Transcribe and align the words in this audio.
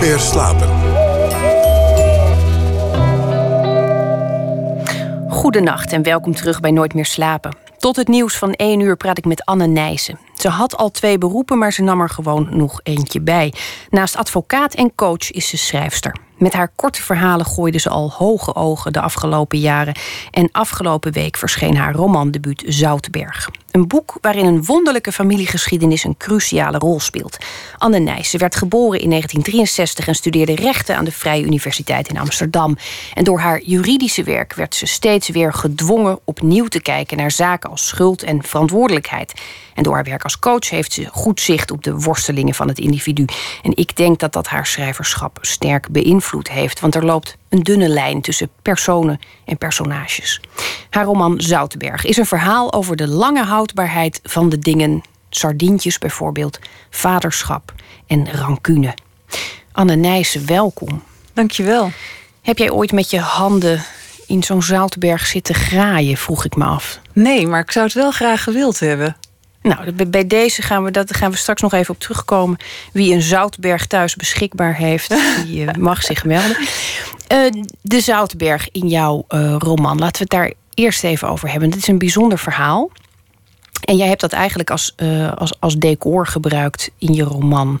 Nooit 0.00 0.12
meer 0.12 0.20
slapen. 0.20 0.68
Goedenacht 5.30 5.92
en 5.92 6.02
welkom 6.02 6.34
terug 6.34 6.60
bij 6.60 6.70
Nooit 6.70 6.94
meer 6.94 7.06
slapen. 7.06 7.56
Tot 7.78 7.96
het 7.96 8.08
nieuws 8.08 8.36
van 8.36 8.52
1 8.52 8.80
uur 8.80 8.96
praat 8.96 9.18
ik 9.18 9.24
met 9.24 9.44
Anne 9.44 9.66
Nijssen. 9.66 10.18
Ze 10.34 10.48
had 10.48 10.76
al 10.76 10.90
twee 10.90 11.18
beroepen, 11.18 11.58
maar 11.58 11.72
ze 11.72 11.82
nam 11.82 12.00
er 12.00 12.08
gewoon 12.08 12.48
nog 12.50 12.80
eentje 12.82 13.20
bij. 13.20 13.54
Naast 13.90 14.16
advocaat 14.16 14.74
en 14.74 14.94
coach 14.94 15.30
is 15.30 15.48
ze 15.48 15.56
schrijfster. 15.56 16.16
Met 16.38 16.52
haar 16.52 16.72
korte 16.76 17.02
verhalen 17.02 17.46
gooide 17.46 17.78
ze 17.78 17.88
al 17.88 18.10
hoge 18.10 18.54
ogen 18.54 18.92
de 18.92 19.00
afgelopen 19.00 19.58
jaren. 19.58 19.94
En 20.30 20.48
afgelopen 20.52 21.12
week 21.12 21.36
verscheen 21.36 21.76
haar 21.76 21.94
romandebuut 21.94 22.62
Zoutberg. 22.66 23.50
Een 23.70 23.88
boek 23.88 24.18
waarin 24.20 24.46
een 24.46 24.64
wonderlijke 24.64 25.12
familiegeschiedenis 25.12 26.04
een 26.04 26.16
cruciale 26.16 26.78
rol 26.78 27.00
speelt. 27.00 27.36
Anne 27.78 27.98
Nijssen 27.98 28.38
werd 28.38 28.56
geboren 28.56 29.00
in 29.00 29.08
1963 29.08 30.06
en 30.06 30.14
studeerde 30.14 30.54
rechten 30.54 30.96
aan 30.96 31.04
de 31.04 31.12
Vrije 31.12 31.44
Universiteit 31.44 32.08
in 32.08 32.18
Amsterdam. 32.18 32.76
En 33.14 33.24
door 33.24 33.38
haar 33.40 33.60
juridische 33.62 34.22
werk 34.22 34.54
werd 34.54 34.74
ze 34.74 34.86
steeds 34.86 35.28
weer 35.28 35.52
gedwongen 35.52 36.18
opnieuw 36.24 36.66
te 36.66 36.80
kijken 36.80 37.16
naar 37.16 37.30
zaken 37.30 37.70
als 37.70 37.86
schuld 37.86 38.22
en 38.22 38.42
verantwoordelijkheid. 38.42 39.32
En 39.74 39.82
door 39.82 39.94
haar 39.94 40.04
werk 40.04 40.24
als 40.24 40.38
coach 40.38 40.70
heeft 40.70 40.92
ze 40.92 41.06
goed 41.12 41.40
zicht 41.40 41.70
op 41.70 41.82
de 41.82 41.94
worstelingen 41.94 42.54
van 42.54 42.68
het 42.68 42.78
individu. 42.78 43.24
En 43.62 43.76
ik 43.76 43.96
denk 43.96 44.18
dat 44.18 44.32
dat 44.32 44.46
haar 44.46 44.66
schrijverschap 44.66 45.38
sterk 45.40 45.88
beïnvloed 45.90 46.48
heeft, 46.48 46.80
want 46.80 46.94
er 46.94 47.04
loopt 47.04 47.36
een 47.48 47.62
dunne 47.62 47.88
lijn 47.88 48.20
tussen 48.20 48.50
personen 48.62 49.20
en 49.44 49.58
personages. 49.58 50.40
Haar 50.90 51.04
roman 51.04 51.40
Zoutenberg 51.40 52.04
is 52.04 52.16
een 52.16 52.26
verhaal 52.26 52.72
over 52.72 52.96
de 52.96 53.08
lange 53.08 53.44
houdbaarheid 53.60 54.20
van 54.22 54.48
de 54.48 54.58
dingen, 54.58 55.02
sardientjes 55.30 55.98
bijvoorbeeld, 55.98 56.58
vaderschap 56.90 57.72
en 58.06 58.32
rancune. 58.32 58.94
Anne 59.72 59.94
Nijssen, 59.94 60.46
welkom. 60.46 61.02
Dankjewel. 61.32 61.90
Heb 62.42 62.58
jij 62.58 62.70
ooit 62.70 62.92
met 62.92 63.10
je 63.10 63.18
handen 63.18 63.84
in 64.26 64.42
zo'n 64.42 64.62
Zoutberg 64.62 65.26
zitten 65.26 65.54
graaien, 65.54 66.16
vroeg 66.16 66.44
ik 66.44 66.56
me 66.56 66.64
af. 66.64 67.00
Nee, 67.12 67.46
maar 67.46 67.60
ik 67.60 67.70
zou 67.70 67.84
het 67.84 67.94
wel 67.94 68.10
graag 68.10 68.42
gewild 68.42 68.78
hebben. 68.78 69.16
Nou, 69.62 70.06
bij 70.06 70.26
deze 70.26 70.62
gaan 70.62 70.84
we, 70.84 70.90
dat 70.90 71.16
gaan 71.16 71.30
we 71.30 71.36
straks 71.36 71.62
nog 71.62 71.72
even 71.72 71.94
op 71.94 72.00
terugkomen. 72.00 72.58
Wie 72.92 73.14
een 73.14 73.22
Zoutberg 73.22 73.86
thuis 73.86 74.16
beschikbaar 74.16 74.74
heeft, 74.74 75.14
die 75.44 75.64
uh, 75.64 75.72
mag 75.90 76.02
zich 76.02 76.24
melden. 76.24 76.56
Uh, 77.32 77.62
de 77.82 78.00
Zoutberg 78.00 78.70
in 78.70 78.88
jouw 78.88 79.24
uh, 79.28 79.56
roman, 79.58 79.98
laten 79.98 80.12
we 80.12 80.18
het 80.18 80.30
daar 80.30 80.52
eerst 80.74 81.04
even 81.04 81.28
over 81.28 81.50
hebben. 81.50 81.70
Dit 81.70 81.78
is 81.78 81.88
een 81.88 81.98
bijzonder 81.98 82.38
verhaal. 82.38 82.90
En 83.80 83.96
jij 83.96 84.08
hebt 84.08 84.20
dat 84.20 84.32
eigenlijk 84.32 84.70
als, 84.70 84.94
als, 85.34 85.60
als 85.60 85.76
decor 85.76 86.26
gebruikt 86.26 86.90
in 86.98 87.14
je 87.14 87.22
roman. 87.22 87.80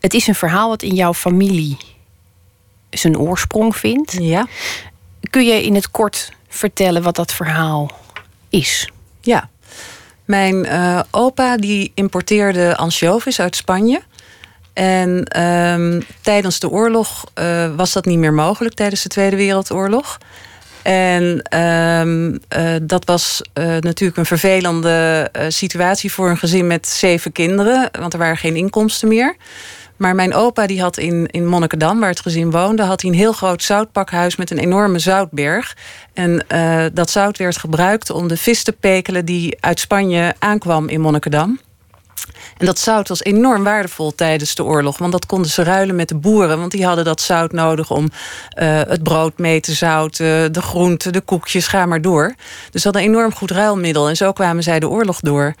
Het 0.00 0.14
is 0.14 0.26
een 0.26 0.34
verhaal 0.34 0.68
wat 0.68 0.82
in 0.82 0.94
jouw 0.94 1.14
familie 1.14 1.76
zijn 2.90 3.18
oorsprong 3.18 3.76
vindt. 3.76 4.12
Ja. 4.12 4.46
Kun 5.30 5.44
je 5.44 5.64
in 5.64 5.74
het 5.74 5.90
kort 5.90 6.32
vertellen 6.48 7.02
wat 7.02 7.16
dat 7.16 7.32
verhaal 7.32 7.90
is? 8.48 8.90
Ja. 9.20 9.50
Mijn 10.24 10.66
uh, 10.66 11.00
opa 11.10 11.56
die 11.56 11.92
importeerde 11.94 12.76
ansjovis 12.76 13.40
uit 13.40 13.56
Spanje. 13.56 14.02
En 14.72 15.40
um, 15.40 16.04
tijdens 16.20 16.58
de 16.58 16.68
oorlog 16.68 17.24
uh, 17.34 17.74
was 17.76 17.92
dat 17.92 18.04
niet 18.04 18.18
meer 18.18 18.32
mogelijk, 18.32 18.74
tijdens 18.74 19.02
de 19.02 19.08
Tweede 19.08 19.36
Wereldoorlog. 19.36 20.18
En 20.82 21.42
um, 21.58 22.30
uh, 22.30 22.74
dat 22.82 23.04
was 23.04 23.40
natuurlijk 23.80 24.16
een 24.16 24.26
vervelende 24.26 25.28
situatie 25.48 26.12
voor 26.12 26.30
een 26.30 26.38
gezin 26.38 26.66
met 26.66 26.88
zeven 26.88 27.32
kinderen, 27.32 27.88
want 27.98 28.12
er 28.12 28.18
waren 28.18 28.36
geen 28.36 28.56
inkomsten 28.56 29.08
meer. 29.08 29.36
Maar 29.96 30.14
mijn 30.14 30.34
opa 30.34 30.66
die 30.66 30.80
had 30.80 30.96
in, 30.96 31.26
in 31.26 31.46
Monnikendam, 31.46 32.00
waar 32.00 32.08
het 32.08 32.20
gezin 32.20 32.50
woonde... 32.50 32.82
had 32.82 33.02
hij 33.02 33.10
een 33.10 33.16
heel 33.16 33.32
groot 33.32 33.62
zoutpakhuis 33.62 34.36
met 34.36 34.50
een 34.50 34.58
enorme 34.58 34.98
zoutberg. 34.98 35.76
En 36.12 36.44
dat 36.92 37.10
zout 37.10 37.38
werd 37.38 37.56
gebruikt 37.56 38.10
om 38.10 38.28
de 38.28 38.36
vis 38.36 38.62
te 38.62 38.72
pekelen... 38.72 39.24
die 39.24 39.56
uit 39.60 39.80
Spanje 39.80 40.34
aankwam 40.38 40.88
in 40.88 41.00
Monnikendam. 41.00 41.60
En 42.58 42.66
dat 42.66 42.78
zout 42.78 43.08
was 43.08 43.22
enorm 43.22 43.64
waardevol 43.64 44.14
tijdens 44.14 44.54
de 44.54 44.64
oorlog. 44.64 44.98
Want 44.98 45.12
dat 45.12 45.26
konden 45.26 45.50
ze 45.50 45.62
ruilen 45.62 45.96
met 45.96 46.08
de 46.08 46.14
boeren. 46.14 46.58
Want 46.58 46.70
die 46.70 46.86
hadden 46.86 47.04
dat 47.04 47.20
zout 47.20 47.52
nodig 47.52 47.90
om 47.90 48.04
uh, 48.04 48.80
het 48.88 49.02
brood 49.02 49.38
mee 49.38 49.60
te 49.60 49.72
zouten. 49.72 50.52
De 50.52 50.62
groenten, 50.62 51.12
de 51.12 51.20
koekjes, 51.20 51.66
ga 51.66 51.86
maar 51.86 52.00
door. 52.00 52.34
Dus 52.70 52.84
hadden 52.84 53.02
een 53.02 53.08
enorm 53.08 53.34
goed 53.34 53.50
ruilmiddel. 53.50 54.08
En 54.08 54.16
zo 54.16 54.32
kwamen 54.32 54.62
zij 54.62 54.80
de 54.80 54.88
oorlog 54.88 55.20
door. 55.20 55.54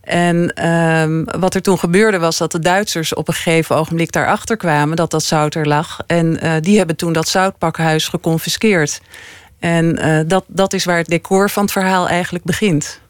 En 0.00 0.68
um, 0.68 1.24
wat 1.38 1.54
er 1.54 1.62
toen 1.62 1.78
gebeurde 1.78 2.18
was 2.18 2.38
dat 2.38 2.52
de 2.52 2.58
Duitsers 2.58 3.14
op 3.14 3.28
een 3.28 3.34
gegeven 3.34 3.76
ogenblik 3.76 4.12
daarachter 4.12 4.56
kwamen 4.56 4.96
dat 4.96 5.10
dat 5.10 5.22
zout 5.22 5.54
er 5.54 5.68
lag. 5.68 5.98
En 6.06 6.38
uh, 6.42 6.52
die 6.60 6.78
hebben 6.78 6.96
toen 6.96 7.12
dat 7.12 7.28
zoutpakhuis 7.28 8.08
geconfiskeerd. 8.08 9.00
En 9.58 10.06
uh, 10.06 10.20
dat, 10.26 10.44
dat 10.46 10.72
is 10.72 10.84
waar 10.84 10.96
het 10.96 11.08
decor 11.08 11.50
van 11.50 11.62
het 11.62 11.72
verhaal 11.72 12.08
eigenlijk 12.08 12.44
begint. 12.44 13.00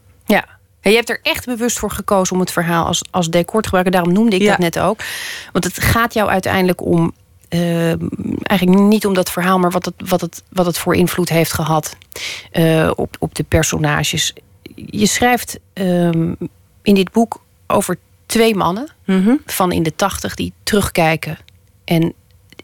En 0.81 0.89
je 0.91 0.95
hebt 0.97 1.09
er 1.09 1.19
echt 1.23 1.45
bewust 1.45 1.79
voor 1.79 1.91
gekozen 1.91 2.33
om 2.33 2.41
het 2.41 2.51
verhaal 2.51 2.85
als, 2.85 3.01
als 3.11 3.29
decor 3.29 3.61
te 3.61 3.67
gebruiken. 3.67 3.93
Daarom 3.93 4.13
noemde 4.13 4.35
ik 4.35 4.41
ja. 4.41 4.49
dat 4.49 4.57
net 4.57 4.79
ook. 4.79 4.99
Want 5.51 5.63
het 5.63 5.79
gaat 5.79 6.13
jou 6.13 6.29
uiteindelijk 6.29 6.81
om. 6.81 7.13
Uh, 7.49 7.87
eigenlijk 8.43 8.79
niet 8.79 9.05
om 9.05 9.13
dat 9.13 9.31
verhaal, 9.31 9.59
maar 9.59 9.71
wat 9.71 9.85
het, 9.85 9.93
wat 10.09 10.21
het, 10.21 10.43
wat 10.49 10.65
het 10.65 10.77
voor 10.77 10.95
invloed 10.95 11.29
heeft 11.29 11.53
gehad 11.53 11.97
uh, 12.53 12.91
op, 12.95 13.15
op 13.19 13.35
de 13.35 13.43
personages. 13.43 14.33
Je 14.75 15.05
schrijft 15.05 15.59
um, 15.73 16.35
in 16.81 16.95
dit 16.95 17.11
boek 17.11 17.41
over 17.67 17.97
twee 18.25 18.55
mannen 18.55 18.87
mm 19.05 19.23
-hmm. 19.23 19.41
van 19.45 19.71
in 19.71 19.83
de 19.83 19.95
tachtig 19.95 20.35
die 20.35 20.53
terugkijken. 20.63 21.37
En 21.85 22.13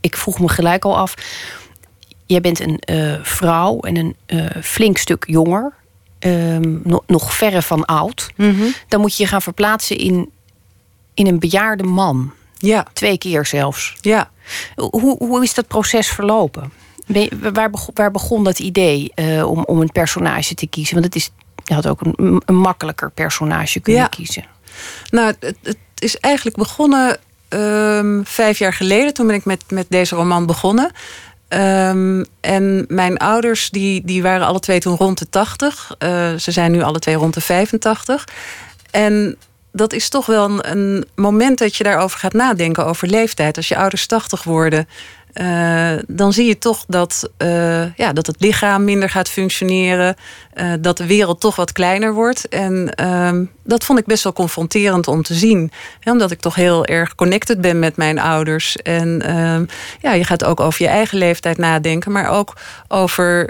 ik 0.01 0.17
vroeg 0.17 0.39
me 0.39 0.47
gelijk 0.47 0.85
al 0.85 0.97
af. 0.97 1.13
Jij 2.25 2.41
bent 2.41 2.59
een 2.59 2.81
uh, 2.89 3.19
vrouw 3.21 3.79
en 3.79 3.95
een 3.95 4.15
flink 4.63 4.97
stuk 4.97 5.23
jonger. 5.27 5.73
Um, 6.25 6.81
nog, 6.83 7.01
nog 7.07 7.33
verre 7.33 7.61
van 7.61 7.85
oud. 7.85 8.29
Mm 8.35 8.55
-hmm. 8.55 8.73
Dan 8.87 9.01
moet 9.01 9.17
je 9.17 9.23
je 9.23 9.29
gaan 9.29 9.41
verplaatsen 9.41 9.97
in, 9.97 10.29
in 11.13 11.27
een 11.27 11.39
bejaarde 11.39 11.83
man. 11.83 12.33
Ja. 12.57 12.85
Twee 12.93 13.17
keer 13.17 13.45
zelfs. 13.45 13.95
Ja. 14.01 14.29
Hoe, 14.75 15.17
hoe 15.17 15.43
is 15.43 15.53
dat 15.53 15.67
proces 15.67 16.07
verlopen? 16.07 16.71
Waar, 17.53 17.69
begon, 17.69 17.93
waar 17.93 18.11
begon 18.11 18.43
dat 18.43 18.59
idee 18.59 19.11
uh, 19.15 19.49
om, 19.49 19.63
om 19.63 19.81
een 19.81 19.91
personage 19.91 20.53
te 20.53 20.67
kiezen? 20.67 20.93
Want 20.93 21.05
het 21.05 21.15
is 21.15 21.31
je 21.65 21.73
had 21.73 21.87
ook 21.87 22.01
een, 22.01 22.41
een 22.45 22.55
makkelijker 22.55 23.11
personage 23.11 23.79
kunnen 23.79 24.01
ja. 24.01 24.07
kiezen. 24.07 24.43
Nou, 25.09 25.33
het, 25.39 25.55
het, 25.63 25.77
is 25.95 26.19
eigenlijk 26.19 26.57
begonnen 26.57 27.17
um, 27.49 28.25
vijf 28.25 28.57
jaar 28.57 28.73
geleden. 28.73 29.13
Toen 29.13 29.27
ben 29.27 29.35
ik 29.35 29.45
met, 29.45 29.63
met 29.69 29.85
deze 29.89 30.15
roman 30.15 30.45
begonnen. 30.45 30.91
Um, 31.49 32.25
en 32.41 32.85
mijn 32.87 33.17
ouders 33.17 33.69
die, 33.69 34.01
die 34.05 34.21
waren 34.21 34.47
alle 34.47 34.59
twee 34.59 34.79
toen 34.79 34.95
rond 34.95 35.17
de 35.19 35.29
80. 35.29 35.95
Uh, 35.99 36.33
ze 36.35 36.51
zijn 36.51 36.71
nu 36.71 36.81
alle 36.81 36.99
twee 36.99 37.15
rond 37.15 37.33
de 37.33 37.41
85. 37.41 38.27
En 38.91 39.37
dat 39.71 39.93
is 39.93 40.09
toch 40.09 40.25
wel 40.25 40.49
een, 40.49 40.71
een, 40.71 41.05
moment 41.15 41.57
dat 41.57 41.75
je 41.75 41.83
daarover 41.83 42.19
gaat 42.19 42.33
nadenken, 42.33 42.85
over 42.85 43.07
leeftijd. 43.07 43.57
Als 43.57 43.67
je 43.67 43.77
ouders 43.77 44.05
80 44.05 44.43
worden, 44.43 44.87
uh, 45.41 45.91
dan 46.07 46.33
zie 46.33 46.47
je 46.47 46.57
toch 46.57 46.83
dat, 46.87 47.29
uh, 47.37 47.95
ja, 47.95 48.13
dat 48.13 48.27
het 48.27 48.35
lichaam 48.39 48.83
minder 48.83 49.09
gaat 49.09 49.29
functioneren. 49.29 50.15
Uh, 50.53 50.73
dat 50.79 50.97
de 50.97 51.05
wereld 51.05 51.39
toch 51.39 51.55
wat 51.55 51.71
kleiner 51.71 52.13
wordt. 52.13 52.47
En 52.47 52.93
dat 53.63 53.83
vond 53.83 53.99
ik 53.99 54.05
best 54.05 54.23
wel 54.23 54.33
confronterend 54.33 55.07
om 55.07 55.21
te 55.21 55.33
zien. 55.33 55.71
Ja, 55.99 56.11
omdat 56.11 56.31
ik 56.31 56.39
toch 56.39 56.55
heel 56.55 56.85
erg 56.85 57.15
connected 57.15 57.61
ben 57.61 57.79
met 57.79 57.95
mijn 57.95 58.19
ouders. 58.19 58.75
En 58.75 59.23
ja, 60.01 60.13
je 60.13 60.23
gaat 60.23 60.43
ook 60.43 60.59
over 60.59 60.81
je 60.81 60.89
eigen 60.89 61.17
leeftijd 61.17 61.57
nadenken, 61.57 62.11
maar 62.11 62.29
ook 62.29 62.53
over 62.87 63.49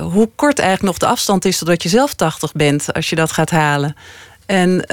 hoe 0.00 0.30
kort 0.34 0.58
eigenlijk 0.58 0.88
nog 0.88 0.98
de 0.98 1.06
afstand 1.06 1.44
is 1.44 1.58
totdat 1.58 1.82
je 1.82 1.88
zelf 1.88 2.14
80 2.14 2.52
bent, 2.52 2.92
als 2.92 3.10
je 3.10 3.16
dat 3.16 3.32
gaat 3.32 3.50
halen. 3.50 3.96
En 4.46 4.86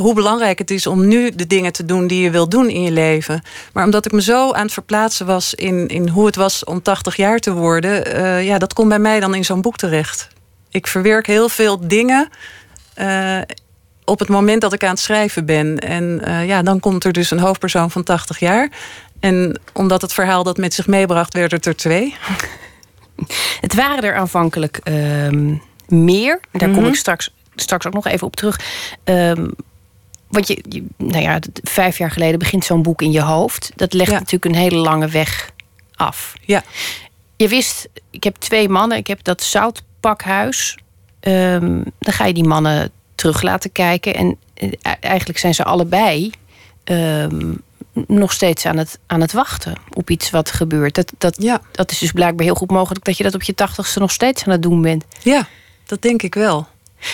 hoe 0.00 0.14
belangrijk 0.14 0.58
het 0.58 0.70
is 0.70 0.86
om 0.86 1.06
nu 1.06 1.30
de 1.30 1.46
dingen 1.46 1.72
te 1.72 1.84
doen 1.84 2.06
die 2.06 2.22
je 2.22 2.30
wil 2.30 2.48
doen 2.48 2.68
in 2.68 2.82
je 2.82 2.90
leven. 2.90 3.42
Maar 3.72 3.84
omdat 3.84 4.06
ik 4.06 4.12
me 4.12 4.22
zo 4.22 4.52
aan 4.52 4.62
het 4.62 4.72
verplaatsen 4.72 5.26
was 5.26 5.54
in, 5.54 5.88
in 5.88 6.08
hoe 6.08 6.26
het 6.26 6.36
was 6.36 6.64
om 6.64 6.82
80 6.82 7.16
jaar 7.16 7.38
te 7.38 7.52
worden, 7.52 8.16
uh, 8.16 8.46
ja, 8.46 8.58
dat 8.58 8.72
komt 8.72 8.88
bij 8.88 8.98
mij 8.98 9.20
dan 9.20 9.34
in 9.34 9.44
zo'n 9.44 9.60
boek 9.60 9.76
terecht. 9.76 10.28
Ik 10.70 10.86
verwerk 10.86 11.26
heel 11.26 11.48
veel 11.48 11.88
dingen 11.88 12.28
uh, 12.96 13.38
op 14.04 14.18
het 14.18 14.28
moment 14.28 14.60
dat 14.60 14.72
ik 14.72 14.82
aan 14.84 14.90
het 14.90 14.98
schrijven 15.00 15.46
ben. 15.46 15.78
En 15.78 16.20
uh, 16.24 16.46
ja, 16.46 16.62
dan 16.62 16.80
komt 16.80 17.04
er 17.04 17.12
dus 17.12 17.30
een 17.30 17.38
hoofdpersoon 17.38 17.90
van 17.90 18.02
80 18.02 18.38
jaar. 18.38 18.70
En 19.20 19.60
omdat 19.72 20.02
het 20.02 20.12
verhaal 20.12 20.42
dat 20.42 20.56
met 20.56 20.74
zich 20.74 20.86
meebracht, 20.86 21.34
werd 21.34 21.50
het 21.50 21.66
er 21.66 21.76
twee. 21.76 22.14
Het 23.60 23.74
waren 23.74 24.04
er 24.04 24.14
aanvankelijk 24.14 24.80
meer. 25.88 26.40
Daar 26.52 26.68
kom 26.70 26.78
Mhm. 26.78 26.86
ik 26.86 26.94
straks, 26.94 27.30
straks 27.54 27.86
ook 27.86 27.92
nog 27.92 28.06
even 28.06 28.26
op 28.26 28.36
terug. 28.36 28.60
Um, 29.04 29.54
want 30.28 30.46
je, 30.48 30.64
je, 30.68 30.84
nou 30.96 31.22
ja, 31.22 31.38
vijf 31.62 31.98
jaar 31.98 32.10
geleden 32.10 32.38
begint 32.38 32.64
zo'n 32.64 32.82
boek 32.82 33.02
in 33.02 33.12
je 33.12 33.20
hoofd. 33.22 33.72
Dat 33.76 33.92
legt 33.92 34.10
Ja. 34.10 34.18
natuurlijk 34.18 34.44
een 34.54 34.60
hele 34.60 34.76
lange 34.76 35.08
weg 35.08 35.50
af. 35.94 36.34
Ja. 36.40 36.62
Je 37.36 37.48
wist, 37.48 37.88
ik 38.10 38.24
heb 38.24 38.36
twee 38.36 38.68
mannen, 38.68 38.98
ik 38.98 39.06
heb 39.06 39.24
dat 39.24 39.42
zoutpakhuis. 39.42 40.78
Ehm, 41.20 41.82
dan 41.98 42.12
ga 42.12 42.24
je 42.26 42.34
die 42.34 42.44
mannen 42.46 42.90
terug 43.14 43.42
laten 43.42 43.72
kijken. 43.72 44.14
En 44.14 44.36
eh, 44.54 44.92
eigenlijk 45.00 45.38
zijn 45.38 45.54
ze 45.54 45.64
allebei 45.64 46.30
ehm, 46.84 47.52
nog 48.06 48.32
steeds 48.32 48.66
aan 48.66 48.76
het, 48.76 48.98
aan 49.06 49.20
het 49.20 49.32
wachten 49.32 49.74
op 49.92 50.10
iets 50.10 50.30
wat 50.30 50.50
gebeurt. 50.50 50.94
Dat, 50.94 51.12
dat, 51.18 51.36
Ja. 51.42 51.60
dat 51.72 51.90
is 51.90 51.98
dus 51.98 52.12
blijkbaar 52.12 52.44
heel 52.46 52.54
goed 52.54 52.70
mogelijk 52.70 53.04
dat 53.04 53.16
je 53.16 53.22
dat 53.22 53.34
op 53.34 53.42
je 53.42 53.54
tachtigste 53.54 53.98
nog 53.98 54.10
steeds 54.12 54.44
aan 54.44 54.52
het 54.52 54.62
doen 54.62 54.82
bent. 54.82 55.04
Ja, 55.22 55.46
dat 55.86 56.02
denk 56.02 56.22
ik 56.22 56.34
wel. 56.34 56.66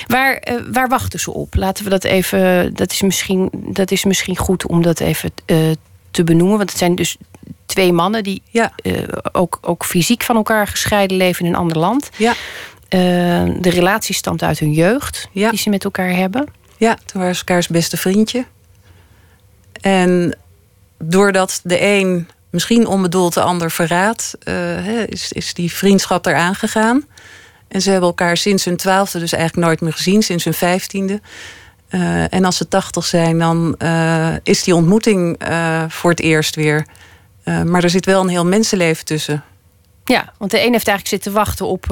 Waar, 0.06 0.34
eh, 0.36 0.54
waar 0.72 0.88
wachten 0.88 1.20
ze 1.20 1.30
op? 1.32 1.54
Laten 1.54 1.84
we 1.84 1.90
dat 1.90 2.04
even. 2.04 2.74
Dat 2.74 2.92
is 2.92 3.02
misschien, 3.02 3.50
dat 3.52 3.90
is 3.90 4.04
misschien 4.04 4.36
goed 4.36 4.66
om 4.66 4.82
dat 4.82 5.00
even 5.00 5.30
eh, 5.46 5.58
te 6.10 6.24
benoemen. 6.24 6.56
Want 6.56 6.70
het 6.70 6.78
zijn 6.78 6.94
dus 6.94 7.16
twee 7.66 7.92
mannen 7.92 8.22
die 8.22 8.42
Ja, 8.50 8.72
eh, 8.76 8.92
ook, 9.32 9.58
ook 9.60 9.84
fysiek 9.84 10.22
van 10.22 10.36
elkaar 10.36 10.66
gescheiden 10.66 11.16
leven 11.16 11.44
in 11.46 11.52
een 11.52 11.58
ander 11.58 11.78
land. 11.78 12.10
ja, 12.16 12.34
de 13.58 13.70
relatie 13.70 14.14
stamt 14.14 14.42
uit 14.42 14.58
hun 14.58 14.72
jeugd 14.72 15.28
Ja. 15.32 15.50
die 15.50 15.58
ze 15.58 15.70
met 15.70 15.84
elkaar 15.84 16.10
hebben. 16.10 16.46
ja. 16.76 16.94
Toen 17.04 17.20
waren 17.20 17.34
ze 17.34 17.40
elkaars 17.46 17.68
beste 17.68 17.96
vriendje. 17.96 18.44
En 19.80 20.36
doordat 20.98 21.60
de 21.62 21.82
een 21.82 22.28
misschien 22.50 22.86
onbedoeld 22.86 23.34
de 23.34 23.40
ander 23.40 23.70
verraadt, 23.70 24.34
is, 25.06 25.32
is 25.32 25.54
die 25.54 25.72
vriendschap 25.72 26.26
eraan 26.26 26.54
gegaan. 26.54 27.04
En 27.68 27.82
ze 27.82 27.90
hebben 27.90 28.08
elkaar 28.08 28.36
sinds 28.36 28.64
hun 28.64 28.76
twaalfde 28.76 29.18
dus 29.18 29.32
eigenlijk 29.32 29.66
nooit 29.66 29.80
meer 29.80 29.92
gezien, 29.92 30.22
sinds 30.22 30.44
hun 30.44 30.54
vijftiende. 30.54 31.20
Eh, 31.94 32.32
en 32.32 32.44
als 32.44 32.56
ze 32.56 32.68
tachtig 32.68 33.04
zijn, 33.04 33.38
dan 33.38 33.74
eh, 33.78 34.34
is 34.42 34.62
die 34.62 34.74
ontmoeting 34.74 35.38
eh, 35.38 35.84
voor 35.88 36.10
het 36.10 36.20
eerst 36.20 36.54
weer. 36.54 36.86
Maar 37.64 37.82
er 37.82 37.90
zit 37.90 38.06
wel 38.06 38.20
een 38.20 38.28
heel 38.28 38.44
mensenleven 38.44 39.04
tussen. 39.04 39.44
Ja, 40.04 40.32
want 40.38 40.50
de 40.50 40.56
een 40.56 40.72
heeft 40.72 40.88
eigenlijk 40.88 41.08
zitten 41.08 41.32
wachten 41.32 41.66
op 41.66 41.86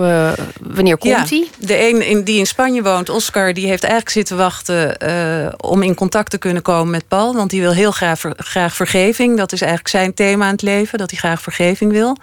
wanneer 0.60 0.98
komt 0.98 1.30
hij. 1.30 1.46
De 1.58 1.88
een 1.88 2.06
in, 2.06 2.24
die 2.24 2.38
in 2.38 2.46
Spanje 2.46 2.82
woont, 2.82 3.08
Oscar, 3.08 3.54
die 3.54 3.66
heeft 3.66 3.82
eigenlijk 3.82 4.12
zitten 4.12 4.36
wachten 4.36 4.96
om 5.62 5.82
in 5.82 5.94
contact 5.94 6.30
te 6.30 6.38
kunnen 6.38 6.62
komen 6.62 6.90
met 6.90 7.08
Paul. 7.08 7.34
Want 7.34 7.50
die 7.50 7.60
wil 7.60 7.72
heel 7.72 7.90
graag, 7.90 8.22
graag 8.36 8.74
vergeving. 8.74 9.36
Dat 9.36 9.52
is 9.52 9.60
eigenlijk 9.60 9.90
zijn 9.90 10.14
thema 10.14 10.44
aan 10.44 10.52
het 10.52 10.62
leven, 10.62 10.98
dat 10.98 11.10
hij 11.10 11.18
graag 11.18 11.42
vergeving 11.42 11.92
wil. 11.92 12.16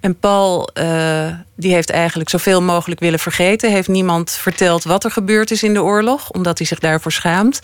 En 0.00 0.18
Paul, 0.18 0.68
eh, 0.72 1.26
die 1.56 1.72
heeft 1.72 1.90
eigenlijk 1.90 2.30
zoveel 2.30 2.62
mogelijk 2.62 3.00
willen 3.00 3.18
vergeten. 3.18 3.70
Heeft 3.70 3.88
niemand 3.88 4.30
verteld 4.30 4.84
wat 4.84 5.04
er 5.04 5.10
gebeurd 5.10 5.50
is 5.50 5.62
in 5.62 5.74
de 5.74 5.82
oorlog, 5.82 6.30
omdat 6.30 6.58
hij 6.58 6.66
zich 6.66 6.78
daarvoor 6.78 7.12
schaamt. 7.12 7.60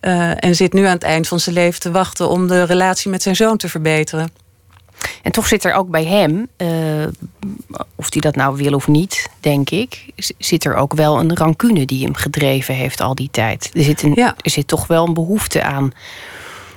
Eh, 0.00 0.44
en 0.44 0.54
zit 0.54 0.72
nu 0.72 0.84
aan 0.84 0.94
het 0.94 1.02
eind 1.02 1.28
van 1.28 1.40
zijn 1.40 1.54
leven 1.54 1.80
te 1.80 1.90
wachten 1.90 2.28
om 2.28 2.46
de 2.46 2.62
relatie 2.62 3.10
met 3.10 3.22
zijn 3.22 3.36
zoon 3.36 3.56
te 3.56 3.68
verbeteren. 3.68 4.32
En 5.22 5.32
toch 5.32 5.46
zit 5.46 5.64
er 5.64 5.72
ook 5.74 5.88
bij 5.90 6.04
hem, 6.04 6.48
eh, 6.56 6.68
of 7.94 8.12
hij 8.12 8.20
dat 8.20 8.36
nou 8.36 8.56
wil 8.56 8.72
of 8.72 8.88
niet, 8.88 9.28
denk 9.40 9.70
ik, 9.70 10.06
zit 10.38 10.64
er 10.64 10.74
ook 10.74 10.94
wel 10.94 11.18
een 11.18 11.36
rancune 11.36 11.84
die 11.84 12.04
hem 12.04 12.14
gedreven 12.14 12.74
heeft 12.74 13.00
al 13.00 13.14
die 13.14 13.28
tijd. 13.30 13.70
Er 13.74 13.82
zit, 13.82 14.02
een, 14.02 14.12
Ja. 14.14 14.34
er 14.40 14.50
zit 14.50 14.68
toch 14.68 14.86
wel 14.86 15.06
een 15.06 15.14
behoefte 15.14 15.62
aan. 15.62 15.92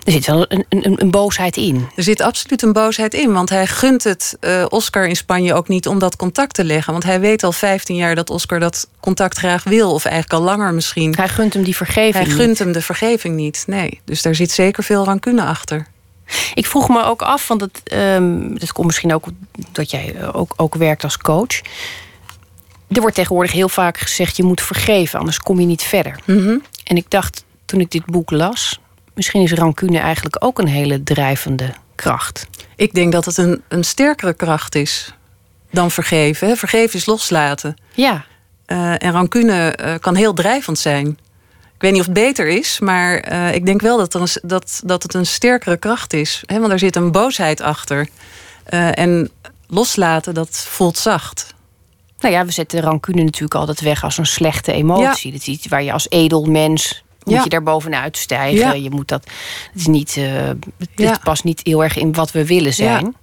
Er 0.07 0.13
zit 0.13 0.25
wel 0.25 0.45
een, 0.47 0.65
een, 0.69 1.01
een 1.01 1.11
boosheid 1.11 1.57
in. 1.57 1.87
Er 1.95 2.03
zit 2.03 2.21
absoluut 2.21 2.61
een 2.61 2.73
boosheid 2.73 3.13
in, 3.13 3.33
want 3.33 3.49
hij 3.49 3.67
gunt 3.67 4.03
het 4.03 4.37
eh, 4.39 4.65
Oscar 4.69 5.07
in 5.07 5.15
Spanje 5.15 5.53
ook 5.53 5.67
niet 5.67 5.87
om 5.87 5.99
dat 5.99 6.15
contact 6.15 6.53
te 6.53 6.63
leggen. 6.63 6.91
Want 6.91 7.03
hij 7.03 7.19
weet 7.19 7.43
al 7.43 7.51
15 7.51 7.95
jaar 7.95 8.15
dat 8.15 8.29
Oscar 8.29 8.59
dat 8.59 8.87
contact 8.99 9.37
graag 9.37 9.63
wil, 9.63 9.93
of 9.93 10.05
eigenlijk 10.05 10.41
al 10.41 10.47
langer 10.47 10.73
misschien. 10.73 11.15
Hij 11.15 11.27
gunt 11.27 11.53
hem 11.53 11.63
die 11.63 11.75
vergeving. 11.75 12.13
Hij 12.13 12.23
niet. 12.23 12.33
gunt 12.33 12.59
hem 12.59 12.71
de 12.71 12.81
vergeving 12.81 13.35
niet. 13.35 13.63
Nee, 13.65 14.01
dus 14.05 14.21
daar 14.21 14.35
zit 14.35 14.51
zeker 14.51 14.83
veel 14.83 15.05
rancune 15.05 15.43
achter. 15.43 15.87
Ik 16.53 16.65
vroeg 16.65 16.89
me 16.89 17.03
ook 17.03 17.21
af, 17.21 17.47
want 17.47 17.61
het, 17.61 17.81
ehm, 17.83 18.53
dat 18.53 18.71
komt 18.71 18.87
misschien 18.87 19.13
ook 19.13 19.25
dat 19.71 19.91
jij 19.91 20.31
ook, 20.33 20.53
ook 20.55 20.75
werkt 20.75 21.03
als 21.03 21.17
coach. 21.17 21.61
Er 22.87 23.01
wordt 23.01 23.15
tegenwoordig 23.15 23.51
heel 23.51 23.69
vaak 23.69 23.97
gezegd: 23.97 24.37
je 24.37 24.43
moet 24.43 24.61
vergeven, 24.61 25.19
anders 25.19 25.39
kom 25.39 25.59
je 25.59 25.65
niet 25.65 25.83
verder. 25.83 26.19
Mhm. 26.25 26.57
En 26.83 26.97
ik 26.97 27.09
dacht 27.09 27.43
toen 27.65 27.79
ik 27.79 27.91
dit 27.91 28.05
boek 28.05 28.31
las, 28.31 28.79
misschien 29.17 29.41
is 29.41 29.53
rancune 29.53 29.99
eigenlijk 29.99 30.43
ook 30.45 30.59
een 30.59 30.67
hele 30.67 31.03
drijvende 31.03 31.73
kracht. 31.95 32.47
Ik 32.75 32.93
denk 32.93 33.11
dat 33.11 33.25
het 33.25 33.37
een, 33.37 33.61
een 33.67 33.83
sterkere 33.83 34.33
kracht 34.33 34.75
is 34.75 35.13
dan 35.71 35.91
vergeven. 35.91 36.47
hè. 36.47 36.55
Vergeven 36.55 36.99
is 36.99 37.05
loslaten. 37.05 37.75
Ja, 37.93 38.25
Eh, 38.65 38.91
en 39.03 39.11
rancune 39.11 39.71
eh, 39.71 39.93
kan 39.99 40.15
heel 40.15 40.33
drijvend 40.33 40.79
zijn. 40.79 41.07
Ik 41.75 41.81
weet 41.83 41.91
niet 41.91 41.99
of 41.99 42.05
het 42.05 42.15
beter 42.15 42.47
is, 42.47 42.79
maar 42.79 43.17
eh, 43.19 43.53
ik 43.53 43.65
denk 43.65 43.81
wel 43.81 43.97
dat, 43.97 44.13
er 44.13 44.21
een, 44.21 44.27
dat, 44.41 44.81
dat 44.85 45.03
het 45.03 45.13
een 45.13 45.25
sterkere 45.25 45.77
kracht 45.77 46.13
is. 46.13 46.43
Hè? 46.45 46.59
Want 46.59 46.71
er 46.71 46.79
zit 46.79 46.95
een 46.95 47.11
boosheid 47.11 47.61
achter. 47.61 48.07
En 48.93 49.29
loslaten, 49.67 50.33
dat 50.33 50.49
voelt 50.69 50.97
zacht. 50.97 51.53
nou 52.19 52.33
ja, 52.33 52.45
we 52.45 52.51
zetten 52.51 52.81
rancune 52.81 53.23
natuurlijk 53.23 53.55
altijd 53.55 53.81
weg 53.81 54.03
als 54.03 54.17
een 54.17 54.25
slechte 54.25 54.71
emotie. 54.71 55.31
Dat 55.31 55.41
is 55.41 55.47
iets 55.47 55.67
waar 55.67 55.83
je 55.83 55.91
als 55.91 56.09
edel 56.09 56.43
mens 56.43 57.03
moet 57.27 57.35
Ja. 57.35 57.43
je 57.43 57.49
daar 57.49 57.63
bovenuit 57.63 58.17
stijgen. 58.17 58.57
Ja. 58.59 58.73
Je 58.73 58.89
moet 58.89 59.07
dat. 59.07 59.23
Het 59.71 59.79
is 59.81 59.87
niet. 59.87 60.15
het, 60.15 60.57
Ja. 60.95 61.11
het 61.11 61.21
past 61.23 61.43
niet 61.43 61.59
heel 61.63 61.83
erg 61.83 61.97
in 61.97 62.13
wat 62.13 62.31
we 62.31 62.45
willen 62.45 62.73
zijn. 62.73 63.15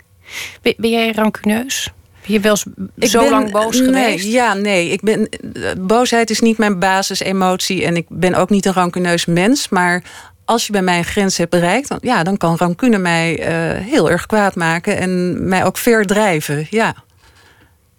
Ben, 0.63 0.75
ben 0.77 0.91
jij 0.91 1.13
rancuneus? 1.13 1.91
Ben 2.27 2.33
je 2.33 2.41
wel 2.41 2.57
eens 2.99 3.11
zo 3.11 3.21
ben- 3.21 3.31
lang 3.31 3.51
boos 3.51 3.79
nee, 3.81 3.85
geweest? 3.87 4.27
Ja, 4.27 4.55
nee. 4.55 4.91
Ik 4.91 5.01
ben, 5.01 5.29
eh, 5.29 5.71
boosheid 5.81 6.31
is 6.31 6.41
niet 6.41 6.59
mijn 6.59 6.79
basisemotie. 6.79 7.85
En 7.85 7.97
ik 7.97 8.07
ben 8.09 8.35
ook 8.35 8.51
niet 8.51 8.67
een 8.67 8.73
rancuneus 8.73 9.27
mens. 9.27 9.69
Maar 9.69 10.03
als 10.45 10.67
je 10.67 10.73
bij 10.73 10.83
mij 10.83 10.99
een 10.99 11.05
grens 11.05 11.37
hebt 11.37 11.51
bereikt... 11.51 11.89
dan, 11.89 11.99
ja, 12.01 12.23
dan 12.23 12.37
kan 12.37 12.57
rancune 12.57 12.99
mij 12.99 13.39
eh, 13.39 13.85
heel 13.87 14.11
erg 14.11 14.27
kwaad 14.27 14.55
maken. 14.55 14.97
En 14.99 15.35
mij 15.49 15.65
ook 15.65 15.79
ver 15.79 16.07
drijven. 16.07 16.67
Ja. 16.71 16.95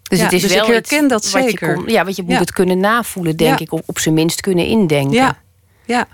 Dus 0.02 0.18
Ja, 0.18 0.24
het 0.24 0.32
is 0.32 0.42
dus 0.42 0.54
wel 0.54 0.64
ik 0.66 0.72
herken 0.72 1.08
dat 1.08 1.30
wat 1.30 1.42
je 1.42 1.48
zeker. 1.48 1.74
kon- 1.74 1.84
ja, 1.86 2.04
want 2.04 2.16
je 2.16 2.22
moet 2.22 2.32
Ja. 2.32 2.38
het 2.38 2.52
kunnen 2.52 2.78
navoelen, 2.80 3.36
denk 3.36 3.58
Ja. 3.58 3.64
ik. 3.64 3.72
Op, 3.72 3.82
op 3.86 3.98
zijn 3.98 4.14
minst 4.14 4.40
kunnen 4.40 4.66
indenken. 4.66 5.12
Ja, 5.12 5.36
ja. 5.86 6.06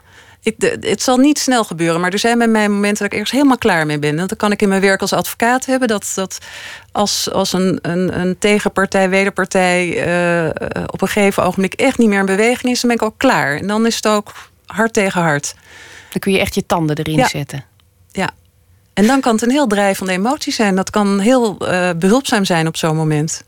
Ik, 0.44 0.54
de- 0.58 0.76
het 0.80 1.02
zal 1.02 1.16
niet 1.16 1.38
snel 1.38 1.64
gebeuren, 1.64 2.00
maar 2.00 2.12
er 2.12 2.18
zijn 2.18 2.38
bij 2.38 2.48
mij 2.48 2.68
momenten 2.68 2.96
dat 2.98 3.06
ik 3.06 3.12
ergens 3.12 3.30
helemaal 3.30 3.58
klaar 3.58 3.86
mee 3.86 3.98
ben. 3.98 4.18
En 4.18 4.26
dat 4.26 4.36
kan 4.38 4.52
ik 4.52 4.62
in 4.62 4.68
mijn 4.68 4.80
werk 4.80 5.00
als 5.00 5.12
advocaat 5.12 5.66
hebben. 5.66 5.88
Dat, 5.88 6.12
dat 6.14 6.38
als, 6.92 7.30
als 7.32 7.52
een, 7.52 7.78
een, 7.82 8.20
een 8.20 8.38
tegenpartij, 8.38 9.08
wederpartij 9.08 10.04
eh, 10.04 10.82
op 10.86 11.02
een 11.02 11.08
gegeven 11.08 11.42
ogenblik 11.44 11.74
echt 11.74 11.98
niet 11.98 12.08
meer 12.08 12.18
in 12.18 12.26
beweging 12.26 12.72
is, 12.72 12.80
dan 12.80 12.90
ben 12.90 12.98
ik 12.98 13.04
ook 13.12 13.18
klaar. 13.18 13.56
En 13.56 13.66
dan 13.66 13.86
is 13.86 13.96
het 13.96 14.06
ook 14.08 14.32
hard 14.66 14.92
tegen 14.92 15.20
hard. 15.22 15.54
Dan 16.10 16.20
kun 16.20 16.32
je 16.32 16.38
echt 16.38 16.54
je 16.54 16.66
tanden 16.66 16.96
erin 16.96 17.16
Ja. 17.16 17.28
zetten. 17.28 17.64
Ja. 18.12 18.30
En 18.94 19.06
dan 19.06 19.20
kan 19.20 19.32
het 19.34 19.42
een 19.42 19.50
heel 19.50 19.66
drijvende 19.66 20.12
emotie 20.12 20.52
zijn. 20.52 20.76
Dat 20.76 20.90
kan 20.90 21.18
heel 21.20 21.58
eh, 21.58 21.90
behulpzaam 21.96 22.44
zijn 22.44 22.66
op 22.66 22.76
zo'n 22.76 22.96
moment. 22.96 23.42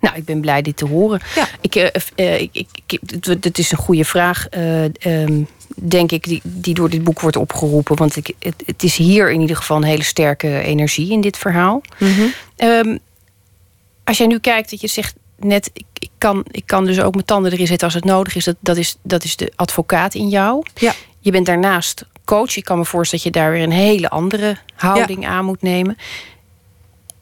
Nou, 0.00 0.16
ik 0.16 0.24
ben 0.24 0.40
blij 0.40 0.62
dit 0.62 0.76
te 0.76 0.86
horen. 0.86 1.20
Ja. 1.34 1.46
Ik, 1.60 1.74
eh, 1.74 2.40
ik, 2.40 2.48
ik, 2.52 2.68
ik, 2.86 3.00
het- 3.26 3.44
het 3.44 3.58
is 3.58 3.72
een 3.72 3.78
goede 3.78 4.04
vraag, 4.04 4.48
ehm, 4.48 5.42
denk 5.76 6.12
ik, 6.12 6.24
die, 6.24 6.40
die 6.42 6.74
door 6.74 6.90
dit 6.90 7.04
boek 7.04 7.20
wordt 7.20 7.36
opgeroepen. 7.36 7.96
Want 7.96 8.16
ik, 8.16 8.34
het, 8.38 8.62
het 8.66 8.82
is 8.82 8.96
hier 8.96 9.30
in 9.30 9.40
ieder 9.40 9.56
geval 9.56 9.76
een 9.76 9.82
hele 9.82 10.04
sterke 10.04 10.60
energie 10.60 11.10
in 11.10 11.20
dit 11.20 11.38
verhaal. 11.38 11.82
Ehm, 12.56 12.96
als 14.04 14.18
jij 14.18 14.26
nu 14.26 14.38
kijkt, 14.38 14.70
dat 14.70 14.80
je 14.80 14.86
zegt 14.86 15.14
net, 15.36 15.70
ik, 15.72 15.84
ik, 15.98 16.10
kan, 16.18 16.44
ik 16.50 16.66
kan 16.66 16.84
dus 16.84 17.00
ook 17.00 17.14
mijn 17.14 17.26
tanden 17.26 17.52
erin 17.52 17.66
zetten 17.66 17.86
als 17.86 17.96
het 17.96 18.04
nodig 18.04 18.36
is. 18.36 18.44
Dat, 18.44 18.56
dat 18.60 18.76
is. 18.76 18.96
dat 19.02 19.24
is 19.24 19.36
de 19.36 19.52
advocaat 19.56 20.14
in 20.14 20.28
jou. 20.28 20.64
Ja. 20.74 20.94
Je 21.18 21.30
bent 21.30 21.46
daarnaast 21.46 22.04
coach. 22.24 22.56
Ik 22.56 22.64
kan 22.64 22.78
me 22.78 22.84
voorstellen 22.84 23.24
dat 23.24 23.34
je 23.34 23.40
daar 23.40 23.52
weer 23.52 23.62
een 23.62 23.70
hele 23.70 24.10
andere 24.10 24.56
houding 24.74 25.26
aan 25.26 25.44
moet 25.44 25.62
nemen. 25.62 25.96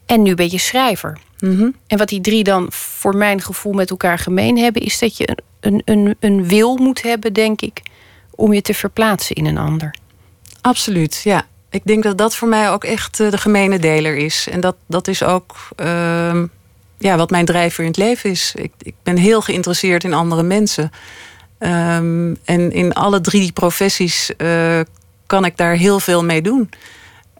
En 0.05 0.21
nu 0.21 0.35
ben 0.35 0.51
je 0.51 0.57
schrijver. 0.57 1.17
Mhm. 1.39 1.69
En 1.87 1.97
wat 1.97 2.09
die 2.09 2.21
drie 2.21 2.43
dan 2.43 2.65
voor 2.69 3.15
mijn 3.15 3.41
gevoel 3.41 3.73
met 3.73 3.89
elkaar 3.89 4.19
gemeen 4.19 4.57
hebben, 4.57 4.81
is 4.81 4.99
dat 4.99 5.17
je 5.17 5.37
een, 5.59 5.81
een, 5.85 6.05
een, 6.05 6.15
een 6.19 6.47
wil 6.47 6.77
moet 6.77 7.01
hebben, 7.01 7.33
denk 7.33 7.61
ik, 7.61 7.81
om 8.41 8.53
je 8.53 8.61
te 8.61 8.73
verplaatsen 8.73 9.35
in 9.35 9.45
een 9.45 9.57
ander. 9.57 9.95
Absoluut, 10.61 11.21
ja. 11.23 11.45
Ik 11.69 11.81
denk 11.85 12.03
dat 12.03 12.17
dat 12.17 12.35
voor 12.35 12.47
mij 12.47 12.69
ook 12.69 12.83
echt 12.83 13.19
eh, 13.19 13.31
de 13.31 13.37
gemene 13.37 13.79
deler 13.79 14.17
is. 14.17 14.47
En 14.51 14.59
dat, 14.59 14.75
dat 14.87 15.07
is 15.07 15.23
ook 15.23 15.55
ehm, 15.75 16.45
ja, 16.97 17.17
wat 17.17 17.29
mijn 17.29 17.45
drijver 17.45 17.83
in 17.83 17.89
het 17.89 17.97
leven 17.97 18.29
is. 18.29 18.53
Ik, 18.55 18.71
ik 18.81 18.95
ben 19.03 19.17
heel 19.17 19.41
geïnteresseerd 19.41 20.03
in 20.03 20.13
andere 20.13 20.43
mensen. 20.43 20.91
Ehm, 21.57 22.35
en 22.45 22.71
in 22.71 22.93
alle 22.93 23.21
drie 23.21 23.41
die 23.41 23.51
professies 23.51 24.35
eh, 24.35 24.79
kan 25.25 25.45
ik 25.45 25.57
daar 25.57 25.75
heel 25.75 25.99
veel 25.99 26.23
mee 26.23 26.41
doen. 26.41 26.69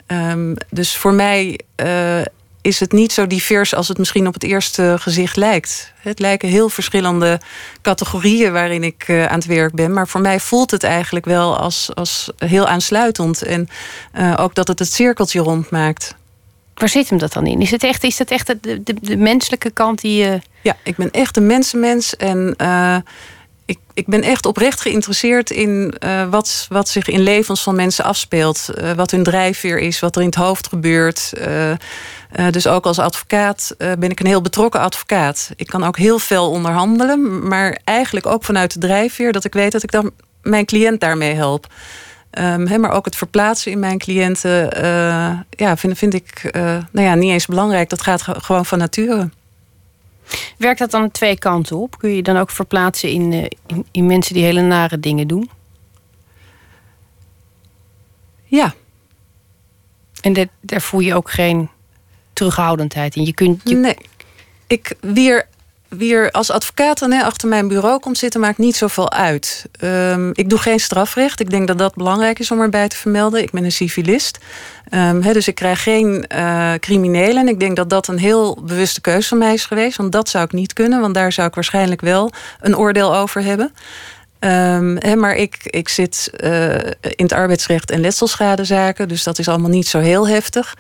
Ehm, 0.06 0.56
dus 0.70 0.98
voor 0.98 1.14
mij 1.14 1.60
eh, 1.76 2.22
is 2.62 2.80
het 2.80 2.92
niet 2.92 3.12
zo 3.12 3.28
divers 3.28 3.76
als 3.76 3.88
het 3.88 3.98
misschien 3.98 4.28
op 4.28 4.34
het 4.34 4.44
eerste 4.44 4.96
gezicht 5.00 5.36
lijkt. 5.36 5.94
Het 5.98 6.20
lijken 6.20 6.50
heel 6.50 6.70
verschillende 6.70 7.40
categorieën 7.82 8.52
waarin 8.52 8.84
ik 8.84 9.04
eh, 9.08 9.26
aan 9.26 9.38
het 9.38 9.46
werk 9.46 9.74
ben. 9.74 9.94
Maar 9.94 10.08
voor 10.08 10.22
mij 10.22 10.40
voelt 10.40 10.72
het 10.72 10.84
eigenlijk 10.84 11.26
wel 11.26 11.58
als, 11.58 11.90
als 11.94 12.32
heel 12.38 12.68
aansluitend. 12.68 13.42
En 13.42 13.68
eh, 14.12 14.34
ook 14.40 14.56
dat 14.56 14.68
het 14.68 14.80
het 14.80 14.94
cirkeltje 14.94 15.40
rondmaakt. 15.40 16.16
Waar 16.74 16.90
zit 16.90 17.10
hem 17.10 17.18
dat 17.18 17.34
dan 17.34 17.48
in? 17.48 17.62
Is 17.62 17.72
het 17.72 17.84
echt, 17.84 18.04
is 18.04 18.18
dat 18.18 18.32
echt 18.32 18.48
de, 18.48 18.84
de, 18.84 18.96
de 19.02 19.18
menselijke 19.18 19.72
kant 19.72 20.02
die 20.02 20.24
je. 20.24 20.40
Ja, 20.62 20.76
ik 20.84 20.96
ben 20.96 21.12
echt 21.12 21.38
een 21.38 21.46
mensenmens. 21.46 22.16
En 22.16 22.56
ik, 23.72 23.80
ik 23.94 24.08
ben 24.08 24.22
echt 24.22 24.46
oprecht 24.46 24.82
geïnteresseerd 24.82 25.50
in 25.50 25.96
eh, 26.00 26.30
wat, 26.30 26.66
wat 26.70 26.90
zich 26.90 27.08
in 27.08 27.20
levens 27.20 27.64
van 27.64 27.76
mensen 27.76 28.06
afspeelt. 28.06 28.70
Eh, 28.70 28.92
wat 28.92 29.12
hun 29.12 29.24
drijfveer 29.24 29.80
is, 29.80 30.00
wat 30.00 30.16
er 30.16 30.22
in 30.22 30.28
het 30.28 30.38
hoofd 30.38 30.68
gebeurt. 30.68 31.34
Eh, 31.34 31.72
dus 32.52 32.68
ook 32.68 32.86
als 32.86 33.00
advocaat 33.00 33.76
ben 33.78 34.10
ik 34.10 34.20
een 34.20 34.26
heel 34.26 34.42
betrokken 34.42 34.80
advocaat. 34.80 35.52
Ik 35.56 35.68
kan 35.68 35.84
ook 35.84 35.98
heel 35.98 36.20
veel 36.20 36.50
onderhandelen, 36.50 37.48
maar 37.48 37.80
eigenlijk 37.84 38.26
ook 38.26 38.44
vanuit 38.44 38.74
de 38.74 38.80
drijfveer 38.80 39.32
dat 39.32 39.44
ik 39.44 39.54
weet 39.54 39.72
dat 39.72 39.84
ik 39.84 39.92
dan 39.92 40.12
mijn 40.42 40.66
cliënt 40.66 41.00
daarmee 41.00 41.34
help. 41.34 41.68
Um, 42.40 42.80
maar 42.80 42.92
ook 42.92 43.06
het 43.06 43.16
verplaatsen 43.16 43.72
in 43.72 43.80
mijn 43.80 43.98
cliënten, 43.98 44.70
ja, 45.50 45.78
vind, 45.78 45.98
vind 45.98 46.14
ik 46.14 46.50
nou 46.92 47.08
ja, 47.08 47.16
niet 47.16 47.32
eens 47.32 47.46
belangrijk. 47.46 47.90
Dat 47.90 48.02
gaat 48.02 48.22
gewoon 48.22 48.66
van 48.66 48.78
nature. 48.78 49.30
Werkt 50.58 50.80
dat 50.80 50.92
dan 50.92 51.12
twee 51.12 51.38
kanten 51.38 51.78
op? 51.78 51.98
Kun 51.98 52.10
je 52.16 52.24
dan 52.24 52.38
ook 52.38 52.50
verplaatsen 52.50 53.10
in, 53.10 53.32
in, 53.68 53.86
in 53.92 54.06
mensen 54.06 54.34
die 54.34 54.44
hele 54.44 54.62
nare 54.62 55.00
dingen 55.00 55.28
doen? 55.28 55.50
Ja. 58.44 58.74
En 60.22 60.50
daar 60.62 60.82
voel 60.82 61.00
je 61.00 61.16
ook 61.16 61.32
geen 61.32 61.70
terughoudendheid 62.34 63.16
in. 63.16 63.26
Je 63.26 63.34
kunt, 63.34 63.62
je... 63.64 63.76
Nee. 63.76 63.98
Ik, 64.68 64.96
wie 65.02 65.42
wie 65.98 66.14
er 66.14 66.32
als 66.32 66.52
advocaat 66.52 67.00
hè, 67.00 67.24
achter 67.24 67.48
mijn 67.48 67.68
bureau 67.68 68.00
komt 68.00 68.18
zitten, 68.18 68.40
maakt 68.40 68.58
niet 68.58 68.76
zoveel 68.76 69.12
uit. 69.12 69.66
Um, 69.84 70.30
ik 70.34 70.50
doe 70.50 70.60
geen 70.60 70.80
strafrecht. 70.80 71.40
Ik 71.40 71.50
denk 71.50 71.68
dat 71.68 71.78
dat 71.78 71.96
belangrijk 71.96 72.40
is 72.40 72.52
om 72.52 72.62
erbij 72.62 72.88
te 72.88 72.96
vermelden. 72.96 73.42
Ik 73.42 73.52
ben 73.52 73.64
een 73.64 73.72
civilist. 73.72 74.38
Um, 74.94 75.22
dus 75.22 75.48
ik 75.48 75.56
krijg 75.56 75.84
geen 75.84 76.26
uh, 76.36 76.74
criminelen. 76.74 77.38
En 77.38 77.48
ik 77.48 77.60
denk 77.60 77.76
dat 77.76 77.90
dat 77.90 78.08
een 78.08 78.20
heel 78.20 78.58
bewuste 78.64 79.02
keuze 79.02 79.28
van 79.28 79.38
mij 79.38 79.54
is 79.54 79.66
geweest. 79.66 79.98
Want 79.98 80.12
dat 80.12 80.30
zou 80.30 80.44
ik 80.44 80.52
niet 80.52 80.74
kunnen. 80.74 81.02
Want 81.02 81.14
daar 81.14 81.32
zou 81.32 81.48
ik 81.48 81.56
waarschijnlijk 81.56 82.02
wel 82.02 82.32
een 82.60 82.78
oordeel 82.78 83.16
over 83.16 83.44
hebben. 83.44 83.74
Um, 84.40 85.20
maar 85.20 85.36
ik, 85.36 85.58
ik 85.64 85.90
zit 85.90 86.32
uh, 86.44 86.76
in 87.02 87.24
het 87.24 87.34
arbeidsrecht 87.34 87.92
en 87.92 88.02
letselschadezaken. 88.02 89.08
Dus 89.08 89.24
dat 89.24 89.40
is 89.40 89.48
allemaal 89.48 89.70
niet 89.70 89.88
zo 89.88 90.00
heel 90.00 90.28
heftig. 90.28 90.76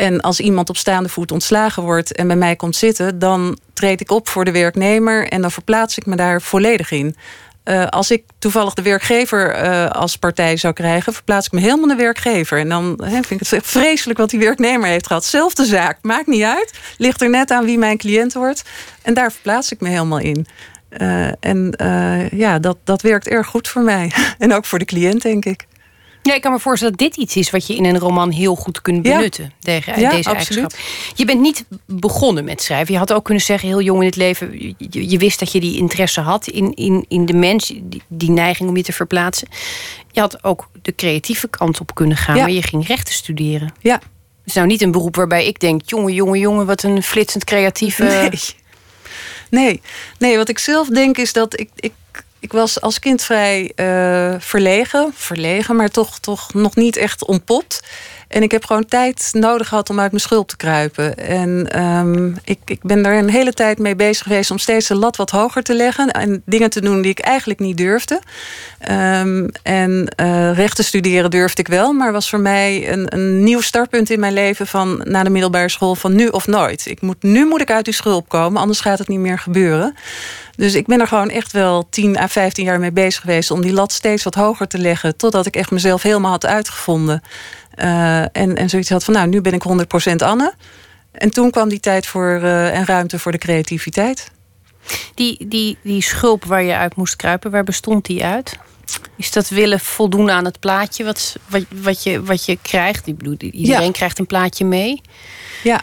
En 0.00 0.20
als 0.20 0.40
iemand 0.40 0.68
op 0.68 0.76
staande 0.76 1.08
voet 1.08 1.32
ontslagen 1.32 1.82
wordt 1.82 2.12
en 2.12 2.26
bij 2.26 2.36
mij 2.36 2.56
komt 2.56 2.76
zitten, 2.76 3.18
dan 3.18 3.58
treed 3.72 4.00
ik 4.00 4.10
op 4.10 4.28
voor 4.28 4.44
de 4.44 4.52
werknemer 4.52 5.28
en 5.28 5.40
dan 5.40 5.50
verplaats 5.50 5.98
ik 5.98 6.06
me 6.06 6.16
daar 6.16 6.42
volledig 6.42 6.90
in. 6.90 7.16
Uh, 7.64 7.86
als 7.86 8.10
ik 8.10 8.24
toevallig 8.38 8.74
de 8.74 8.82
werkgever 8.82 9.64
uh, 9.64 9.90
als 9.90 10.16
partij 10.16 10.56
zou 10.56 10.72
krijgen, 10.74 11.12
verplaats 11.12 11.46
ik 11.46 11.52
me 11.52 11.60
helemaal 11.60 11.88
de 11.88 11.94
werkgever. 11.94 12.58
En 12.58 12.68
dan 12.68 13.00
vind 13.02 13.30
ik 13.30 13.40
het 13.40 13.66
vreselijk 13.66 14.18
wat 14.18 14.30
die 14.30 14.38
werknemer 14.38 14.88
heeft 14.88 15.06
gehad. 15.06 15.24
Zelfde 15.24 15.64
zaak, 15.64 15.98
maakt 16.02 16.26
niet 16.26 16.42
uit. 16.42 16.78
Ligt 16.96 17.20
er 17.20 17.30
net 17.30 17.50
aan 17.50 17.64
wie 17.64 17.78
mijn 17.78 17.98
cliënt 17.98 18.32
wordt. 18.32 18.62
En 19.02 19.14
daar 19.14 19.32
verplaats 19.32 19.72
ik 19.72 19.80
me 19.80 19.88
helemaal 19.88 20.18
in. 20.18 20.46
Uh, 20.98 21.28
en 21.40 21.74
ja, 22.32 22.58
dat, 22.58 22.76
dat 22.84 23.02
werkt 23.02 23.28
erg 23.28 23.46
goed 23.46 23.68
voor 23.68 23.82
mij. 23.82 24.12
en 24.38 24.52
ook 24.52 24.64
voor 24.64 24.78
de 24.78 24.84
cliënt, 24.84 25.22
denk 25.22 25.44
ik. 25.44 25.66
Ja, 26.22 26.34
ik 26.34 26.40
kan 26.40 26.52
me 26.52 26.58
voorstellen 26.58 26.96
dat 26.96 27.08
dit 27.08 27.16
iets 27.16 27.36
is 27.36 27.50
wat 27.50 27.66
je 27.66 27.76
in 27.76 27.84
een 27.84 27.98
roman 27.98 28.30
heel 28.30 28.54
goed 28.54 28.82
kunt 28.82 29.02
benutten. 29.02 29.52
Tegen 29.60 30.00
ja, 30.00 30.10
deze 30.10 30.30
eigenschap. 30.30 30.72
Je 31.14 31.24
bent 31.24 31.40
niet 31.40 31.64
begonnen 31.86 32.44
met 32.44 32.62
schrijven. 32.62 32.92
Je 32.92 32.98
had 32.98 33.12
ook 33.12 33.24
kunnen 33.24 33.42
zeggen, 33.42 33.68
heel 33.68 33.80
jong 33.80 34.00
in 34.00 34.06
het 34.06 34.16
leven, 34.16 34.74
je, 34.78 35.10
je 35.10 35.18
wist 35.18 35.38
dat 35.38 35.52
je 35.52 35.60
die 35.60 35.78
interesse 35.78 36.20
had 36.20 36.46
in, 36.46 36.74
in, 36.74 37.04
in 37.08 37.26
de 37.26 37.32
mens, 37.32 37.66
die, 37.66 38.02
die, 38.08 38.30
neiging 38.30 38.68
om 38.68 38.76
je 38.76 38.82
te 38.82 38.92
verplaatsen. 38.92 39.48
Je 40.12 40.20
had 40.20 40.44
ook 40.44 40.68
de 40.82 40.94
creatieve 40.94 41.48
kant 41.48 41.80
op 41.80 41.94
kunnen 41.94 42.16
gaan, 42.16 42.36
maar 42.36 42.50
je 42.50 42.62
ging 42.62 42.86
rechten 42.86 43.14
studeren. 43.14 43.72
Ja. 43.80 43.94
Het 43.94 44.48
is 44.48 44.54
nou 44.54 44.66
niet 44.66 44.82
een 44.82 44.90
beroep 44.90 45.16
waarbij 45.16 45.46
ik 45.46 45.60
denk, 45.60 45.82
jongen, 45.84 46.14
jongen, 46.14 46.38
jongen, 46.38 46.66
wat 46.66 46.82
een 46.82 47.02
flitsend 47.02 47.44
creatieve. 47.44 48.04
Nee. 48.04 48.30
Nee, 49.50 49.80
nee 50.18 50.36
wat 50.36 50.48
ik 50.48 50.58
zelf 50.58 50.88
denk 50.88 51.18
is 51.18 51.32
dat 51.32 51.60
ik, 51.60 51.70
ik 51.76 51.92
ik 52.40 52.52
was 52.52 52.80
als 52.80 52.98
kind 52.98 53.22
vrij 53.22 53.72
uh, 53.76 54.34
verlegen. 54.38 55.12
Verlegen, 55.14 55.76
maar 55.76 55.90
toch, 55.90 56.18
toch 56.18 56.54
nog 56.54 56.76
niet 56.76 56.96
echt 56.96 57.24
ontpopt. 57.24 57.82
En 58.30 58.42
ik 58.42 58.50
heb 58.50 58.64
gewoon 58.64 58.84
tijd 58.84 59.28
nodig 59.32 59.68
gehad 59.68 59.90
om 59.90 60.00
uit 60.00 60.10
mijn 60.10 60.22
schulp 60.22 60.48
te 60.48 60.56
kruipen. 60.56 61.16
En 61.16 61.82
um, 61.82 62.36
ik, 62.44 62.58
ik 62.64 62.82
ben 62.82 63.02
daar 63.02 63.18
een 63.18 63.30
hele 63.30 63.52
tijd 63.52 63.78
mee 63.78 63.96
bezig 63.96 64.22
geweest 64.22 64.50
om 64.50 64.58
steeds 64.58 64.88
de 64.88 64.94
lat 64.94 65.16
wat 65.16 65.30
hoger 65.30 65.62
te 65.62 65.74
leggen. 65.74 66.10
En 66.10 66.42
dingen 66.44 66.70
te 66.70 66.80
doen 66.80 67.02
die 67.02 67.10
ik 67.10 67.18
eigenlijk 67.18 67.60
niet 67.60 67.76
durfde. 67.76 68.20
Um, 68.90 69.50
en 69.62 70.14
uh, 70.20 70.54
rechten 70.54 70.84
studeren 70.84 71.30
durfde 71.30 71.60
ik 71.60 71.68
wel. 71.68 71.92
Maar 71.92 72.12
was 72.12 72.30
voor 72.30 72.40
mij 72.40 72.92
een, 72.92 73.14
een 73.14 73.44
nieuw 73.44 73.60
startpunt 73.60 74.10
in 74.10 74.20
mijn 74.20 74.32
leven 74.32 74.66
van 74.66 75.00
na 75.04 75.22
de 75.22 75.30
middelbare 75.30 75.68
school 75.68 75.94
van 75.94 76.14
nu 76.14 76.28
of 76.28 76.46
nooit. 76.46 76.86
Ik 76.86 77.00
moet, 77.00 77.22
nu 77.22 77.46
moet 77.46 77.60
ik 77.60 77.70
uit 77.70 77.84
die 77.84 77.94
schulp 77.94 78.28
komen, 78.28 78.60
anders 78.60 78.80
gaat 78.80 78.98
het 78.98 79.08
niet 79.08 79.18
meer 79.18 79.38
gebeuren. 79.38 79.94
Dus 80.56 80.74
ik 80.74 80.86
ben 80.86 81.00
er 81.00 81.06
gewoon 81.06 81.30
echt 81.30 81.52
wel 81.52 81.86
10 81.90 82.18
à 82.18 82.28
15 82.28 82.64
jaar 82.64 82.78
mee 82.78 82.92
bezig 82.92 83.20
geweest 83.20 83.50
om 83.50 83.60
die 83.60 83.72
lat 83.72 83.92
steeds 83.92 84.24
wat 84.24 84.34
hoger 84.34 84.68
te 84.68 84.78
leggen. 84.78 85.16
Totdat 85.16 85.46
ik 85.46 85.56
echt 85.56 85.70
mezelf 85.70 86.02
helemaal 86.02 86.30
had 86.30 86.46
uitgevonden. 86.46 87.22
Uh, 87.76 88.20
en, 88.20 88.56
en 88.56 88.68
zoiets 88.68 88.90
had 88.90 89.04
van, 89.04 89.14
nou, 89.14 89.28
nu 89.28 89.40
ben 89.40 89.52
ik 89.52 89.64
100% 90.12 90.14
Anne. 90.16 90.54
En 91.12 91.30
toen 91.30 91.50
kwam 91.50 91.68
die 91.68 91.80
tijd 91.80 92.06
voor, 92.06 92.40
uh, 92.42 92.76
en 92.76 92.86
ruimte 92.86 93.18
voor 93.18 93.32
de 93.32 93.38
creativiteit. 93.38 94.30
Die, 95.14 95.48
die, 95.48 95.78
die 95.82 96.02
schulp 96.02 96.44
waar 96.44 96.62
je 96.62 96.76
uit 96.76 96.96
moest 96.96 97.16
kruipen, 97.16 97.50
waar 97.50 97.64
bestond 97.64 98.04
die 98.04 98.24
uit? 98.24 98.58
Is 99.16 99.32
dat 99.32 99.48
willen 99.48 99.80
voldoen 99.80 100.30
aan 100.30 100.44
het 100.44 100.60
plaatje 100.60 101.04
wat, 101.04 101.36
wat, 101.46 101.62
wat, 101.68 102.02
je, 102.02 102.22
wat 102.22 102.44
je 102.44 102.58
krijgt? 102.62 103.06
Ik 103.06 103.16
bedoel, 103.16 103.36
iedereen 103.38 103.92
krijgt 103.92 104.18
een 104.18 104.26
plaatje 104.26 104.64
mee. 104.64 105.00
Ja, 105.62 105.80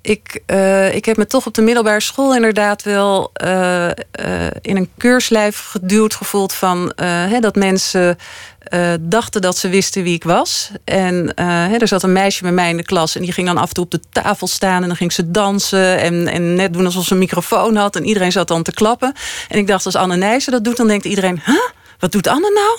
ik, 0.00 0.40
uh, 0.46 0.94
ik 0.94 1.04
heb 1.04 1.16
me 1.16 1.26
toch 1.26 1.46
op 1.46 1.54
de 1.54 1.62
middelbare 1.62 2.00
school 2.00 2.34
inderdaad 2.34 2.82
wel 2.82 3.32
uh, 3.44 3.86
uh, 3.86 3.92
in 4.60 4.76
een 4.76 4.90
keurslijf 4.96 5.66
geduwd 5.66 6.14
gevoeld 6.14 6.52
van 6.52 6.92
hè, 6.96 7.40
dat 7.40 7.54
mensen 7.54 8.18
dachten 9.00 9.40
dat 9.40 9.56
ze 9.56 9.68
wisten 9.68 10.02
wie 10.02 10.14
ik 10.14 10.24
was. 10.24 10.70
En 10.84 11.32
hè, 11.34 11.76
er 11.76 11.88
zat 11.88 12.02
een 12.02 12.12
meisje 12.12 12.42
bij 12.42 12.52
mij 12.52 12.70
in 12.70 12.76
de 12.76 12.82
klas 12.82 13.16
en 13.16 13.22
die 13.22 13.32
ging 13.32 13.46
dan 13.46 13.56
af 13.58 13.68
en 13.68 13.74
toe 13.74 13.84
op 13.84 13.90
de 13.90 14.00
tafel 14.10 14.46
staan 14.46 14.82
en 14.82 14.88
dan 14.88 14.96
ging 14.96 15.12
ze 15.12 15.30
dansen 15.30 15.98
en, 15.98 16.28
en 16.28 16.54
net 16.54 16.72
doen 16.72 16.84
alsof 16.84 17.04
ze 17.04 17.12
een 17.12 17.18
microfoon 17.18 17.76
had 17.76 17.96
en 17.96 18.04
iedereen 18.04 18.32
zat 18.32 18.48
dan 18.48 18.62
te 18.62 18.72
klappen. 18.72 19.12
En 19.48 19.58
ik 19.58 19.66
dacht 19.66 19.84
als 19.84 19.96
Anne 19.96 20.16
Nijssen 20.16 20.52
dat 20.52 20.64
doet, 20.64 20.76
dan 20.76 20.88
denkt 20.88 21.04
iedereen, 21.04 21.40
huh? 21.44 21.54
Wat 21.98 22.12
doet 22.12 22.26
Anne 22.26 22.50
nou? 22.50 22.78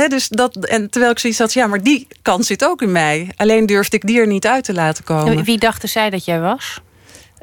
Uh, 0.00 0.08
dus 0.08 0.28
dat, 0.28 0.56
en 0.56 0.90
terwijl 0.90 1.12
ik 1.12 1.18
zoiets 1.18 1.38
had, 1.38 1.52
ja, 1.52 1.66
maar 1.66 1.82
die 1.82 2.06
kans 2.22 2.46
zit 2.46 2.64
ook 2.64 2.82
in 2.82 2.92
mij. 2.92 3.28
Alleen 3.36 3.66
durfde 3.66 3.96
ik 3.96 4.06
die 4.06 4.20
er 4.20 4.26
niet 4.26 4.46
uit 4.46 4.64
te 4.64 4.72
laten 4.72 5.04
komen. 5.04 5.44
Wie 5.44 5.58
dachten 5.58 5.88
zij 5.88 6.10
dat 6.10 6.24
jij 6.24 6.40
was? 6.40 6.80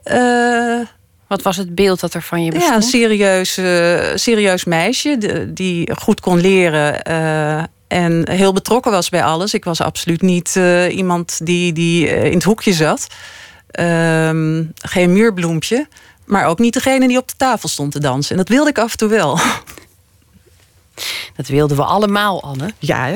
Uh, 0.06 0.80
wat 1.28 1.42
was 1.42 1.58
het 1.58 1.76
beeld 1.76 2.00
dat 2.00 2.14
er 2.14 2.22
van 2.22 2.44
je 2.44 2.52
bestond? 2.52 2.72
Ja, 2.72 2.76
een 2.76 2.84
serieus, 2.84 3.58
uh, 3.58 4.16
serieus 4.16 4.64
meisje 4.64 5.18
die 5.54 5.96
goed 5.96 6.20
kon 6.20 6.42
leren 6.42 7.04
en 7.88 8.30
heel 8.30 8.54
betrokken 8.54 8.92
was 8.92 9.10
bij 9.10 9.24
alles. 9.24 9.54
Ik 9.54 9.64
was 9.64 9.82
absoluut 9.82 10.22
niet 10.22 10.60
iemand 10.90 11.46
die, 11.46 11.74
die 11.74 12.08
in 12.08 12.34
het 12.34 12.44
hoekje 12.44 12.74
zat. 12.74 13.08
Ehm, 13.74 14.64
geen 14.76 15.14
muurbloempje. 15.14 15.88
Maar 16.26 16.46
ook 16.46 16.60
niet 16.60 16.74
degene 16.74 17.08
die 17.08 17.18
op 17.18 17.28
de 17.28 17.34
tafel 17.38 17.70
stond 17.70 17.92
te 17.92 18.00
dansen. 18.00 18.32
En 18.32 18.38
dat 18.38 18.50
wilde 18.50 18.70
ik 18.70 18.78
af 18.78 18.92
en 18.92 18.98
toe 18.98 19.10
wel. 19.10 19.40
Dat 21.36 21.48
wilden 21.48 21.78
we 21.78 21.84
allemaal, 21.84 22.44
Anne. 22.44 22.74
Ja, 22.80 23.06
hè? 23.06 23.14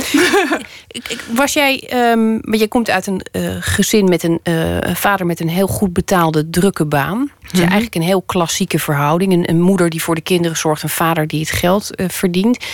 Was 1.33 1.53
jij, 1.53 1.91
um, 2.11 2.39
maar 2.41 2.57
je 2.57 2.67
komt 2.67 2.89
uit 2.89 3.07
een 3.07 3.25
uh, 3.31 3.55
gezin 3.59 4.09
met 4.09 4.23
een 4.23 4.39
uh, 4.43 4.77
vader 4.93 5.25
met 5.25 5.39
een 5.39 5.49
heel 5.49 5.67
goed 5.67 5.93
betaalde, 5.93 6.49
drukke 6.49 6.85
baan. 6.85 7.17
Mm 7.17 7.29
-hmm. 7.51 7.61
eigenlijk 7.61 7.95
een 7.95 8.01
heel 8.01 8.21
klassieke 8.21 8.79
verhouding. 8.79 9.33
Een, 9.33 9.49
een, 9.49 9.61
moeder 9.61 9.89
die 9.89 10.01
voor 10.01 10.15
de 10.15 10.21
kinderen 10.21 10.57
zorgt, 10.57 10.83
een 10.83 10.89
vader 10.89 11.27
die 11.27 11.39
het 11.39 11.51
geld 11.51 12.01
uh, 12.01 12.09
verdient. 12.09 12.65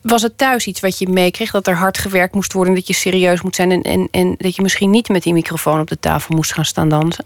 Was 0.00 0.22
het 0.22 0.38
thuis 0.38 0.66
iets 0.66 0.80
wat 0.80 0.98
je 0.98 1.08
meekreeg? 1.08 1.50
Dat 1.50 1.66
er 1.66 1.74
hard 1.74 1.98
gewerkt 1.98 2.34
moest 2.34 2.52
worden, 2.52 2.74
dat 2.74 2.86
je 2.86 2.94
serieus 2.94 3.42
moet 3.42 3.54
zijn 3.54 3.70
en, 3.70 3.82
en, 3.82 4.08
en 4.10 4.34
dat 4.38 4.56
je 4.56 4.62
misschien 4.62 4.90
niet 4.90 5.08
met 5.08 5.22
die 5.22 5.32
microfoon 5.32 5.80
op 5.80 5.88
de 5.88 5.98
tafel 6.00 6.34
moest 6.34 6.52
gaan 6.52 6.64
staan 6.64 6.88
dansen? 6.88 7.24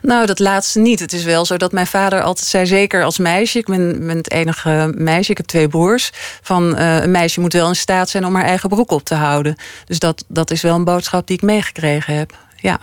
Nou, 0.00 0.26
dat 0.26 0.38
laatste 0.38 0.78
niet. 0.78 1.00
Het 1.00 1.12
is 1.12 1.24
wel 1.24 1.44
zo 1.44 1.56
dat 1.56 1.72
mijn 1.72 1.86
vader 1.86 2.22
altijd 2.22 2.46
zei, 2.46 2.66
zeker 2.66 3.04
als 3.04 3.18
meisje, 3.18 3.58
ik 3.58 3.66
ben, 3.66 4.06
ben 4.06 4.16
het 4.16 4.30
enige 4.30 4.92
meisje, 4.96 5.30
ik 5.30 5.36
heb 5.36 5.46
twee 5.46 5.68
broers, 5.68 6.10
van 6.42 6.78
uh, 6.78 7.02
een 7.02 7.10
meisje 7.10 7.40
moet 7.40 7.52
wel 7.52 7.68
in 7.68 7.76
staat 7.76 8.08
zijn 8.08 8.26
om 8.26 8.34
haar 8.34 8.44
eigen 8.44 8.68
broek 8.68 8.90
op 8.90 9.04
te 9.04 9.14
houden. 9.14 9.56
Dus 9.84 9.98
dat, 9.98 10.24
dat 10.28 10.50
is 10.50 10.62
wel 10.62 10.74
een 10.74 10.84
boodschap 10.84 11.26
die 11.26 11.36
ik 11.36 11.42
meegekregen 11.42 12.14
heb. 12.14 12.36
Ja. 12.56 12.78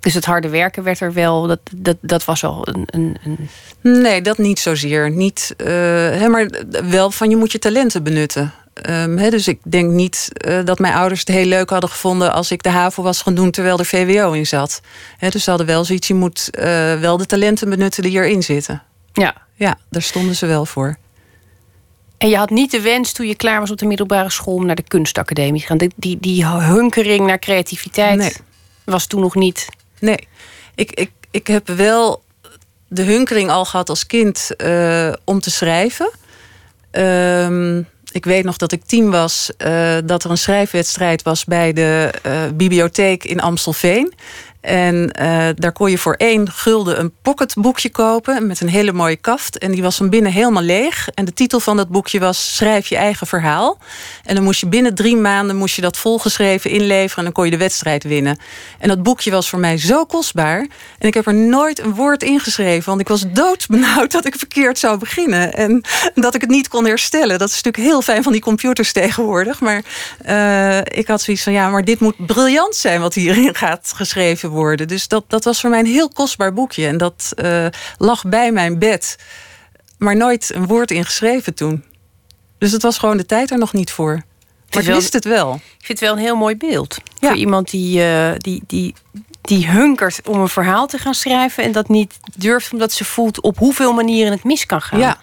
Dus 0.00 0.14
het 0.14 0.24
harde 0.24 0.48
werken 0.48 0.82
werd 0.82 1.00
er 1.00 1.12
wel, 1.12 1.46
dat, 1.46 1.60
dat, 1.74 1.96
dat 2.00 2.24
was 2.24 2.44
al 2.44 2.68
een, 2.68 2.82
een, 2.86 3.16
een... 3.24 3.48
Nee, 4.02 4.22
dat 4.22 4.38
niet 4.38 4.58
zozeer. 4.58 5.10
Niet, 5.10 5.54
uh, 5.56 5.66
maar 6.26 6.50
wel 6.90 7.10
van 7.10 7.30
je 7.30 7.36
moet 7.36 7.52
je 7.52 7.58
talenten 7.58 8.02
benutten. 8.02 8.52
Um, 8.88 9.18
he, 9.18 9.30
dus 9.30 9.48
ik 9.48 9.60
denk 9.62 9.90
niet 9.90 10.28
uh, 10.46 10.64
dat 10.64 10.78
mijn 10.78 10.94
ouders 10.94 11.20
het 11.20 11.28
heel 11.28 11.44
leuk 11.46 11.70
hadden 11.70 11.90
gevonden 11.90 12.32
als 12.32 12.50
ik 12.50 12.62
de 12.62 12.68
HAVO 12.68 13.02
was 13.02 13.22
gaan 13.22 13.34
doen 13.34 13.50
terwijl 13.50 13.78
er 13.78 13.86
VWO 13.86 14.32
in 14.32 14.46
zat. 14.46 14.80
He, 15.16 15.28
dus 15.28 15.44
ze 15.44 15.50
hadden 15.50 15.68
wel 15.68 15.84
zoiets, 15.84 16.08
je 16.08 16.14
moet 16.14 16.50
uh, 16.58 16.64
wel 17.00 17.16
de 17.16 17.26
talenten 17.26 17.70
benutten 17.70 18.02
die 18.02 18.12
erin 18.12 18.42
zitten. 18.42 18.82
Ja. 19.12 19.34
Ja, 19.54 19.78
daar 19.90 20.02
stonden 20.02 20.34
ze 20.34 20.46
wel 20.46 20.66
voor. 20.66 20.96
En 22.18 22.28
je 22.28 22.36
had 22.36 22.50
niet 22.50 22.70
de 22.70 22.80
wens 22.80 23.12
toen 23.12 23.26
je 23.26 23.34
klaar 23.34 23.60
was 23.60 23.70
op 23.70 23.78
de 23.78 23.86
middelbare 23.86 24.30
school 24.30 24.54
om 24.54 24.66
naar 24.66 24.76
de 24.76 24.82
kunstacademie 24.82 25.60
te 25.60 25.66
gaan. 25.66 25.76
Die, 25.76 25.92
die, 25.96 26.18
die 26.20 26.46
hunkering 26.46 27.26
naar 27.26 27.38
creativiteit 27.38 28.18
nee. 28.18 28.32
was 28.84 29.06
toen 29.06 29.20
nog 29.20 29.34
niet. 29.34 29.68
Nee, 29.98 30.28
ik, 30.74 30.92
ik, 30.92 31.10
ik 31.30 31.46
heb 31.46 31.68
wel 31.68 32.22
de 32.88 33.02
hunkering 33.02 33.50
al 33.50 33.64
gehad 33.64 33.88
als 33.88 34.06
kind 34.06 34.50
uh, 34.56 35.12
om 35.24 35.40
te 35.40 35.50
schrijven. 35.50 36.10
Um, 36.92 37.86
ik 38.16 38.24
weet 38.24 38.44
nog 38.44 38.56
dat 38.56 38.72
ik 38.72 38.84
tien 38.84 39.10
was, 39.10 39.50
uh, 39.66 39.96
dat 40.04 40.24
er 40.24 40.30
een 40.30 40.38
schrijfwedstrijd 40.38 41.22
was 41.22 41.44
bij 41.44 41.72
de 41.72 42.12
uh, 42.26 42.42
bibliotheek 42.54 43.24
in 43.24 43.40
Amstelveen. 43.40 44.14
En 44.66 45.10
uh, 45.20 45.48
daar 45.56 45.72
kon 45.72 45.90
je 45.90 45.98
voor 45.98 46.14
één 46.14 46.50
gulden 46.50 47.00
een 47.00 47.12
pocketboekje 47.22 47.90
kopen 47.90 48.46
met 48.46 48.60
een 48.60 48.68
hele 48.68 48.92
mooie 48.92 49.16
kaft. 49.16 49.58
En 49.58 49.72
die 49.72 49.82
was 49.82 49.96
van 49.96 50.08
binnen 50.08 50.32
helemaal 50.32 50.62
leeg. 50.62 51.08
En 51.14 51.24
de 51.24 51.32
titel 51.32 51.60
van 51.60 51.76
dat 51.76 51.88
boekje 51.88 52.18
was 52.18 52.56
Schrijf 52.56 52.86
je 52.86 52.96
eigen 52.96 53.26
verhaal. 53.26 53.78
En 54.24 54.34
dan 54.34 54.44
moest 54.44 54.60
je 54.60 54.66
binnen 54.66 54.94
drie 54.94 55.16
maanden 55.16 55.56
moest 55.56 55.74
je 55.74 55.82
dat 55.82 55.96
volgeschreven 55.96 56.70
inleveren. 56.70 57.16
En 57.16 57.24
dan 57.24 57.32
kon 57.32 57.44
je 57.44 57.50
de 57.50 57.56
wedstrijd 57.56 58.04
winnen. 58.04 58.38
En 58.78 58.88
dat 58.88 59.02
boekje 59.02 59.30
was 59.30 59.48
voor 59.48 59.58
mij 59.58 59.78
zo 59.78 60.04
kostbaar. 60.04 60.58
En 60.98 61.08
ik 61.08 61.14
heb 61.14 61.26
er 61.26 61.34
nooit 61.34 61.80
een 61.80 61.94
woord 61.94 62.22
ingeschreven. 62.22 62.88
Want 62.88 63.00
ik 63.00 63.08
was 63.08 63.24
doodsbenauwd 63.32 64.10
dat 64.12 64.26
ik 64.26 64.34
verkeerd 64.36 64.78
zou 64.78 64.98
beginnen. 64.98 65.54
En 65.54 65.84
dat 66.14 66.34
ik 66.34 66.40
het 66.40 66.50
niet 66.50 66.68
kon 66.68 66.86
herstellen. 66.86 67.38
Dat 67.38 67.48
is 67.48 67.62
natuurlijk 67.62 67.92
heel 67.92 68.02
fijn 68.02 68.22
van 68.22 68.32
die 68.32 68.40
computers 68.40 68.92
tegenwoordig. 68.92 69.60
Maar 69.60 69.82
uh, 70.28 70.78
ik 70.78 71.06
had 71.06 71.22
zoiets 71.22 71.42
van 71.42 71.52
ja, 71.52 71.68
maar 71.68 71.84
dit 71.84 72.00
moet 72.00 72.26
briljant 72.26 72.74
zijn 72.74 73.00
wat 73.00 73.14
hierin 73.14 73.54
gaat 73.54 73.92
geschreven 73.96 74.48
worden 74.48 74.54
worden. 74.56 74.88
Dus 74.88 75.08
dat, 75.08 75.24
dat 75.28 75.44
was 75.44 75.60
voor 75.60 75.70
mij 75.70 75.78
een 75.78 75.86
heel 75.86 76.08
kostbaar 76.08 76.52
boekje. 76.52 76.86
En 76.86 76.98
dat 76.98 77.32
uh, 77.36 77.66
lag 77.98 78.24
bij 78.24 78.52
mijn 78.52 78.78
bed. 78.78 79.16
Maar 79.98 80.16
nooit 80.16 80.54
een 80.54 80.66
woord 80.66 80.90
ingeschreven 80.90 81.54
toen. 81.54 81.84
Dus 82.58 82.72
het 82.72 82.82
was 82.82 82.98
gewoon 82.98 83.16
de 83.16 83.26
tijd 83.26 83.50
er 83.50 83.58
nog 83.58 83.72
niet 83.72 83.90
voor. 83.90 84.22
Maar 84.70 84.82
ik 84.82 84.88
wist 84.88 85.12
het 85.12 85.24
wel. 85.24 85.54
Ik 85.54 85.84
vind 85.86 86.00
het 86.00 86.08
wel 86.08 86.12
een 86.12 86.24
heel 86.24 86.36
mooi 86.36 86.56
beeld. 86.56 86.96
Ja. 87.18 87.28
Voor 87.28 87.36
iemand 87.36 87.70
die, 87.70 88.00
uh, 88.00 88.32
die, 88.38 88.62
die, 88.66 88.94
die 89.40 89.70
hunkert 89.70 90.20
om 90.28 90.40
een 90.40 90.48
verhaal 90.48 90.86
te 90.86 90.98
gaan 90.98 91.14
schrijven... 91.14 91.64
en 91.64 91.72
dat 91.72 91.88
niet 91.88 92.18
durft 92.36 92.72
omdat 92.72 92.92
ze 92.92 93.04
voelt 93.04 93.40
op 93.40 93.58
hoeveel 93.58 93.92
manieren 93.92 94.32
het 94.32 94.44
mis 94.44 94.66
kan 94.66 94.82
gaan. 94.82 94.98
Ja. 94.98 95.20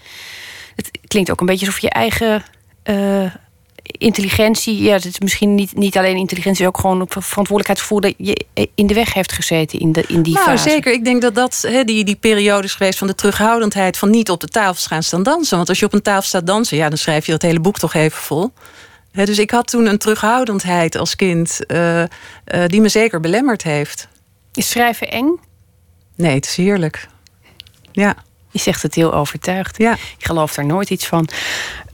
Het 0.75 0.91
klinkt 1.07 1.31
ook 1.31 1.39
een 1.39 1.45
beetje 1.45 1.65
alsof 1.65 1.81
je 1.81 1.89
eigen... 1.89 2.43
Uh, 2.83 3.33
intelligentie, 3.83 4.81
ja, 4.81 4.93
het 4.93 5.05
is 5.05 5.19
misschien 5.19 5.55
niet, 5.55 5.75
niet 5.75 5.97
alleen 5.97 6.15
intelligentie, 6.15 6.67
ook 6.67 6.77
gewoon 6.77 7.05
verantwoordelijkheidsgevoel 7.07 7.99
dat 7.99 8.13
je 8.17 8.45
in 8.75 8.87
de 8.87 8.93
weg 8.93 9.13
heeft 9.13 9.31
gezeten 9.31 9.79
in, 9.79 9.91
de, 9.91 10.03
in 10.07 10.21
die 10.21 10.33
nou, 10.33 10.45
fase. 10.45 10.69
Zeker, 10.69 10.93
ik 10.93 11.03
denk 11.03 11.21
dat 11.21 11.35
dat 11.35 11.65
he, 11.67 11.83
die, 11.83 12.03
die 12.03 12.15
periode 12.15 12.63
is 12.63 12.73
geweest 12.73 12.97
van 12.97 13.07
de 13.07 13.15
terughoudendheid 13.15 13.97
van 13.97 14.09
niet 14.09 14.29
op 14.29 14.39
de 14.39 14.47
tafel 14.47 14.87
gaan 14.87 15.03
staan 15.03 15.23
dansen. 15.23 15.57
Want 15.57 15.69
als 15.69 15.79
je 15.79 15.85
op 15.85 15.93
een 15.93 16.01
tafel 16.01 16.21
staat 16.21 16.47
dansen, 16.47 16.77
ja, 16.77 16.89
dan 16.89 16.97
schrijf 16.97 17.25
je 17.25 17.31
dat 17.31 17.41
hele 17.41 17.59
boek 17.59 17.77
toch 17.77 17.93
even 17.93 18.21
vol. 18.21 18.51
dus 19.11 19.39
ik 19.39 19.51
had 19.51 19.67
toen 19.67 19.85
een 19.85 19.97
terughoudendheid 19.97 20.95
als 20.95 21.15
kind 21.15 21.59
uh, 21.67 21.99
uh, 21.99 22.07
die 22.67 22.81
me 22.81 22.89
zeker 22.89 23.19
belemmerd 23.19 23.63
heeft. 23.63 24.07
Is 24.53 24.69
schrijven 24.69 25.11
eng? 25.11 25.39
Nee, 26.15 26.35
het 26.35 26.45
is 26.45 26.55
heerlijk. 26.55 27.07
Ja. 27.91 28.15
Je 28.51 28.59
zegt 28.59 28.81
het 28.81 28.95
heel 28.95 29.13
overtuigd. 29.13 29.77
Ja. 29.77 29.93
Ik 29.93 30.25
geloof 30.25 30.53
daar 30.53 30.65
nooit 30.65 30.89
iets 30.89 31.07
van. 31.07 31.29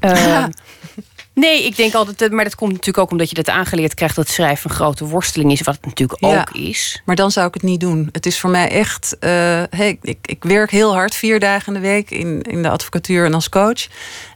Uh, 0.01 0.46
Nee, 1.39 1.65
ik 1.65 1.75
denk 1.75 1.93
altijd, 1.93 2.22
eh, 2.22 2.29
maar 2.29 2.43
dat 2.43 2.55
komt 2.55 2.72
natuurlijk 2.72 2.98
ook 2.98 3.12
omdat 3.12 3.29
je 3.29 3.36
dat 3.36 3.50
aangeleerd 3.50 3.93
krijgt 3.93 4.15
dat 4.15 4.27
schrijven 4.27 4.69
een 4.69 4.75
grote 4.75 5.05
worsteling 5.05 5.51
is, 5.51 5.62
wat 5.62 5.75
het 5.75 5.86
natuurlijk 5.86 6.24
ook 6.24 6.50
is. 6.50 7.01
Maar 7.05 7.15
dan 7.15 7.31
zou 7.31 7.48
ik 7.48 7.53
het 7.53 7.63
niet 7.63 7.79
doen. 7.79 8.10
Het 8.12 8.25
is 8.25 8.39
voor 8.39 8.50
mij 8.50 8.69
echt. 8.69 9.17
Uh, 9.19 9.29
hey, 9.69 9.98
ik, 10.01 10.17
ik 10.22 10.43
werk 10.43 10.72
heel 10.72 10.93
hard, 10.93 11.15
vier 11.15 11.39
dagen 11.39 11.75
in 11.75 11.81
de 11.81 11.88
week 11.88 12.12
in, 12.12 12.41
in 12.41 12.62
de 12.62 12.69
advocatuur 12.69 13.25
en 13.25 13.34
als 13.34 13.50
coach. 13.50 13.88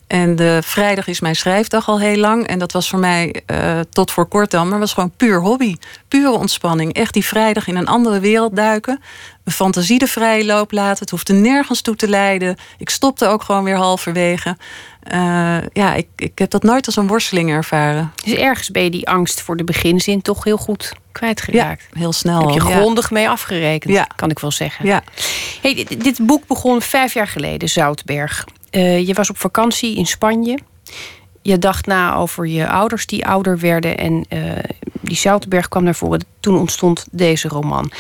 En 0.08 0.36
de 0.36 0.60
vrijdag 0.64 1.08
is 1.08 1.20
mijn 1.20 1.36
schrijfdag 1.36 1.88
al 1.88 2.00
heel 2.00 2.18
lang. 2.18 2.48
En 2.48 2.60
dat 2.60 2.72
was 2.72 2.90
voor 2.90 3.00
mij 3.00 3.42
uh, 3.48 3.80
tot 3.90 4.12
voor 4.12 4.26
kort 4.26 4.52
dan, 4.52 4.70
maar 4.70 4.80
was 4.80 4.94
gewoon 4.94 5.12
puur 5.18 5.42
hobby. 5.42 5.76
Pure 6.08 6.32
ontspanning. 6.32 6.94
Echt 6.94 7.14
die 7.14 7.26
vrijdag 7.26 7.68
in 7.68 7.76
een 7.76 7.88
andere 7.88 8.20
wereld 8.20 8.56
duiken. 8.56 9.00
Mijn 9.44 9.56
fantasie 9.56 10.00
de 10.00 10.08
vrije 10.08 10.46
loop 10.46 10.72
laten. 10.72 11.00
Het 11.00 11.10
hoefde 11.10 11.34
nergens 11.34 11.82
toe 11.82 11.96
te 11.96 12.08
leiden. 12.08 12.58
Ik 12.78 12.90
stopte 12.90 13.28
ook 13.28 13.44
gewoon 13.44 13.64
weer 13.64 13.76
halverwege. 13.76 14.58
Uh, 15.14 15.58
ja, 15.74 15.94
ik, 15.94 16.08
ik 16.16 16.40
heb 16.40 16.50
dat 16.50 16.64
nooit 16.64 16.86
als 16.86 16.96
een 16.96 17.08
worsteling 17.08 17.50
ervaren. 17.50 18.14
Dus 18.24 18.34
ergens 18.34 18.70
ben 18.70 18.84
je 18.84 18.90
die 18.90 19.08
angst 19.08 19.42
voor 19.42 19.58
de 19.58 19.64
beginzin 19.64 20.22
toch 20.22 20.44
heel 20.44 20.58
goed 20.58 20.94
kwijtgeraakt. 21.12 21.84
Ja, 21.92 22.00
heel 22.00 22.14
snel. 22.14 22.40
Heb 22.40 22.50
je 22.50 22.60
grondig 22.60 23.12
mee 23.12 23.30
afgerekend, 23.30 23.94
ja. 23.94 24.08
kan 24.16 24.30
ik 24.30 24.40
wel 24.40 24.52
zeggen. 24.52 24.86
Ja. 24.86 25.04
Hey, 25.62 25.74
dit, 25.76 26.04
dit 26.04 26.26
boek 26.26 26.48
begon 26.48 26.82
vijf 26.82 27.14
jaar 27.14 27.28
geleden, 27.28 27.70
Zoutberg. 27.70 28.46
Uh, 28.76 29.08
je 29.08 29.14
was 29.14 29.30
op 29.30 29.38
vakantie 29.38 29.96
in 29.96 30.06
Spanje. 30.06 30.58
Je 31.42 31.58
dacht 31.58 31.86
na 31.86 32.16
over 32.16 32.48
je 32.48 32.68
ouders 32.68 33.06
die 33.06 33.26
ouder 33.26 33.60
werden. 33.60 33.98
En 33.98 34.26
uh, 34.30 34.52
die 35.02 35.18
Zoutberg 35.18 35.68
kwam 35.68 35.84
naar 35.84 35.96
voren. 35.96 36.26
Toen 36.40 36.58
ontstond 36.58 37.06
deze 37.12 37.48
roman. 37.48 37.92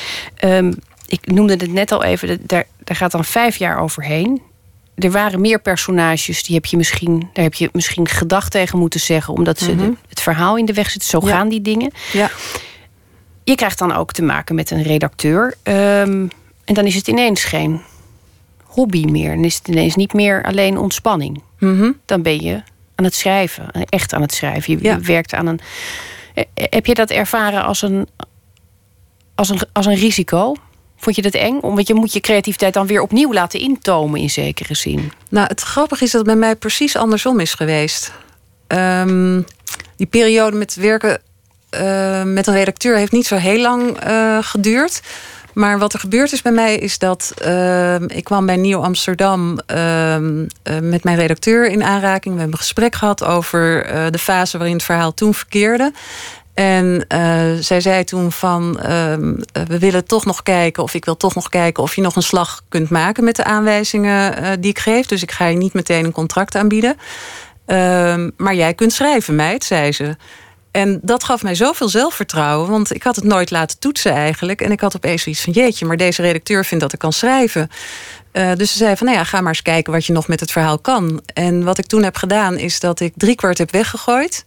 Um, 0.43 0.73
ik 1.07 1.31
noemde 1.31 1.53
het 1.53 1.71
net 1.71 1.91
al 1.91 2.03
even. 2.03 2.39
Daar, 2.47 2.65
daar 2.83 2.95
gaat 2.95 3.11
dan 3.11 3.25
vijf 3.25 3.55
jaar 3.55 3.79
overheen 3.79 4.41
er 4.95 5.11
waren 5.11 5.41
meer 5.41 5.59
personages, 5.59 6.43
die 6.43 6.55
heb 6.55 6.65
je 6.65 6.77
misschien, 6.77 7.29
daar 7.33 7.43
heb 7.43 7.53
je 7.53 7.69
misschien 7.71 8.07
gedacht 8.07 8.51
tegen 8.51 8.79
moeten 8.79 8.99
zeggen, 8.99 9.33
omdat 9.33 9.59
ze 9.59 9.75
mhm. 9.75 9.91
het 10.09 10.21
verhaal 10.21 10.57
in 10.57 10.65
de 10.65 10.73
weg 10.73 10.89
zitten. 10.89 11.09
Zo 11.09 11.19
gaan 11.19 11.49
die 11.49 11.61
dingen. 11.61 11.91
Ja. 12.11 12.31
Je 13.43 13.55
krijgt 13.55 13.77
dan 13.77 13.93
ook 13.93 14.11
te 14.11 14.21
maken 14.21 14.55
met 14.55 14.71
een 14.71 14.83
redacteur. 14.83 15.55
Um, 15.63 16.29
en 16.65 16.73
dan 16.73 16.85
is 16.85 16.95
het 16.95 17.07
ineens 17.07 17.43
geen 17.43 17.81
hobby 18.73 19.03
meer. 19.05 19.35
Dan 19.35 19.43
is 19.43 19.55
het 19.55 19.67
ineens 19.67 19.95
niet 19.95 20.13
meer 20.13 20.43
alleen 20.43 20.77
ontspanning. 20.77 21.41
Mhm. 21.59 21.91
Dan 22.05 22.21
ben 22.21 22.41
je 22.41 22.61
aan 22.95 23.05
het 23.05 23.15
schrijven, 23.15 23.71
echt 23.71 24.13
aan 24.13 24.21
het 24.21 24.33
schrijven. 24.33 24.79
Je, 24.81 24.99
werkt 24.99 25.33
aan 25.33 25.47
een. 25.47 25.59
Eh, 26.33 26.43
heb 26.53 26.85
je 26.85 26.93
dat 26.93 27.09
ervaren 27.09 27.63
als 27.63 27.81
een, 27.81 28.07
als 29.35 29.49
een, 29.49 29.59
als 29.71 29.85
een 29.85 29.95
risico? 29.95 30.55
Vond 30.97 31.15
je 31.15 31.21
dat 31.21 31.33
eng? 31.33 31.59
Want 31.59 31.87
je 31.87 31.93
moet 31.93 32.13
je 32.13 32.19
creativiteit 32.19 32.73
dan 32.73 32.87
weer 32.87 33.01
opnieuw 33.01 33.33
laten 33.33 33.59
intomen 33.59 34.19
in 34.19 34.29
zekere 34.29 34.73
zin. 34.73 35.11
Nou, 35.29 35.47
het 35.47 35.61
grappige 35.61 36.03
is 36.03 36.11
dat 36.11 36.21
het 36.21 36.29
bij 36.29 36.39
mij 36.39 36.55
precies 36.55 36.95
andersom 36.95 37.39
is 37.39 37.53
geweest. 37.53 38.11
Um, 38.67 39.45
die 39.95 40.07
periode 40.07 40.57
met 40.57 40.75
werken 40.75 41.21
uh, 41.79 42.23
met 42.23 42.47
een 42.47 42.53
redacteur 42.53 42.97
heeft 42.97 43.11
niet 43.11 43.25
zo 43.25 43.35
heel 43.35 43.59
lang 43.59 44.05
uh, 44.07 44.37
geduurd. 44.41 45.01
Maar 45.53 45.79
wat 45.79 45.93
er 45.93 45.99
gebeurd 45.99 46.31
is 46.31 46.41
bij 46.41 46.51
mij 46.51 46.77
is 46.77 46.97
dat 46.97 47.33
uh, 47.45 48.01
ik 48.01 48.23
kwam 48.23 48.45
bij 48.45 48.55
Nieuw 48.55 48.83
Amsterdam 48.83 49.59
uh, 49.73 50.17
met 50.81 51.03
mijn 51.03 51.17
redacteur 51.17 51.67
in 51.67 51.83
aanraking. 51.83 52.33
We 52.33 52.39
hebben 52.39 52.57
een 52.57 52.65
gesprek 52.65 52.95
gehad 52.95 53.23
over 53.23 53.85
de 54.11 54.17
fase 54.17 54.57
waarin 54.57 54.75
het 54.75 54.85
verhaal 54.85 55.13
toen 55.13 55.33
verkeerde. 55.33 55.91
En 56.53 57.05
uh, 57.13 57.43
zij 57.59 57.81
zei 57.81 58.03
toen 58.03 58.31
van, 58.31 58.79
uh, 58.79 58.85
we 59.67 59.79
willen 59.79 60.05
toch 60.05 60.25
nog 60.25 60.43
kijken... 60.43 60.83
of 60.83 60.93
ik 60.93 61.05
wil 61.05 61.17
toch 61.17 61.35
nog 61.35 61.49
kijken 61.49 61.83
of 61.83 61.95
je 61.95 62.01
nog 62.01 62.15
een 62.15 62.23
slag 62.23 62.61
kunt 62.69 62.89
maken... 62.89 63.23
met 63.23 63.35
de 63.35 63.43
aanwijzingen 63.43 64.61
die 64.61 64.69
ik 64.69 64.79
geef. 64.79 65.05
Dus 65.05 65.21
ik 65.21 65.31
ga 65.31 65.45
je 65.45 65.57
niet 65.57 65.73
meteen 65.73 66.05
een 66.05 66.11
contract 66.11 66.55
aanbieden. 66.55 66.97
Ehm, 67.65 68.29
maar 68.37 68.55
jij 68.55 68.73
kunt 68.73 68.93
schrijven, 68.93 69.35
meid, 69.35 69.63
zei 69.63 69.91
ze. 69.91 70.15
En 70.73 70.99
dat 71.01 71.23
gaf 71.23 71.43
mij 71.43 71.55
zoveel 71.55 71.89
zelfvertrouwen... 71.89 72.69
want 72.69 72.95
ik 72.95 73.03
had 73.03 73.15
het 73.15 73.25
nooit 73.25 73.51
laten 73.51 73.79
toetsen 73.79 74.11
eigenlijk. 74.11 74.61
En 74.61 74.71
ik 74.71 74.79
had 74.79 74.95
opeens 74.95 75.21
zoiets 75.23 75.41
van... 75.41 75.53
jeetje, 75.53 75.85
maar 75.85 75.97
deze 75.97 76.21
redacteur 76.21 76.65
vindt 76.65 76.83
dat 76.83 76.93
ik 76.93 76.99
kan 76.99 77.13
schrijven. 77.13 77.69
dus 78.31 78.71
ze 78.71 78.77
zei 78.77 78.97
van, 78.97 79.07
nou 79.07 79.17
ja, 79.19 79.23
ga 79.23 79.39
maar 79.39 79.49
eens 79.49 79.61
kijken... 79.61 79.93
wat 79.93 80.05
je 80.05 80.13
nog 80.13 80.27
met 80.27 80.39
het 80.39 80.51
verhaal 80.51 80.79
kan. 80.79 81.21
En 81.33 81.63
wat 81.63 81.77
ik 81.77 81.85
toen 81.85 82.03
heb 82.03 82.15
gedaan... 82.15 82.57
is 82.57 82.79
dat 82.79 82.99
ik 82.99 83.13
driekwart 83.15 83.57
heb 83.57 83.71
weggegooid... 83.71 84.45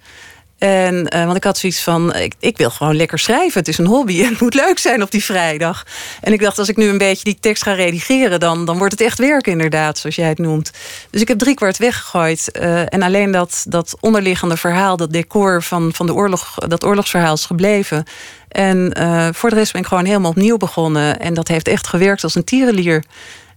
En, 0.59 1.14
uh, 1.14 1.25
want 1.25 1.37
ik 1.37 1.45
had 1.45 1.59
zoiets 1.59 1.83
van, 1.83 2.14
ik, 2.14 2.35
ik, 2.38 2.57
wil 2.57 2.71
gewoon 2.71 2.97
lekker 2.97 3.19
schrijven. 3.19 3.59
Het 3.59 3.69
is 3.69 3.79
een 3.79 3.87
hobby 3.87 4.23
en 4.23 4.29
het 4.31 4.40
moet 4.40 4.55
leuk 4.55 4.79
zijn 4.79 5.03
op 5.03 5.11
die 5.11 5.25
vrijdag. 5.25 5.87
En 6.21 6.33
ik 6.33 6.40
dacht, 6.40 6.59
als 6.59 6.69
ik 6.69 6.77
nu 6.77 6.88
een 6.88 6.99
beetje 6.99 7.25
die 7.25 7.38
tekst 7.40 7.62
ga 7.62 7.73
redigeren... 7.73 8.40
dan, 8.40 8.64
dan 8.64 8.79
wordt 8.79 8.92
het 8.92 9.01
echt 9.01 9.19
werk 9.19 9.47
inderdaad, 9.47 9.99
zoals 9.99 10.16
jij 10.16 10.29
het 10.29 10.38
noemt. 10.38 10.71
Dus 11.11 11.21
ik 11.21 11.29
heb 11.29 11.38
drie 11.38 11.55
kwart 11.55 11.79
weggegooid. 11.79 12.51
Uh, 12.61 12.81
en 12.81 13.03
alleen 13.03 13.31
dat, 13.31 13.64
dat 13.69 13.97
onderliggende 14.01 14.57
verhaal, 14.57 14.97
dat 14.97 15.12
decor 15.12 15.62
van, 15.62 15.92
van 15.95 16.07
de 16.07 16.14
oorlog... 16.14 16.55
dat 16.55 16.85
oorlogsverhaal 16.85 17.35
is 17.35 17.45
gebleven. 17.45 18.05
En 18.49 18.99
uh, 18.99 19.29
voor 19.33 19.51
de 19.51 19.57
rest 19.57 19.73
ben 19.73 19.81
ik 19.81 19.87
gewoon 19.87 20.05
helemaal 20.05 20.31
opnieuw 20.31 20.57
begonnen. 20.57 21.21
En 21.21 21.35
dat 21.35 21.49
heeft 21.49 21.69
echt 21.69 21.87
gewerkt 21.87 22.23
als 22.23 22.35
een 22.35 22.45
tierenlier. 22.45 23.05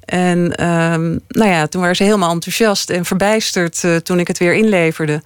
En 0.06 0.48
nou 1.28 1.50
ja, 1.50 1.68
toen 1.68 1.82
waren 1.82 1.96
ze 1.96 2.04
helemaal 2.04 2.32
enthousiast 2.32 2.90
en 2.90 3.06
verbijsterd... 3.06 3.84
toen 4.04 4.20
ik 4.20 4.28
het 4.28 4.38
weer 4.38 4.54
inleverde... 4.54 5.22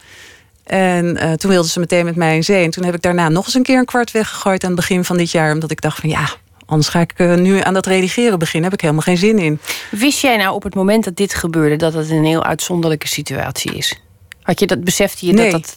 En 0.63 1.06
uh, 1.06 1.32
toen 1.32 1.52
wilden 1.52 1.71
ze 1.71 1.80
meteen 1.80 2.06
met 2.06 2.15
mij 2.15 2.36
in 2.36 2.43
zee. 2.43 2.63
En 2.63 2.69
toen 2.69 2.84
heb 2.84 2.95
ik 2.95 3.02
daarna 3.02 3.30
nog 3.30 3.45
eens 3.45 3.54
een 3.54 3.63
keer 3.63 3.78
een 3.78 3.86
kwart 3.86 4.12
weggegooid 4.12 4.63
aan 4.63 4.71
het 4.71 4.80
begin 4.80 5.04
van 5.04 5.17
dit 5.17 5.32
jaar. 5.32 5.54
Omdat 5.54 5.71
ik 5.71 5.82
dacht 5.82 5.99
van 5.99 6.10
ja, 6.10 6.30
anders 6.65 6.89
ga 6.89 6.99
ik 6.99 7.13
uh, 7.17 7.36
nu 7.36 7.60
aan 7.60 7.73
dat 7.73 7.86
redigeren 7.86 8.39
beginnen. 8.39 8.63
Heb 8.63 8.73
ik 8.73 8.82
helemaal 8.82 9.04
geen 9.04 9.17
zin 9.17 9.39
in. 9.39 9.60
Wist 9.91 10.21
jij 10.21 10.38
nou 10.38 10.54
op 10.54 10.63
het 10.63 10.76
moment 10.76 11.04
dat 11.04 11.15
dit 11.15 11.34
gebeurde 11.34 11.76
dat 11.76 11.93
het 11.93 12.10
een 12.10 12.26
heel 12.26 12.43
uitzonderlijke 12.43 13.08
situatie 13.08 13.76
is? 13.76 14.02
Had 14.41 14.60
je 14.60 14.67
dat, 14.67 14.84
besefte 14.84 15.26
je 15.26 15.34
nee. 15.34 15.52
dat 15.52 15.62
dat 15.62 15.73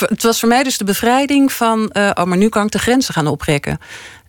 het 0.00 0.22
was 0.22 0.40
voor 0.40 0.48
mij 0.48 0.62
dus 0.62 0.78
de 0.78 0.84
bevrijding 0.84 1.52
van... 1.52 1.90
Uh, 1.92 2.10
oh, 2.14 2.24
maar 2.24 2.38
nu 2.38 2.48
kan 2.48 2.64
ik 2.64 2.70
de 2.70 2.78
grenzen 2.78 3.14
gaan 3.14 3.26
oprekken. 3.26 3.78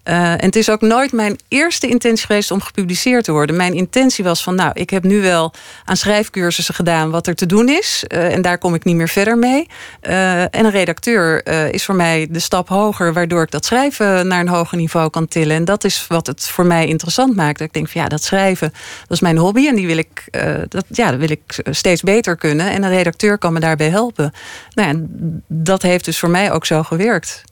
Uh, 0.10 0.32
en 0.32 0.46
het 0.46 0.56
is 0.56 0.70
ook 0.70 0.82
nooit 0.82 1.12
mijn 1.12 1.40
eerste 1.48 1.88
intentie 1.88 2.26
geweest 2.26 2.52
om 2.52 2.62
gepubliceerd 2.62 3.24
te 3.24 3.32
worden. 3.32 3.56
Mijn 3.56 3.74
intentie 3.74 4.24
was 4.24 4.44
van, 4.44 4.56
nou, 4.56 4.72
ik 4.74 4.90
heb 4.90 5.04
nu 5.04 5.22
wel 5.22 5.54
aan 5.86 5.98
schrijfcursussen 5.98 6.76
gedaan 6.76 7.12
wat 7.12 7.28
er 7.28 7.36
te 7.36 7.46
doen 7.46 7.70
is. 7.70 8.04
Uh, 8.08 8.34
en 8.34 8.42
daar 8.42 8.58
kom 8.58 8.76
ik 8.76 8.84
niet 8.84 8.96
meer 8.96 9.10
verder 9.10 9.38
mee. 9.38 9.68
Uh, 10.02 10.42
en 10.42 10.50
een 10.52 10.72
redacteur 10.72 11.48
is 11.74 11.86
voor 11.86 11.96
mij 11.96 12.28
de 12.30 12.40
stap 12.40 12.68
hoger, 12.68 13.14
waardoor 13.14 13.42
ik 13.42 13.52
dat 13.52 13.66
schrijven 13.66 14.28
naar 14.28 14.40
een 14.40 14.48
hoger 14.48 14.78
niveau 14.78 15.10
kan 15.10 15.28
tillen. 15.28 15.56
En 15.56 15.66
dat 15.66 15.84
is 15.84 16.08
wat 16.08 16.28
het 16.28 16.48
voor 16.48 16.66
mij 16.66 16.88
interessant 16.88 17.36
maakt. 17.36 17.58
Dat 17.58 17.68
ik 17.68 17.74
denk 17.74 17.90
van 17.90 18.02
ja, 18.02 18.08
dat 18.08 18.24
schrijven, 18.24 18.74
dat 19.02 19.12
is 19.12 19.20
mijn 19.20 19.38
hobby 19.38 19.68
en 19.68 19.76
die 19.76 19.88
wil 19.88 19.98
ik, 19.98 20.24
dat, 20.70 20.86
ja, 20.90 21.10
dat 21.10 21.20
wil 21.20 21.30
ik 21.32 21.62
steeds 21.70 22.02
beter 22.02 22.36
kunnen. 22.36 22.72
En 22.72 22.84
een 22.84 22.90
redacteur 22.90 23.38
kan 23.38 23.54
me 23.54 23.60
daarbij 23.60 23.90
helpen. 23.90 24.34
Nou 24.70 24.88
ja, 24.88 25.04
dat 25.48 25.82
heeft 25.82 26.06
dus 26.06 26.20
voor 26.20 26.30
mij 26.30 26.52
ook 26.52 26.66
zo 26.66 26.84
gewerkt. 26.84 27.44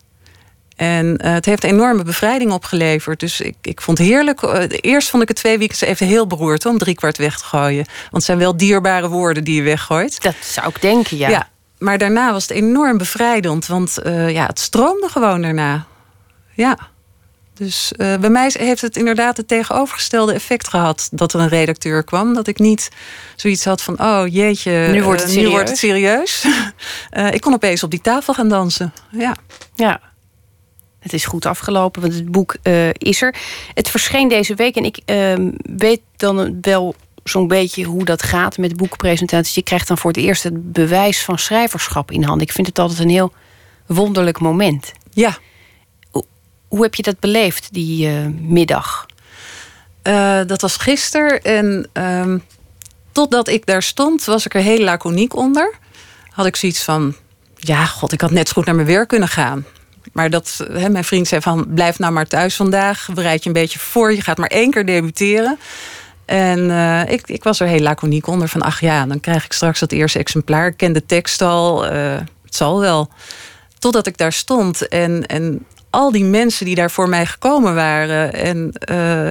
En 0.82 1.20
uh, 1.26 1.34
het 1.34 1.46
heeft 1.46 1.64
enorme 1.64 2.04
bevrijding 2.04 2.52
opgeleverd. 2.52 3.20
Dus 3.20 3.42
ik, 3.42 3.56
ik 3.62 3.82
vond 3.82 3.98
het 3.98 4.08
heerlijk. 4.08 4.42
Uh, 4.42 4.64
eerst 4.70 5.10
vond 5.10 5.22
ik 5.24 5.28
het 5.28 5.38
twee 5.38 5.58
weken 5.58 5.88
even 5.88 6.08
heel 6.08 6.28
beroerd 6.28 6.66
om 6.66 6.78
drie 6.78 6.96
kwart 6.96 7.18
weg 7.18 7.38
te 7.38 7.44
gooien. 7.44 7.86
Want 7.86 8.12
het 8.12 8.24
zijn 8.24 8.38
wel 8.38 8.58
dierbare 8.58 9.10
woorden 9.10 9.44
die 9.44 9.56
je 9.56 9.62
weggooit. 9.62 10.22
Dat 10.22 10.36
zou 10.42 10.68
ik 10.68 10.82
denken, 10.82 11.18
ja. 11.18 11.30
ja 11.30 11.50
maar 11.78 11.98
daarna 11.98 12.32
was 12.32 12.42
het 12.42 12.52
enorm 12.52 12.98
bevrijdend. 12.98 13.66
Want 13.66 13.98
uh, 14.04 14.32
ja, 14.32 14.46
het 14.46 14.60
stroomde 14.60 15.08
gewoon 15.10 15.42
daarna. 15.42 15.86
Ja. 16.54 16.78
Dus 17.54 17.92
bij 17.98 18.30
mij 18.30 18.52
heeft 18.54 18.82
het 18.82 18.98
inderdaad 18.98 19.38
het 19.38 19.48
tegenovergestelde 19.48 20.34
effect 20.34 20.68
gehad 20.68 21.10
dat 21.12 21.34
er 21.34 21.40
een 21.40 21.48
redacteur 21.48 22.04
kwam. 22.04 22.34
Dat 22.34 22.48
ik 22.48 22.60
niet 22.60 22.90
zoiets 23.36 23.66
had 23.66 23.82
van: 23.82 24.02
oh 24.02 24.24
jeetje, 24.28 24.88
nu 24.92 25.04
wordt 25.04 25.22
het 25.22 25.32
serieus. 25.32 25.52
Wordt 25.52 25.70
het 25.70 25.78
serieus. 25.78 26.46
ik 27.38 27.42
kon 27.42 27.54
opeens 27.54 27.84
op 27.84 27.92
die 27.92 28.02
tafel 28.02 28.34
gaan 28.34 28.50
dansen. 28.50 28.94
Ja. 29.12 29.36
Ja. 29.76 30.11
Het 31.02 31.14
is 31.14 31.26
goed 31.26 31.46
afgelopen, 31.46 32.02
want 32.02 32.14
het 32.14 32.32
boek 32.32 32.56
uh, 32.64 32.90
is 32.90 33.22
er. 33.22 33.36
Het 33.74 33.90
verscheen 33.90 34.28
deze 34.28 34.56
week 34.56 34.76
en 34.76 34.84
ik 34.84 35.00
ehm, 35.06 35.52
weet 35.62 36.02
dan 36.16 36.58
wel 36.62 36.96
zo'n 37.24 37.48
beetje 37.48 37.84
hoe 37.84 38.06
dat 38.06 38.24
gaat 38.24 38.58
met 38.58 38.78
boekpresentaties. 38.78 39.56
Je 39.56 39.64
krijgt 39.64 39.88
dan 39.88 39.98
voor 39.98 40.12
het 40.12 40.20
eerst 40.20 40.44
het 40.44 40.72
bewijs 40.72 41.24
van 41.24 41.38
schrijverschap 41.38 42.12
in 42.12 42.24
handen. 42.24 42.48
Ik 42.48 42.54
vind 42.54 42.68
het 42.68 42.80
altijd 42.80 43.00
een 43.00 43.10
heel 43.10 43.34
wonderlijk 43.86 44.40
moment. 44.40 44.92
Ja. 45.12 45.38
Hoe 46.68 46.82
heb 46.82 46.96
je 46.96 47.04
dat 47.04 47.20
beleefd, 47.20 47.74
die 47.74 48.08
uh, 48.08 48.28
middag? 48.40 49.06
Uh, 50.04 50.40
dat 50.46 50.62
was 50.62 50.78
gisteren. 50.78 51.42
En 51.42 51.90
uh, 51.94 52.36
totdat 53.12 53.48
ik 53.48 53.66
daar 53.66 53.84
stond, 53.84 54.26
was 54.26 54.46
ik 54.46 54.54
er 54.54 54.62
heel 54.62 54.84
laconiek 54.84 55.36
onder. 55.36 55.74
Had 56.30 56.46
ik 56.46 56.56
zoiets 56.56 56.84
van: 56.84 57.16
ja, 57.56 57.86
god, 57.86 58.12
ik 58.12 58.22
had 58.22 58.32
net 58.32 58.48
zo 58.48 58.54
goed 58.54 58.66
naar 58.66 58.76
mijn 58.76 58.88
werk 58.88 59.08
kunnen 59.08 59.28
gaan. 59.28 59.66
Maar 60.14 60.30
dat, 60.30 60.66
mijn 60.70 61.04
vriend 61.04 61.28
zei 61.28 61.42
van, 61.42 61.66
blijf 61.74 62.00
nou 62.00 62.14
maar 62.14 62.28
thuis 62.28 62.56
vandaag. 62.56 63.08
Bereid 63.14 63.44
je 63.44 63.48
een 63.50 63.56
beetje 63.56 63.80
voor. 63.80 64.14
Je 64.14 64.22
gaat 64.22 64.38
maar 64.38 64.50
één 64.50 64.72
keer 64.72 64.86
debuteren. 64.86 65.58
En 66.26 66.60
uh, 66.60 67.02
ik, 67.08 67.28
ik 67.28 67.44
was 67.44 67.60
er 67.60 67.68
heel 67.68 67.80
laconiek 67.80 68.28
onder 68.28 68.48
van... 68.48 68.62
ach 68.62 68.80
ja, 68.80 69.06
dan 69.06 69.20
krijg 69.20 69.46
ik 69.46 69.54
straks 69.54 69.80
dat 69.80 69.92
eerste 69.92 70.20
exemplaar. 70.20 70.68
Ik 70.68 70.78
ken 70.78 70.94
de 70.94 71.06
tekst 71.06 71.42
al, 71.42 71.94
uh, 71.94 72.18
het 72.44 72.56
zal 72.56 72.80
wel. 72.80 73.10
Totdat 73.80 74.08
ik 74.08 74.18
daar 74.18 74.34
stond 74.34 74.88
en, 74.88 75.26
en 75.26 75.66
al 75.90 76.12
die 76.12 76.24
mensen 76.24 76.66
die 76.66 76.76
daar 76.76 76.92
voor 76.92 77.10
mij 77.10 77.26
gekomen 77.26 77.76
waren... 77.76 78.34
en 78.34 78.74
uh, 78.92 79.30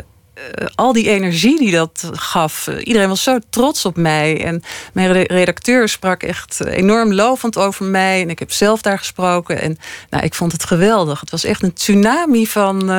al 0.74 0.92
die 0.92 1.08
energie 1.08 1.58
die 1.58 1.70
dat 1.70 2.10
gaf. 2.12 2.66
Iedereen 2.66 3.08
was 3.08 3.22
zo 3.22 3.38
trots 3.50 3.84
op 3.84 3.96
mij. 3.96 4.44
En 4.44 4.62
mijn 4.92 5.12
redacteur 5.12 5.88
sprak 5.88 6.22
echt 6.22 6.64
enorm 6.64 7.12
lovend 7.12 7.58
over 7.58 7.84
mij. 7.84 8.22
En 8.22 8.30
ik 8.30 8.38
heb 8.38 8.52
zelf 8.52 8.82
daar 8.82 8.98
gesproken. 8.98 9.60
En 9.60 9.78
nou, 10.10 10.24
ik 10.24 10.34
vond 10.34 10.52
het 10.52 10.64
geweldig. 10.64 11.20
Het 11.20 11.30
was 11.30 11.44
echt 11.44 11.62
een 11.62 11.72
tsunami 11.72 12.46
van 12.46 12.90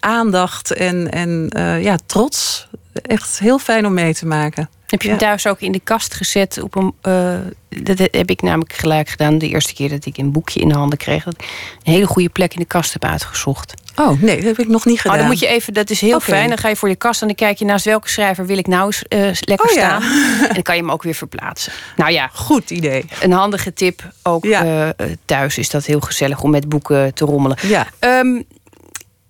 aandacht 0.00 0.72
en, 0.72 1.10
en 1.10 1.50
ja, 1.82 1.98
trots 2.06 2.68
echt 3.02 3.38
heel 3.38 3.58
fijn 3.58 3.86
om 3.86 3.94
mee 3.94 4.14
te 4.14 4.26
maken. 4.26 4.68
Heb 4.90 5.02
je 5.02 5.08
hem 5.08 5.18
thuis 5.18 5.46
ook 5.46 5.60
in 5.60 5.72
de 5.72 5.80
kast 5.84 6.14
gezet? 6.14 6.62
Op 6.62 6.74
een, 6.74 6.94
uh, 7.02 7.38
dat 7.82 7.98
heb 7.98 8.30
ik 8.30 8.42
namelijk 8.42 8.72
gelijk 8.72 9.08
gedaan 9.08 9.38
de 9.38 9.48
eerste 9.48 9.74
keer 9.74 9.88
dat 9.88 10.06
ik 10.06 10.18
een 10.18 10.32
boekje 10.32 10.60
in 10.60 10.68
de 10.68 10.74
handen 10.74 10.98
kreeg. 10.98 11.24
Dat 11.24 11.34
ik 11.34 11.48
een 11.82 11.92
hele 11.92 12.06
goede 12.06 12.28
plek 12.28 12.52
in 12.52 12.60
de 12.60 12.66
kast 12.66 12.92
heb 12.92 13.04
uitgezocht. 13.04 13.74
Oh, 13.96 14.22
nee, 14.22 14.36
dat 14.36 14.44
heb 14.44 14.58
ik 14.58 14.68
nog 14.68 14.84
niet 14.84 15.00
gedaan. 15.00 15.12
Oh, 15.12 15.20
dan 15.20 15.28
moet 15.28 15.38
je 15.38 15.46
even, 15.46 15.74
dat 15.74 15.90
is 15.90 16.00
heel 16.00 16.20
fijn. 16.20 16.48
Dan 16.48 16.58
ga 16.58 16.68
je 16.68 16.76
voor 16.76 16.88
je 16.88 16.96
kast 16.96 17.20
en 17.20 17.26
dan 17.26 17.36
kijk 17.36 17.58
je 17.58 17.64
naast 17.64 17.84
welke 17.84 18.08
schrijver 18.08 18.46
wil 18.46 18.58
ik 18.58 18.66
nou 18.66 18.86
eens 18.86 19.02
uh, 19.08 19.30
lekker 19.40 19.68
oh, 19.68 19.72
staan. 19.72 20.02
En 20.48 20.54
dan 20.54 20.62
kan 20.62 20.76
je 20.76 20.80
hem 20.80 20.90
ook 20.90 21.02
weer 21.02 21.14
verplaatsen. 21.14 21.72
Nou 21.96 22.10
ja, 22.10 22.30
goed 22.32 22.70
idee. 22.70 23.04
Een 23.20 23.32
handige 23.32 23.72
tip. 23.72 24.12
Ook 24.22 24.44
ja. 24.44 24.86
uh, 24.86 25.06
thuis 25.24 25.58
is 25.58 25.70
dat 25.70 25.84
heel 25.84 26.00
gezellig 26.00 26.42
om 26.42 26.50
met 26.50 26.68
boeken 26.68 27.14
te 27.14 27.24
rommelen. 27.24 27.56
Ja. 27.62 27.86
Um, 28.00 28.44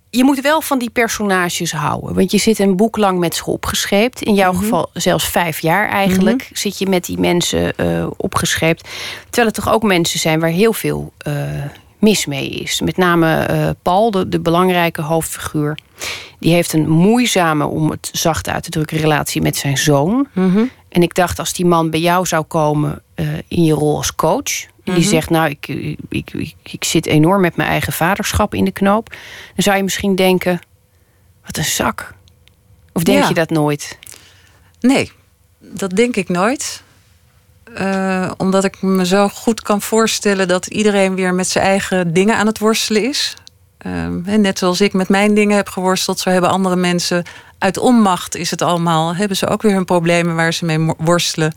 je 0.09 0.23
moet 0.23 0.41
wel 0.41 0.61
van 0.61 0.79
die 0.79 0.89
personages 0.89 1.71
houden. 1.71 2.13
Want 2.13 2.31
je 2.31 2.37
zit 2.37 2.59
een 2.59 2.75
boek 2.75 2.97
lang 2.97 3.19
met 3.19 3.35
ze 3.35 3.45
opgescheept. 3.45 4.21
In 4.21 4.33
jouw 4.33 4.51
mhm. 4.51 4.61
geval 4.61 4.89
zelfs 4.93 5.27
vijf 5.27 5.59
jaar 5.59 5.89
eigenlijk. 5.89 6.43
Mhm. 6.43 6.57
Zit 6.57 6.77
je 6.79 6.87
met 6.87 7.05
die 7.05 7.19
mensen 7.19 7.73
uh, 7.77 8.07
opgescheept. 8.17 8.89
Terwijl 9.23 9.47
het 9.47 9.63
toch 9.63 9.73
ook 9.73 9.83
mensen 9.83 10.19
zijn 10.19 10.39
waar 10.39 10.49
heel 10.49 10.73
veel 10.73 11.13
uh, 11.27 11.33
mis 11.99 12.25
mee 12.25 12.49
is. 12.49 12.81
Met 12.81 12.97
name 12.97 13.47
uh, 13.51 13.69
Paul, 13.81 14.11
de, 14.11 14.29
de, 14.29 14.39
belangrijke 14.39 15.01
hoofdfiguur. 15.01 15.77
Die 16.39 16.53
heeft 16.53 16.73
een 16.73 16.89
moeizame, 16.89 17.65
om 17.65 17.89
het 17.89 18.09
zacht 18.11 18.49
uit 18.49 18.63
te 18.63 18.69
drukken, 18.69 18.97
relatie 18.97 19.41
met 19.41 19.55
zijn 19.57 19.77
zoon. 19.77 20.27
Mhm. 20.33 20.63
En 20.89 21.01
ik 21.01 21.15
dacht, 21.15 21.39
als 21.39 21.53
die 21.53 21.65
man 21.65 21.89
bij 21.89 21.99
jou 21.99 22.25
zou 22.25 22.43
komen 22.43 23.01
in 23.47 23.63
je 23.63 23.73
rol 23.73 23.97
als 23.97 24.15
coach 24.15 24.67
die 24.93 25.03
mhm. 25.03 25.09
zegt, 25.09 25.29
nou, 25.29 25.49
ik, 25.49 25.67
ik, 26.09 26.31
ik, 26.33 26.55
ik, 26.63 26.83
zit 26.83 27.05
enorm 27.05 27.41
met 27.41 27.55
mijn 27.55 27.69
eigen 27.69 27.93
vaderschap 27.93 28.53
in 28.53 28.65
de 28.65 28.71
knoop. 28.71 29.09
Dan 29.09 29.63
zou 29.63 29.77
je 29.77 29.83
misschien 29.83 30.15
denken, 30.15 30.59
wat 31.45 31.57
een 31.57 31.63
zak. 31.63 32.13
Of 32.93 33.03
denk 33.03 33.27
je 33.27 33.33
dat 33.33 33.49
nooit? 33.49 33.97
Nee, 34.79 35.11
dat 35.59 35.95
denk 35.95 36.15
ik 36.15 36.29
nooit. 36.29 36.83
Uh, 37.77 38.31
omdat 38.37 38.63
ik 38.63 38.81
me 38.81 39.05
zo 39.05 39.27
goed 39.27 39.61
kan 39.61 39.81
voorstellen 39.81 40.47
dat 40.47 40.67
iedereen 40.67 41.15
weer 41.15 41.33
met 41.33 41.47
zijn 41.47 41.65
eigen 41.65 42.13
dingen 42.13 42.35
aan 42.35 42.47
het 42.47 42.59
worstelen 42.59 43.03
is. 43.03 43.35
Uh, 43.85 44.07
net 44.37 44.57
zoals 44.57 44.81
ik 44.81 44.93
met 44.93 45.09
mijn 45.09 45.33
dingen 45.33 45.55
heb 45.55 45.69
geworsteld, 45.69 46.19
zo 46.19 46.29
hebben 46.29 46.49
andere 46.49 46.75
mensen 46.75 47.23
uit 47.59 47.77
onmacht 47.77 48.35
is 48.35 48.51
het 48.51 48.61
allemaal, 48.61 49.15
hebben 49.15 49.37
ze 49.37 49.47
ook 49.47 49.61
weer 49.61 49.73
hun 49.73 49.85
problemen 49.85 50.35
waar 50.35 50.53
ze 50.53 50.65
mee 50.65 50.93
worstelen. 50.97 51.53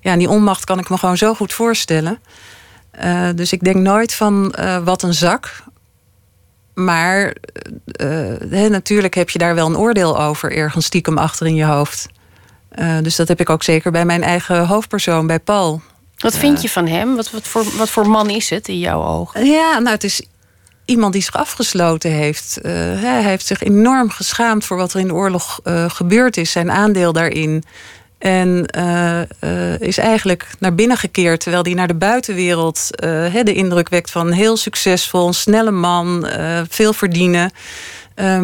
Ja, 0.00 0.12
en 0.12 0.18
die 0.18 0.28
onmacht 0.28 0.64
kan 0.64 0.78
ik 0.78 0.88
me 0.88 0.98
gewoon 0.98 1.16
zo 1.16 1.34
goed 1.34 1.52
voorstellen. 1.52 2.18
Uh, 2.98 3.28
dus 3.34 3.52
ik 3.52 3.64
denk 3.64 3.76
nooit 3.76 4.14
van 4.14 4.54
uh, 4.58 4.78
wat 4.84 5.02
een 5.02 5.14
zak. 5.14 5.62
Maar 6.74 7.34
uh, 8.00 8.68
natuurlijk 8.68 9.14
heb 9.14 9.30
je 9.30 9.38
daar 9.38 9.54
wel 9.54 9.66
een 9.66 9.76
oordeel 9.76 10.20
over, 10.20 10.56
ergens 10.56 10.86
stiekem 10.86 11.18
achter 11.18 11.46
in 11.46 11.54
je 11.54 11.64
hoofd. 11.64 12.06
dus 13.02 13.16
dat 13.16 13.28
heb 13.28 13.40
ik 13.40 13.50
ook 13.50 13.62
zeker 13.62 13.90
bij 13.90 14.04
mijn 14.04 14.22
eigen 14.22 14.66
hoofdpersoon, 14.66 15.26
bij 15.26 15.40
Paul. 15.40 15.82
Wat 16.16 16.36
vind 16.36 16.62
je 16.62 16.68
van 16.68 16.86
hem? 16.86 17.16
Wat, 17.16 17.30
wat, 17.30 17.46
voor, 17.46 17.64
wat 17.76 17.90
voor 17.90 18.08
man 18.08 18.30
is 18.30 18.50
het 18.50 18.68
in 18.68 18.78
jouw 18.78 19.02
ogen? 19.02 19.44
Ja, 19.44 19.78
nou, 19.78 19.94
het 19.94 20.04
is 20.04 20.22
iemand 20.84 21.12
die 21.12 21.22
zich 21.22 21.36
afgesloten 21.36 22.10
heeft. 22.10 22.58
hij 22.62 23.22
heeft 23.22 23.46
zich 23.46 23.62
enorm 23.62 24.10
geschaamd 24.10 24.64
voor 24.64 24.76
wat 24.76 24.92
er 24.92 25.00
in 25.00 25.06
de 25.06 25.14
oorlog 25.14 25.60
gebeurd 25.88 26.36
is, 26.36 26.50
zijn 26.50 26.70
aandeel 26.70 27.12
daarin. 27.12 27.64
En 28.20 28.68
uh, 28.78 29.20
uh, 29.40 29.80
is 29.80 29.98
eigenlijk 29.98 30.46
naar 30.58 30.74
binnen 30.74 30.96
gekeerd, 30.96 31.40
terwijl 31.40 31.62
hij 31.62 31.74
naar 31.74 31.86
de 31.86 31.94
buitenwereld 31.94 32.88
uh, 33.04 33.34
de 33.42 33.54
indruk 33.54 33.88
wekt 33.88 34.10
van 34.10 34.30
heel 34.30 34.56
succesvol, 34.56 35.26
een 35.26 35.34
snelle 35.34 35.70
man, 35.70 36.28
veel 36.68 36.92
verdienen. 36.92 37.52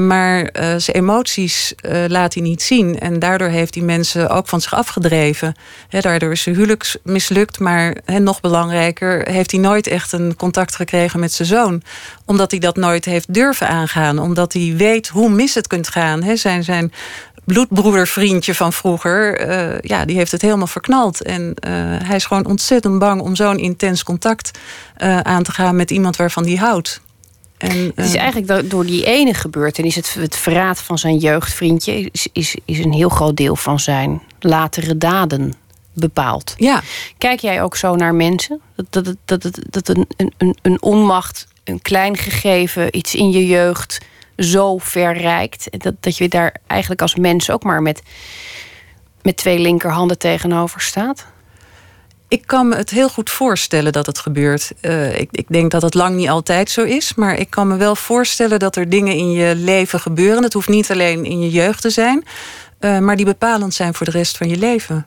maar 0.06 0.50
zijn 0.76 0.96
emoties 0.96 1.74
laat 2.06 2.34
hij 2.34 2.42
niet 2.42 2.62
zien. 2.62 2.98
En 2.98 3.18
daardoor 3.18 3.48
heeft 3.48 3.74
hij 3.74 3.84
mensen 3.84 4.30
ook 4.30 4.48
van 4.48 4.60
zich 4.60 4.74
afgedreven. 4.74 5.54
daardoor 6.00 6.32
is 6.32 6.42
zijn 6.42 6.54
huwelijk 6.54 6.96
mislukt. 7.02 7.58
Maar 7.58 7.96
nog 8.18 8.40
belangrijker, 8.40 9.28
heeft 9.30 9.50
hij 9.50 9.60
nooit 9.60 9.86
echt 9.86 10.12
een 10.12 10.36
contact 10.36 10.76
gekregen 10.76 11.20
met 11.20 11.32
zijn 11.32 11.48
zoon. 11.48 11.82
Omdat 12.24 12.50
hij 12.50 12.60
dat 12.60 12.76
nooit 12.76 13.04
heeft 13.04 13.34
durven 13.34 13.68
aangaan. 13.68 14.18
Omdat 14.18 14.52
hij 14.52 14.74
weet 14.76 15.08
hoe 15.08 15.30
mis 15.30 15.54
het 15.54 15.66
kunt 15.66 15.88
gaan. 15.88 16.36
zijn, 16.36 16.64
zijn 16.64 16.92
bloedbroedervriendje 17.46 18.54
van 18.54 18.72
vroeger, 18.72 19.48
uh, 19.48 19.78
ja, 19.80 20.04
die 20.04 20.16
heeft 20.16 20.32
het 20.32 20.42
helemaal 20.42 20.66
verknald. 20.66 21.22
En 21.22 21.42
uh, 21.42 21.72
hij 22.08 22.16
is 22.16 22.24
gewoon 22.24 22.46
ontzettend 22.46 22.98
bang 22.98 23.20
om 23.20 23.36
zo'n 23.36 23.58
intens 23.58 24.02
contact 24.02 24.58
uh, 24.98 25.20
aan 25.20 25.42
te 25.42 25.52
gaan 25.52 25.76
met 25.76 25.90
iemand 25.90 26.16
waarvan 26.16 26.44
hij 26.46 26.56
houdt. 26.56 27.00
En, 27.56 27.92
het 27.94 28.06
is 28.06 28.14
eigenlijk 28.14 28.70
door 28.70 28.86
die 28.86 29.04
ene 29.04 29.34
gebeurtenis, 29.34 29.94
het, 29.94 30.14
het 30.14 30.36
verraad 30.36 30.80
van 30.80 30.98
zijn 30.98 31.18
jeugdvriendje, 31.18 32.10
is, 32.12 32.28
is, 32.32 32.56
is 32.64 32.78
een 32.78 32.92
heel 32.92 33.08
groot 33.08 33.36
deel 33.36 33.56
van 33.56 33.80
zijn 33.80 34.22
latere 34.40 34.98
daden 34.98 35.54
bepaald. 35.92 36.54
Ja. 36.56 36.82
Kijk 37.18 37.40
jij 37.40 37.62
ook 37.62 37.76
zo 37.76 37.94
naar 37.94 38.14
mensen? 38.14 38.60
Dat, 38.76 39.04
dat, 39.04 39.16
dat, 39.24 39.42
dat, 39.42 39.58
dat 39.70 39.88
een, 39.88 40.06
een, 40.36 40.56
een 40.62 40.82
onmacht, 40.82 41.46
een 41.64 41.82
klein 41.82 42.16
gegeven, 42.16 42.96
iets 42.96 43.14
in 43.14 43.30
je 43.30 43.46
jeugd 43.46 43.98
zo 44.36 44.78
verrijkt. 44.78 45.82
Dat, 45.82 45.94
dat 46.00 46.16
je 46.16 46.28
daar 46.28 46.56
eigenlijk 46.66 47.02
als 47.02 47.14
mens 47.14 47.50
ook 47.50 47.62
maar 47.62 47.82
met, 47.82 48.02
met 49.22 49.36
twee 49.36 49.58
linkerhanden 49.58 50.18
tegenover 50.18 50.80
staat? 50.80 51.26
Ik 52.28 52.42
kan 52.46 52.68
me 52.68 52.76
het 52.76 52.90
heel 52.90 53.08
goed 53.08 53.30
voorstellen 53.30 53.92
dat 53.92 54.06
het 54.06 54.18
gebeurt. 54.18 54.72
Uh, 54.80 55.18
ik, 55.18 55.28
ik, 55.30 55.46
denk 55.48 55.70
dat 55.70 55.82
het 55.82 55.94
lang 55.94 56.16
niet 56.16 56.28
altijd 56.28 56.70
zo 56.70 56.82
is. 56.82 57.14
Maar 57.14 57.38
ik 57.38 57.50
kan 57.50 57.68
me 57.68 57.76
wel 57.76 57.96
voorstellen 57.96 58.58
dat 58.58 58.76
er 58.76 58.88
dingen 58.88 59.14
in 59.14 59.30
je 59.30 59.54
leven 59.54 60.00
gebeuren. 60.00 60.42
Het 60.42 60.52
hoeft 60.52 60.68
niet 60.68 60.90
alleen 60.90 61.24
in 61.24 61.40
je 61.40 61.50
jeugd 61.50 61.82
te 61.82 61.90
zijn. 61.90 62.24
Uh, 62.80 62.98
maar 62.98 63.16
die 63.16 63.24
bepalend 63.24 63.74
zijn 63.74 63.94
voor 63.94 64.06
de 64.06 64.12
rest 64.12 64.36
van 64.36 64.48
je 64.48 64.56
leven. 64.56 65.06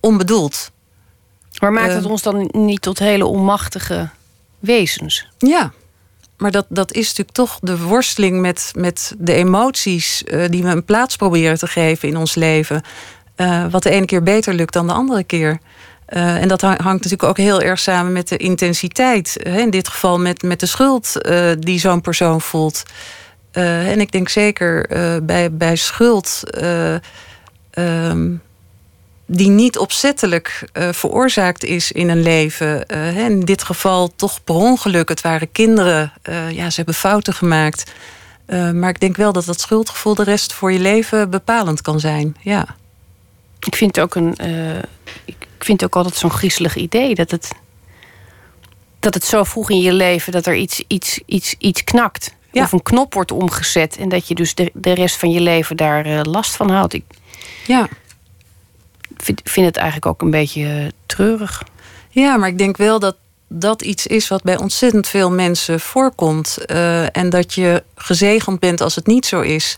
Onbedoeld. 0.00 0.70
Maar 1.60 1.72
maakt 1.72 1.92
het 1.92 2.04
uh, 2.04 2.10
ons 2.10 2.22
dan 2.22 2.48
niet 2.52 2.82
tot 2.82 2.98
hele 2.98 3.26
onmachtige 3.26 4.08
wezens? 4.58 5.28
Ja, 5.38 5.72
maar 6.38 6.50
dat, 6.50 6.66
dat 6.68 6.92
is 6.92 7.06
natuurlijk 7.06 7.36
toch 7.36 7.58
de 7.62 7.78
worsteling 7.78 8.40
met, 8.40 8.72
met 8.76 9.14
de 9.18 9.32
emoties 9.32 10.22
uh, 10.26 10.44
die 10.48 10.62
we 10.62 10.68
een 10.68 10.84
plaats 10.84 11.16
proberen 11.16 11.58
te 11.58 11.66
geven 11.66 12.08
in 12.08 12.16
ons 12.16 12.34
leven. 12.34 12.82
Uh, 13.36 13.66
wat 13.70 13.82
de 13.82 13.90
ene 13.90 14.06
keer 14.06 14.22
beter 14.22 14.54
lukt 14.54 14.72
dan 14.72 14.86
de 14.86 14.92
andere 14.92 15.24
keer. 15.24 15.58
Uh, 16.08 16.42
en 16.42 16.48
dat 16.48 16.60
hangt 16.60 16.84
natuurlijk 16.84 17.22
ook 17.22 17.36
heel 17.36 17.60
erg 17.60 17.78
samen 17.78 18.12
met 18.12 18.28
de 18.28 18.36
intensiteit. 18.36 19.36
Hè? 19.42 19.60
In 19.60 19.70
dit 19.70 19.88
geval 19.88 20.18
met, 20.18 20.42
met 20.42 20.60
de 20.60 20.66
schuld 20.66 21.12
die 21.58 21.78
zo'n 21.78 22.00
persoon 22.00 22.40
voelt. 22.40 22.82
En 23.52 24.00
ik 24.00 24.12
denk 24.12 24.28
zeker 24.28 24.86
bij, 25.22 25.52
bij 25.52 25.76
schuld 25.76 26.42
um, 27.72 28.42
die 29.30 29.48
niet 29.48 29.78
opzettelijk 29.78 30.68
veroorzaakt 30.72 31.64
is 31.64 31.92
in 31.92 32.08
een 32.08 32.22
leven. 32.22 32.86
in 33.16 33.40
dit 33.40 33.62
geval 33.62 34.12
toch 34.16 34.44
per 34.44 34.54
ongeluk. 34.54 35.08
Het 35.08 35.20
waren 35.20 35.52
kinderen. 35.52 36.12
ja, 36.50 36.70
ze 36.70 36.76
hebben 36.76 36.94
fouten 36.94 37.34
gemaakt. 37.34 37.92
maar 38.46 38.88
ik 38.88 39.00
denk 39.00 39.16
wel 39.16 39.32
dat 39.32 39.44
dat 39.44 39.60
schuldgevoel 39.60 40.14
de 40.14 40.24
rest 40.24 40.52
voor 40.52 40.72
je 40.72 40.78
leven 40.78 41.30
bepalend 41.30 41.80
kan 41.80 42.00
zijn. 42.00 42.36
Ja. 42.40 42.66
Ik 43.60 43.76
vind 43.76 44.00
ook 44.00 44.14
een. 44.14 44.36
ik 45.24 45.48
ik 45.58 45.64
vind 45.64 45.80
het 45.80 45.90
ook 45.90 45.96
altijd 45.96 46.16
zo'n 46.16 46.30
griezelig 46.30 46.76
idee 46.76 47.14
dat 47.14 47.30
het, 47.30 47.52
dat 48.98 49.14
het 49.14 49.24
zo 49.24 49.44
vroeg 49.44 49.70
in 49.70 49.80
je 49.80 49.92
leven 49.92 50.32
dat 50.32 50.46
er 50.46 50.54
iets, 50.54 50.84
iets, 50.86 51.20
iets, 51.26 51.54
iets 51.58 51.84
knakt. 51.84 52.36
Of 52.52 52.72
een 52.72 52.82
knop 52.82 53.14
wordt 53.14 53.32
omgezet 53.32 53.96
en 53.96 54.08
dat 54.08 54.28
je 54.28 54.34
dus 54.34 54.54
de, 54.54 54.70
de 54.74 54.92
rest 54.92 55.16
van 55.16 55.30
je 55.30 55.40
leven 55.40 55.76
daar 55.76 56.24
last 56.24 56.56
van 56.56 56.70
houdt. 56.70 56.92
Ik 56.92 57.04
ja. 57.66 57.88
Vind, 59.22 59.40
vind 59.44 59.66
het 59.66 59.76
eigenlijk 59.76 60.06
ook 60.06 60.22
een 60.22 60.30
beetje 60.30 60.62
uh, 60.62 60.86
treurig. 61.06 61.62
Ja, 62.08 62.36
maar 62.36 62.48
ik 62.48 62.58
denk 62.58 62.76
wel 62.76 62.98
dat 62.98 63.16
dat 63.48 63.82
iets 63.82 64.06
is 64.06 64.28
wat 64.28 64.42
bij 64.42 64.58
ontzettend 64.58 65.06
veel 65.06 65.30
mensen 65.30 65.80
voorkomt. 65.80 66.58
Uh, 66.66 67.16
en 67.16 67.30
dat 67.30 67.54
je 67.54 67.82
gezegend 67.94 68.60
bent 68.60 68.80
als 68.80 68.94
het 68.94 69.06
niet 69.06 69.26
zo 69.26 69.40
is. 69.40 69.76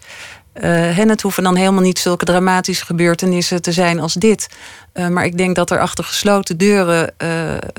Uh, 0.54 0.98
en 0.98 1.08
het 1.08 1.22
hoeven 1.22 1.42
dan 1.42 1.56
helemaal 1.56 1.82
niet 1.82 1.98
zulke 1.98 2.24
dramatische 2.24 2.84
gebeurtenissen 2.84 3.62
te 3.62 3.72
zijn 3.72 4.00
als 4.00 4.14
dit. 4.14 4.48
Maar 5.10 5.24
ik 5.24 5.36
denk 5.36 5.56
dat 5.56 5.70
er 5.70 5.80
achter 5.80 6.04
gesloten 6.04 6.56
deuren 6.56 7.14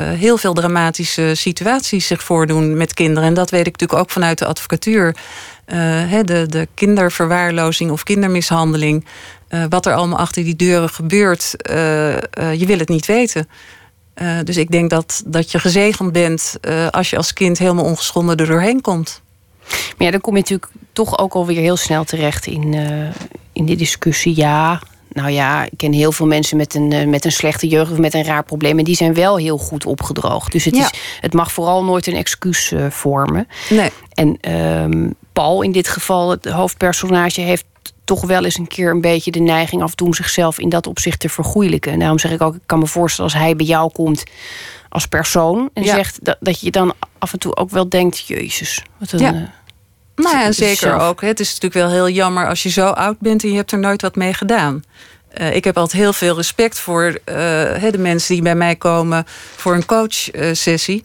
heel 0.02 0.38
veel 0.38 0.54
dramatische 0.54 1.36
situaties 1.36 2.08
zich 2.08 2.24
voordoen 2.24 2.78
met 2.78 2.93
kinderen. 2.93 3.30
En 3.30 3.34
dat 3.34 3.50
weet 3.50 3.67
ik 3.67 3.71
natuurlijk 3.71 4.00
ook 4.00 4.10
vanuit 4.10 4.38
de 4.38 4.45
advocatuur. 4.45 5.15
de, 5.65 6.45
de 6.50 6.67
kinderverwaarlozing 6.74 7.91
of 7.91 8.04
kindermishandeling. 8.04 9.06
Wat 9.70 9.86
er 9.86 9.94
allemaal 9.94 10.18
achter 10.18 10.44
die 10.44 10.56
deuren 10.56 10.90
gebeurt, 10.90 11.56
je 12.36 12.64
wil 12.66 12.80
het 12.80 12.90
niet 12.90 13.06
weten. 13.06 13.50
dus 14.44 14.58
ik 14.58 14.72
denk 14.72 14.90
dat, 14.90 15.24
dat 15.26 15.52
je 15.52 15.60
gezegend 15.60 16.12
bent 16.12 16.58
als 16.92 17.10
je 17.10 17.18
als 17.18 17.34
kind 17.34 17.58
helemaal 17.58 17.86
ongeschonden 17.86 18.38
er 18.38 18.48
doorheen 18.48 18.82
komt. 18.82 19.22
Maar 19.70 20.06
ja, 20.06 20.12
dan 20.12 20.22
kom 20.22 20.36
je 20.36 20.42
natuurlijk 20.42 20.72
toch 20.94 21.20
ook 21.20 21.34
alweer 21.34 21.62
heel 21.62 21.78
snel 21.78 22.04
terecht 22.04 22.46
in, 22.46 22.74
in 23.54 23.66
die 23.66 23.78
discussie. 23.78 24.36
Ja, 24.36 24.82
nou 25.14 25.30
ja, 25.30 25.64
ik 25.64 25.78
ken 25.78 25.94
heel 25.94 26.12
veel 26.12 26.26
mensen 26.26 26.58
met 26.58 26.76
een, 26.76 27.10
met 27.10 27.26
een 27.26 27.32
slechte 27.32 27.68
jeugd 27.68 27.92
of 27.92 27.98
met 27.98 28.14
een 28.14 28.24
raar 28.24 28.44
probleem. 28.44 28.78
En 28.80 28.84
die 28.84 28.96
zijn 28.96 29.14
wel 29.14 29.38
heel 29.38 29.58
goed 29.58 29.86
opgedroogd. 29.86 30.52
Dus 30.52 30.66
het, 30.66 30.76
is, 30.76 30.92
het 31.20 31.34
mag 31.34 31.52
vooral 31.52 31.84
nooit 31.84 32.08
een 32.08 32.16
excuus 32.16 32.72
uh, 32.72 32.90
vormen. 32.90 33.48
Nee. 33.70 33.90
En 34.14 34.38
uh, 34.48 35.12
Paul, 35.34 35.62
in 35.62 35.72
dit 35.72 35.88
geval, 35.88 36.30
het 36.30 36.46
hoofdpersonage, 36.46 37.42
heeft 37.42 37.66
toch 38.04 38.22
wel 38.22 38.44
eens 38.44 38.58
een 38.58 38.68
keer 38.68 38.92
een 38.92 39.02
beetje 39.02 39.32
de 39.32 39.40
neiging 39.40 39.82
af 39.82 39.90
en 39.90 39.96
toe 39.96 40.08
om 40.08 40.14
zichzelf 40.14 40.60
in 40.60 40.70
dat 40.70 40.88
opzicht 40.88 41.20
te 41.20 41.30
vergoeilijken. 41.30 41.92
En 41.92 42.00
daarom 42.00 42.20
zeg 42.20 42.32
ik 42.32 42.42
ook, 42.42 42.56
ik 42.56 42.62
kan 42.66 42.80
me 42.80 42.88
voorstellen 42.88 43.32
als 43.32 43.42
hij 43.42 43.56
bij 43.56 43.66
jou 43.66 43.92
komt 43.92 44.24
als 44.90 45.06
persoon 45.06 45.70
en 45.74 45.84
ja. 45.84 45.96
zegt 45.96 46.26
dat, 46.26 46.38
dat 46.40 46.60
je 46.60 46.72
dan 46.72 46.94
af 47.20 47.34
en 47.34 47.40
toe 47.40 47.56
ook 47.56 47.70
wel 47.70 47.90
denkt: 47.90 48.28
Jezus, 48.28 48.84
wat 48.98 49.12
een. 49.12 49.20
Ja. 49.20 49.54
Nou 50.16 50.38
ja, 50.38 50.52
zeker 50.52 51.00
ook. 51.00 51.22
Het 51.22 51.40
is 51.40 51.48
natuurlijk 51.48 51.74
wel 51.74 51.90
heel 51.90 52.10
jammer 52.16 52.48
als 52.48 52.64
je 52.64 52.70
zo 52.70 52.88
oud 52.88 53.20
bent 53.20 53.44
en 53.44 53.50
je 53.50 53.56
hebt 53.56 53.72
er 53.72 53.80
nooit 53.80 54.02
wat 54.02 54.16
mee 54.16 54.34
gedaan. 54.34 54.84
Uh, 55.38 55.56
ik 55.56 55.64
heb 55.64 55.78
altijd 55.78 56.02
heel 56.02 56.14
veel 56.14 56.36
respect 56.36 56.80
voor 56.80 57.06
uh, 57.06 57.16
de 57.26 57.98
mensen 57.98 58.34
die 58.34 58.44
bij 58.44 58.56
mij 58.56 58.76
komen 58.76 59.26
voor 59.56 59.76
een 59.76 59.86
coachsessie. 59.86 61.04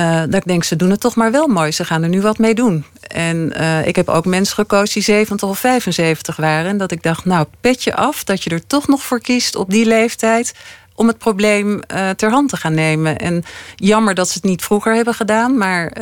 Uh, 0.00 0.20
dat 0.20 0.34
ik 0.34 0.44
denk, 0.44 0.64
ze 0.64 0.76
doen 0.76 0.90
het 0.90 1.00
toch 1.00 1.14
maar 1.14 1.30
wel 1.30 1.46
mooi. 1.46 1.72
Ze 1.72 1.84
gaan 1.84 2.02
er 2.02 2.08
nu 2.08 2.20
wat 2.20 2.38
mee 2.38 2.54
doen. 2.54 2.84
En 3.00 3.52
ik 3.86 3.96
heb 3.96 4.08
ook 4.08 4.24
mensen 4.24 4.54
gecoacht 4.54 4.92
die 4.92 5.02
70 5.02 5.48
of 5.48 5.58
75 5.58 6.36
waren. 6.36 6.70
En 6.70 6.78
dat 6.78 6.90
ik 6.90 7.02
dacht, 7.02 7.24
nou, 7.24 7.46
petje 7.60 7.94
af 7.94 8.24
dat 8.24 8.42
je 8.42 8.50
er 8.50 8.66
toch 8.66 8.88
nog 8.88 9.02
voor 9.02 9.20
kiest 9.20 9.56
op 9.56 9.70
die 9.70 9.86
leeftijd 9.86 10.54
om 10.94 11.06
het 11.06 11.18
probleem 11.18 11.80
ter 12.16 12.30
hand 12.30 12.48
te 12.48 12.56
gaan 12.56 12.74
nemen. 12.74 13.18
En 13.18 13.42
jammer 13.74 14.14
dat 14.14 14.28
ze 14.28 14.34
het 14.34 14.44
niet 14.44 14.62
vroeger 14.62 14.94
hebben 14.94 15.14
gedaan, 15.14 15.58
maar 15.58 15.92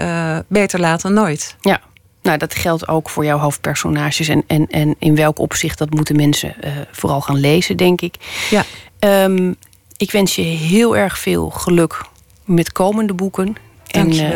beter 0.48 0.98
dan 1.02 1.12
nooit. 1.12 1.56
Ja, 1.60 1.80
nou, 2.28 2.38
dat 2.38 2.54
geldt 2.54 2.88
ook 2.88 3.08
voor 3.08 3.24
jouw 3.24 3.38
hoofdpersonages. 3.38 4.28
En, 4.28 4.44
en, 4.46 4.66
en 4.66 4.94
in 4.98 5.14
welk 5.14 5.38
opzicht 5.38 5.78
dat 5.78 5.90
moeten 5.90 6.16
mensen 6.16 6.54
uh, 6.64 6.70
vooral 6.92 7.20
gaan 7.20 7.40
lezen, 7.40 7.76
denk 7.76 8.00
ik. 8.00 8.14
Ja. 8.50 8.64
Um, 9.24 9.56
ik 9.96 10.10
wens 10.10 10.34
je 10.34 10.42
heel 10.42 10.96
erg 10.96 11.18
veel 11.18 11.50
geluk 11.50 12.00
met 12.44 12.72
komende 12.72 13.14
boeken. 13.14 13.56
Dank 13.90 14.12
je 14.12 14.28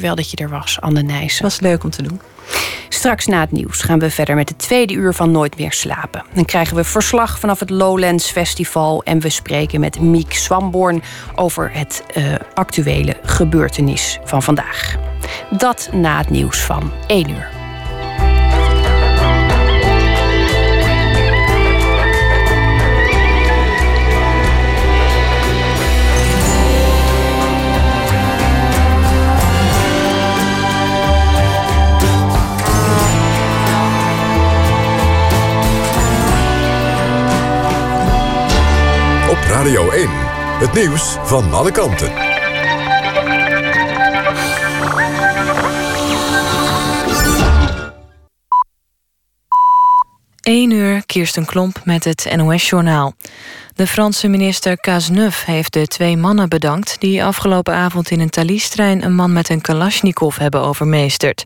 wel. 0.00 0.10
Uh, 0.10 0.16
dat 0.16 0.30
je 0.30 0.36
er 0.36 0.48
was, 0.48 0.80
Anne 0.80 1.02
Nijssen. 1.02 1.42
was 1.42 1.60
leuk 1.60 1.84
om 1.84 1.90
te 1.90 2.02
doen. 2.02 2.20
Straks 2.88 3.26
na 3.26 3.40
het 3.40 3.52
nieuws 3.52 3.80
gaan 3.80 3.98
we 3.98 4.10
verder 4.10 4.34
met 4.34 4.48
het 4.48 4.58
tweede 4.58 4.94
uur 4.94 5.14
van 5.14 5.30
Nooit 5.30 5.58
meer 5.58 5.72
slapen. 5.72 6.24
Dan 6.34 6.44
krijgen 6.44 6.76
we 6.76 6.84
verslag 6.84 7.38
vanaf 7.38 7.60
het 7.60 7.70
Lowlands 7.70 8.30
Festival 8.30 9.02
en 9.02 9.20
we 9.20 9.28
spreken 9.28 9.80
met 9.80 10.00
Miek 10.00 10.32
Swamborn 10.32 11.02
over 11.34 11.70
het 11.72 12.02
uh, 12.16 12.34
actuele 12.54 13.16
gebeurtenis 13.22 14.18
van 14.24 14.42
vandaag. 14.42 14.96
Dat 15.50 15.88
na 15.92 16.18
het 16.18 16.30
nieuws 16.30 16.58
van 16.58 16.92
1 17.06 17.30
uur. 17.30 17.55
Radio 39.56 39.90
1, 39.90 40.08
het 40.58 40.72
nieuws 40.72 41.16
van 41.22 41.52
alle 41.52 41.70
kanten. 41.70 42.12
1 50.42 50.70
uur, 50.70 51.06
Kirsten 51.06 51.44
Klomp 51.44 51.80
met 51.84 52.04
het 52.04 52.32
NOS-journaal. 52.36 53.14
De 53.74 53.86
Franse 53.86 54.28
minister 54.28 54.76
Cazeneuve 54.76 55.50
heeft 55.50 55.72
de 55.72 55.86
twee 55.86 56.16
mannen 56.16 56.48
bedankt... 56.48 57.00
die 57.00 57.24
afgelopen 57.24 57.74
avond 57.74 58.10
in 58.10 58.20
een 58.20 58.30
Thalys-trein 58.30 59.04
een 59.04 59.14
man 59.14 59.32
met 59.32 59.48
een 59.48 59.60
Kalashnikov 59.60 60.36
hebben 60.36 60.60
overmeesterd. 60.60 61.44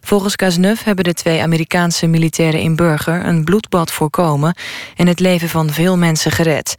Volgens 0.00 0.36
Cazeneuve 0.36 0.84
hebben 0.84 1.04
de 1.04 1.14
twee 1.14 1.42
Amerikaanse 1.42 2.06
militairen 2.06 2.60
in 2.60 2.76
Burger... 2.76 3.26
een 3.26 3.44
bloedbad 3.44 3.92
voorkomen 3.92 4.54
en 4.96 5.06
het 5.06 5.20
leven 5.20 5.48
van 5.48 5.70
veel 5.70 5.96
mensen 5.96 6.30
gered. 6.30 6.74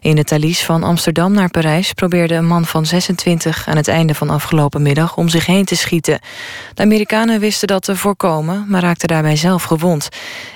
In 0.00 0.16
de 0.16 0.24
Thalys 0.24 0.64
van 0.64 0.82
Amsterdam 0.82 1.32
naar 1.32 1.50
Parijs 1.50 1.92
probeerde 1.92 2.34
een 2.34 2.46
man 2.46 2.64
van 2.64 2.86
26... 2.86 3.68
aan 3.68 3.76
het 3.76 3.88
einde 3.88 4.14
van 4.14 4.30
afgelopen 4.30 4.82
middag 4.82 5.16
om 5.16 5.28
zich 5.28 5.46
heen 5.46 5.64
te 5.64 5.76
schieten. 5.76 6.20
De 6.74 6.82
Amerikanen 6.82 7.40
wisten 7.40 7.68
dat 7.68 7.82
te 7.82 7.96
voorkomen, 7.96 8.64
maar 8.68 8.82
raakten 8.82 9.08
daarbij 9.08 9.36
zelf 9.36 9.62
gewond. 9.62 10.08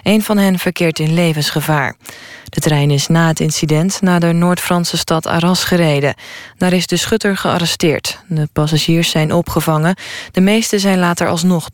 Een 0.02 0.22
van 0.22 0.38
hen 0.38 0.58
verkeert 0.58 0.98
in 0.98 1.14
levensgevaar. 1.14 1.96
De 2.48 2.60
trein 2.60 2.90
is 2.90 3.06
na 3.06 3.26
het 3.26 3.40
incident 3.40 4.00
naar 4.00 4.20
de 4.20 4.32
Noord-Franse 4.32 4.96
stad 4.96 5.26
Arras 5.26 5.64
gereden. 5.64 6.14
Daar 6.56 6.72
is 6.72 6.86
de 6.86 6.96
schutter 6.96 7.36
gearresteerd. 7.36 8.22
De 8.28 8.48
passagiers 8.52 9.10
zijn 9.10 9.32
opgevangen. 9.32 9.96
De 10.32 10.40
meeste 10.40 10.78
zijn 10.78 10.98
later 10.98 11.28
alsnog 11.28 11.68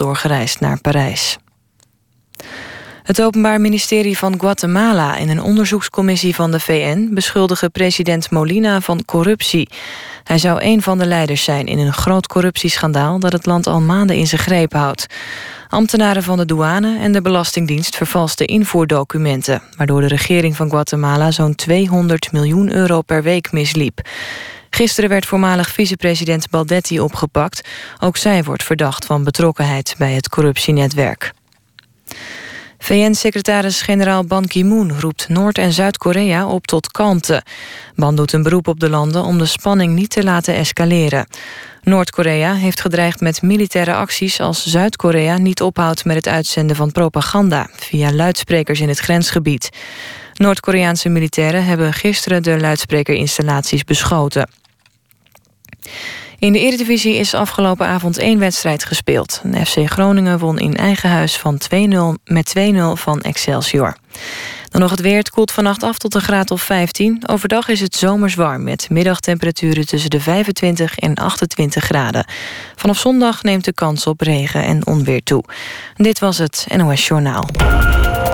naar 0.61 0.81
Parijs. 0.81 1.38
Het 3.03 3.23
Openbaar 3.23 3.61
Ministerie 3.61 4.18
van 4.18 4.40
Guatemala 4.40 5.18
en 5.18 5.29
een 5.29 5.42
onderzoekscommissie 5.42 6.35
van 6.35 6.51
de 6.51 6.61
VN 6.61 7.09
beschuldigen 7.12 7.70
president 7.70 8.31
Molina 8.31 8.81
van 8.81 9.05
corruptie. 9.05 9.68
Hij 10.25 10.38
zou 10.38 10.59
een 10.62 10.83
van 10.83 10.99
de 10.99 11.07
leiders 11.07 11.44
zijn 11.44 11.66
in 11.66 11.79
een 11.79 11.92
groot 11.92 12.27
corruptieschandaal 12.27 13.18
dat 13.18 13.33
het 13.33 13.47
land 13.47 13.66
al 13.66 13.81
maanden 13.81 14.16
in 14.16 14.27
zijn 14.27 14.40
greep 14.40 14.73
houdt. 14.73 15.07
Ambtenaren 15.68 16.23
van 16.23 16.37
de 16.37 16.44
douane 16.44 16.99
en 16.99 17.12
de 17.12 17.23
Belastingdienst 17.23 17.97
vervalsten 17.97 18.47
invoerdocumenten... 18.47 19.62
waardoor 19.77 20.01
de 20.01 20.07
regering 20.07 20.57
van 20.57 20.70
Guatemala 20.70 21.31
zo'n 21.31 21.55
200 21.55 22.33
miljoen 22.33 22.73
euro 22.73 23.03
per 23.03 23.23
week 23.23 23.53
misliep. 23.53 24.01
Gisteren 24.74 25.10
werd 25.10 25.26
voormalig 25.26 25.70
vicepresident 25.70 26.50
Baldetti 26.50 27.00
opgepakt. 27.00 27.68
Ook 28.00 28.16
zij 28.16 28.44
wordt 28.44 28.62
verdacht 28.62 29.04
van 29.04 29.24
betrokkenheid 29.24 29.94
bij 29.98 30.12
het 30.12 30.28
corruptienetwerk. 30.28 31.32
VN-secretaris-generaal 32.78 34.24
Ban 34.24 34.46
Ki-moon 34.46 35.00
roept 35.00 35.28
Noord- 35.28 35.58
en 35.58 35.72
Zuid-Korea 35.72 36.46
op 36.46 36.66
tot 36.66 36.90
kalmte. 36.90 37.42
Ban 37.94 38.16
doet 38.16 38.32
een 38.32 38.42
beroep 38.42 38.68
op 38.68 38.80
de 38.80 38.88
landen 38.88 39.24
om 39.24 39.38
de 39.38 39.46
spanning 39.46 39.94
niet 39.94 40.10
te 40.10 40.24
laten 40.24 40.54
escaleren. 40.54 41.26
Noord-Korea 41.82 42.54
heeft 42.54 42.80
gedreigd 42.80 43.20
met 43.20 43.42
militaire 43.42 43.94
acties 43.94 44.40
als 44.40 44.66
Zuid-Korea 44.66 45.38
niet 45.38 45.62
ophoudt 45.62 46.04
met 46.04 46.16
het 46.16 46.28
uitzenden 46.28 46.76
van 46.76 46.92
propaganda 46.92 47.68
via 47.72 48.12
luidsprekers 48.12 48.80
in 48.80 48.88
het 48.88 48.98
grensgebied. 48.98 49.68
Noord-Koreaanse 50.34 51.08
militairen 51.08 51.64
hebben 51.64 51.92
gisteren 51.92 52.42
de 52.42 52.60
luidsprekerinstallaties 52.60 53.84
beschoten. 53.84 54.48
In 56.38 56.53
de 56.53 56.59
Eredivisie 56.59 57.14
is 57.14 57.35
afgelopen 57.35 57.87
avond 57.87 58.18
één 58.18 58.38
wedstrijd 58.38 58.85
gespeeld. 58.85 59.42
FC 59.64 59.77
Groningen 59.85 60.38
won 60.38 60.59
in 60.59 60.77
eigen 60.77 61.11
huis 61.11 61.37
van 61.37 61.61
2-0 61.75 62.23
met 62.25 62.55
2-0 62.59 62.75
van 62.92 63.20
Excelsior. 63.20 63.97
Dan 64.70 64.81
nog 64.81 64.90
het 64.90 65.01
weer. 65.01 65.16
Het 65.16 65.31
koelt 65.31 65.53
vannacht 65.53 65.83
af 65.83 65.99
tot 65.99 66.14
een 66.14 66.20
graad 66.20 66.51
of 66.51 66.62
15. 66.62 67.23
Overdag 67.27 67.68
is 67.68 67.81
het 67.81 67.97
zomers 67.97 68.35
warm 68.35 68.62
met 68.62 68.90
middagtemperaturen 68.90 69.87
tussen 69.87 70.11
de 70.11 70.20
25 70.20 70.99
en 70.99 71.14
28 71.14 71.85
graden. 71.85 72.27
Vanaf 72.77 72.99
zondag 72.99 73.42
neemt 73.42 73.64
de 73.64 73.73
kans 73.73 74.07
op 74.07 74.20
regen 74.20 74.64
en 74.64 74.87
onweer 74.87 75.23
toe. 75.23 75.44
Dit 75.97 76.18
was 76.18 76.38
het 76.38 76.66
NOS 76.77 77.07
Journaal. 77.07 77.49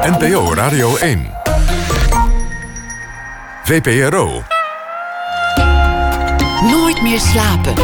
NPO 0.02 0.54
Radio 0.54 0.96
1. 0.96 1.30
VPRO. 3.64 4.42
Nooit 7.00 7.12
meer 7.12 7.20
slapen. 7.20 7.74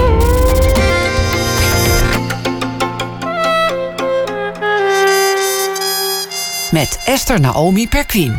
Met 6.70 7.02
Esther 7.04 7.40
Naomi 7.40 7.88
Perquin. 7.88 8.36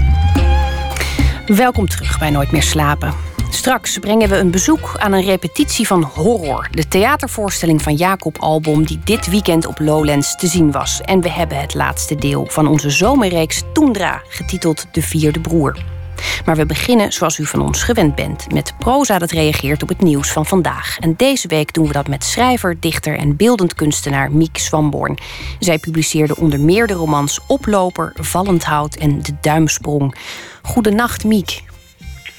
Welkom 1.45 1.87
terug 1.87 2.19
bij 2.19 2.29
Nooit 2.29 2.51
meer 2.51 2.63
slapen. 2.63 3.13
Straks 3.49 3.97
brengen 3.97 4.29
we 4.29 4.37
een 4.37 4.51
bezoek 4.51 4.95
aan 4.97 5.11
een 5.11 5.23
repetitie 5.23 5.87
van 5.87 6.03
Horror, 6.03 6.67
de 6.71 6.87
theatervoorstelling 6.87 7.81
van 7.81 7.95
Jacob 7.95 8.37
Albom 8.37 8.85
die 8.85 8.99
dit 9.03 9.29
weekend 9.29 9.65
op 9.65 9.79
Lowlands 9.79 10.35
te 10.35 10.47
zien 10.47 10.71
was. 10.71 11.01
En 11.01 11.21
we 11.21 11.29
hebben 11.29 11.59
het 11.59 11.73
laatste 11.73 12.15
deel 12.15 12.45
van 12.49 12.67
onze 12.67 12.89
zomerreeks 12.89 13.63
Toendra, 13.73 14.21
getiteld 14.27 14.85
De 14.91 15.01
Vierde 15.01 15.39
Broer. 15.39 15.96
Maar 16.45 16.55
we 16.55 16.65
beginnen 16.65 17.11
zoals 17.11 17.37
u 17.37 17.45
van 17.45 17.61
ons 17.61 17.83
gewend 17.83 18.15
bent, 18.15 18.53
met 18.53 18.73
proza 18.77 19.17
dat 19.17 19.31
reageert 19.31 19.83
op 19.83 19.89
het 19.89 20.01
nieuws 20.01 20.31
van 20.31 20.45
vandaag. 20.45 20.97
En 20.99 21.13
deze 21.17 21.47
week 21.47 21.73
doen 21.73 21.87
we 21.87 21.93
dat 21.93 22.07
met 22.07 22.23
schrijver, 22.23 22.79
dichter 22.79 23.17
en 23.17 23.35
beeldend 23.35 23.73
kunstenaar 23.73 24.31
Miek 24.31 24.57
Swamborn. 24.57 25.17
Zij 25.59 25.77
publiceerde 25.77 26.35
onder 26.35 26.59
meer 26.59 26.87
de 26.87 26.93
romans 26.93 27.39
Oploper, 27.47 28.13
Vallend 28.15 28.63
Hout 28.63 28.95
en 28.95 29.21
De 29.21 29.33
Duimsprong. 29.41 30.15
Goedenacht, 30.61 31.23
Miek. 31.23 31.63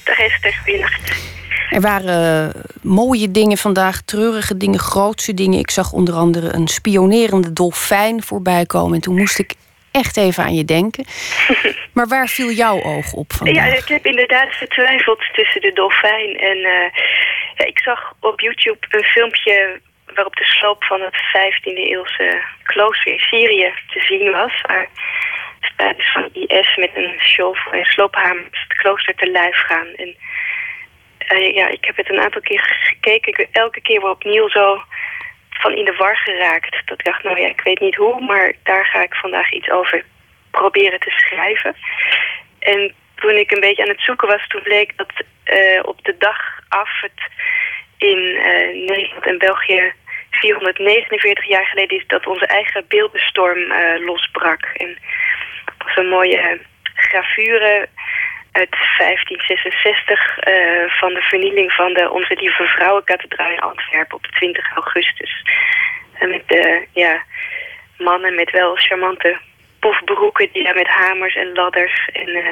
Dag 0.03 0.19
Esther, 0.19 0.59
goedenacht. 0.63 1.11
Er 1.69 1.81
waren 1.81 2.53
mooie 2.81 3.31
dingen 3.31 3.57
vandaag, 3.57 4.01
treurige 4.01 4.57
dingen, 4.57 4.79
grootse 4.79 5.33
dingen. 5.33 5.59
Ik 5.59 5.71
zag 5.71 5.91
onder 5.91 6.13
andere 6.13 6.53
een 6.53 6.67
spionerende 6.67 7.53
dolfijn 7.53 8.23
voorbij 8.23 8.65
komen. 8.65 8.95
En 8.95 9.01
toen 9.01 9.15
moest 9.15 9.39
ik 9.39 9.55
echt 9.91 10.17
even 10.17 10.43
aan 10.43 10.55
je 10.55 10.65
denken. 10.65 11.05
maar 11.95 12.07
waar 12.07 12.27
viel 12.27 12.51
jouw 12.51 12.81
oog 12.83 13.13
op 13.13 13.33
vandaag? 13.33 13.55
Ja, 13.55 13.77
ik 13.77 13.87
heb 13.87 14.05
inderdaad 14.05 14.53
getwijfeld 14.53 15.19
tussen 15.33 15.61
de 15.61 15.73
dolfijn 15.73 16.37
en... 16.37 16.57
Uh, 16.57 16.89
ja, 17.55 17.65
ik 17.65 17.79
zag 17.79 18.13
op 18.19 18.39
YouTube 18.39 18.77
een 18.89 19.03
filmpje 19.03 19.81
waarop 20.13 20.35
de 20.35 20.45
sloop 20.45 20.83
van 20.83 21.01
het 21.01 21.15
15e 21.15 21.73
eeuwse 21.73 22.41
klooster 22.63 23.11
in 23.11 23.19
Syrië 23.19 23.73
te 23.87 23.99
zien 23.99 24.31
was. 24.31 24.61
Waar 24.61 24.87
strijders 25.59 26.11
van 26.11 26.29
IS 26.33 26.75
met 26.75 26.91
een 26.93 27.13
shovel 27.19 27.71
en 27.71 27.85
sloophamer 27.85 28.43
het 28.51 28.77
klooster 28.77 29.15
te 29.15 29.31
lijf 29.31 29.55
gaan. 29.55 29.87
En 29.95 30.15
uh, 31.29 31.55
ja, 31.55 31.67
ik 31.67 31.85
heb 31.85 31.95
het 31.95 32.09
een 32.09 32.19
aantal 32.19 32.41
keer 32.41 32.79
gekeken. 32.83 33.31
Ik 33.31 33.47
elke 33.51 33.81
keer 33.81 34.01
weer 34.01 34.09
opnieuw 34.09 34.49
zo 34.49 34.81
van 35.61 35.73
in 35.73 35.85
de 35.85 35.95
war 35.95 36.17
geraakt. 36.17 36.81
Dat 36.85 36.99
ik 36.99 37.05
dacht, 37.05 37.23
nou 37.23 37.39
ja, 37.39 37.47
ik 37.47 37.61
weet 37.61 37.79
niet 37.79 37.95
hoe, 37.95 38.21
maar 38.25 38.53
daar 38.63 38.85
ga 38.85 39.03
ik 39.03 39.13
vandaag 39.13 39.51
iets 39.51 39.69
over 39.69 40.03
proberen 40.51 40.99
te 40.99 41.09
schrijven. 41.09 41.75
En 42.59 42.93
toen 43.15 43.35
ik 43.35 43.51
een 43.51 43.59
beetje 43.59 43.83
aan 43.83 43.95
het 43.95 44.01
zoeken 44.01 44.27
was, 44.27 44.47
toen 44.47 44.61
bleek 44.61 44.97
dat 44.97 45.11
uh, 45.45 45.79
op 45.83 46.03
de 46.03 46.15
dag 46.17 46.59
af 46.69 47.01
het 47.01 47.21
in 47.97 48.17
uh, 48.17 48.87
Nederland 48.87 49.25
en 49.25 49.37
België 49.37 49.93
449 50.29 51.47
jaar 51.47 51.65
geleden 51.65 51.97
is 51.97 52.07
dat 52.07 52.27
onze 52.27 52.45
eigen 52.45 52.85
beeldenstorm 52.87 53.57
uh, 53.57 54.05
losbrak. 54.05 54.63
En 54.73 54.97
een 55.95 56.09
mooie 56.09 56.59
gravure 56.95 57.89
uit 58.51 58.75
1566 58.97 60.47
uh, 60.47 60.91
van 60.99 61.13
de 61.13 61.21
vernieling 61.21 61.71
van 61.71 61.93
de 61.93 62.09
Onze 62.11 62.35
Lieve 62.39 62.63
Vrouwenkathedraal 62.63 63.51
in 63.51 63.59
Antwerpen 63.59 64.15
op 64.15 64.25
20 64.25 64.73
augustus. 64.73 65.43
En 66.13 66.29
met 66.29 66.43
de 66.47 66.85
ja, 66.93 67.23
mannen 67.97 68.35
met 68.35 68.51
wel 68.51 68.75
charmante 68.75 69.37
pofbroeken 69.79 70.49
die 70.51 70.63
daar 70.63 70.75
met 70.75 70.87
hamers 70.87 71.35
en 71.35 71.53
ladders 71.53 72.09
en 72.13 72.29
uh, 72.29 72.47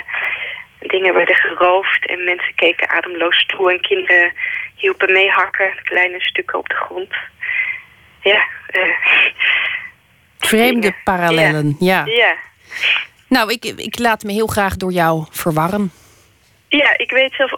dingen 0.80 1.14
werden 1.14 1.36
geroofd. 1.36 2.06
En 2.06 2.24
mensen 2.24 2.56
keken 2.56 2.90
ademloos 2.90 3.46
toe 3.46 3.72
en 3.72 3.82
kinderen 3.82 4.34
hielpen 4.76 5.12
meehakken, 5.12 5.74
kleine 5.84 6.22
stukken 6.22 6.60
op 6.60 6.70
de 6.70 6.76
grond. 6.76 7.14
Ja. 8.22 8.44
Uh, 8.72 8.96
Vreemde 10.38 10.94
parallellen, 11.04 11.76
ja. 11.80 12.04
ja. 12.06 12.14
ja. 12.16 12.36
Nou, 13.28 13.52
ik, 13.52 13.64
ik 13.64 14.00
laat 14.00 14.24
me 14.24 14.32
heel 14.32 14.48
graag 14.48 14.78
door 14.78 14.92
jou 14.92 15.26
verwarren. 15.30 15.92
Ja, 16.68 16.98
ik 16.98 17.12
weet 17.12 17.34
zelf 17.34 17.52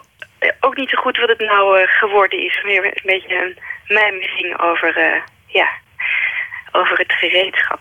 ook 0.60 0.76
niet 0.76 0.88
zo 0.88 0.98
goed 0.98 1.18
wat 1.18 1.28
het 1.28 1.38
nou 1.38 1.80
uh, 1.80 1.88
geworden 1.88 2.44
is. 2.44 2.62
Meer 2.62 2.84
een 2.84 3.02
beetje 3.02 3.34
een 3.34 3.58
mijmering 3.88 4.60
over, 4.60 4.98
uh, 4.98 5.22
ja, 5.46 5.68
over 6.72 6.98
het 6.98 7.12
gereedschap. 7.12 7.80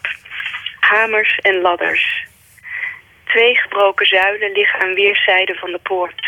Hamers 0.79 1.37
en 1.37 1.61
ladders. 1.61 2.27
Twee 3.23 3.55
gebroken 3.55 4.05
zuilen 4.05 4.51
liggen 4.51 4.79
aan 4.81 4.93
weerszijden 4.93 5.55
van 5.55 5.71
de 5.71 5.79
poort. 5.83 6.27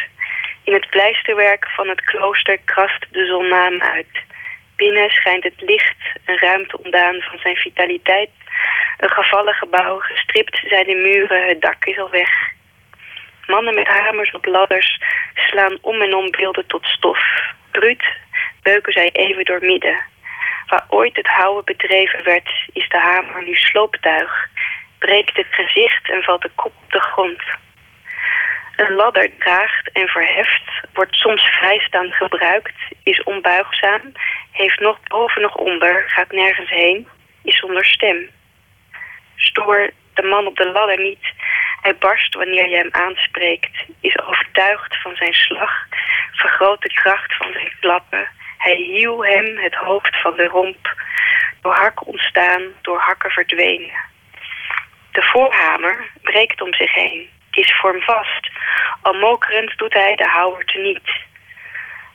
In 0.63 0.73
het 0.73 0.89
pleisterwerk 0.89 1.69
van 1.69 1.87
het 1.87 2.01
klooster 2.01 2.57
krast 2.65 3.05
de 3.11 3.25
zon 3.25 3.47
naam 3.47 3.81
uit. 3.81 4.23
Binnen 4.81 5.09
schijnt 5.09 5.43
het 5.43 5.61
licht, 5.61 6.01
een 6.25 6.37
ruimte 6.37 6.77
ontdaan 6.83 7.21
van 7.21 7.39
zijn 7.39 7.55
vitaliteit 7.55 8.29
een 8.97 9.09
gevallen 9.09 9.53
gebouw, 9.53 9.99
gestript 9.99 10.61
zijn 10.67 10.85
de 10.85 10.95
muren, 10.95 11.47
het 11.47 11.61
dak 11.61 11.85
is 11.85 11.99
al 11.99 12.09
weg. 12.09 12.29
Mannen 13.47 13.75
met 13.75 13.87
hamers 13.87 14.31
op 14.31 14.45
ladders 14.45 14.99
slaan 15.35 15.77
om 15.81 16.01
en 16.01 16.15
om 16.15 16.31
beelden 16.31 16.67
tot 16.67 16.85
stof. 16.85 17.19
Bruut 17.71 18.03
beuken 18.61 18.93
zij 18.93 19.09
even 19.11 19.45
door 19.45 19.59
midden. 19.61 19.99
Waar 20.67 20.85
ooit 20.89 21.15
het 21.15 21.27
houden 21.27 21.65
bedreven 21.65 22.23
werd, 22.23 22.49
is 22.73 22.89
de 22.89 22.99
hamer 22.99 23.43
nu 23.43 23.55
slooptuig. 23.55 24.49
Breekt 24.99 25.37
het 25.37 25.47
gezicht 25.49 26.09
en 26.09 26.23
valt 26.23 26.41
de 26.41 26.51
kop 26.55 26.73
op 26.83 26.91
de 26.91 26.99
grond. 26.99 27.41
Een 28.75 28.95
ladder 28.95 29.37
draagt 29.37 29.91
en 29.91 30.07
verheft, 30.07 30.81
wordt 30.93 31.15
soms 31.15 31.41
vrijstaand 31.41 32.13
gebruikt, 32.13 32.75
is 33.03 33.23
onbuigzaam, 33.23 34.11
heeft 34.51 34.79
nog 34.79 34.97
boven 35.03 35.41
nog 35.41 35.55
onder, 35.55 36.03
gaat 36.07 36.31
nergens 36.31 36.69
heen, 36.69 37.07
is 37.43 37.57
zonder 37.57 37.85
stem. 37.85 38.29
Stoor 39.35 39.91
de 40.13 40.23
man 40.23 40.47
op 40.47 40.57
de 40.57 40.71
ladder 40.71 40.99
niet. 40.99 41.33
Hij 41.81 41.95
barst 41.95 42.35
wanneer 42.35 42.69
je 42.69 42.77
hem 42.77 42.89
aanspreekt, 42.91 43.85
is 43.99 44.19
overtuigd 44.19 45.01
van 45.01 45.15
zijn 45.15 45.33
slag, 45.33 45.87
vergroot 46.31 46.81
de 46.81 46.93
kracht 46.93 47.35
van 47.35 47.51
zijn 47.53 47.73
klappen. 47.79 48.27
Hij 48.57 48.75
hieuw 48.75 49.23
hem 49.23 49.57
het 49.57 49.75
hoofd 49.75 50.21
van 50.21 50.35
de 50.35 50.47
romp, 50.47 50.95
door 51.61 51.73
hakken 51.73 52.05
ontstaan, 52.05 52.61
door 52.81 52.99
hakken 52.99 53.31
verdwenen. 53.31 54.09
De 55.11 55.21
voorhamer 55.21 56.09
breekt 56.21 56.61
om 56.61 56.73
zich 56.73 56.93
heen, 56.93 57.29
is 57.51 57.75
vormvast. 57.81 58.49
Al 59.01 59.13
mokerend 59.13 59.77
doet 59.77 59.93
hij 59.93 60.15
de 60.15 60.27
houwer 60.27 60.65
teniet. 60.65 61.09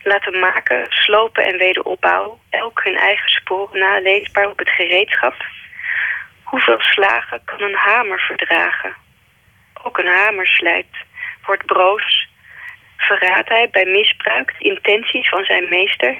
Laat 0.06 0.24
hem 0.24 0.38
maken, 0.38 0.86
slopen 0.88 1.44
en 1.44 1.58
wederopbouw, 1.58 2.40
elk 2.50 2.80
hun 2.84 2.96
eigen 2.96 3.30
sporen 3.30 3.78
naleesbaar 3.78 4.50
op 4.50 4.58
het 4.58 4.68
gereedschap 4.68 5.34
Hoeveel 6.42 6.80
slagen 6.80 7.40
kan 7.44 7.60
een 7.60 7.74
hamer 7.74 8.20
verdragen? 8.20 8.94
Ook 9.82 9.98
een 9.98 10.06
hamer 10.06 10.46
slijt, 10.46 10.96
wordt 11.46 11.66
broos. 11.66 12.28
Verraadt 12.96 13.48
hij 13.48 13.68
bij 13.70 13.84
misbruik 13.84 14.54
de 14.58 14.64
intenties 14.64 15.28
van 15.28 15.44
zijn 15.44 15.68
meester? 15.68 16.16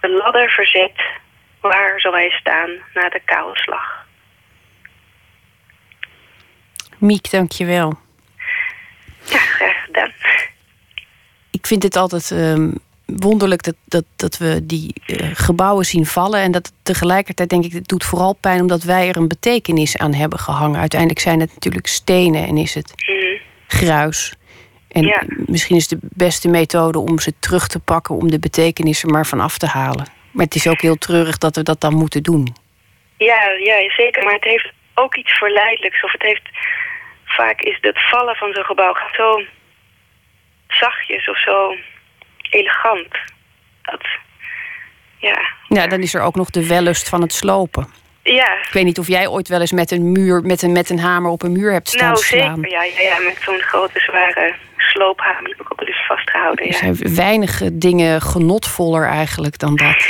De 0.00 0.08
ladder 0.08 0.50
verzet, 0.50 1.02
waar 1.60 2.00
zal 2.00 2.12
hij 2.12 2.30
staan 2.30 2.70
na 2.94 3.08
de 3.08 3.20
koude 3.24 3.58
slag? 3.58 4.06
Miek, 6.98 7.30
dankjewel. 7.30 7.98
Ja, 9.24 9.38
graag 9.38 9.84
gedaan. 9.84 10.12
Ik 11.60 11.66
vind 11.66 11.82
het 11.82 11.96
altijd 11.96 12.30
um, 12.30 12.74
wonderlijk 13.06 13.62
dat, 13.62 13.74
dat, 13.84 14.04
dat 14.16 14.38
we 14.38 14.66
die 14.66 14.94
uh, 15.06 15.30
gebouwen 15.32 15.84
zien 15.84 16.06
vallen. 16.06 16.40
En 16.40 16.52
dat 16.52 16.72
tegelijkertijd 16.82 17.48
denk 17.48 17.64
ik, 17.64 17.72
het 17.72 17.88
doet 17.88 18.04
vooral 18.04 18.32
pijn 18.32 18.60
omdat 18.60 18.82
wij 18.82 19.08
er 19.08 19.16
een 19.16 19.28
betekenis 19.28 19.96
aan 19.96 20.14
hebben 20.14 20.38
gehangen. 20.38 20.80
Uiteindelijk 20.80 21.20
zijn 21.20 21.40
het 21.40 21.54
natuurlijk 21.54 21.86
stenen 21.86 22.46
en 22.46 22.56
is 22.56 22.74
het 22.74 22.92
mm. 23.06 23.38
gruis. 23.66 24.34
En 24.88 25.02
ja. 25.02 25.22
misschien 25.46 25.76
is 25.76 25.88
de 25.88 25.98
beste 26.00 26.48
methode 26.48 26.98
om 26.98 27.18
ze 27.18 27.32
terug 27.38 27.66
te 27.68 27.80
pakken, 27.80 28.14
om 28.14 28.30
de 28.30 28.38
betekenis 28.38 29.02
er 29.02 29.10
maar 29.10 29.26
van 29.26 29.40
af 29.40 29.58
te 29.58 29.66
halen. 29.66 30.06
Maar 30.30 30.44
het 30.44 30.54
is 30.54 30.68
ook 30.68 30.80
heel 30.80 30.96
treurig 30.98 31.38
dat 31.38 31.56
we 31.56 31.62
dat 31.62 31.80
dan 31.80 31.94
moeten 31.94 32.22
doen. 32.22 32.54
Ja, 33.16 33.42
ja, 33.64 33.90
zeker. 33.96 34.24
Maar 34.24 34.34
het 34.34 34.44
heeft 34.44 34.72
ook 34.94 35.16
iets 35.16 35.32
verleidelijks. 35.32 36.04
Of 36.04 36.12
het 36.12 36.22
heeft 36.22 36.48
vaak 37.24 37.60
is 37.60 37.78
het 37.80 38.08
vallen 38.10 38.36
van 38.36 38.52
zo'n 38.52 38.64
gebouw 38.64 38.92
gaat 38.92 39.14
zo 39.14 39.42
zachtjes 40.72 41.28
of 41.28 41.38
zo 41.40 41.74
elegant. 42.50 43.08
Dat, 43.82 44.06
ja. 45.18 45.38
Ja, 45.68 45.86
dan 45.86 46.00
is 46.00 46.14
er 46.14 46.22
ook 46.22 46.34
nog 46.34 46.50
de 46.50 46.66
wellust 46.66 47.08
van 47.08 47.20
het 47.22 47.32
slopen. 47.32 47.86
Ja. 48.22 48.52
Ik 48.62 48.70
weet 48.72 48.84
niet 48.84 48.98
of 48.98 49.06
jij 49.06 49.26
ooit 49.28 49.48
wel 49.48 49.60
eens 49.60 49.72
met 49.72 49.90
een 49.90 50.12
muur, 50.12 50.42
met 50.42 50.62
een, 50.62 50.72
met 50.72 50.90
een 50.90 50.98
hamer 50.98 51.30
op 51.30 51.42
een 51.42 51.52
muur 51.52 51.72
hebt 51.72 51.88
staan 51.88 52.12
nou, 52.12 52.16
slaan. 52.24 52.56
zeker. 52.56 52.70
Ja, 52.70 52.84
ja, 52.84 53.00
ja 53.00 53.18
met 53.18 53.36
zo'n 53.44 53.60
grote, 53.60 54.00
zware 54.00 54.54
sloophamer 54.76 55.50
heb 55.50 55.60
ik 55.60 55.72
ook 55.72 55.80
wel 55.80 55.88
eens 55.88 56.06
vastgehouden. 56.06 56.66
Er 56.66 56.74
zijn 56.74 57.14
weinige 57.14 57.78
dingen 57.78 58.22
genotvoller 58.22 59.06
eigenlijk 59.06 59.58
dan 59.58 59.76
dat. 59.76 59.96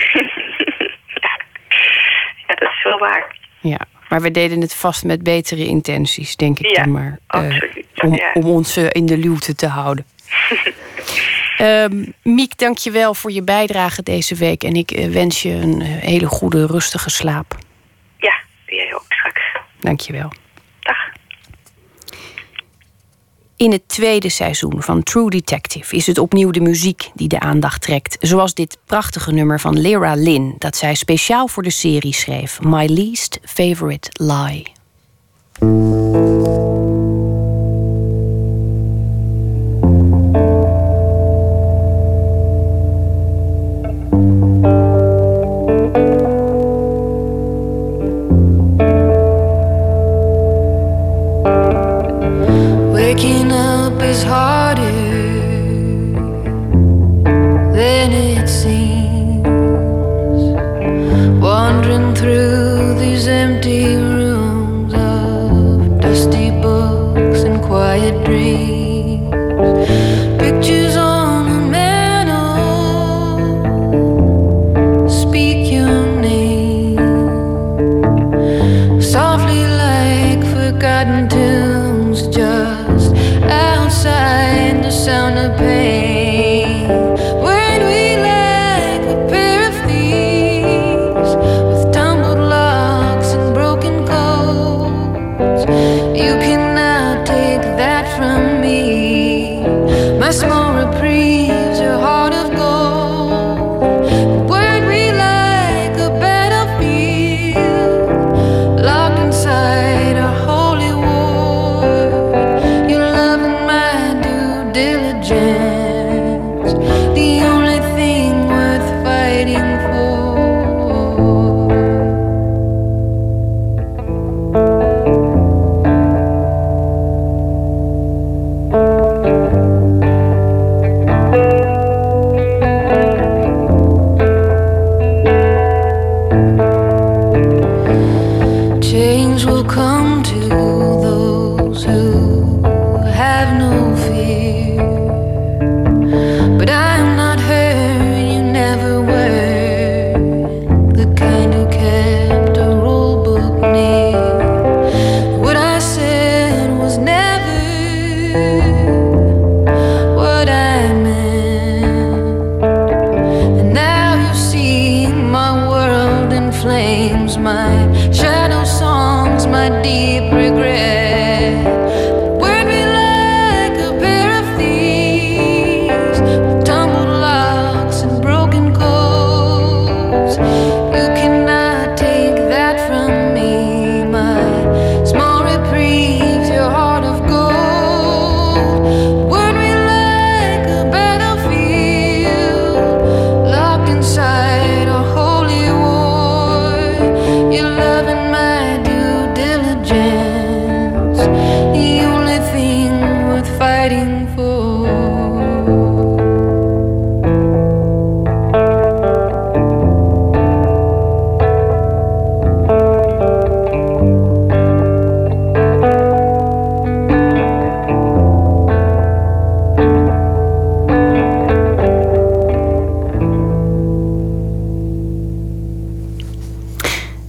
ja, 2.46 2.54
dat 2.54 2.70
is 2.70 2.82
wel 2.82 2.98
waar. 2.98 3.36
Ja, 3.60 3.78
maar 4.08 4.20
we 4.20 4.30
deden 4.30 4.60
het 4.60 4.74
vast 4.74 5.04
met 5.04 5.22
betere 5.22 5.66
intenties, 5.66 6.36
denk 6.36 6.58
ik 6.58 6.76
Ja, 6.76 6.82
dan 6.82 6.92
maar. 6.92 7.18
eh, 7.26 7.40
absoluut, 7.40 7.86
om, 8.02 8.20
om 8.34 8.44
ons 8.50 8.76
eh, 8.76 8.86
in 8.90 9.06
de 9.06 9.18
luwte 9.18 9.54
te 9.54 9.66
houden. 9.66 10.06
Ehm 11.60 12.04
Miek, 12.22 12.58
dank 12.58 12.78
je 12.78 12.90
wel 12.90 13.14
voor 13.14 13.32
je 13.32 13.42
bijdrage 13.42 14.02
deze 14.02 14.34
week. 14.34 14.62
En 14.64 14.74
ik 14.74 14.90
eh, 14.90 15.10
wens 15.10 15.42
je 15.42 15.50
een 15.50 15.80
eh, 15.80 15.88
hele 15.88 16.26
goede, 16.26 16.66
rustige 16.66 17.10
slaap. 17.10 17.58
Ja, 18.18 18.34
jij 18.66 18.94
ook 18.94 19.04
straks. 19.08 19.40
Dank 19.80 20.00
je 20.00 20.12
wel. 20.12 20.32
Dag. 20.80 20.96
In 23.56 23.72
het 23.72 23.88
tweede 23.88 24.28
seizoen 24.28 24.82
van 24.82 25.02
True 25.02 25.30
Detective 25.30 25.96
is 25.96 26.06
het 26.06 26.18
opnieuw 26.18 26.50
de 26.50 26.60
muziek 26.60 27.10
die 27.14 27.28
de 27.28 27.40
aandacht 27.40 27.82
trekt. 27.82 28.16
Zoals 28.20 28.54
dit 28.54 28.78
prachtige 28.84 29.32
nummer 29.32 29.60
van 29.60 29.80
Lyra 29.80 30.14
Lynn, 30.14 30.54
dat 30.58 30.76
zij 30.76 30.94
speciaal 30.94 31.48
voor 31.48 31.62
de 31.62 31.70
serie 31.70 32.14
schreef: 32.14 32.60
My 32.60 32.86
Least 32.86 33.38
Favorite 33.44 34.10
Lie. 34.12 34.72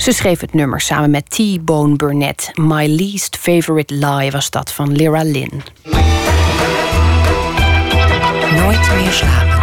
Ze 0.02 0.12
schreef 0.12 0.40
het 0.40 0.54
nummer 0.54 0.82
samen 0.82 1.10
met 1.12 1.30
T-Bone 1.30 1.96
Burnett. 1.96 2.52
My 2.54 2.88
Least 2.88 3.38
Favorite 3.38 3.94
Lie 3.94 4.32
was 4.32 4.50
dat 4.50 4.74
van 4.74 4.92
Lyra 4.92 5.24
Lynn. 5.24 5.64
Nooit 8.56 8.92
meer 8.96 9.12
slapen. 9.12 9.61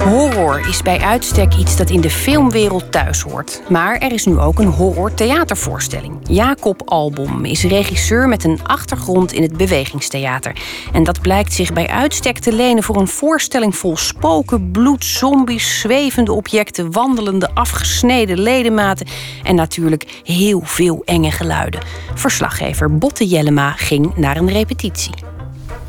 Horror 0.00 0.68
is 0.68 0.82
bij 0.82 1.00
uitstek 1.00 1.54
iets 1.54 1.76
dat 1.76 1.90
in 1.90 2.00
de 2.00 2.10
filmwereld 2.10 2.92
thuis 2.92 3.20
hoort. 3.20 3.62
Maar 3.68 3.96
er 3.98 4.12
is 4.12 4.26
nu 4.26 4.38
ook 4.38 4.58
een 4.58 4.66
horror-theatervoorstelling. 4.66 6.18
Jacob 6.22 6.82
Albom 6.84 7.44
is 7.44 7.64
regisseur 7.64 8.28
met 8.28 8.44
een 8.44 8.58
achtergrond 8.62 9.32
in 9.32 9.42
het 9.42 9.56
bewegingstheater. 9.56 10.56
En 10.92 11.04
dat 11.04 11.20
blijkt 11.20 11.52
zich 11.52 11.72
bij 11.72 11.88
uitstek 11.88 12.38
te 12.38 12.52
lenen 12.52 12.82
voor 12.82 12.96
een 12.96 13.08
voorstelling 13.08 13.76
vol 13.76 13.96
spoken, 13.96 14.70
bloed, 14.70 15.04
zombies, 15.04 15.80
zwevende 15.80 16.32
objecten, 16.32 16.92
wandelende, 16.92 17.50
afgesneden 17.54 18.40
ledematen 18.40 19.06
en 19.42 19.54
natuurlijk 19.54 20.20
heel 20.24 20.60
veel 20.64 21.02
enge 21.04 21.30
geluiden. 21.30 21.80
Verslaggever 22.14 22.98
Botte 22.98 23.26
Jellema 23.26 23.72
ging 23.72 24.16
naar 24.16 24.36
een 24.36 24.50
repetitie. 24.50 25.14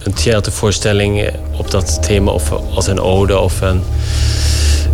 Een 0.03 0.13
theatervoorstelling 0.13 1.21
eh, 1.21 1.33
op 1.51 1.71
dat 1.71 2.03
thema 2.03 2.31
of 2.31 2.51
als 2.51 2.87
een 2.87 2.99
ode 2.99 3.39
of 3.39 3.61
een. 3.61 3.83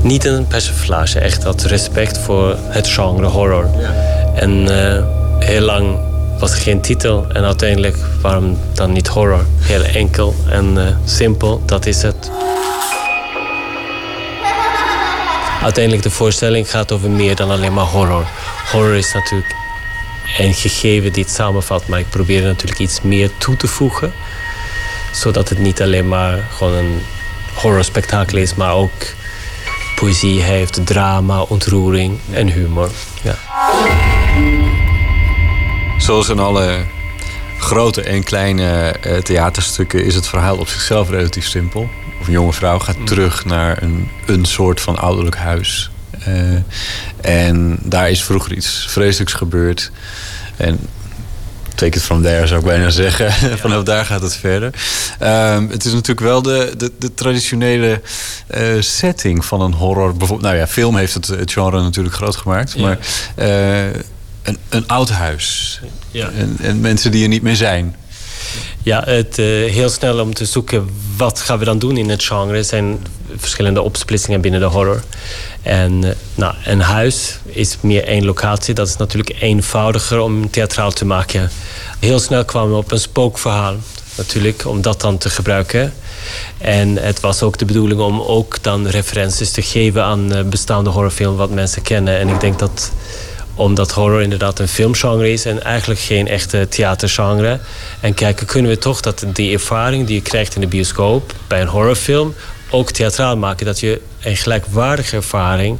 Niet 0.01 0.25
een 0.25 0.47
persiflage, 0.47 1.19
echt 1.19 1.41
dat 1.41 1.63
respect 1.63 2.17
voor 2.17 2.55
het 2.59 2.87
genre 2.87 3.25
horror. 3.25 3.69
En 4.35 4.67
eh, 4.69 5.03
heel 5.39 5.61
lang 5.61 5.97
was 6.39 6.51
er 6.51 6.57
geen 6.57 6.81
titel. 6.81 7.25
En 7.33 7.43
uiteindelijk, 7.43 7.97
waarom 8.21 8.57
dan 8.73 8.91
niet 8.91 9.07
horror? 9.07 9.45
Heel 9.59 9.83
enkel 9.83 10.35
en 10.49 10.77
eh, 10.77 10.95
simpel, 11.05 11.61
dat 11.65 11.85
is 11.85 12.01
het. 12.01 12.31
Uiteindelijk 15.63 16.03
de 16.03 16.09
voorstelling 16.09 16.69
gaat 16.69 16.91
over 16.91 17.09
meer 17.09 17.35
dan 17.35 17.51
alleen 17.51 17.73
maar 17.73 17.85
horror. 17.85 18.25
Horror 18.71 18.95
is 18.95 19.13
natuurlijk 19.13 19.55
een 20.37 20.53
gegeven 20.53 21.13
die 21.13 21.23
het 21.23 21.33
samenvat, 21.33 21.87
maar 21.87 21.99
ik 21.99 22.09
probeer 22.09 22.41
er 22.41 22.47
natuurlijk 22.47 22.79
iets 22.79 23.01
meer 23.01 23.31
toe 23.37 23.57
te 23.57 23.67
voegen. 23.67 24.13
Zodat 25.17 25.49
het 25.49 25.59
niet 25.59 25.81
alleen 25.81 26.07
maar 26.07 26.47
gewoon 26.51 26.73
een 26.73 27.01
horrorspectakel 27.55 28.37
is, 28.37 28.55
maar 28.55 28.73
ook 28.73 28.91
poëzie 29.95 30.41
heeft, 30.41 30.85
drama, 30.85 31.41
ontroering 31.41 32.19
en 32.31 32.47
humor. 32.47 32.89
Ja. 33.23 33.35
Zoals 35.97 36.29
in 36.29 36.39
alle 36.39 36.85
grote 37.59 38.01
en 38.01 38.23
kleine 38.23 38.95
uh, 39.07 39.17
theaterstukken 39.17 40.05
is 40.05 40.15
het 40.15 40.27
verhaal 40.27 40.57
op 40.57 40.67
zichzelf 40.67 41.09
relatief 41.09 41.45
simpel. 41.47 41.89
Of 42.21 42.27
een 42.27 42.33
jonge 42.33 42.53
vrouw 42.53 42.79
gaat 42.79 43.07
terug 43.07 43.45
naar 43.45 43.81
een, 43.83 44.09
een 44.25 44.45
soort 44.45 44.81
van 44.81 44.97
ouderlijk 44.97 45.37
huis. 45.37 45.89
Uh, 46.27 46.61
en 47.21 47.79
daar 47.83 48.09
is 48.09 48.23
vroeger 48.23 48.53
iets 48.53 48.85
vreselijks 48.89 49.33
gebeurd. 49.33 49.91
En 50.57 50.79
take 51.77 51.97
it 51.97 52.03
from 52.03 52.21
there 52.21 52.47
zou 52.47 52.59
ik 52.59 52.65
bijna 52.65 52.89
zeggen. 52.89 53.31
Vanaf 53.61 53.83
daar 53.83 54.05
gaat 54.05 54.21
het 54.21 54.35
verder. 54.35 54.73
Um, 55.23 55.69
het 55.69 55.85
is 55.85 55.91
natuurlijk 55.91 56.27
wel 56.27 56.41
de, 56.41 56.73
de, 56.77 56.91
de 56.99 57.13
traditionele 57.13 58.01
uh, 58.57 58.81
setting 58.81 59.45
van 59.45 59.61
een 59.61 59.73
horror. 59.73 60.09
Bijvoorbeeld, 60.09 60.41
nou 60.41 60.55
ja, 60.55 60.67
film 60.67 60.97
heeft 60.97 61.13
het, 61.13 61.27
het 61.27 61.51
genre 61.51 61.81
natuurlijk 61.81 62.15
groot 62.15 62.35
gemaakt. 62.35 62.73
Ja. 62.75 62.81
Maar 62.81 62.97
uh, 63.39 63.85
een, 64.43 64.57
een 64.69 64.87
oud 64.87 65.09
huis. 65.09 65.79
Ja. 66.11 66.29
En, 66.29 66.57
en, 66.61 66.81
mensen 66.81 67.11
die 67.11 67.23
er 67.23 67.29
niet 67.29 67.41
meer 67.41 67.55
zijn. 67.55 67.95
Ja, 68.81 69.03
het, 69.05 69.37
uh, 69.37 69.71
heel 69.71 69.89
snel 69.89 70.19
om 70.19 70.33
te 70.33 70.45
zoeken 70.45 70.89
wat 71.17 71.39
gaan 71.39 71.59
we 71.59 71.65
dan 71.65 71.79
doen 71.79 71.97
in 71.97 72.09
het 72.09 72.23
genre. 72.23 72.57
Er 72.57 72.63
zijn 72.63 73.05
verschillende 73.35 73.81
opsplitsingen 73.81 74.41
binnen 74.41 74.59
de 74.59 74.65
horror. 74.65 75.03
En 75.61 76.05
uh, 76.05 76.11
nou, 76.35 76.53
een 76.65 76.81
huis 76.81 77.39
is 77.45 77.77
meer 77.81 78.03
één 78.03 78.25
locatie. 78.25 78.73
Dat 78.73 78.87
is 78.87 78.97
natuurlijk 78.97 79.35
eenvoudiger 79.41 80.19
om 80.19 80.49
theatraal 80.49 80.91
te 80.91 81.05
maken. 81.05 81.49
Heel 81.99 82.19
snel 82.19 82.45
kwamen 82.45 82.69
we 82.69 82.77
op 82.77 82.91
een 82.91 82.99
spookverhaal. 82.99 83.75
Natuurlijk, 84.15 84.65
om 84.65 84.81
dat 84.81 85.01
dan 85.01 85.17
te 85.17 85.29
gebruiken. 85.29 85.93
En 86.57 86.95
het 86.97 87.19
was 87.19 87.41
ook 87.41 87.57
de 87.57 87.65
bedoeling 87.65 87.99
om 87.99 88.21
ook 88.21 88.63
dan 88.63 88.87
referenties 88.87 89.51
te 89.51 89.61
geven 89.61 90.03
aan 90.03 90.37
uh, 90.37 90.43
bestaande 90.43 90.89
horrorfilms 90.89 91.37
wat 91.37 91.49
mensen 91.49 91.81
kennen. 91.81 92.19
En 92.19 92.29
ik 92.29 92.39
denk 92.39 92.59
dat 92.59 92.91
omdat 93.57 93.91
horror 93.91 94.21
inderdaad 94.21 94.59
een 94.59 94.67
filmgenre 94.67 95.31
is 95.31 95.45
en 95.45 95.63
eigenlijk 95.63 95.99
geen 95.99 96.27
echte 96.27 96.67
theatergenre. 96.69 97.59
En 97.99 98.13
kijken, 98.13 98.45
kunnen 98.45 98.71
we 98.71 98.77
toch 98.77 99.01
dat 99.01 99.25
die 99.33 99.53
ervaring 99.53 100.07
die 100.07 100.15
je 100.15 100.21
krijgt 100.21 100.55
in 100.55 100.61
de 100.61 100.67
bioscoop 100.67 101.33
bij 101.47 101.61
een 101.61 101.67
horrorfilm 101.67 102.33
ook 102.69 102.91
theatraal 102.91 103.37
maken. 103.37 103.65
Dat 103.65 103.79
je 103.79 104.01
een 104.21 104.37
gelijkwaardige 104.37 105.15
ervaring 105.15 105.77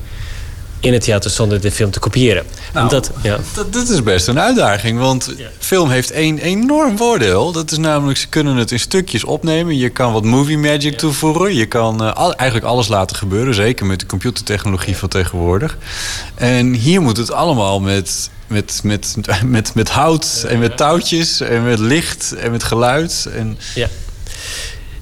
in 0.79 0.93
het 0.93 1.03
theater 1.03 1.29
zonder 1.29 1.61
de 1.61 1.71
film 1.71 1.91
te 1.91 1.99
kopiëren. 1.99 2.45
Nou, 2.73 2.89
dat, 2.89 3.11
ja. 3.23 3.37
dat, 3.53 3.73
dat, 3.73 3.89
is 3.89 4.03
best 4.03 4.27
een 4.27 4.39
uitdaging, 4.39 4.99
want 4.99 5.33
ja. 5.37 5.47
film 5.59 5.89
heeft 5.89 6.11
één 6.11 6.39
enorm 6.39 6.97
voordeel. 6.97 7.51
Dat 7.51 7.71
is 7.71 7.77
namelijk, 7.77 8.17
ze 8.17 8.27
kunnen 8.27 8.55
het 8.55 8.71
in 8.71 8.79
stukjes 8.79 9.23
opnemen. 9.23 9.77
Je 9.77 9.89
kan 9.89 10.13
wat 10.13 10.23
movie 10.23 10.57
magic 10.57 10.91
ja. 10.91 10.97
toevoegen. 10.97 11.55
Je 11.55 11.65
kan 11.65 12.03
uh, 12.03 12.13
al, 12.13 12.35
eigenlijk 12.35 12.69
alles 12.69 12.87
laten 12.87 13.15
gebeuren, 13.15 13.53
zeker 13.53 13.85
met 13.85 13.99
de 13.99 14.05
computertechnologie 14.05 14.97
van 14.97 15.09
tegenwoordig. 15.09 15.77
En 16.35 16.73
hier 16.73 17.01
moet 17.01 17.17
het 17.17 17.31
allemaal 17.31 17.79
met, 17.79 18.29
met, 18.47 18.79
met, 18.83 19.15
met, 19.45 19.73
met 19.73 19.89
hout 19.89 20.45
en 20.47 20.59
met 20.59 20.77
touwtjes 20.77 21.41
en 21.41 21.63
met 21.63 21.79
licht 21.79 22.33
en 22.33 22.51
met 22.51 22.63
geluid. 22.63 23.27
En, 23.33 23.57
ja. 23.75 23.87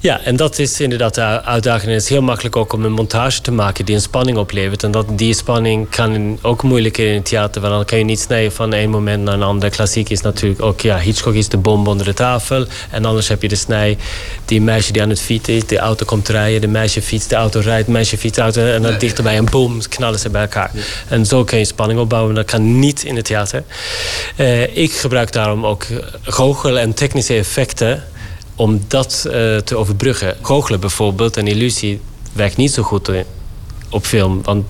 Ja, 0.06 0.22
en 0.22 0.36
dat 0.36 0.60
is 0.60 0.80
inderdaad 0.80 1.16
de 1.16 1.43
uitdaging. 1.43 1.91
Het 1.91 2.01
is 2.01 2.10
heel 2.10 2.22
makkelijk 2.22 2.56
ook 2.56 2.74
om 2.74 2.86
een 2.86 2.91
montage 2.91 3.41
te 3.41 3.51
maken 3.51 3.86
die 3.86 3.95
een 3.95 4.01
spanning 4.01 4.38
oplevert. 4.38 4.84
En 4.84 4.91
dat, 4.91 5.06
die 5.18 5.34
spanning 5.34 5.89
kan 5.89 6.39
ook 6.41 6.64
moeilijker 6.64 7.08
in 7.08 7.14
het 7.14 7.26
theater. 7.26 7.62
Want 7.62 7.74
dan 7.74 7.86
kan 7.86 7.97
je 7.97 8.03
niet 8.03 8.20
snijden 8.20 8.51
van 8.51 8.74
een 8.74 8.89
moment 8.89 9.24
naar 9.24 9.34
een 9.34 9.43
ander. 9.43 9.70
Klassiek 9.70 10.10
is 10.10 10.22
natuurlijk 10.22 10.62
ook, 10.62 10.82
ja, 10.82 10.99
Hitchcock 10.99 11.34
is 11.34 11.49
de 11.49 11.58
bom 11.58 11.88
onder 11.88 12.06
de 12.06 12.14
tafel. 12.14 12.66
En 12.91 13.06
anders 13.06 13.28
heb 13.28 13.41
je 13.41 13.47
de 13.47 13.56
snij, 13.56 13.97
die 14.45 14.62
meisje 14.62 14.91
die 14.91 15.01
aan 15.01 15.10
het 15.10 15.22
fietsen 15.22 15.53
is. 15.53 15.66
De 15.66 15.78
auto 15.78 16.06
komt 16.06 16.30
rijden, 16.30 16.62
de 16.62 16.68
meisje 16.68 17.01
fietst, 17.01 17.30
de 17.30 17.36
auto 17.36 17.60
rijdt, 17.60 17.86
de 17.86 17.91
meisje 17.91 18.18
fietst, 18.18 18.36
de 18.36 18.41
auto. 18.41 18.62
En 18.62 18.82
dan 18.82 18.97
dichterbij 18.97 19.38
een 19.38 19.49
boom, 19.51 19.80
knallen 19.89 20.20
ze 20.20 20.30
bij 20.30 20.41
elkaar. 20.41 20.72
Ja. 20.74 20.82
En 21.08 21.26
zo 21.26 21.43
kan 21.43 21.60
je 21.60 21.66
spanning 21.66 21.99
opbouwen. 21.99 22.36
Dat 22.36 22.45
kan 22.45 22.80
niet 22.80 23.03
in 23.03 23.16
het 23.16 23.26
theater. 23.26 23.64
Uh, 24.38 24.78
ik 24.78 24.91
gebruik 24.91 25.32
daarom 25.32 25.66
ook 25.66 25.86
goochel 26.24 26.80
en 26.80 26.93
technische 26.93 27.34
effecten 27.34 28.03
om 28.56 28.82
dat 28.88 29.24
uh, 29.28 29.58
te 29.58 29.76
overbruggen. 29.76 30.38
Goochelen 30.41 30.80
bijvoorbeeld, 30.80 31.36
een 31.36 31.47
illusie, 31.47 32.01
werkt 32.34 32.58
niet 32.58 32.72
zo 32.72 32.84
goed 32.84 33.10
op 33.89 34.06
film. 34.06 34.41
Want 34.43 34.66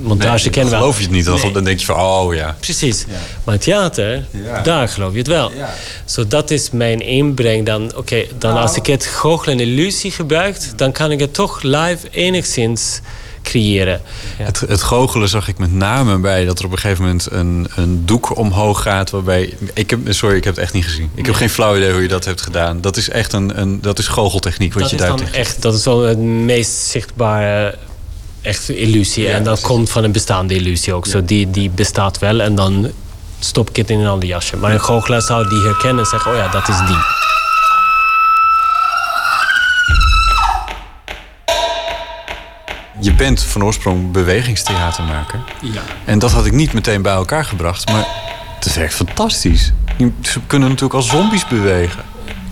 montage 0.00 0.42
nee, 0.42 0.52
kennen 0.52 0.72
we. 0.72 0.78
geloof 0.78 0.96
je 0.96 1.02
het 1.02 1.12
niet, 1.12 1.24
dan, 1.24 1.40
nee. 1.40 1.52
dan 1.52 1.64
denk 1.64 1.78
je 1.78 1.86
van, 1.86 1.96
oh 1.96 2.34
ja. 2.34 2.56
Precies. 2.60 3.04
Ja. 3.08 3.14
Maar 3.44 3.58
theater, 3.58 4.26
ja. 4.30 4.62
daar 4.62 4.88
geloof 4.88 5.12
je 5.12 5.18
het 5.18 5.26
wel. 5.26 5.52
Ja. 5.52 5.74
So, 6.04 6.26
dat 6.26 6.50
is 6.50 6.70
mijn 6.70 7.00
inbreng. 7.00 7.66
Dan, 7.66 7.84
Oké, 7.84 7.98
okay, 7.98 8.28
dan 8.38 8.50
nou. 8.50 8.62
als 8.62 8.76
ik 8.76 8.86
het 8.86 9.06
goochelen 9.06 9.58
en 9.58 9.64
illusie 9.64 10.10
gebruik, 10.10 10.58
dan 10.76 10.92
kan 10.92 11.10
ik 11.10 11.20
het 11.20 11.34
toch 11.34 11.62
live 11.62 12.08
enigszins 12.10 13.00
creëren. 13.42 14.00
Ja. 14.38 14.44
Het, 14.44 14.60
het 14.60 14.82
goochelen 14.82 15.28
zag 15.28 15.48
ik 15.48 15.58
met 15.58 15.72
name 15.72 16.18
bij 16.18 16.44
dat 16.44 16.58
er 16.58 16.64
op 16.64 16.72
een 16.72 16.78
gegeven 16.78 17.04
moment 17.04 17.28
een, 17.30 17.68
een 17.74 18.06
doek 18.06 18.36
omhoog 18.36 18.82
gaat. 18.82 19.10
Waarbij. 19.10 19.54
Ik 19.74 19.90
heb, 19.90 20.00
sorry, 20.08 20.36
ik 20.36 20.44
heb 20.44 20.54
het 20.54 20.64
echt 20.64 20.72
niet 20.72 20.84
gezien. 20.84 21.10
Ik 21.14 21.26
heb 21.26 21.34
geen 21.34 21.50
flauw 21.50 21.76
idee 21.76 21.92
hoe 21.92 22.02
je 22.02 22.08
dat 22.08 22.24
hebt 22.24 22.40
gedaan. 22.40 22.80
Dat 22.80 22.96
is 22.96 23.08
echt 23.08 23.32
een, 23.32 23.60
een 23.60 23.80
dat 23.80 23.98
is 23.98 24.08
goocheltechniek 24.08 24.72
wat 24.72 24.82
dat 24.82 24.90
je 24.90 24.96
is 24.96 25.02
daar 25.02 25.16
dan 25.16 25.32
echt, 25.32 25.62
Dat 25.62 25.74
is 25.74 25.84
wel 25.84 26.02
het 26.02 26.18
meest 26.18 26.72
zichtbare 26.72 27.78
echte 28.42 28.76
illusie. 28.76 29.24
Ja, 29.24 29.30
en 29.30 29.44
dat 29.44 29.60
komt 29.60 29.90
van 29.90 30.04
een 30.04 30.12
bestaande 30.12 30.54
illusie 30.54 30.92
ook. 30.92 31.04
Ja. 31.04 31.10
Zo 31.10 31.24
die, 31.24 31.50
die 31.50 31.70
bestaat 31.70 32.18
wel 32.18 32.40
en 32.40 32.54
dan 32.54 32.90
stop 33.38 33.68
ik 33.68 33.76
het 33.76 33.90
in 33.90 34.00
een 34.00 34.06
ander 34.06 34.28
jasje. 34.28 34.56
Maar 34.56 34.72
een 34.72 34.80
goochelaar 34.80 35.22
zou 35.22 35.48
die 35.48 35.60
herkennen 35.60 36.04
en 36.04 36.10
zeggen: 36.10 36.30
oh 36.30 36.36
ja, 36.36 36.48
dat 36.48 36.68
is 36.68 36.78
die. 36.86 36.96
Je 43.00 43.14
bent 43.14 43.42
van 43.42 43.64
oorsprong 43.64 44.12
bewegingstheatermaker. 44.12 45.40
Ja. 45.60 45.82
En 46.04 46.18
dat 46.18 46.30
had 46.30 46.46
ik 46.46 46.52
niet 46.52 46.72
meteen 46.72 47.02
bij 47.02 47.12
elkaar 47.12 47.44
gebracht. 47.44 47.88
Maar 47.88 48.06
het 48.60 48.74
werkt 48.74 48.94
fantastisch. 48.94 49.72
Ze 50.20 50.40
kunnen 50.46 50.68
natuurlijk 50.68 50.94
als 50.94 51.08
zombies 51.08 51.46
bewegen. 51.46 52.02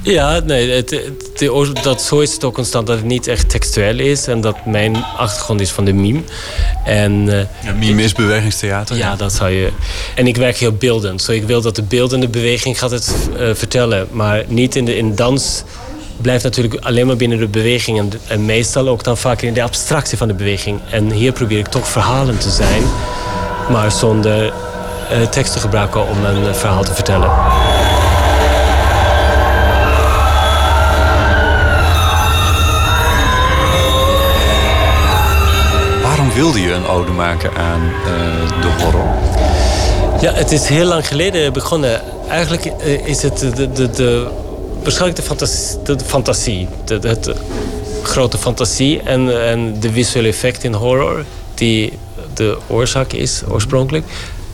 Ja, 0.03 0.38
nee, 0.38 0.70
het, 0.70 0.90
het, 0.90 1.82
dat, 1.82 2.03
zo 2.03 2.20
is 2.20 2.32
het 2.32 2.44
ook 2.44 2.59
ontstaan 2.59 2.84
dat 2.84 2.96
het 2.96 3.05
niet 3.05 3.26
echt 3.26 3.51
textueel 3.51 3.99
is. 3.99 4.26
En 4.26 4.40
dat 4.40 4.66
mijn 4.66 4.96
achtergrond 4.96 5.61
is 5.61 5.70
van 5.70 5.84
de 5.84 5.92
meme. 5.92 6.20
En, 6.84 7.26
uh, 7.26 7.40
ja, 7.62 7.72
meme 7.78 8.03
is 8.03 8.12
bewegingstheater. 8.12 8.96
Ja, 8.96 9.07
ja, 9.11 9.16
dat 9.16 9.32
zou 9.32 9.51
je... 9.51 9.72
En 10.14 10.26
ik 10.26 10.36
werk 10.36 10.57
heel 10.57 10.72
beeldend. 10.72 11.22
Zo, 11.22 11.32
ik 11.32 11.44
wil 11.44 11.61
dat 11.61 11.76
de 11.76 11.82
beeldende 11.82 12.28
beweging 12.28 12.78
gaat 12.78 12.90
het 12.90 13.14
uh, 13.38 13.55
vertellen. 13.55 14.09
Maar 14.11 14.44
niet 14.46 14.76
in 14.76 14.84
de 14.84 14.96
in 14.96 15.14
dans 15.14 15.62
blijft 16.21 16.45
natuurlijk 16.45 16.85
alleen 16.85 17.07
maar 17.07 17.16
binnen 17.16 17.39
de 17.39 17.49
beweging. 17.49 17.99
En, 17.99 18.12
en 18.29 18.45
meestal 18.45 18.89
ook 18.89 19.05
dan 19.05 19.16
vaak 19.16 19.43
in 19.43 19.55
de 19.55 19.62
abstractie 19.62 20.19
van 20.19 20.29
de 20.29 20.35
beweging. 20.35 20.81
En 20.91 21.11
hier 21.11 21.33
probeer 21.33 21.59
ik 21.59 21.69
toch 21.69 21.89
verhalen 21.89 22.39
te 22.39 22.51
zijn. 22.51 22.83
Maar 23.71 23.91
zonder 23.91 24.45
uh, 25.12 25.27
tekst 25.31 25.53
te 25.53 25.59
gebruiken 25.59 26.09
om 26.09 26.25
een 26.25 26.55
verhaal 26.55 26.85
te 26.85 26.95
vertellen. 26.95 27.31
Waarom 36.03 36.33
wilde 36.33 36.61
je 36.61 36.73
een 36.73 36.87
ode 36.87 37.12
maken 37.12 37.51
aan 37.57 37.81
uh, 37.81 38.62
de 38.62 38.83
horror? 38.83 39.09
Ja, 40.21 40.33
het 40.33 40.53
is 40.53 40.66
heel 40.69 40.87
lang 40.87 41.07
geleden 41.07 41.53
begonnen. 41.53 42.01
Eigenlijk 42.29 42.64
is 43.05 43.23
het 43.23 43.39
de, 43.39 43.73
de, 43.73 43.91
de 43.91 44.29
waarschijnlijk 44.89 45.20
de 45.20 45.26
fantasie, 45.26 45.82
de, 45.82 45.99
fantasie 46.05 46.68
de, 46.84 47.34
grote 48.03 48.39
fantasie 48.39 49.01
en, 49.01 49.49
en 49.49 49.80
de 49.80 49.93
visuele 49.93 50.28
effect 50.28 50.64
in 50.64 50.72
horror, 50.72 51.24
die 51.55 51.93
de 52.34 52.59
oorzaak 52.66 53.12
is 53.12 53.43
oorspronkelijk. 53.49 54.05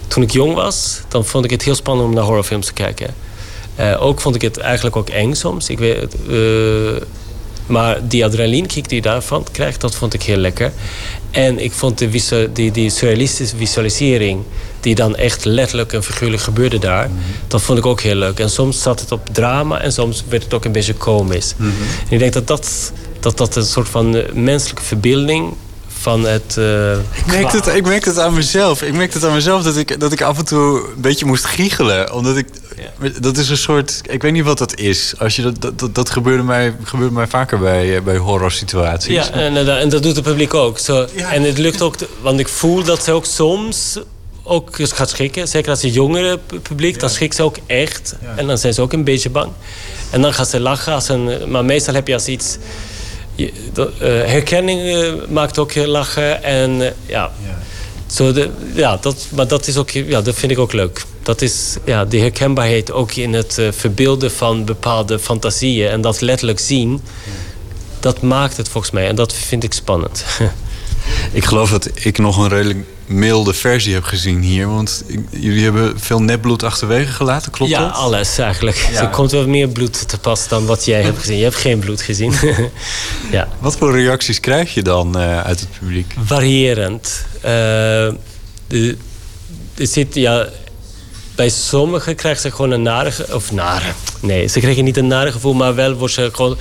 Toen 0.08 0.22
ik 0.22 0.30
jong 0.30 0.54
was, 0.54 1.00
dan 1.08 1.24
vond 1.24 1.44
ik 1.44 1.50
het 1.50 1.62
heel 1.62 1.74
spannend 1.74 2.08
om 2.08 2.14
naar 2.14 2.24
horrorfilms 2.24 2.66
te 2.66 2.72
kijken. 2.72 3.14
Uh, 3.80 4.02
ook 4.02 4.20
vond 4.20 4.34
ik 4.34 4.42
het 4.42 4.58
eigenlijk 4.58 4.96
ook 4.96 5.08
eng 5.08 5.34
soms. 5.34 5.68
Ik 5.68 5.78
weet, 5.78 6.14
uh, 6.28 7.00
maar 7.66 8.08
die 8.08 8.24
adrenaline-kick 8.24 8.88
die 8.88 8.96
je 8.96 9.02
daarvan 9.02 9.46
krijgt, 9.52 9.80
dat 9.80 9.94
vond 9.94 10.14
ik 10.14 10.22
heel 10.22 10.36
lekker. 10.36 10.72
En 11.30 11.58
ik 11.58 11.72
vond 11.72 11.98
de 11.98 12.50
die, 12.52 12.70
die 12.70 12.90
surrealistische 12.90 13.56
visualisering, 13.56 14.42
die 14.80 14.94
dan 14.94 15.16
echt 15.16 15.44
letterlijk 15.44 15.92
en 15.92 16.02
figuurlijk 16.02 16.42
gebeurde 16.42 16.78
daar, 16.78 17.08
mm 17.08 17.16
-hmm. 17.16 17.24
dat 17.48 17.62
vond 17.62 17.78
ik 17.78 17.86
ook 17.86 18.00
heel 18.00 18.14
leuk. 18.14 18.38
En 18.38 18.50
soms 18.50 18.82
zat 18.82 19.00
het 19.00 19.12
op 19.12 19.28
drama 19.32 19.80
en 19.80 19.92
soms 19.92 20.24
werd 20.28 20.42
het 20.42 20.54
ook 20.54 20.64
een 20.64 20.72
beetje 20.72 20.94
komisch. 20.94 21.54
Mm 21.56 21.66
-hmm. 21.66 21.86
En 22.06 22.12
ik 22.12 22.18
denk 22.18 22.32
dat 22.32 22.46
dat, 22.46 22.92
dat 23.20 23.36
dat 23.36 23.56
een 23.56 23.64
soort 23.64 23.88
van 23.88 24.22
menselijke 24.32 24.82
verbeelding 24.82 25.54
van 26.04 26.26
het. 26.26 26.56
Uh, 26.58 26.92
ik, 26.92 27.26
merk 27.26 27.52
het 27.52 27.66
ik 27.66 27.86
merk 27.86 28.04
het 28.04 28.18
aan 28.18 28.34
mezelf. 28.34 28.82
Ik 28.82 28.92
merk 28.92 29.14
het 29.14 29.24
aan 29.24 29.34
mezelf 29.34 29.62
dat 29.62 29.76
ik, 29.76 30.00
dat 30.00 30.12
ik 30.12 30.22
af 30.22 30.38
en 30.38 30.44
toe 30.44 30.88
een 30.94 31.00
beetje 31.00 31.26
moest 31.26 31.44
giechelen. 31.44 32.12
Omdat 32.12 32.36
ik. 32.36 32.46
Dat 33.20 33.36
is 33.36 33.48
een 33.48 33.56
soort. 33.56 34.00
Ik 34.08 34.22
weet 34.22 34.32
niet 34.32 34.44
wat 34.44 34.58
dat 34.58 34.74
is. 34.78 35.14
Als 35.18 35.36
je 35.36 35.42
dat, 35.42 35.78
dat, 35.78 35.94
dat 35.94 36.10
gebeurde, 36.10 36.42
mij, 36.42 36.74
gebeurde 36.82 37.14
mij 37.14 37.26
vaker 37.26 37.58
bij, 37.58 38.02
bij 38.02 38.16
horror 38.16 38.50
situaties. 38.50 39.14
Ja, 39.14 39.30
en, 39.30 39.78
en 39.78 39.88
dat 39.88 40.02
doet 40.02 40.16
het 40.16 40.24
publiek 40.24 40.54
ook. 40.54 40.78
Zo, 40.78 41.06
En 41.30 41.42
het 41.42 41.58
lukt 41.58 41.82
ook, 41.82 41.94
want 42.20 42.40
ik 42.40 42.48
voel 42.48 42.82
dat 42.82 43.04
ze 43.04 43.12
ook 43.12 43.24
soms 43.24 43.98
ook 44.42 44.68
gaat 44.72 45.10
schrikken. 45.10 45.48
Zeker 45.48 45.70
als 45.70 45.82
het 45.82 45.94
jongere 45.94 46.38
publiek, 46.62 47.00
dan 47.00 47.10
schrikt 47.10 47.34
ze 47.34 47.42
ook 47.42 47.56
echt. 47.66 48.14
En 48.36 48.46
dan 48.46 48.58
zijn 48.58 48.74
ze 48.74 48.80
ook 48.80 48.92
een 48.92 49.04
beetje 49.04 49.30
bang. 49.30 49.50
En 50.10 50.22
dan 50.22 50.34
gaan 50.34 50.46
ze 50.46 50.60
lachen. 50.60 50.92
Als 50.92 51.08
een, 51.08 51.50
maar 51.50 51.64
meestal 51.64 51.94
heb 51.94 52.06
je 52.06 52.14
als 52.14 52.26
iets... 52.26 52.56
Je, 53.34 53.52
uh, 53.78 53.86
herkenning 54.30 54.80
uh, 54.80 55.12
maakt 55.28 55.58
ook 55.58 55.72
heel 55.72 55.86
lachen. 55.86 56.42
En 56.42 56.70
uh, 56.80 56.88
ja, 57.06 57.32
zo 58.06 58.32
de, 58.32 58.50
ja 58.74 58.96
dat, 58.96 59.26
maar 59.34 59.48
dat, 59.48 59.66
is 59.66 59.76
ook, 59.76 59.90
ja, 59.90 60.20
dat 60.20 60.34
vind 60.34 60.52
ik 60.52 60.58
ook 60.58 60.72
leuk. 60.72 61.04
Dat 61.22 61.42
is 61.42 61.76
ja, 61.84 62.04
die 62.04 62.20
herkenbaarheid 62.20 62.92
ook 62.92 63.12
in 63.12 63.32
het 63.32 63.62
verbeelden 63.70 64.32
van 64.32 64.64
bepaalde 64.64 65.18
fantasieën. 65.18 65.88
En 65.88 66.00
dat 66.00 66.20
letterlijk 66.20 66.58
zien. 66.58 67.00
Dat 68.00 68.22
maakt 68.22 68.56
het 68.56 68.68
volgens 68.68 68.92
mij. 68.92 69.08
En 69.08 69.14
dat 69.14 69.32
vind 69.32 69.64
ik 69.64 69.72
spannend. 69.72 70.24
Ik 71.32 71.44
geloof 71.44 71.70
dat 71.70 71.90
ik 71.94 72.18
nog 72.18 72.36
een 72.36 72.48
redelijk 72.48 72.86
milde 73.06 73.54
versie 73.54 73.94
heb 73.94 74.04
gezien 74.04 74.40
hier. 74.40 74.68
Want 74.68 75.04
jullie 75.30 75.62
hebben 75.62 76.00
veel 76.00 76.22
nepbloed 76.22 76.62
achterwege 76.62 77.12
gelaten, 77.12 77.52
klopt 77.52 77.70
ja, 77.70 77.78
dat? 77.78 77.88
Ja, 77.88 77.94
alles 77.94 78.38
eigenlijk. 78.38 78.88
Er 78.94 79.08
komt 79.08 79.30
wel 79.30 79.48
meer 79.48 79.68
bloed 79.68 80.08
te 80.08 80.18
pas 80.18 80.48
dan 80.48 80.66
wat 80.66 80.84
jij 80.84 81.02
hebt 81.02 81.18
gezien. 81.18 81.36
Je 81.36 81.42
hebt 81.42 81.56
geen 81.56 81.78
bloed 81.78 82.02
gezien. 82.02 82.34
ja. 83.30 83.48
Wat 83.58 83.76
voor 83.76 83.92
reacties 83.92 84.40
krijg 84.40 84.74
je 84.74 84.82
dan 84.82 85.20
uh, 85.20 85.40
uit 85.40 85.60
het 85.60 85.68
publiek? 85.78 86.14
Variërend. 86.24 87.24
Uh, 87.36 87.42
de, 88.66 88.96
er 89.74 89.86
zit, 89.86 90.14
ja, 90.14 90.48
bij 91.34 91.48
sommigen 91.48 92.14
krijgen 92.14 92.40
ze 92.42 92.50
gewoon 92.50 92.70
een 92.70 92.82
nare... 92.82 93.12
Of 93.32 93.52
nare. 93.52 93.92
Nee, 94.20 94.46
ze 94.46 94.60
krijgen 94.60 94.84
niet 94.84 94.96
een 94.96 95.06
nare 95.06 95.32
gevoel, 95.32 95.54
maar 95.54 95.74
wel 95.74 95.94
wordt 95.94 96.14
ze 96.14 96.30
gewoon, 96.32 96.56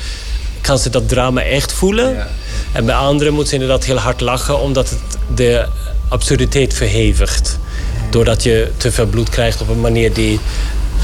kan 0.64 0.80
ze 0.80 0.90
dat 0.90 1.10
drama 1.10 1.42
echt 1.42 1.74
voelen. 1.74 2.14
Ja. 2.14 2.28
En 2.72 2.86
bij 2.86 2.96
anderen 2.96 3.34
moeten 3.34 3.54
ze 3.54 3.62
inderdaad 3.62 3.86
heel 3.86 3.98
hard 3.98 4.22
lachen, 4.22 4.60
omdat 4.60 4.90
het 4.90 5.00
de 5.36 5.66
absurditeit 6.08 6.74
verhevigt. 6.74 7.60
Doordat 8.10 8.44
je 8.44 8.72
te 8.78 8.92
veel 8.92 9.06
bloed 9.06 9.30
krijgt 9.30 9.62
op 9.62 9.70
een 9.70 9.82
manier 9.82 10.14
die 10.14 10.40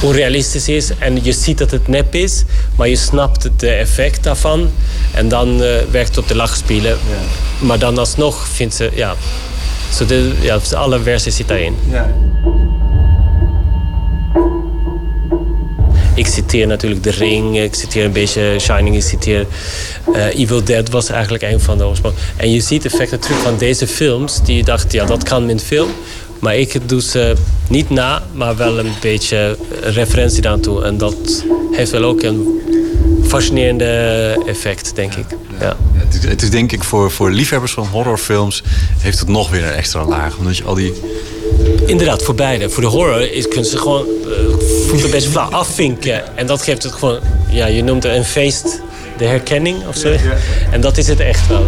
onrealistisch 0.01 0.67
is. 0.67 0.91
En 0.97 1.23
je 1.23 1.31
ziet 1.31 1.57
dat 1.57 1.71
het 1.71 1.87
nep 1.87 2.15
is, 2.15 2.43
maar 2.75 2.87
je 2.87 2.95
snapt 2.95 3.43
het 3.43 3.63
effect 3.63 4.23
daarvan. 4.23 4.71
En 5.13 5.27
dan 5.29 5.61
uh, 5.61 5.75
werkt 5.91 6.09
het 6.09 6.17
op 6.17 6.27
de 6.27 6.35
lachspielen. 6.35 6.91
Ja. 6.91 7.65
Maar 7.65 7.79
dan 7.79 7.97
alsnog 7.97 8.47
vindt 8.47 8.75
ze, 8.75 8.89
ja, 8.93 9.15
zo 9.93 10.05
de, 10.05 10.33
ja, 10.39 10.59
alle 10.75 11.01
versies 11.01 11.35
zit 11.35 11.47
daarin. 11.47 11.75
Ja. 11.89 12.09
Ik 16.19 16.27
citeer 16.27 16.67
natuurlijk 16.67 17.01
The 17.01 17.09
Ring, 17.09 17.59
ik 17.59 17.75
citeer 17.75 18.05
een 18.05 18.11
beetje 18.11 18.55
Shining, 18.59 18.95
ik 18.95 19.03
citeer 19.03 19.45
uh, 20.15 20.39
Evil 20.39 20.63
Dead 20.63 20.89
was 20.89 21.09
eigenlijk 21.09 21.43
een 21.43 21.59
van 21.59 21.77
de 21.77 21.85
oorsprong. 21.85 22.15
En 22.35 22.51
je 22.51 22.61
ziet 22.61 22.85
effecten 22.85 23.19
terug 23.19 23.37
van 23.37 23.57
deze 23.57 23.87
films 23.87 24.41
die 24.43 24.55
je 24.55 24.63
dacht, 24.63 24.91
ja 24.91 25.05
dat 25.05 25.23
kan 25.23 25.45
met 25.45 25.63
film. 25.63 25.89
Maar 26.39 26.57
ik 26.57 26.89
doe 26.89 27.01
ze 27.01 27.35
niet 27.69 27.89
na, 27.89 28.23
maar 28.33 28.57
wel 28.57 28.79
een 28.79 28.91
beetje 29.01 29.57
referentie 29.81 30.41
daartoe. 30.41 30.83
En 30.83 30.97
dat 30.97 31.45
heeft 31.71 31.91
wel 31.91 32.03
ook 32.03 32.21
een 32.21 32.47
fascinerende 33.23 34.43
effect, 34.47 34.95
denk 34.95 35.15
ik. 35.15 35.25
Ja. 35.59 35.77
Het, 35.93 36.15
is, 36.15 36.29
het, 36.29 36.41
is, 36.41 36.49
denk 36.49 36.71
ik 36.71 36.83
voor, 36.83 37.11
voor 37.11 37.31
liefhebbers 37.31 37.71
van 37.71 37.87
horrorfilms... 37.87 38.63
heeft 38.97 39.19
het 39.19 39.27
nog 39.27 39.49
weer 39.49 39.63
een 39.63 39.73
extra 39.73 40.05
laag. 40.05 40.37
Omdat 40.37 40.57
je 40.57 40.63
al 40.63 40.75
die 40.75 40.93
Inderdaad, 41.85 42.23
voor 42.23 42.35
beide. 42.35 42.69
Voor 42.69 42.83
de 42.83 42.89
horror 42.89 43.31
is, 43.31 43.47
kunnen 43.47 43.69
ze 43.69 43.77
gewoon 43.77 44.05
uh, 44.25 44.31
een 44.91 45.11
beetje 45.11 45.29
flauw 45.29 45.49
afvinken. 45.49 46.37
En 46.37 46.47
dat 46.47 46.61
geeft 46.61 46.83
het 46.83 46.93
gewoon, 46.93 47.19
ja, 47.49 47.65
je 47.65 47.83
noemt 47.83 48.03
het 48.03 48.15
een 48.15 48.25
feest, 48.25 48.81
de 49.17 49.25
herkenning 49.25 49.87
of 49.87 49.95
zo. 49.95 50.15
En 50.71 50.81
dat 50.81 50.97
is 50.97 51.07
het 51.07 51.19
echt 51.19 51.47
wel. 51.47 51.65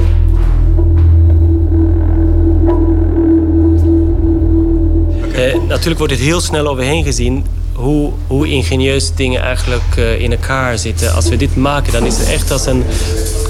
Uh, 5.36 5.64
natuurlijk 5.68 5.98
wordt 5.98 6.14
het 6.14 6.22
heel 6.22 6.42
snel 6.42 6.68
overheen 6.68 7.04
gezien 7.04 7.46
hoe, 7.74 8.12
hoe 8.28 8.48
ingenieus 8.48 9.16
dingen 9.16 9.42
eigenlijk 9.42 9.96
uh, 9.98 10.20
in 10.20 10.32
elkaar 10.32 10.78
zitten. 10.78 11.14
Als 11.14 11.30
we 11.30 11.38
dit 11.38 11.56
maken, 11.56 11.94
dan 11.94 12.06
is 12.06 12.18
het 12.18 12.30
echt 12.30 12.52
als 12.52 12.66
een 12.66 12.84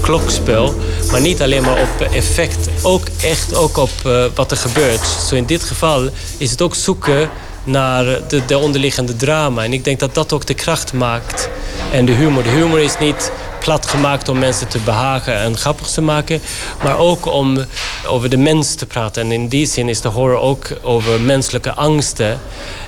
klokspel. 0.00 0.74
Maar 1.10 1.20
niet 1.20 1.42
alleen 1.42 1.62
maar 1.62 1.80
op 1.80 2.06
effect, 2.12 2.68
ook 2.82 3.06
echt 3.22 3.54
ook 3.54 3.76
op 3.76 3.90
uh, 4.06 4.24
wat 4.34 4.50
er 4.50 4.56
gebeurt. 4.56 5.06
Zo 5.28 5.34
in 5.34 5.46
dit 5.46 5.62
geval 5.62 6.08
is 6.38 6.50
het 6.50 6.62
ook 6.62 6.74
zoeken 6.74 7.30
naar 7.64 8.04
de, 8.28 8.44
de 8.46 8.58
onderliggende 8.58 9.16
drama. 9.16 9.64
En 9.64 9.72
ik 9.72 9.84
denk 9.84 10.00
dat 10.00 10.14
dat 10.14 10.32
ook 10.32 10.46
de 10.46 10.54
kracht 10.54 10.92
maakt. 10.92 11.48
En 11.92 12.04
de 12.04 12.12
humor. 12.12 12.42
De 12.42 12.48
humor 12.48 12.80
is 12.80 12.98
niet 12.98 13.32
plat 13.60 13.86
gemaakt 13.86 14.28
om 14.28 14.38
mensen 14.38 14.68
te 14.68 14.78
behagen 14.78 15.36
en 15.36 15.56
grappig 15.56 15.86
te 15.86 16.00
maken, 16.00 16.40
maar 16.82 16.98
ook 16.98 17.26
om 17.26 17.64
over 18.06 18.28
de 18.28 18.36
mens 18.36 18.74
te 18.74 18.86
praten. 18.86 19.22
En 19.22 19.32
in 19.32 19.48
die 19.48 19.66
zin 19.66 19.88
is 19.88 20.00
de 20.00 20.08
horror 20.08 20.38
ook 20.38 20.68
over 20.82 21.20
menselijke 21.20 21.72
angsten. 21.72 22.40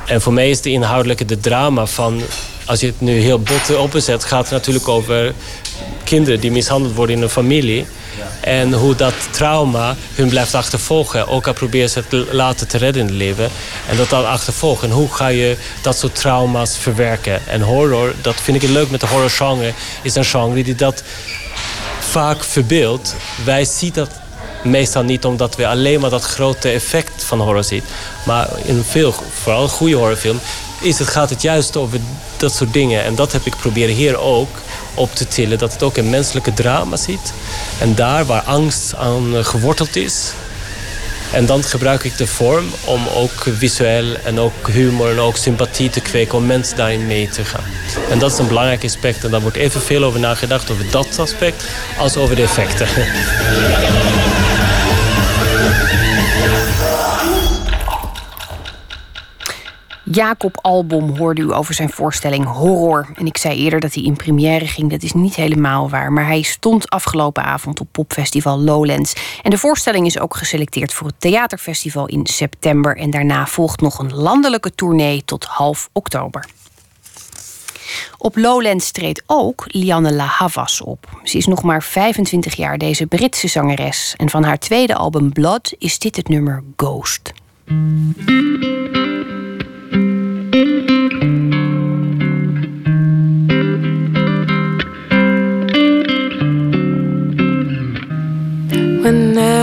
En 0.06 0.20
voor 0.20 0.32
mij 0.32 0.50
is 0.50 0.60
de 0.60 0.70
inhoudelijke 0.70 1.24
de 1.24 1.40
drama 1.40 1.86
van, 1.86 2.20
als 2.66 2.80
je 2.80 2.86
het 2.86 3.00
nu 3.00 3.20
heel 3.20 3.40
bot 3.40 3.76
opzet, 3.76 4.24
gaat 4.24 4.42
het 4.42 4.50
natuurlijk 4.50 4.88
over 4.88 5.34
kinderen 6.04 6.40
die 6.40 6.50
mishandeld 6.50 6.94
worden 6.94 7.16
in 7.16 7.22
een 7.22 7.28
familie. 7.28 7.86
En 8.40 8.72
hoe 8.72 8.94
dat 8.94 9.14
trauma 9.30 9.96
hun 10.14 10.28
blijft 10.28 10.54
achtervolgen. 10.54 11.28
Ook 11.28 11.46
al 11.46 11.52
proberen 11.52 11.90
ze 11.90 12.02
het 12.08 12.32
later 12.32 12.66
te 12.66 12.78
redden 12.78 13.02
in 13.02 13.08
het 13.08 13.16
leven. 13.16 13.50
En 13.88 13.96
dat 13.96 14.08
dat 14.08 14.24
achtervolgt. 14.24 14.82
En 14.82 14.90
hoe 14.90 15.14
ga 15.14 15.26
je 15.26 15.56
dat 15.82 15.98
soort 15.98 16.14
trauma's 16.14 16.76
verwerken? 16.76 17.46
En 17.46 17.60
horror, 17.60 18.14
dat 18.20 18.34
vind 18.40 18.62
ik 18.62 18.68
leuk 18.70 18.90
met 18.90 19.00
de 19.00 19.06
horror 19.06 19.30
genre. 19.30 19.72
Is 20.02 20.14
een 20.14 20.24
genre 20.24 20.62
die 20.62 20.74
dat 20.74 21.02
vaak 22.00 22.44
verbeeldt. 22.44 23.14
Wij 23.44 23.64
zien 23.64 23.92
dat 23.92 24.10
meestal 24.62 25.02
niet 25.02 25.24
omdat 25.24 25.56
we 25.56 25.66
alleen 25.66 26.00
maar 26.00 26.10
dat 26.10 26.22
grote 26.22 26.68
effect 26.68 27.24
van 27.24 27.40
horror 27.40 27.64
zien. 27.64 27.82
Maar 28.24 28.48
in 28.62 28.82
veel, 28.88 29.14
vooral 29.42 29.68
goede 29.68 29.96
horrorfilm, 29.96 30.40
is 30.80 30.98
het, 30.98 31.08
gaat 31.08 31.30
het 31.30 31.42
juist 31.42 31.76
over 31.76 31.98
dat 32.36 32.54
soort 32.54 32.72
dingen. 32.72 33.04
En 33.04 33.14
dat 33.14 33.32
heb 33.32 33.46
ik 33.46 33.56
proberen 33.56 33.94
hier 33.94 34.18
ook 34.18 34.48
op 34.94 35.14
te 35.14 35.28
tillen. 35.28 35.58
Dat 35.58 35.72
het 35.72 35.82
ook 35.82 35.96
een 35.96 36.10
menselijke 36.10 36.52
drama 36.54 36.96
zit. 36.96 37.32
En 37.80 37.94
daar 37.94 38.24
waar 38.24 38.42
angst 38.42 38.94
aan 38.94 39.36
eh, 39.36 39.44
geworteld 39.44 39.96
is. 39.96 40.32
En 41.32 41.46
dan 41.46 41.64
gebruik 41.64 42.04
ik 42.04 42.16
de 42.16 42.26
vorm 42.26 42.64
om 42.84 43.06
ook 43.14 43.46
visueel 43.58 44.16
en 44.24 44.38
ook 44.38 44.68
humor 44.68 45.10
en 45.10 45.18
ook 45.18 45.36
sympathie 45.36 45.90
te 45.90 46.00
kweken 46.00 46.38
om 46.38 46.46
mensen 46.46 46.76
daarin 46.76 47.06
mee 47.06 47.28
te 47.28 47.44
gaan. 47.44 47.64
En 48.10 48.18
dat 48.18 48.32
is 48.32 48.38
een 48.38 48.48
belangrijk 48.48 48.84
aspect 48.84 49.24
en 49.24 49.30
daar 49.30 49.40
wordt 49.40 49.56
evenveel 49.56 50.04
over 50.04 50.20
nagedacht, 50.20 50.70
over 50.70 50.90
dat 50.90 51.18
aspect, 51.18 51.64
als 51.98 52.16
over 52.16 52.36
de 52.36 52.42
effecten. 52.42 52.88
Jacob 60.04 60.58
Albom 60.62 61.16
hoorde 61.16 61.40
u 61.40 61.52
over 61.52 61.74
zijn 61.74 61.90
voorstelling 61.90 62.44
Horror. 62.44 63.08
En 63.14 63.26
ik 63.26 63.36
zei 63.36 63.58
eerder 63.58 63.80
dat 63.80 63.94
hij 63.94 64.02
in 64.02 64.16
première 64.16 64.66
ging. 64.66 64.90
Dat 64.90 65.02
is 65.02 65.12
niet 65.12 65.34
helemaal 65.34 65.90
waar. 65.90 66.12
Maar 66.12 66.26
hij 66.26 66.42
stond 66.42 66.90
afgelopen 66.90 67.44
avond 67.44 67.80
op 67.80 67.88
popfestival 67.92 68.58
Lowlands. 68.58 69.12
En 69.42 69.50
de 69.50 69.58
voorstelling 69.58 70.06
is 70.06 70.18
ook 70.18 70.36
geselecteerd 70.36 70.92
voor 70.92 71.06
het 71.06 71.20
theaterfestival 71.20 72.06
in 72.06 72.26
september. 72.26 72.96
En 72.96 73.10
daarna 73.10 73.46
volgt 73.46 73.80
nog 73.80 73.98
een 73.98 74.14
landelijke 74.14 74.74
tournee 74.74 75.24
tot 75.24 75.44
half 75.44 75.88
oktober. 75.92 76.46
Op 78.18 78.36
Lowlands 78.36 78.90
treedt 78.90 79.22
ook 79.26 79.64
Lianne 79.66 80.12
La 80.12 80.24
Havas 80.24 80.80
op. 80.80 81.20
Ze 81.22 81.36
is 81.36 81.46
nog 81.46 81.62
maar 81.62 81.82
25 81.82 82.54
jaar, 82.54 82.78
deze 82.78 83.06
Britse 83.06 83.48
zangeres. 83.48 84.14
En 84.16 84.30
van 84.30 84.44
haar 84.44 84.58
tweede 84.58 84.94
album 84.94 85.32
Blood 85.32 85.74
is 85.78 85.98
dit 85.98 86.16
het 86.16 86.28
nummer 86.28 86.62
Ghost. 86.76 87.32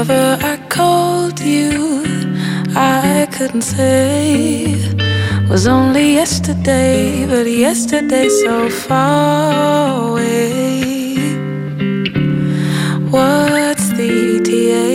Whenever 0.02 0.44
I 0.44 0.58
called 0.68 1.40
you, 1.40 2.04
I 2.76 3.28
couldn't 3.32 3.62
say 3.62 4.74
was 5.48 5.68
only 5.68 6.14
yesterday, 6.14 7.28
but 7.28 7.46
yesterday 7.46 8.28
so 8.28 8.68
far 8.68 10.10
away. 10.10 11.14
What's 13.12 13.90
the 13.90 14.10
ETA? 14.38 14.88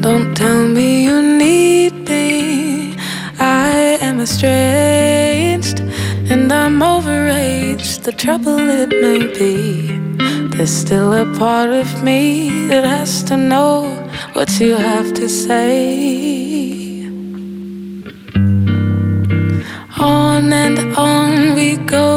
Don't 0.00 0.36
tell 0.36 0.68
me 0.68 1.02
you 1.06 1.22
need 1.38 2.08
me. 2.08 2.94
I 3.40 3.98
am 4.00 4.20
estranged 4.20 5.21
and 6.32 6.50
I'm 6.50 6.80
overaged. 6.80 8.04
The 8.04 8.12
trouble 8.12 8.58
it 8.58 8.88
may 8.88 9.20
be 9.38 9.54
There's 10.52 10.70
still 10.84 11.12
a 11.12 11.26
part 11.38 11.70
of 11.70 12.02
me 12.02 12.68
that 12.68 12.84
has 12.84 13.22
to 13.24 13.36
know 13.36 13.74
what 14.32 14.48
you 14.58 14.74
have 14.76 15.12
to 15.20 15.28
say. 15.28 17.04
On 19.98 20.52
and 20.64 20.78
on 20.96 21.54
we 21.54 21.76
go, 21.76 22.10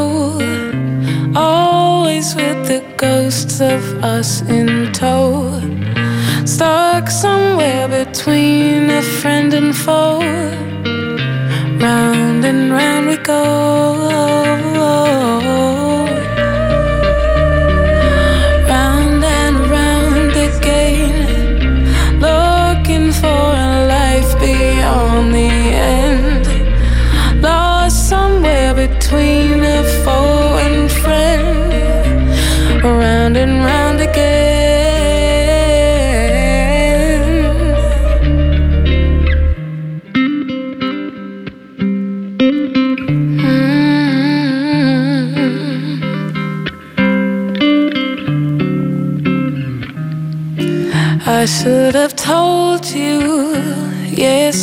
always 1.36 2.36
with 2.36 2.59
the 2.72 2.82
ghosts 2.97 3.59
of 3.59 3.82
us 4.16 4.41
in 4.43 4.93
tow. 4.93 5.59
Stuck 6.45 7.09
somewhere 7.09 7.88
between 7.89 8.89
a 8.89 9.01
friend 9.01 9.53
and 9.53 9.76
foe. 9.76 10.74
And 12.48 12.72
round 12.72 13.08
we 13.08 13.18
go. 13.18 14.74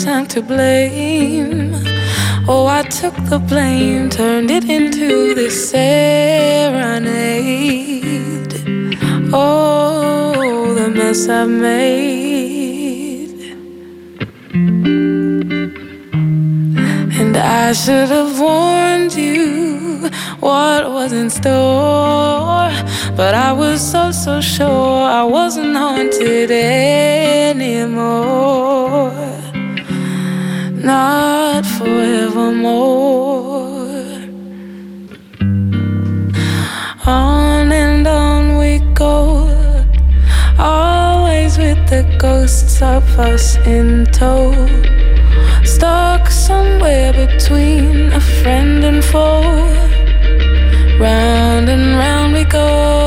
I'm 0.06 0.26
to 0.28 0.42
blame. 0.42 1.74
Oh, 2.48 2.66
I 2.66 2.82
took 2.82 3.14
the 3.30 3.38
blame, 3.38 4.10
turned 4.10 4.50
it 4.50 4.64
into 4.68 5.34
this 5.34 5.70
serenade. 5.70 7.02
Oh, 9.32 10.74
the 10.74 10.88
mess 10.90 11.28
I've 11.28 11.48
made. 11.48 13.38
And 17.20 17.36
I 17.36 17.72
should 17.72 18.08
have 18.08 18.40
warned 18.40 19.14
you 19.14 20.10
what 20.40 20.90
was 20.90 21.12
in 21.12 21.30
store. 21.30 22.70
But 23.16 23.34
I 23.34 23.52
was 23.52 23.80
so, 23.80 24.10
so 24.10 24.40
sure 24.40 25.04
I 25.20 25.22
wasn't 25.22 25.76
haunted 25.76 26.50
anymore 26.50 27.82
forevermore. 32.32 33.90
On 37.06 37.72
and 37.72 38.06
on 38.06 38.58
we 38.58 38.78
go, 38.94 39.48
always 40.58 41.58
with 41.58 41.80
the 41.88 42.04
ghosts 42.18 42.80
of 42.80 43.04
us 43.18 43.56
in 43.66 44.06
tow. 44.06 44.52
Stuck 45.64 46.28
somewhere 46.28 47.12
between 47.12 48.12
a 48.12 48.20
friend 48.20 48.84
and 48.84 49.04
foe. 49.04 49.42
Round 50.98 51.68
and 51.68 51.96
round 51.98 52.32
we 52.34 52.44
go. 52.44 53.01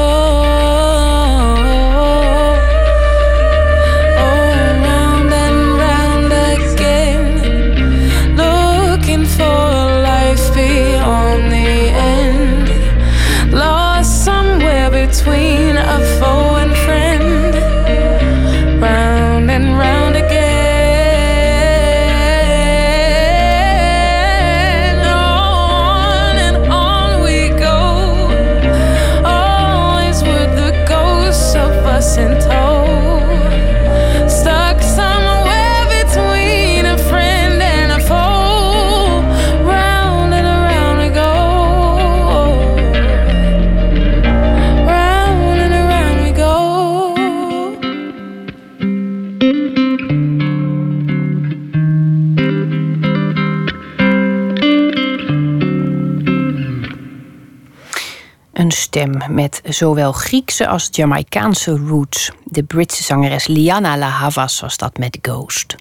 Een 58.65 58.71
stem 58.71 59.21
met 59.29 59.61
zowel 59.63 60.11
Griekse 60.11 60.67
als 60.67 60.87
Jamaicaanse 60.91 61.71
roots. 61.71 62.31
De 62.43 62.63
Britse 62.63 63.03
zangeres 63.03 63.47
Liana 63.47 63.97
La 63.97 64.07
Havas 64.07 64.59
was 64.59 64.77
dat 64.77 64.97
met 64.97 65.17
Ghost. 65.21 65.75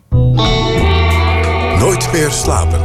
Nooit 1.79 2.13
meer 2.13 2.31
slapen. 2.31 2.81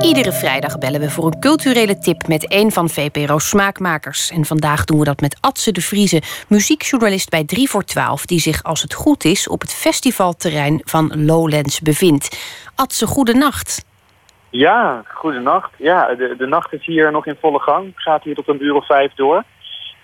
Iedere 0.00 0.32
vrijdag 0.32 0.78
bellen 0.78 1.00
we 1.00 1.10
voor 1.10 1.26
een 1.26 1.40
culturele 1.40 1.98
tip 1.98 2.26
met 2.26 2.52
een 2.52 2.72
van 2.72 2.90
VPRO's 2.90 3.48
smaakmakers. 3.48 4.30
En 4.30 4.44
vandaag 4.44 4.84
doen 4.84 4.98
we 4.98 5.04
dat 5.04 5.20
met 5.20 5.36
Atse 5.40 5.72
de 5.72 5.80
Vrieze, 5.80 6.22
muziekjournalist 6.48 7.28
bij 7.28 7.44
3 7.44 7.68
voor 7.68 7.84
12... 7.84 8.26
die 8.26 8.40
zich, 8.40 8.62
als 8.62 8.82
het 8.82 8.94
goed 8.94 9.24
is, 9.24 9.48
op 9.48 9.60
het 9.60 9.72
festivalterrein 9.72 10.80
van 10.84 11.24
Lowlands 11.24 11.80
bevindt. 11.80 12.36
Atse, 12.74 13.06
goedenacht. 13.06 13.84
Ja, 14.56 15.02
goedenacht. 15.14 15.70
Ja, 15.76 16.14
de, 16.14 16.34
de 16.38 16.46
nacht 16.46 16.72
is 16.72 16.86
hier 16.86 17.12
nog 17.12 17.26
in 17.26 17.36
volle 17.40 17.58
gang. 17.58 17.86
Het 17.86 18.02
gaat 18.02 18.24
hier 18.24 18.34
tot 18.34 18.48
een 18.48 18.64
uur 18.64 18.74
of 18.74 18.86
vijf 18.86 19.14
door. 19.14 19.42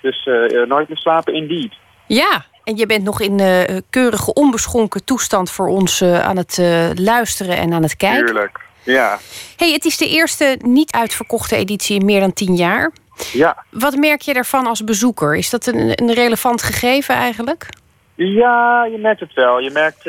Dus 0.01 0.26
eh, 0.26 0.62
eh, 0.62 0.68
nooit 0.68 0.88
meer 0.88 0.98
slapen, 0.98 1.34
indeed. 1.34 1.74
Ja, 2.07 2.44
en 2.64 2.76
je 2.76 2.86
bent 2.86 3.05
nog 3.05 3.20
in 3.20 3.40
eh, 3.40 3.76
keurige 3.90 4.34
onbeschonken 4.34 5.05
toestand 5.05 5.51
voor 5.51 5.68
ons 5.68 6.03
aan 6.03 6.36
het 6.36 6.59
luisteren 6.94 7.57
en 7.57 7.72
aan 7.72 7.82
het 7.82 7.96
kijken. 7.96 8.26
Tuurlijk. 8.26 8.61
Ja. 8.82 9.18
Hey, 9.57 9.72
het 9.72 9.84
is 9.84 9.96
de 9.96 10.09
eerste 10.09 10.59
niet 10.59 10.92
uitverkochte 10.92 11.57
editie 11.57 11.98
in 11.98 12.05
meer 12.05 12.20
dan 12.20 12.32
tien 12.32 12.55
jaar. 12.55 12.92
Ja. 13.32 13.64
Wat 13.70 13.96
merk 13.96 14.20
je 14.20 14.32
daarvan 14.32 14.66
als 14.66 14.84
bezoeker? 14.84 15.36
Is 15.36 15.51
dat 15.51 15.66
een, 15.66 16.03
een 16.03 16.14
relevant 16.14 16.62
gegeven 16.62 17.14
eigenlijk? 17.14 17.66
Ja, 18.14 18.84
je 18.84 18.98
merkt 18.98 19.20
het 19.20 19.34
wel. 19.34 19.59
Je 19.59 19.70
merkt 19.70 20.03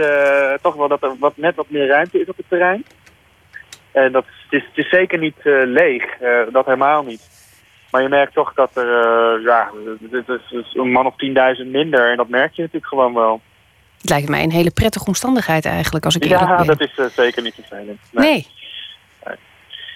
toch 0.62 0.76
wel 0.76 0.88
dat 0.88 1.04
er 1.04 1.16
wat, 1.20 1.38
net 1.38 1.56
wat 1.56 1.70
meer 1.70 1.88
ruimte 1.88 2.22
is 2.22 2.28
op 2.28 2.38
het 2.38 2.50
terrein. 2.50 2.86
En 3.92 4.12
dat, 4.12 4.26
het, 4.26 4.62
is, 4.62 4.68
het 4.68 4.86
is 4.86 4.90
zeker 4.90 5.18
niet 5.20 5.38
eh, 5.38 5.62
leeg, 5.66 6.04
eh, 6.20 6.40
dat 6.52 6.66
helemaal 6.66 7.04
niet. 7.04 7.30
Maar 7.92 8.02
je 8.02 8.10
merkt 8.10 8.34
toch 8.34 8.54
dat 8.54 8.78
er, 8.78 9.00
eh, 9.02 9.44
ja, 9.44 9.72
het 10.12 10.30
is, 10.30 10.52
is 10.52 10.74
een 10.74 10.92
man 10.92 11.06
of 11.06 11.14
10.000 11.58 11.66
minder. 11.68 12.12
En 12.12 12.18
dat 12.18 12.30
merk 12.30 12.54
je 12.54 12.62
natuurlijk 12.62 12.88
gewoon 12.88 13.14
wel. 13.14 13.42
Het 14.02 14.10
lijkt 14.10 14.30
mij 14.30 14.44
een 14.44 14.52
hele 14.52 14.72
prettige 14.72 15.06
omstandigheid 15.06 15.66
eigenlijk, 15.66 16.06
als 16.06 16.16
ik 16.16 16.24
eerlijk 16.24 16.42
Ja, 16.42 16.56
ben. 16.56 16.66
dat 16.66 16.82
is 16.82 16.98
eh, 16.98 17.06
zeker 17.06 17.42
niet 17.44 17.56
vervelend. 17.56 18.00
Nee. 18.12 18.48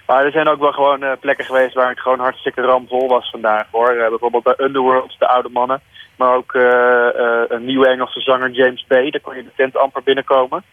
Maar 0.06 0.26
er 0.26 0.32
zijn 0.32 0.48
ook 0.48 0.60
wel 0.60 0.72
gewoon 0.72 1.04
eh, 1.04 1.12
plekken 1.20 1.46
geweest 1.46 1.74
waar 1.74 1.90
het 1.90 2.00
gewoon 2.00 2.20
hartstikke 2.20 2.62
ramvol 2.62 3.08
was 3.08 3.30
vandaag 3.30 3.66
hoor. 3.72 3.90
Eh, 3.90 4.10
bijvoorbeeld 4.10 4.44
bij 4.44 4.56
Underworld, 4.58 5.16
de 5.20 5.28
oude 5.28 5.50
mannen. 5.50 5.82
Maar 6.16 6.36
ook 6.36 6.54
eh, 6.54 7.08
eh, 7.08 7.44
een 7.48 7.66
nieuwe 7.66 7.88
Engelse 7.88 8.20
zanger, 8.20 8.52
James 8.52 8.86
Bay. 8.88 9.10
Daar 9.10 9.22
kon 9.22 9.36
je 9.36 9.44
de 9.44 9.52
tent 9.56 9.78
amper 9.78 10.04
binnenkomen. 10.04 10.64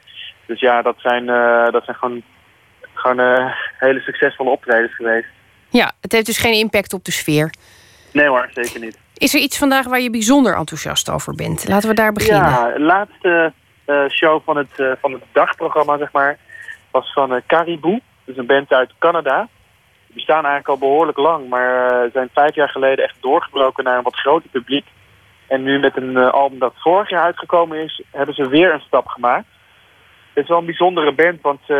Dus 0.46 0.60
ja, 0.60 0.82
dat 0.82 0.94
zijn, 0.98 1.28
eh, 1.28 1.70
dat 1.70 1.84
zijn 1.84 1.96
gewoon, 1.96 2.22
gewoon 2.94 3.18
eh, 3.18 3.54
hele 3.78 4.00
succesvolle 4.00 4.50
optredens 4.50 4.94
geweest. 4.94 5.28
Ja, 5.68 5.92
het 6.00 6.12
heeft 6.12 6.26
dus 6.26 6.38
geen 6.38 6.58
impact 6.58 6.92
op 6.92 7.04
de 7.04 7.12
sfeer. 7.12 7.50
Nee 8.12 8.26
hoor, 8.26 8.48
zeker 8.52 8.80
niet. 8.80 8.98
Is 9.14 9.34
er 9.34 9.40
iets 9.40 9.58
vandaag 9.58 9.86
waar 9.86 10.00
je 10.00 10.10
bijzonder 10.10 10.56
enthousiast 10.56 11.10
over 11.10 11.34
bent? 11.34 11.68
Laten 11.68 11.88
we 11.88 11.94
daar 11.94 12.12
beginnen. 12.12 12.50
Ja, 12.50 12.72
de 12.72 12.80
laatste 12.80 13.52
eh, 13.84 14.08
show 14.08 14.40
van 14.44 14.56
het, 14.56 14.80
eh, 14.80 14.92
van 15.00 15.12
het 15.12 15.22
dagprogramma, 15.32 15.98
zeg 15.98 16.12
maar, 16.12 16.38
was 16.90 17.12
van 17.12 17.34
eh, 17.34 17.40
Caribou. 17.46 17.92
Dat 17.92 18.34
is 18.34 18.36
een 18.36 18.46
band 18.46 18.72
uit 18.72 18.92
Canada. 18.98 19.48
Die 20.06 20.14
bestaan 20.14 20.44
eigenlijk 20.44 20.68
al 20.68 20.88
behoorlijk 20.88 21.18
lang, 21.18 21.48
maar 21.48 22.08
zijn 22.12 22.28
vijf 22.32 22.54
jaar 22.54 22.68
geleden 22.68 23.04
echt 23.04 23.16
doorgebroken 23.20 23.84
naar 23.84 23.96
een 23.96 24.02
wat 24.02 24.16
groter 24.16 24.50
publiek. 24.50 24.86
En 25.48 25.62
nu 25.62 25.78
met 25.78 25.96
een 25.96 26.16
album 26.16 26.58
dat 26.58 26.74
vorig 26.76 27.10
jaar 27.10 27.22
uitgekomen 27.22 27.78
is, 27.78 28.02
hebben 28.10 28.34
ze 28.34 28.48
weer 28.48 28.72
een 28.74 28.80
stap 28.80 29.06
gemaakt. 29.06 29.46
Het 30.32 30.42
is 30.42 30.48
wel 30.48 30.58
een 30.58 30.64
bijzondere 30.64 31.12
band, 31.12 31.40
want 31.40 31.60
eh, 31.60 31.76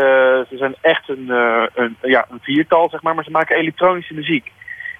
ze 0.49 0.57
zijn 0.57 0.75
echt 0.81 1.09
een, 1.09 1.31
eh, 1.31 1.63
een, 1.73 1.97
ja, 2.01 2.25
een 2.29 2.39
viertal, 2.41 2.89
zeg 2.89 3.01
maar, 3.01 3.15
maar 3.15 3.23
ze 3.23 3.31
maken 3.31 3.55
elektronische 3.55 4.13
muziek. 4.13 4.51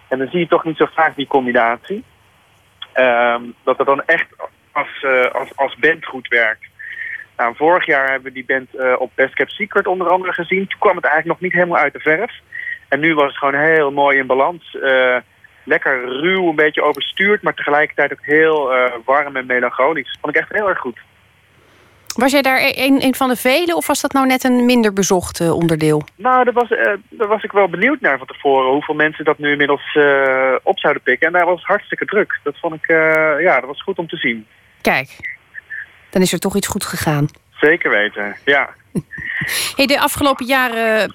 En 0.07 0.17
dan 0.17 0.27
zie 0.27 0.39
je 0.39 0.47
toch 0.47 0.63
niet 0.63 0.77
zo 0.77 0.85
vaak 0.93 1.15
die 1.15 1.27
combinatie. 1.27 2.03
Ehm, 2.93 3.41
dat 3.63 3.77
het 3.77 3.87
dan 3.87 4.05
echt 4.05 4.27
als, 4.71 4.87
uh, 5.01 5.25
als, 5.25 5.49
als 5.55 5.75
band 5.75 6.05
goed 6.05 6.27
werkt. 6.27 6.65
Nou, 7.37 7.55
vorig 7.55 7.85
jaar 7.85 8.09
hebben 8.09 8.33
we 8.33 8.43
die 8.43 8.45
band 8.45 8.97
op 8.99 9.11
Best 9.15 9.33
Kept 9.33 9.51
Secret 9.51 9.87
onder 9.87 10.07
andere 10.07 10.33
gezien. 10.33 10.67
Toen 10.67 10.79
kwam 10.79 10.95
het 10.95 11.05
eigenlijk 11.05 11.33
nog 11.33 11.49
niet 11.49 11.59
helemaal 11.59 11.81
uit 11.81 11.93
de 11.93 11.99
verf. 11.99 12.31
En 12.89 12.99
nu 12.99 13.15
was 13.15 13.27
het 13.27 13.37
gewoon 13.37 13.63
heel 13.63 13.91
mooi 13.91 14.17
in 14.17 14.27
balans. 14.27 14.77
Lekker 15.63 16.05
ruw, 16.05 16.49
een 16.49 16.55
beetje 16.55 16.83
overstuurd, 16.83 17.41
maar 17.41 17.53
tegelijkertijd 17.53 18.11
ook 18.11 18.25
heel 18.25 18.73
warm 19.05 19.35
en 19.35 19.45
melancholisch. 19.45 20.17
Vond 20.21 20.35
ik 20.35 20.41
echt 20.41 20.53
heel 20.53 20.69
erg 20.69 20.79
goed. 20.79 20.99
Was 22.15 22.31
jij 22.31 22.41
daar 22.41 22.71
een, 22.75 23.03
een 23.03 23.15
van 23.15 23.29
de 23.29 23.35
velen 23.35 23.75
of 23.75 23.87
was 23.87 24.01
dat 24.01 24.13
nou 24.13 24.25
net 24.25 24.43
een 24.43 24.65
minder 24.65 24.93
bezocht 24.93 25.39
uh, 25.39 25.55
onderdeel? 25.55 26.03
Nou, 26.15 26.43
daar 26.43 26.53
was, 26.53 26.69
uh, 26.69 26.93
daar 27.09 27.27
was 27.27 27.43
ik 27.43 27.51
wel 27.51 27.69
benieuwd 27.69 28.01
naar 28.01 28.17
van 28.17 28.27
tevoren. 28.27 28.71
Hoeveel 28.71 28.95
mensen 28.95 29.25
dat 29.25 29.37
nu 29.37 29.51
inmiddels 29.51 29.95
uh, 29.95 30.55
op 30.63 30.79
zouden 30.79 31.03
pikken. 31.03 31.27
En 31.27 31.33
daar 31.33 31.45
was 31.45 31.63
hartstikke 31.63 32.05
druk. 32.05 32.39
Dat 32.43 32.59
vond 32.59 32.73
ik, 32.73 32.87
ja, 33.39 33.59
dat 33.59 33.65
was 33.65 33.83
goed 33.83 33.97
om 33.97 34.07
te 34.07 34.17
zien. 34.17 34.47
Kijk, 34.81 35.37
dan 36.09 36.21
is 36.21 36.33
er 36.33 36.39
toch 36.39 36.55
iets 36.55 36.67
goed 36.67 36.85
gegaan. 36.85 37.27
Zeker 37.51 37.89
weten, 37.89 38.35
ja. 38.45 38.69
Hey, 39.75 39.85
de 39.85 39.99
afgelopen 39.99 40.45
jaren 40.45 41.11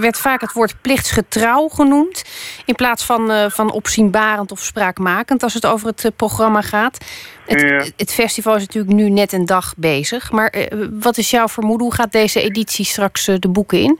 werd 0.00 0.18
vaak 0.18 0.40
het 0.40 0.52
woord 0.52 0.74
plichtsgetrouw 0.80 1.68
genoemd. 1.68 2.24
In 2.64 2.74
plaats 2.74 3.04
van, 3.04 3.30
uh, 3.30 3.44
van 3.48 3.72
opzienbarend 3.72 4.52
of 4.52 4.58
spraakmakend 4.58 5.42
als 5.42 5.54
het 5.54 5.66
over 5.66 5.86
het 5.86 6.04
uh, 6.04 6.10
programma 6.16 6.60
gaat. 6.60 6.98
Het, 7.46 7.60
Ja. 7.60 7.84
het 7.96 8.12
festival 8.12 8.54
is 8.54 8.60
natuurlijk 8.66 8.94
nu 8.94 9.08
net 9.10 9.32
een 9.32 9.46
dag 9.46 9.74
bezig. 9.76 10.30
Maar 10.30 10.54
wat 10.90 11.16
is 11.16 11.30
jouw 11.30 11.48
vermoeden? 11.48 11.86
Hoe 11.86 11.94
gaat 11.94 12.12
deze 12.12 12.40
editie 12.42 12.84
straks 12.84 13.24
de 13.24 13.48
boeken 13.48 13.78
in? 13.78 13.98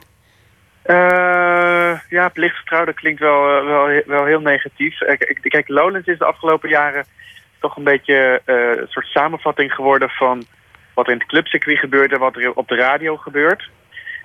ja, 2.09 2.29
plichtsgetrouw, 2.33 2.85
dat 2.85 2.95
klinkt 2.95 3.19
wel, 3.19 3.41
wel, 3.65 4.01
wel 4.05 4.25
heel 4.25 4.39
negatief. 4.39 4.97
Kijk, 4.97 5.39
kijk, 5.41 5.67
Lowlands 5.67 6.07
is 6.07 6.17
de 6.17 6.25
afgelopen 6.25 6.69
jaren 6.69 7.05
toch 7.59 7.77
een 7.77 7.83
beetje 7.83 8.41
een 8.45 8.87
soort 8.87 9.05
samenvatting 9.05 9.73
geworden 9.73 10.09
van 10.09 10.45
wat 10.95 11.05
er 11.05 11.11
in 11.11 11.19
het 11.19 11.27
clubcircuit 11.27 11.79
gebeurt 11.79 12.11
en 12.11 12.19
wat 12.19 12.35
er 12.35 12.53
op 12.53 12.67
de 12.67 12.75
radio 12.75 13.17
gebeurt. 13.17 13.69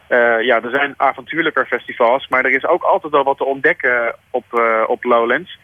Uh, 0.09 0.43
ja, 0.43 0.63
er 0.63 0.71
zijn 0.71 0.95
avontuurlijker 0.97 1.67
festivals, 1.67 2.29
maar 2.29 2.45
er 2.45 2.55
is 2.55 2.67
ook 2.67 2.83
altijd 2.83 3.13
wel 3.13 3.25
wat 3.25 3.37
te 3.37 3.45
ontdekken 3.45 4.15
op, 4.31 4.45
uh, 4.53 4.83
op 4.87 5.05
Lowlands. 5.05 5.59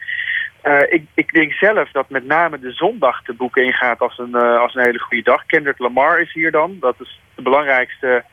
Uh, 0.63 0.81
ik, 0.89 1.05
ik, 1.13 1.33
denk 1.33 1.51
zelf 1.53 1.91
dat 1.91 2.09
met 2.09 2.25
name 2.25 2.59
de 2.59 2.71
zondag 2.71 3.23
de 3.23 3.33
boeken 3.33 3.63
ingaat 3.63 3.99
als 3.99 4.17
een, 4.17 4.35
als 4.35 4.75
een 4.75 4.83
hele 4.83 4.99
goede 4.99 5.23
dag. 5.23 5.45
Kendrick 5.45 5.79
Lamar 5.79 6.21
is 6.21 6.33
hier 6.33 6.51
dan. 6.51 6.77
Dat 6.79 6.95
is 6.99 7.19
de 7.35 7.41
belangrijkste 7.41 8.23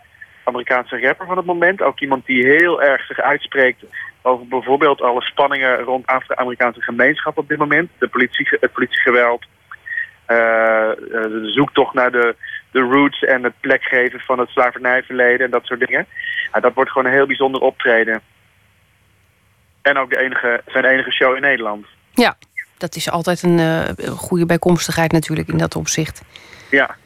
Amerikaanse 0.45 1.01
rapper 1.01 1.27
van 1.27 1.37
het 1.37 1.47
moment. 1.47 1.83
Ook 1.83 2.01
iemand 2.01 2.27
die 2.27 2.47
heel 2.47 2.83
erg 2.83 3.07
zich 3.07 3.20
uitspreekt 3.20 3.85
over 4.22 4.47
bijvoorbeeld 4.47 5.01
alle 5.01 5.22
spanningen 5.22 5.79
rond 5.79 6.07
de 6.07 6.37
Amerikaanse 6.37 6.83
gemeenschap 6.83 7.39
op 7.39 7.49
dit 7.49 7.59
moment. 7.59 7.91
De 7.99 8.09
politie, 8.09 8.47
het 8.61 8.72
politiegeweld, 8.72 9.45
de 10.27 11.51
zoektocht 11.53 11.95
naar 11.95 12.11
de, 12.11 12.35
de 12.75 12.81
roots 12.81 13.22
en 13.22 13.43
het 13.43 13.61
plek 13.61 13.83
geven 13.83 14.20
van 14.20 14.39
het 14.39 14.49
slavernijverleden 14.49 15.45
en 15.47 15.51
dat 15.51 15.64
soort 15.64 15.81
dingen. 15.81 16.07
Ja, 16.53 16.61
dat 16.61 16.75
wordt 16.75 16.91
gewoon 16.91 17.07
een 17.07 17.16
heel 17.16 17.27
bijzonder 17.27 17.61
optreden. 17.61 18.20
En 19.83 19.99
ook 19.99 20.11
de 20.11 20.20
enige, 20.20 20.62
zijn 20.66 20.85
enige 20.85 21.12
show 21.12 21.35
in 21.35 21.43
Nederland. 21.43 21.87
Ja, 22.11 22.37
dat 22.79 22.95
is 22.97 23.11
altijd 23.11 23.43
een 23.43 23.59
uh, 23.59 23.81
goede 24.16 24.47
bijkomstigheid 24.47 25.12
natuurlijk 25.12 25.49
in 25.49 25.59
dat 25.59 25.77
opzicht. 25.77 26.22
Ja. 26.70 26.97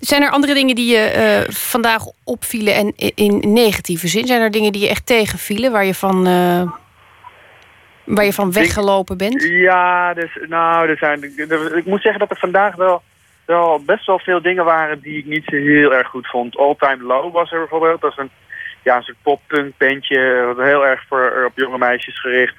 Zijn 0.00 0.22
er 0.22 0.30
andere 0.30 0.54
dingen 0.54 0.74
die 0.74 0.94
je 0.96 1.44
uh, 1.46 1.54
vandaag 1.54 2.02
opvielen 2.24 2.74
en 2.74 2.92
in 3.14 3.52
negatieve 3.52 4.08
zin? 4.08 4.26
Zijn 4.26 4.40
er 4.40 4.50
dingen 4.50 4.72
die 4.72 4.82
je 4.82 4.88
echt 4.88 5.06
tegenvielen 5.06 5.72
waar 5.72 5.84
je 5.84 5.94
van, 5.94 6.28
uh, 6.28 6.72
waar 8.04 8.24
je 8.24 8.32
van 8.32 8.52
weggelopen 8.52 9.16
bent? 9.16 9.42
Ja, 9.42 10.14
dus, 10.14 10.38
nou, 10.48 10.88
er 10.88 10.96
zijn, 10.96 11.22
ik 11.76 11.86
moet 11.86 12.02
zeggen 12.02 12.20
dat 12.20 12.30
er 12.30 12.38
vandaag 12.38 12.74
wel 12.74 13.02
wel 13.50 13.82
best 13.84 14.06
wel 14.06 14.18
veel 14.18 14.42
dingen 14.42 14.64
waren 14.64 15.00
die 15.00 15.18
ik 15.18 15.26
niet 15.26 15.44
zo 15.44 15.56
heel 15.56 15.94
erg 15.94 16.08
goed 16.08 16.26
vond. 16.26 16.56
All 16.56 16.74
Time 16.78 17.04
Low 17.04 17.32
was 17.32 17.52
er 17.52 17.58
bijvoorbeeld. 17.58 18.00
Dat 18.00 18.10
is 18.10 18.16
een, 18.16 18.30
ja, 18.82 18.96
een 18.96 19.02
soort 19.02 19.22
pop-punk. 19.22 20.04
Heel 20.06 20.86
erg 20.86 21.02
voor, 21.08 21.44
op 21.46 21.52
jonge 21.54 21.78
meisjes 21.78 22.20
gericht. 22.20 22.54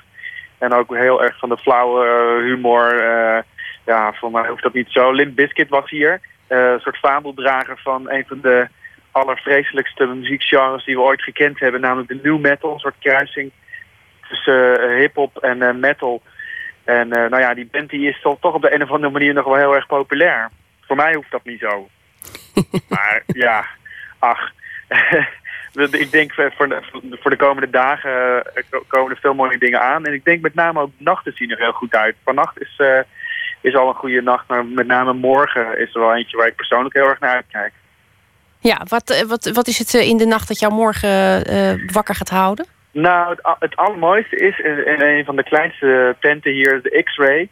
En 0.57 0.73
ook 0.73 0.95
heel 0.95 1.23
erg 1.23 1.37
van 1.37 1.49
de 1.49 1.57
flauwe 1.57 2.05
humor. 2.43 2.93
Uh, 2.93 3.39
ja, 3.85 4.13
voor 4.13 4.31
mij 4.31 4.47
hoeft 4.47 4.63
dat 4.63 4.73
niet 4.73 4.89
zo. 4.89 5.11
Limp 5.11 5.35
Bizkit 5.35 5.69
was 5.69 5.89
hier. 5.89 6.21
Een 6.47 6.79
soort 6.79 6.97
fabeldrager 6.97 7.77
van 7.83 8.09
een 8.09 8.25
van 8.27 8.39
de 8.41 8.67
allervreselijkste 9.11 10.05
muziekgenres 10.05 10.85
die 10.85 10.95
we 10.95 11.01
ooit 11.01 11.21
gekend 11.21 11.59
hebben. 11.59 11.81
Namelijk 11.81 12.07
de 12.07 12.19
new 12.23 12.39
metal. 12.39 12.73
Een 12.73 12.79
soort 12.79 12.99
kruising 12.99 13.51
tussen 14.29 14.89
uh, 14.89 14.97
hip-hop 14.97 15.37
en 15.37 15.79
metal. 15.79 16.21
En 16.83 17.07
nou 17.07 17.39
ja, 17.39 17.53
die 17.53 17.69
band 17.71 17.89
die 17.89 18.09
is 18.09 18.21
toch, 18.21 18.37
toch 18.39 18.53
op 18.53 18.61
de 18.61 18.73
een 18.73 18.83
of 18.83 18.91
andere 18.91 19.11
manier 19.11 19.33
nog 19.33 19.45
wel 19.45 19.55
heel 19.55 19.75
erg 19.75 19.87
populair. 19.87 20.49
Voor 20.91 20.99
mij 20.99 21.13
hoeft 21.13 21.31
dat 21.31 21.43
niet 21.43 21.59
zo. 21.59 21.89
maar 22.89 23.23
ja, 23.25 23.65
ach. 24.19 24.51
ik 25.91 26.11
denk 26.11 26.33
voor 26.33 26.69
de, 26.69 26.81
voor 27.11 27.31
de 27.31 27.37
komende 27.37 27.69
dagen 27.69 28.43
komen 28.87 29.11
er 29.11 29.21
veel 29.21 29.33
mooie 29.33 29.57
dingen 29.57 29.81
aan. 29.81 30.05
En 30.05 30.13
ik 30.13 30.25
denk 30.25 30.41
met 30.41 30.53
name 30.53 30.79
ook 30.79 30.91
nachten 30.97 31.33
zien 31.35 31.51
er 31.51 31.57
heel 31.57 31.71
goed 31.71 31.95
uit. 31.95 32.15
Vannacht 32.23 32.61
is, 32.61 32.75
uh, 32.77 32.99
is 33.61 33.75
al 33.75 33.87
een 33.87 33.93
goede 33.93 34.21
nacht, 34.21 34.47
maar 34.47 34.65
met 34.65 34.87
name 34.87 35.13
morgen 35.13 35.79
is 35.79 35.93
er 35.93 35.99
wel 35.99 36.15
eentje 36.15 36.37
waar 36.37 36.47
ik 36.47 36.55
persoonlijk 36.55 36.95
heel 36.95 37.07
erg 37.07 37.19
naar 37.19 37.35
uitkijk. 37.35 37.73
Ja, 38.59 38.81
wat, 38.87 39.25
wat, 39.27 39.51
wat 39.53 39.67
is 39.67 39.77
het 39.77 39.93
in 39.93 40.17
de 40.17 40.25
nacht 40.25 40.47
dat 40.47 40.59
jou 40.59 40.73
morgen 40.73 41.51
uh, 41.51 41.73
wakker 41.91 42.15
gaat 42.15 42.29
houden? 42.29 42.65
Nou, 42.91 43.29
het, 43.29 43.55
het 43.59 43.75
allermooiste 43.75 44.35
is 44.35 44.59
in, 44.59 44.85
in 44.85 45.01
een 45.01 45.25
van 45.25 45.35
de 45.35 45.43
kleinste 45.43 46.15
tenten 46.19 46.51
hier, 46.51 46.81
de 46.81 47.03
X-Ray. 47.03 47.49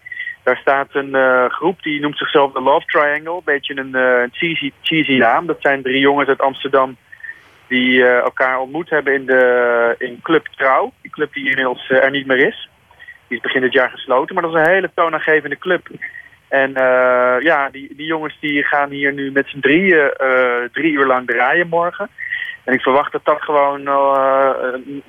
Daar 0.49 0.57
staat 0.57 0.87
een 0.91 1.15
uh, 1.15 1.45
groep 1.49 1.83
die 1.83 2.01
noemt 2.01 2.17
zichzelf 2.17 2.51
de 2.51 2.61
Love 2.61 2.85
Triangle. 2.85 3.35
Een 3.35 3.41
beetje 3.45 3.77
een 3.77 3.95
uh, 3.95 4.29
cheesy, 4.31 4.71
cheesy 4.81 5.17
naam. 5.17 5.45
Dat 5.45 5.57
zijn 5.59 5.81
drie 5.81 5.99
jongens 5.99 6.27
uit 6.27 6.41
Amsterdam 6.41 6.97
die 7.67 7.89
uh, 7.89 8.17
elkaar 8.17 8.59
ontmoet 8.59 8.89
hebben 8.89 9.13
in, 9.13 9.25
de, 9.25 9.95
in 9.97 10.19
Club 10.21 10.47
Trouw. 10.47 10.93
Die 11.01 11.11
club 11.11 11.33
die 11.33 11.49
inmiddels 11.49 11.89
er 11.89 12.11
niet 12.11 12.25
meer 12.25 12.47
is. 12.47 12.69
Die 13.27 13.37
is 13.37 13.43
begin 13.43 13.61
dit 13.61 13.73
jaar 13.73 13.89
gesloten. 13.89 14.35
Maar 14.35 14.43
dat 14.43 14.55
is 14.55 14.59
een 14.59 14.73
hele 14.73 14.91
toonaangevende 14.93 15.57
club. 15.57 15.87
En 16.47 16.71
ja, 17.39 17.69
die, 17.71 17.95
die 17.95 18.05
jongens 18.05 18.37
die 18.39 18.63
gaan 18.63 18.89
hier 18.89 19.13
nu 19.13 19.31
met 19.31 19.47
z'n 19.47 19.59
drieën 19.59 20.11
drie 20.71 20.91
uur 20.91 21.05
lang 21.05 21.27
draaien 21.27 21.67
morgen. 21.67 22.09
En 22.63 22.73
ik 22.73 22.81
verwacht 22.81 23.11
dat 23.11 23.25
dat 23.25 23.41
gewoon, 23.41 23.83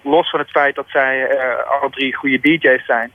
los 0.03 0.31
van 0.31 0.39
het 0.39 0.51
feit 0.51 0.75
dat 0.75 0.87
zij 0.89 1.39
alle 1.67 1.91
drie 1.91 2.15
goede 2.15 2.41
DJ's 2.41 2.85
zijn 2.85 3.13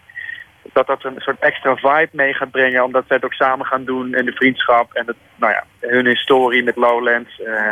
dat 0.74 0.88
dat 0.88 1.04
een 1.04 1.16
soort 1.18 1.40
extra 1.40 1.76
vibe 1.76 2.10
mee 2.12 2.34
gaat 2.34 2.52
brengen. 2.52 2.84
Omdat 2.84 3.04
zij 3.08 3.16
het 3.16 3.26
ook 3.26 3.34
samen 3.34 3.66
gaan 3.66 3.86
doen 3.86 4.14
en 4.14 4.26
de 4.26 4.32
vriendschap 4.32 4.94
en 4.94 5.08
het, 5.08 5.16
nou 5.36 5.54
ja, 5.54 5.64
hun 5.80 6.06
historie 6.06 6.64
met 6.64 6.76
Lowlands. 6.76 7.40
Uh, 7.40 7.70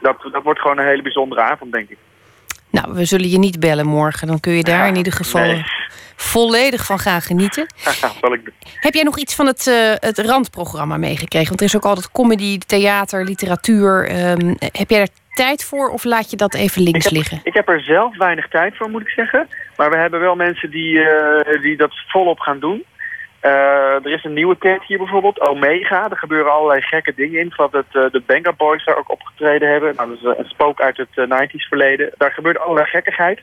dat, 0.00 0.16
dat 0.32 0.42
wordt 0.42 0.60
gewoon 0.60 0.78
een 0.78 0.86
hele 0.86 1.02
bijzondere 1.02 1.40
avond, 1.40 1.72
denk 1.72 1.88
ik. 1.88 1.98
Nou, 2.70 2.94
we 2.94 3.04
zullen 3.04 3.28
je 3.28 3.38
niet 3.38 3.60
bellen 3.60 3.86
morgen. 3.86 4.26
Dan 4.26 4.40
kun 4.40 4.52
je 4.52 4.62
daar 4.62 4.82
ja, 4.82 4.86
in 4.86 4.96
ieder 4.96 5.12
geval 5.12 5.46
nee. 5.46 5.64
volledig 6.16 6.84
van 6.84 6.98
gaan 6.98 7.22
genieten. 7.22 7.66
Zal 8.20 8.32
ik 8.32 8.44
doen. 8.44 8.54
Heb 8.74 8.94
jij 8.94 9.02
nog 9.02 9.18
iets 9.18 9.34
van 9.34 9.46
het, 9.46 9.66
uh, 9.66 9.92
het 9.94 10.18
randprogramma 10.18 10.96
meegekregen? 10.96 11.48
Want 11.48 11.60
er 11.60 11.66
is 11.66 11.76
ook 11.76 11.84
altijd 11.84 12.10
comedy, 12.10 12.58
theater, 12.58 13.24
literatuur. 13.24 14.20
Um, 14.30 14.56
heb 14.58 14.90
jij 14.90 15.00
er 15.00 15.08
tijd 15.44 15.64
voor 15.64 15.88
of 15.90 16.04
laat 16.04 16.30
je 16.30 16.36
dat 16.36 16.54
even 16.54 16.82
links 16.82 16.98
ik 16.98 17.04
heb, 17.04 17.12
liggen? 17.12 17.40
Ik 17.42 17.54
heb 17.54 17.68
er 17.68 17.80
zelf 17.80 18.16
weinig 18.16 18.48
tijd 18.48 18.76
voor, 18.76 18.90
moet 18.90 19.00
ik 19.00 19.08
zeggen. 19.08 19.48
Maar 19.76 19.90
we 19.90 19.96
hebben 19.96 20.20
wel 20.20 20.34
mensen 20.34 20.70
die, 20.70 20.92
uh, 20.92 21.62
die 21.62 21.76
dat 21.76 21.92
volop 22.06 22.38
gaan 22.38 22.58
doen. 22.58 22.84
Uh, 23.42 24.04
er 24.04 24.12
is 24.12 24.24
een 24.24 24.32
nieuwe 24.32 24.58
tent 24.58 24.84
hier 24.84 24.98
bijvoorbeeld, 24.98 25.40
Omega. 25.40 26.10
Er 26.10 26.16
gebeuren 26.16 26.52
allerlei 26.52 26.80
gekke 26.80 27.12
dingen 27.16 27.40
in. 27.40 27.50
Van 27.50 27.68
dat 27.70 27.84
uh, 27.92 28.02
de 28.10 28.22
Banga 28.26 28.52
Boys 28.52 28.84
daar 28.84 28.98
ook 28.98 29.10
opgetreden 29.10 29.70
hebben. 29.70 29.94
Nou, 29.96 30.08
dat 30.08 30.18
is 30.18 30.38
een 30.38 30.50
spook 30.50 30.80
uit 30.80 30.96
het 30.96 31.28
90s 31.28 31.68
verleden. 31.68 32.10
Daar 32.16 32.32
gebeurt 32.32 32.58
allerlei 32.58 32.86
gekkigheid. 32.86 33.38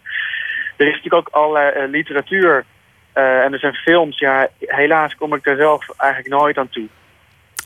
Er 0.77 0.87
is 0.87 0.95
natuurlijk 0.95 1.27
ook 1.27 1.33
allerlei 1.33 1.87
literatuur. 1.87 2.65
en 3.13 3.53
er 3.53 3.59
zijn 3.59 3.73
films. 3.73 4.19
Ja, 4.19 4.47
helaas 4.59 5.15
kom 5.15 5.33
ik 5.33 5.43
daar 5.43 5.55
zelf 5.55 5.89
eigenlijk 5.97 6.41
nooit 6.41 6.57
aan 6.57 6.69
toe. 6.69 6.87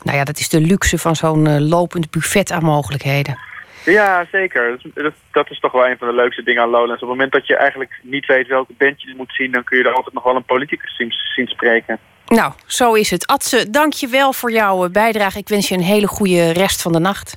Nou 0.02 0.16
ja, 0.16 0.24
dat 0.24 0.38
is 0.38 0.48
de 0.48 0.60
luxe 0.60 0.98
van 0.98 1.16
zo'n 1.16 1.68
lopend 1.68 2.10
buffet 2.10 2.52
aan 2.52 2.64
mogelijkheden. 2.64 3.49
Ja, 3.84 4.26
zeker. 4.32 4.78
Dat, 4.94 5.12
dat, 5.32 5.50
is 5.50 5.60
toch 5.60 5.72
wel 5.72 5.86
een 5.86 5.98
van 5.98 6.08
de 6.08 6.14
leukste 6.14 6.42
dingen 6.42 6.62
aan 6.62 6.68
Lowlands. 6.68 7.02
Op 7.02 7.08
het 7.08 7.08
moment 7.08 7.32
dat 7.32 7.46
je 7.46 7.56
eigenlijk 7.56 8.00
niet 8.02 8.26
weet 8.26 8.46
welke 8.46 8.72
band 8.78 9.02
je 9.02 9.14
moet 9.16 9.32
zien... 9.32 9.52
dan 9.52 9.64
kun 9.64 9.78
je 9.78 9.84
er 9.84 9.94
altijd 9.94 10.14
nog 10.14 10.24
wel 10.24 10.36
een 10.36 10.44
politicus 10.44 10.96
zien, 10.96 11.12
zien 11.34 11.46
spreken. 11.46 11.98
Nou, 12.26 12.52
zo 12.66 12.94
is 12.94 13.10
het. 13.10 13.26
Atse, 13.26 13.70
dank 13.70 13.92
je 13.92 14.06
wel 14.06 14.32
voor 14.32 14.52
jouw 14.52 14.88
bijdrage. 14.88 15.38
Ik 15.38 15.48
wens 15.48 15.68
je 15.68 15.74
een 15.74 15.82
hele 15.82 16.06
goede 16.06 16.52
rest 16.52 16.82
van 16.82 16.92
de 16.92 16.98
nacht. 16.98 17.36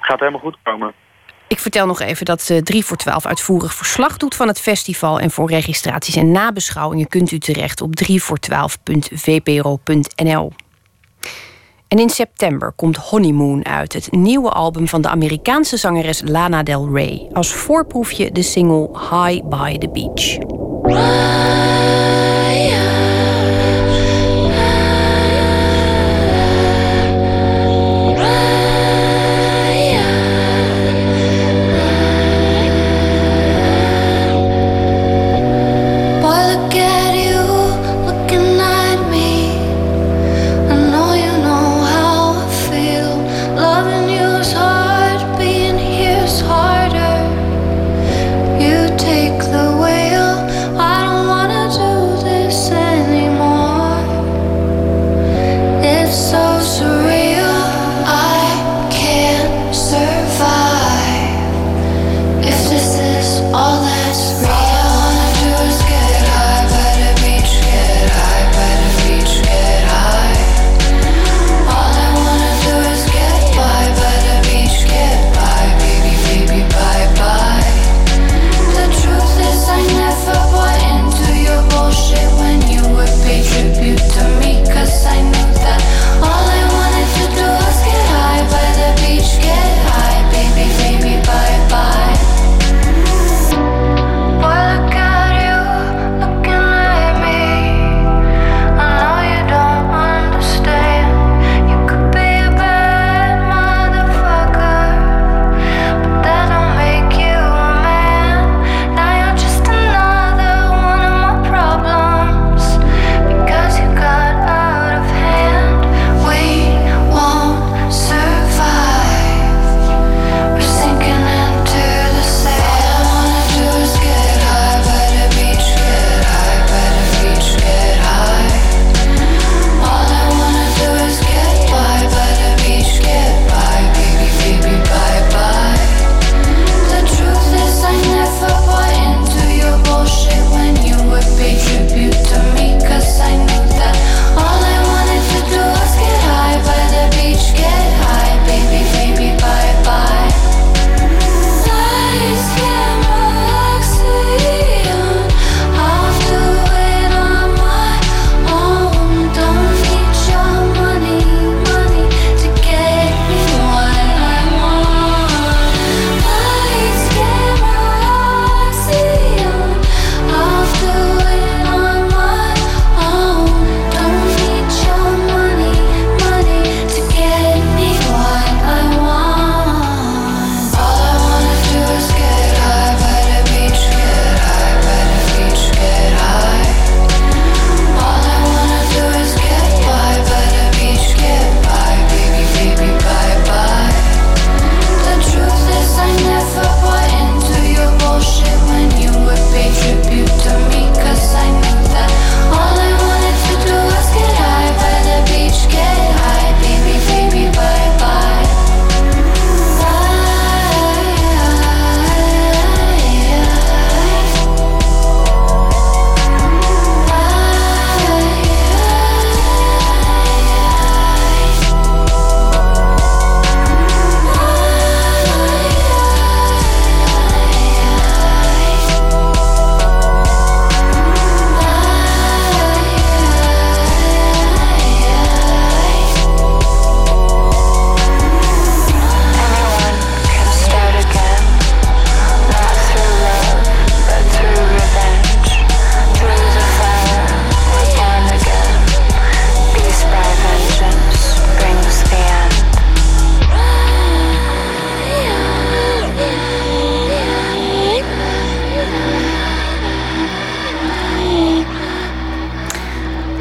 Gaat 0.00 0.18
helemaal 0.18 0.40
goed 0.40 0.56
komen. 0.62 0.92
Ik 1.48 1.58
vertel 1.58 1.86
nog 1.86 2.00
even 2.00 2.24
dat 2.24 2.60
3 2.64 2.84
voor 2.84 2.96
12 2.96 3.26
uitvoerig 3.26 3.74
verslag 3.74 4.16
doet 4.16 4.36
van 4.36 4.48
het 4.48 4.60
festival. 4.60 5.20
En 5.20 5.30
voor 5.30 5.50
registraties 5.50 6.16
en 6.16 6.30
nabeschouwingen 6.30 7.08
kunt 7.08 7.30
u 7.30 7.38
terecht 7.38 7.80
op 7.80 7.92
3voor12.vpro.nl. 8.04 10.52
En 11.90 11.98
in 11.98 12.10
september 12.10 12.72
komt 12.76 12.96
Honeymoon 12.96 13.64
uit, 13.64 13.92
het 13.92 14.12
nieuwe 14.12 14.50
album 14.50 14.88
van 14.88 15.02
de 15.02 15.08
Amerikaanse 15.08 15.76
zangeres 15.76 16.22
Lana 16.24 16.62
Del 16.62 16.88
Rey. 16.92 17.28
Als 17.32 17.52
voorproefje 17.52 18.32
de 18.32 18.42
single 18.42 18.88
High 18.92 19.48
by 19.48 19.78
the 19.78 19.88
Beach. 19.88 20.38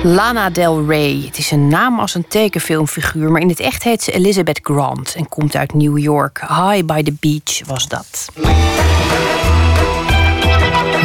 Lana 0.04 0.50
Del 0.50 0.86
Rey. 0.88 1.22
Het 1.26 1.38
is 1.38 1.52
een 1.52 1.68
naam 1.68 2.00
als 2.00 2.16
een 2.16 2.28
tekenfilmfiguur, 2.28 3.32
maar 3.32 3.42
in 3.42 3.50
het 3.50 3.60
echt 3.60 3.84
heet 3.84 4.04
ze 4.04 4.12
Elizabeth 4.12 4.60
Grant 4.64 5.16
en 5.16 5.30
komt 5.30 5.56
uit 5.56 5.74
New 5.74 5.98
York. 5.98 6.40
High 6.40 6.86
by 6.86 7.04
the 7.04 7.14
Beach 7.20 7.68
was 7.68 7.88
dat. 7.88 8.30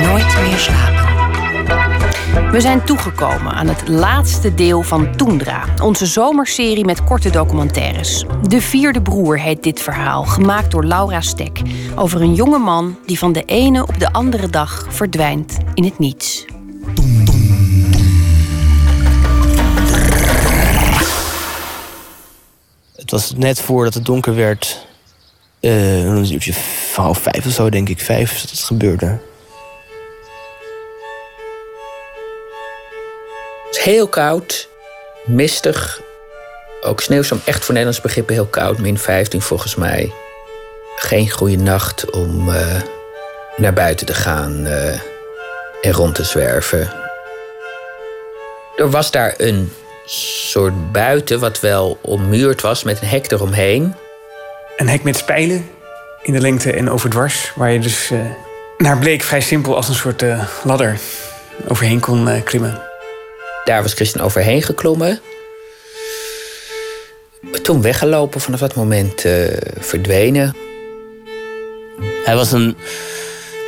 Nooit 0.03 0.37
meer 0.43 0.59
slapen. 0.59 1.03
We 2.51 2.61
zijn 2.61 2.85
toegekomen 2.85 3.53
aan 3.53 3.67
het 3.67 3.89
laatste 3.89 4.55
deel 4.55 4.83
van 4.83 5.17
Toendra, 5.17 5.65
onze 5.83 6.07
zomerserie 6.07 6.85
met 6.85 7.05
korte 7.05 7.31
documentaires. 7.31 8.25
De 8.43 8.61
vierde 8.61 9.03
broer 9.03 9.39
heet 9.39 9.63
dit 9.63 9.81
verhaal, 9.81 10.25
gemaakt 10.25 10.71
door 10.71 10.85
Laura 10.85 11.21
Stek, 11.21 11.61
over 11.97 12.21
een 12.21 12.35
jonge 12.35 12.59
man 12.59 12.99
die 13.07 13.19
van 13.19 13.33
de 13.33 13.43
ene 13.45 13.83
op 13.87 13.99
de 13.99 14.13
andere 14.13 14.49
dag 14.49 14.87
verdwijnt 14.89 15.59
in 15.75 15.85
het 15.85 15.99
niets. 15.99 16.45
Het 23.05 23.13
was 23.13 23.33
net 23.37 23.61
voordat 23.61 23.95
het 23.95 24.05
donker 24.05 24.35
werd. 24.35 24.87
eh 25.61 26.05
een 26.05 26.33
uurtje 26.33 26.53
half 26.95 27.19
vijf 27.19 27.47
of 27.47 27.53
zo, 27.53 27.71
denk 27.71 27.89
ik. 27.89 28.01
Vijf 28.01 28.41
dat 28.41 28.51
het 28.51 28.61
gebeurde. 28.61 29.07
Het 33.67 33.77
is 33.77 33.79
heel 33.79 34.09
koud, 34.09 34.69
mistig. 35.25 36.03
Ook 36.81 37.01
sneeuwstorm, 37.01 37.41
echt 37.45 37.65
voor 37.65 37.75
Nederlands 37.75 38.01
begrippen 38.01 38.35
heel 38.35 38.47
koud. 38.47 38.79
Min 38.79 38.99
15 38.99 39.43
volgens 39.43 39.75
mij. 39.75 40.13
Geen 40.97 41.31
goede 41.31 41.57
nacht 41.57 42.11
om 42.11 42.49
eh, 42.49 42.81
naar 43.57 43.73
buiten 43.73 44.07
te 44.07 44.15
gaan 44.15 44.67
eh, 44.67 45.01
en 45.81 45.93
rond 45.93 46.15
te 46.15 46.25
zwerven. 46.25 46.93
Er 48.77 48.91
was 48.91 49.11
daar 49.11 49.35
een 49.37 49.73
soort 50.07 50.93
buiten 50.93 51.41
wat 51.41 51.61
wel 51.61 51.99
ommuurd 52.01 52.61
was 52.61 52.83
met 52.83 53.01
een 53.01 53.09
hek 53.09 53.31
eromheen. 53.31 53.95
Een 54.77 54.89
hek 54.89 55.03
met 55.03 55.17
spijlen 55.17 55.71
in 56.23 56.33
de 56.33 56.41
lengte 56.41 56.73
en 56.73 56.91
overdwars. 56.91 57.53
Waar 57.55 57.71
je 57.71 57.79
dus 57.79 58.11
eh, 58.11 58.19
naar 58.79 58.99
bleek 58.99 59.23
vrij 59.23 59.41
simpel 59.41 59.77
als 59.77 59.89
een 59.89 59.95
soort 59.95 60.23
eh, 60.23 60.45
ladder 60.65 60.99
overheen 61.69 62.01
kon 62.01 62.29
eh, 62.29 62.43
klimmen. 62.43 62.83
Daar 63.65 63.83
was 63.83 63.93
Christian 63.93 64.25
overheen 64.25 64.63
geklommen. 64.63 65.21
Toen 67.63 67.83
weggelopen, 67.83 68.41
vanaf 68.41 68.61
dat 68.61 68.75
moment 68.75 69.25
eh, 69.25 69.45
verdwenen. 69.79 70.57
Hij 72.25 72.35
was 72.35 72.53
een 72.53 72.77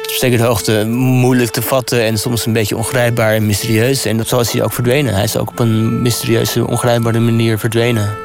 op 0.07 0.15
zekere 0.15 0.45
hoogte 0.45 0.87
moeilijk 0.87 1.51
te 1.51 1.63
vatten 1.63 2.03
en 2.03 2.19
soms 2.19 2.47
een 2.47 2.53
beetje 2.53 2.77
ongrijpbaar 2.77 3.35
en 3.35 3.47
mysterieus. 3.47 4.05
En 4.05 4.27
zo 4.27 4.41
is 4.41 4.53
hij 4.53 4.63
ook 4.63 4.73
verdwenen. 4.73 5.15
Hij 5.15 5.25
is 5.25 5.37
ook 5.37 5.49
op 5.49 5.59
een 5.59 6.03
mysterieuze, 6.03 6.67
ongrijpbare 6.67 7.21
manier 7.21 7.59
verdwenen. 7.59 8.17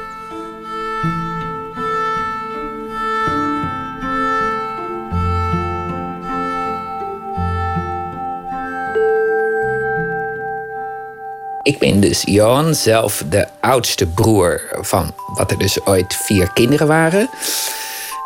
Ik 11.62 11.78
ben 11.78 12.00
dus 12.00 12.22
Johan, 12.24 12.74
zelf 12.74 13.24
de 13.28 13.48
oudste 13.60 14.06
broer 14.06 14.60
van 14.80 15.14
wat 15.34 15.50
er 15.50 15.58
dus 15.58 15.84
ooit 15.84 16.14
vier 16.14 16.52
kinderen 16.52 16.86
waren. 16.86 17.30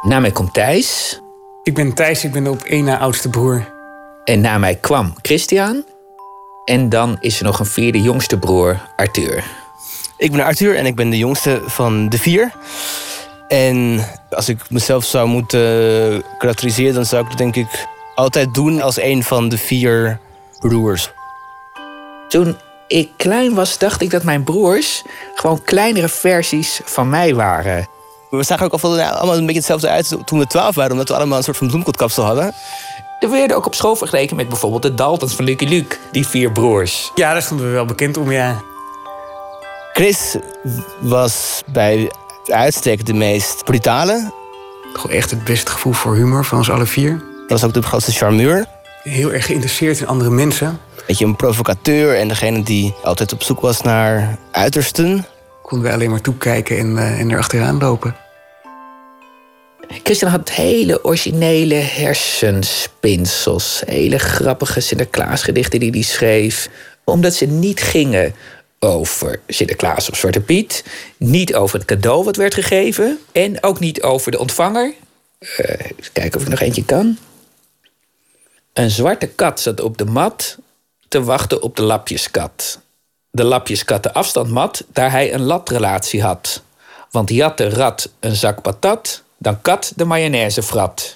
Na 0.03 0.21
mij 0.21 0.31
komt 0.31 0.55
Thijs. 0.55 1.21
Ik 1.67 1.75
ben 1.75 1.95
Thijs, 1.95 2.25
ik 2.25 2.33
ben 2.33 2.45
de 2.45 2.51
op 2.51 2.63
één 2.63 2.85
na 2.85 2.99
oudste 2.99 3.29
broer. 3.29 3.73
En 4.25 4.41
na 4.41 4.59
mij 4.59 4.75
kwam 4.75 5.15
Christian. 5.23 5.85
En 6.65 6.89
dan 6.89 7.17
is 7.21 7.39
er 7.39 7.45
nog 7.45 7.59
een 7.59 7.67
vierde 7.67 8.03
jongste 8.03 8.39
broer, 8.39 8.81
Arthur. 8.97 9.45
Ik 10.17 10.31
ben 10.31 10.41
Arthur 10.41 10.77
en 10.77 10.87
ik 10.87 10.95
ben 10.95 11.11
de 11.11 11.19
jongste 11.19 11.63
van 11.65 12.09
de 12.09 12.19
vier. 12.19 12.53
En 13.49 14.05
als 14.31 14.49
ik 14.49 14.71
mezelf 14.71 15.05
zou 15.05 15.29
moeten 15.29 16.23
karakteriseren, 16.39 16.95
dan 16.95 17.05
zou 17.05 17.23
ik 17.23 17.29
het 17.29 17.39
denk 17.39 17.57
ik 17.57 17.87
altijd 18.15 18.55
doen 18.55 18.81
als 18.81 19.01
een 19.01 19.23
van 19.23 19.49
de 19.49 19.59
vier 19.59 20.19
broers. 20.59 21.13
Toen 22.29 22.57
ik 22.89 23.11
klein 23.17 23.55
was, 23.55 23.79
dacht 23.79 24.01
ik 24.01 24.11
dat 24.11 24.23
mijn 24.23 24.45
broers 24.45 25.03
gewoon 25.35 25.63
kleinere 25.63 26.09
versies 26.09 26.81
van 26.85 27.09
mij 27.09 27.35
waren. 27.35 27.96
We 28.31 28.43
zagen 28.43 28.65
ook 28.65 28.73
al 28.73 28.79
veel- 28.79 28.99
ja, 28.99 29.11
allemaal 29.11 29.37
een 29.37 29.41
beetje 29.41 29.57
hetzelfde 29.57 29.89
uit 29.89 30.17
toen 30.25 30.39
we 30.39 30.47
twaalf 30.47 30.75
waren, 30.75 30.93
omdat 30.93 31.09
we 31.09 31.15
allemaal 31.15 31.39
een 31.39 31.45
soort 31.45 31.57
van 31.57 31.69
bloemkotkapsel 31.69 32.25
hadden. 32.25 32.55
Er 33.21 33.31
werden 33.31 33.57
ook 33.57 33.67
op 33.67 33.75
school 33.75 33.97
vergeleken 33.97 34.37
met 34.37 34.49
bijvoorbeeld 34.49 34.83
de 34.83 34.95
Daltons 34.95 35.35
van 35.35 35.45
Lucky 35.45 35.65
Luke, 35.65 35.97
die 36.13 36.27
vier 36.27 36.53
broers. 36.53 37.11
Ja, 37.15 37.33
daar 37.33 37.43
stonden 37.43 37.67
we 37.67 37.73
wel 37.73 37.85
bekend 37.85 38.17
om, 38.17 38.31
ja. 38.33 38.63
Chris 39.93 40.37
was 41.01 41.63
bij 41.67 42.11
uitstek 42.47 43.07
de 43.07 43.15
meest 43.15 43.65
brutale. 43.65 44.33
Gewoon 44.93 45.17
echt 45.17 45.31
het 45.31 45.45
beste 45.45 45.71
gevoel 45.71 45.93
voor 45.93 46.15
humor 46.15 46.45
van 46.45 46.59
ons 46.59 46.71
alle 46.71 46.87
vier. 46.87 47.11
Dat 47.49 47.61
was 47.61 47.65
ook 47.65 47.75
de 47.75 47.83
grootste 47.83 48.13
charmeur. 48.13 48.65
Heel 49.03 49.33
erg 49.33 49.47
geïnteresseerd 49.47 50.01
in 50.01 50.07
andere 50.07 50.31
mensen. 50.31 50.81
Beetje 51.07 51.25
een 51.25 51.37
provocateur 51.37 52.19
en 52.19 52.29
degene 52.29 52.63
die 52.63 52.95
altijd 53.03 53.33
op 53.33 53.43
zoek 53.43 53.61
was 53.61 53.81
naar 53.83 54.39
uitersten. 54.51 55.27
Konden 55.67 55.89
we 55.89 55.95
alleen 55.95 56.11
maar 56.11 56.21
toekijken 56.21 56.79
en, 56.79 56.99
eh, 56.99 57.21
en 57.21 57.31
erachteraan 57.31 57.79
lopen. 57.79 58.17
Christian 60.03 60.31
had 60.31 60.51
hele 60.51 61.05
originele 61.05 61.75
hersenspinsels. 61.75 63.83
Hele 63.87 64.19
grappige 64.19 64.81
Sinterklaasgedichten 64.81 65.81
die 65.81 65.91
hij 65.91 66.03
schreef. 66.03 66.69
Omdat 67.05 67.35
ze 67.35 67.47
niet 67.47 67.81
gingen 67.81 68.35
over 68.79 69.41
Sinterklaas 69.47 70.11
of 70.11 70.17
Zwarte 70.17 70.41
Piet. 70.41 70.85
Niet 71.17 71.55
over 71.55 71.79
het 71.79 71.89
cadeau 71.89 72.25
wat 72.25 72.37
werd 72.37 72.55
gegeven. 72.55 73.19
En 73.33 73.63
ook 73.63 73.81
niet 73.81 74.03
over 74.03 74.31
de 74.31 74.39
ontvanger. 74.39 74.95
Eh, 75.39 75.81
even 75.81 76.13
kijken 76.13 76.41
of 76.41 76.43
ik 76.43 76.51
nog 76.51 76.61
eentje 76.61 76.85
kan. 76.85 77.19
Een 78.73 78.91
zwarte 78.91 79.27
kat 79.27 79.61
zat 79.61 79.81
op 79.81 79.99
de 79.99 80.05
mat 80.05 80.59
te 81.09 81.23
wachten 81.23 81.63
op 81.63 81.77
de 81.77 81.83
lapjeskat. 81.83 82.85
De 83.37 83.45
lapjeskat 83.45 84.03
de 84.03 84.13
afstand 84.13 84.51
mat, 84.51 84.85
daar 84.93 85.11
hij 85.11 85.35
een 85.35 85.43
latrelatie 85.43 86.23
had. 86.23 86.63
Want 87.11 87.31
jat 87.31 87.59
de 87.59 87.69
rat 87.69 88.11
een 88.21 88.35
zak 88.35 88.63
patat, 88.63 89.23
dan 89.39 89.61
kat 89.61 89.93
de 89.97 90.05
mayonaise 90.05 90.63
frat. 90.63 91.15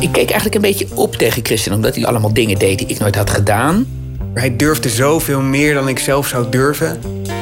Ik 0.00 0.12
keek 0.12 0.30
eigenlijk 0.30 0.54
een 0.54 0.60
beetje 0.60 0.86
op 0.94 1.14
tegen 1.14 1.44
Christian, 1.44 1.74
omdat 1.74 1.94
hij 1.94 2.06
allemaal 2.06 2.32
dingen 2.32 2.58
deed 2.58 2.78
die 2.78 2.86
ik 2.86 2.98
nooit 2.98 3.16
had 3.16 3.30
gedaan. 3.30 3.86
Hij 4.34 4.56
durfde 4.56 4.88
zoveel 4.88 5.40
meer 5.40 5.74
dan 5.74 5.88
ik 5.88 5.98
zelf 5.98 6.26
zou 6.26 6.48
durven. 6.50 7.00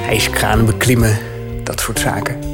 Ijskranen 0.09 0.67
beklimmen, 0.67 1.19
dat 1.65 1.81
soort 1.81 1.99
zaken. 1.99 2.54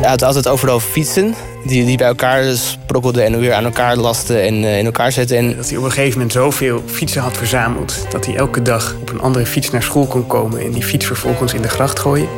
Hij 0.00 0.08
had 0.08 0.22
altijd 0.22 0.48
overal 0.48 0.80
fietsen 0.80 1.34
die, 1.64 1.84
die 1.84 1.96
bij 1.96 2.06
elkaar 2.06 2.56
sprokkelden 2.56 3.24
en 3.24 3.38
weer 3.38 3.52
aan 3.52 3.64
elkaar 3.64 3.96
lasten 3.96 4.42
en 4.42 4.64
eh, 4.64 4.78
in 4.78 4.84
elkaar 4.84 5.12
zetten. 5.12 5.36
En 5.36 5.56
Dat 5.56 5.68
hij 5.68 5.78
op 5.78 5.84
een 5.84 5.90
gegeven 5.90 6.12
moment 6.12 6.32
zoveel 6.32 6.82
fietsen 6.86 7.22
had 7.22 7.36
verzameld... 7.36 8.06
dat 8.10 8.26
hij 8.26 8.34
elke 8.36 8.62
dag 8.62 8.96
op 9.00 9.10
een 9.10 9.20
andere 9.20 9.46
fiets 9.46 9.70
naar 9.70 9.82
school 9.82 10.06
kon 10.06 10.26
komen... 10.26 10.60
en 10.60 10.70
die 10.70 10.82
fiets 10.82 11.06
vervolgens 11.06 11.54
in 11.54 11.62
de 11.62 11.68
gracht 11.68 11.98
gooien. 11.98 12.28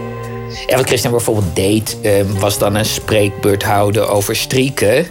En 0.66 0.76
wat 0.76 0.86
Christian 0.86 1.12
bijvoorbeeld 1.12 1.56
deed, 1.56 1.96
eh, 2.02 2.12
was 2.38 2.58
dan 2.58 2.74
een 2.74 2.84
spreekbeurt 2.84 3.62
houden 3.62 4.08
over 4.08 4.36
strieken. 4.36 5.06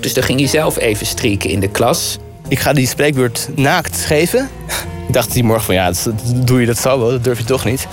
Dus 0.00 0.14
dan 0.14 0.22
ging 0.22 0.38
hij 0.38 0.48
zelf 0.48 0.78
even 0.78 1.06
strieken 1.06 1.50
in 1.50 1.60
de 1.60 1.68
klas. 1.68 2.18
Ik 2.50 2.58
ga 2.58 2.72
die 2.72 2.86
spreekbeurt 2.86 3.48
naakt 3.54 4.04
geven. 4.04 4.48
Ik 5.06 5.12
dacht 5.14 5.32
die 5.32 5.44
morgen 5.44 5.64
van 5.64 5.74
ja, 5.74 5.86
dat, 5.86 6.12
doe 6.34 6.60
je 6.60 6.66
dat 6.66 6.78
zo 6.78 6.98
wel, 6.98 7.10
dat 7.10 7.24
durf 7.24 7.38
je 7.38 7.44
toch 7.44 7.64
niet. 7.64 7.86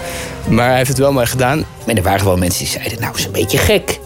Maar 0.50 0.68
hij 0.68 0.78
heeft 0.78 0.90
het 0.90 0.98
wel 0.98 1.12
maar 1.12 1.28
gedaan. 1.28 1.66
En 1.86 1.98
er 1.98 2.04
waren 2.04 2.20
gewoon 2.20 2.40
mensen 2.40 2.60
die 2.60 2.74
zeiden, 2.74 3.00
nou, 3.00 3.16
is 3.18 3.26
een 3.26 3.32
beetje 3.32 3.58
gek. 3.58 4.00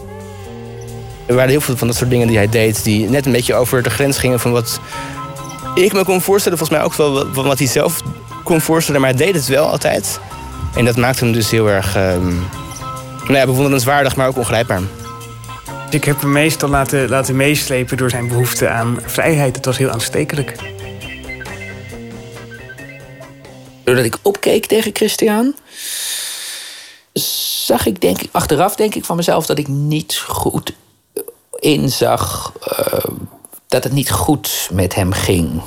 Er 1.26 1.34
waren 1.34 1.50
heel 1.50 1.60
veel 1.60 1.76
van 1.76 1.86
dat 1.86 1.96
soort 1.96 2.10
dingen 2.10 2.26
die 2.26 2.36
hij 2.36 2.48
deed... 2.48 2.84
die 2.84 3.08
net 3.08 3.26
een 3.26 3.32
beetje 3.32 3.54
over 3.54 3.82
de 3.82 3.90
grens 3.90 4.18
gingen 4.18 4.40
van 4.40 4.52
wat 4.52 4.80
ik 5.74 5.92
me 5.92 6.04
kon 6.04 6.20
voorstellen. 6.20 6.58
Volgens 6.58 6.78
mij 6.78 6.88
ook 6.88 6.94
wel 6.94 7.26
van 7.32 7.44
wat 7.44 7.58
hij 7.58 7.68
zelf 7.68 8.00
kon 8.44 8.60
voorstellen. 8.60 9.00
Maar 9.00 9.10
hij 9.10 9.18
deed 9.18 9.34
het 9.34 9.46
wel 9.46 9.66
altijd. 9.66 10.20
En 10.74 10.84
dat 10.84 10.96
maakte 10.96 11.24
hem 11.24 11.32
dus 11.32 11.50
heel 11.50 11.70
erg 11.70 11.96
ehm, 11.96 12.34
nou 13.22 13.34
ja, 13.34 13.44
bewonderenswaardig, 13.44 14.16
maar 14.16 14.28
ook 14.28 14.36
ongrijpbaar. 14.36 14.80
Ik 15.92 16.04
heb 16.04 16.20
hem 16.20 16.32
meestal 16.32 16.68
laten, 16.68 17.08
laten 17.08 17.36
meeslepen 17.36 17.96
door 17.96 18.10
zijn 18.10 18.28
behoefte 18.28 18.68
aan 18.68 18.98
vrijheid. 19.04 19.56
Het 19.56 19.64
was 19.64 19.78
heel 19.78 19.90
aanstekelijk. 19.90 20.56
Doordat 23.84 24.04
ik 24.04 24.18
opkeek 24.22 24.66
tegen 24.66 24.90
Christian, 24.94 25.54
zag 27.12 27.86
ik 27.86 28.00
denk 28.00 28.22
ik, 28.22 28.28
achteraf 28.32 28.76
denk 28.76 28.94
ik 28.94 29.04
van 29.04 29.16
mezelf 29.16 29.46
dat 29.46 29.58
ik 29.58 29.68
niet 29.68 30.18
goed 30.18 30.74
inzag 31.58 32.52
eh, 32.62 33.04
dat 33.68 33.84
het 33.84 33.92
niet 33.92 34.10
goed 34.10 34.68
met 34.72 34.94
hem 34.94 35.12
ging. 35.12 35.62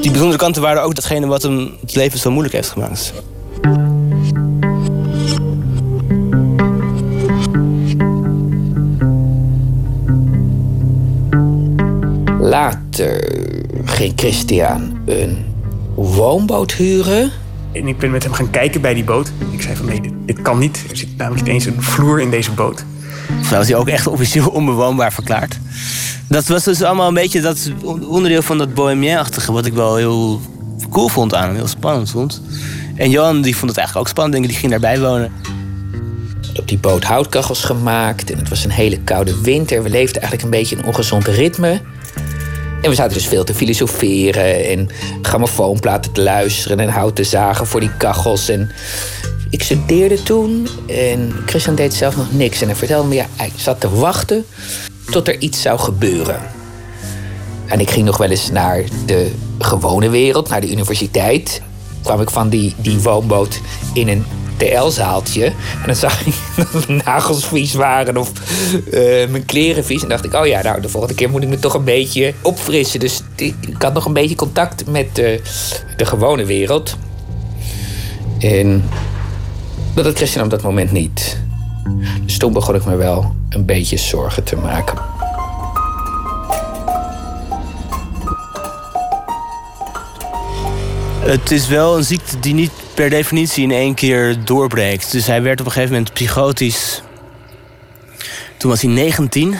Die 0.00 0.10
bijzondere 0.10 0.38
kanten 0.38 0.62
waren 0.62 0.82
ook 0.82 0.94
datgene 0.94 1.26
wat 1.26 1.42
hem 1.42 1.76
het 1.80 1.94
leven 1.94 2.18
zo 2.18 2.30
moeilijk 2.30 2.54
heeft 2.54 2.70
gemaakt. 2.70 3.12
Later 12.42 13.38
ging 13.84 14.12
Christian 14.16 14.98
een 15.06 15.44
woonboot 15.94 16.72
huren. 16.72 17.30
En 17.72 17.86
ik 17.86 17.98
ben 17.98 18.10
met 18.10 18.22
hem 18.22 18.32
gaan 18.32 18.50
kijken 18.50 18.80
bij 18.80 18.94
die 18.94 19.04
boot. 19.04 19.32
Ik 19.50 19.62
zei 19.62 19.76
van 19.76 19.86
nee, 19.86 20.00
dit, 20.00 20.12
dit 20.26 20.42
kan 20.42 20.58
niet. 20.58 20.84
Er 20.90 20.96
zit 20.96 21.16
namelijk 21.16 21.44
niet 21.44 21.54
eens 21.54 21.64
een 21.64 21.82
vloer 21.82 22.20
in 22.20 22.30
deze 22.30 22.50
boot. 22.50 22.84
Zo 23.48 23.56
was 23.56 23.68
hij 23.68 23.76
ook 23.76 23.88
echt 23.88 24.06
officieel 24.06 24.48
onbewoonbaar 24.60 25.12
verklaard. 25.12 25.58
Dat 26.28 26.46
was 26.46 26.64
dus 26.64 26.82
allemaal 26.82 27.08
een 27.08 27.14
beetje 27.14 27.40
dat 27.40 27.70
onderdeel 28.08 28.42
van 28.42 28.58
dat 28.58 28.74
bohemien-achtige... 28.74 29.52
wat 29.52 29.66
ik 29.66 29.72
wel 29.72 29.96
heel 29.96 30.40
cool 30.90 31.08
vond 31.08 31.34
aan 31.34 31.46
hem, 31.46 31.54
heel 31.54 31.68
spannend 31.68 32.10
vond. 32.10 32.42
En 32.96 33.10
Johan 33.10 33.42
die 33.42 33.56
vond 33.56 33.70
het 33.70 33.78
eigenlijk 33.78 34.06
ook 34.06 34.12
spannend, 34.12 34.34
denk 34.34 34.44
ik, 34.44 34.50
die 34.50 34.60
ging 34.60 34.80
daarbij 34.80 35.00
wonen. 35.00 35.32
Op 36.56 36.68
die 36.68 36.78
boot 36.78 37.04
houtkachels 37.04 37.64
gemaakt 37.64 38.30
en 38.30 38.38
het 38.38 38.48
was 38.48 38.64
een 38.64 38.70
hele 38.70 38.98
koude 38.98 39.40
winter. 39.40 39.82
We 39.82 39.90
leefden 39.90 40.22
eigenlijk 40.22 40.42
een 40.42 40.60
beetje 40.60 40.76
in 40.76 40.82
een 40.82 40.88
ongezond 40.88 41.26
ritme. 41.26 41.80
En 42.82 42.90
we 42.90 42.94
zaten 42.94 43.14
dus 43.14 43.26
veel 43.26 43.44
te 43.44 43.54
filosoferen 43.54 44.68
en 44.68 44.88
grammofoonplaten 45.22 46.12
te 46.12 46.22
luisteren 46.22 46.80
en 46.80 46.88
hout 46.88 47.16
te 47.16 47.24
zagen 47.24 47.66
voor 47.66 47.80
die 47.80 47.96
kachels. 47.96 48.48
En 48.48 48.70
ik 49.50 49.62
studeerde 49.62 50.22
toen 50.22 50.68
en 50.86 51.32
Christian 51.46 51.74
deed 51.74 51.94
zelf 51.94 52.16
nog 52.16 52.32
niks. 52.32 52.60
En 52.60 52.66
hij 52.66 52.76
vertelde 52.76 53.08
me, 53.08 53.14
ja, 53.14 53.26
hij 53.36 53.52
zat 53.56 53.80
te 53.80 53.90
wachten 53.90 54.44
tot 55.10 55.28
er 55.28 55.40
iets 55.40 55.62
zou 55.62 55.78
gebeuren. 55.78 56.40
En 57.66 57.80
ik 57.80 57.90
ging 57.90 58.04
nog 58.04 58.16
wel 58.16 58.30
eens 58.30 58.50
naar 58.50 58.84
de 59.06 59.30
gewone 59.58 60.08
wereld, 60.08 60.48
naar 60.48 60.60
de 60.60 60.70
universiteit. 60.70 61.62
Kwam 62.02 62.20
ik 62.20 62.30
van 62.30 62.48
die, 62.48 62.74
die 62.76 63.00
woonboot 63.00 63.60
in 63.92 64.08
een 64.08 64.24
TL-zaaltje. 64.62 65.44
En 65.44 65.86
dan 65.86 65.96
zag 65.96 66.26
ik 66.26 66.34
dat 66.56 66.86
mijn 66.86 67.02
nagels 67.04 67.46
vies 67.46 67.74
waren 67.74 68.16
of 68.16 68.32
uh, 68.86 69.28
mijn 69.28 69.44
kleren 69.44 69.84
vies. 69.84 70.02
En 70.02 70.08
dacht 70.08 70.24
ik, 70.24 70.34
oh 70.34 70.46
ja, 70.46 70.62
nou, 70.62 70.80
de 70.80 70.88
volgende 70.88 71.14
keer 71.14 71.30
moet 71.30 71.42
ik 71.42 71.48
me 71.48 71.58
toch 71.58 71.74
een 71.74 71.84
beetje 71.84 72.34
opfrissen. 72.42 73.00
Dus 73.00 73.22
ik 73.36 73.54
had 73.78 73.94
nog 73.94 74.04
een 74.04 74.12
beetje 74.12 74.34
contact 74.34 74.86
met 74.86 75.14
de, 75.14 75.40
de 75.96 76.04
gewone 76.04 76.44
wereld. 76.44 76.96
En 78.38 78.84
dat 79.94 80.04
had 80.04 80.16
Christian 80.16 80.44
op 80.44 80.50
dat 80.50 80.62
moment 80.62 80.92
niet. 80.92 81.40
Dus 82.24 82.38
toen 82.38 82.52
begon 82.52 82.74
ik 82.74 82.84
me 82.84 82.96
wel 82.96 83.34
een 83.48 83.64
beetje 83.64 83.96
zorgen 83.96 84.44
te 84.44 84.56
maken. 84.56 84.98
Het 91.20 91.50
is 91.50 91.68
wel 91.68 91.96
een 91.96 92.04
ziekte 92.04 92.38
die 92.38 92.54
niet 92.54 92.70
per 92.94 93.10
definitie 93.10 93.62
in 93.62 93.70
één 93.70 93.94
keer 93.94 94.44
doorbreekt. 94.44 95.12
Dus 95.12 95.26
hij 95.26 95.42
werd 95.42 95.60
op 95.60 95.66
een 95.66 95.72
gegeven 95.72 95.94
moment 95.94 96.12
psychotisch. 96.12 97.02
Toen 98.56 98.70
was 98.70 98.82
hij 98.82 98.90
19. 98.90 99.54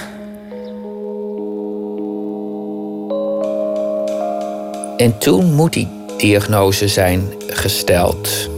En 4.97 5.19
toen 5.19 5.55
moet 5.55 5.73
die 5.73 5.89
diagnose 6.17 6.89
zijn 6.89 7.29
gesteld. 7.47 8.51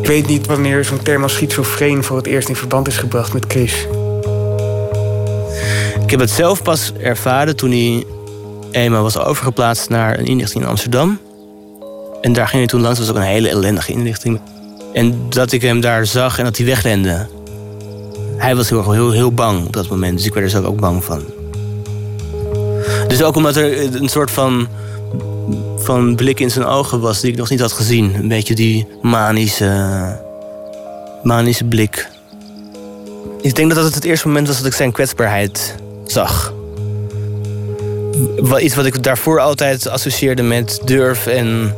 Ik 0.00 0.06
weet 0.08 0.26
niet 0.26 0.46
wanneer 0.46 0.84
zo'n 0.84 1.02
term 1.02 1.22
als 1.22 1.32
schizofreen 1.32 2.04
voor 2.04 2.16
het 2.16 2.26
eerst 2.26 2.48
in 2.48 2.56
verband 2.56 2.88
is 2.88 2.96
gebracht 2.96 3.32
met 3.32 3.44
Chris. 3.48 3.86
Ik 6.02 6.10
heb 6.10 6.20
het 6.20 6.30
zelf 6.30 6.62
pas 6.62 6.92
ervaren 6.92 7.56
toen 7.56 7.70
hij 7.70 8.04
eenmaal 8.70 9.02
was 9.02 9.18
overgeplaatst 9.18 9.88
naar 9.88 10.18
een 10.18 10.26
inrichting 10.26 10.64
in 10.64 10.70
Amsterdam. 10.70 11.18
En 12.22 12.32
daar 12.32 12.48
ging 12.48 12.58
hij 12.58 12.66
toen 12.66 12.80
langs, 12.80 12.98
dat 12.98 13.06
was 13.06 13.16
ook 13.16 13.22
een 13.22 13.28
hele 13.28 13.48
ellendige 13.48 13.92
inrichting. 13.92 14.40
En 14.92 15.26
dat 15.28 15.52
ik 15.52 15.62
hem 15.62 15.80
daar 15.80 16.06
zag 16.06 16.38
en 16.38 16.44
dat 16.44 16.56
hij 16.56 16.66
wegrende. 16.66 17.26
Hij 18.36 18.56
was 18.56 18.68
heel, 18.68 18.92
heel, 18.92 19.10
heel 19.10 19.32
bang 19.32 19.66
op 19.66 19.72
dat 19.72 19.88
moment, 19.88 20.16
dus 20.16 20.26
ik 20.26 20.34
werd 20.34 20.46
er 20.46 20.52
zelf 20.52 20.64
ook 20.64 20.80
bang 20.80 21.04
van. 21.04 21.22
Dus 23.08 23.22
ook 23.22 23.36
omdat 23.36 23.56
er 23.56 23.94
een 23.94 24.08
soort 24.08 24.30
van, 24.30 24.68
van 25.76 26.16
blik 26.16 26.40
in 26.40 26.50
zijn 26.50 26.64
ogen 26.64 27.00
was 27.00 27.20
die 27.20 27.30
ik 27.32 27.38
nog 27.38 27.50
niet 27.50 27.60
had 27.60 27.72
gezien. 27.72 28.14
Een 28.14 28.28
beetje 28.28 28.54
die 28.54 28.86
manische, 29.02 30.20
manische 31.22 31.64
blik. 31.64 32.08
Ik 33.40 33.54
denk 33.54 33.74
dat 33.74 33.84
dat 33.84 33.94
het 33.94 34.04
eerste 34.04 34.26
moment 34.26 34.46
was 34.46 34.56
dat 34.56 34.66
ik 34.66 34.72
zijn 34.72 34.92
kwetsbaarheid 34.92 35.74
zag. 36.06 36.52
Iets 38.60 38.74
wat 38.74 38.86
ik 38.86 39.02
daarvoor 39.02 39.40
altijd 39.40 39.88
associeerde 39.88 40.42
met 40.42 40.80
durf 40.84 41.26
en, 41.26 41.74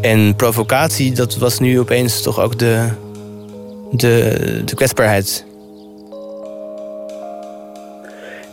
en 0.00 0.36
provocatie, 0.36 1.12
dat 1.12 1.36
was 1.36 1.58
nu 1.58 1.80
opeens 1.80 2.22
toch 2.22 2.40
ook 2.40 2.58
de, 2.58 2.88
de, 3.90 4.62
de 4.64 4.74
kwetsbaarheid. 4.74 5.44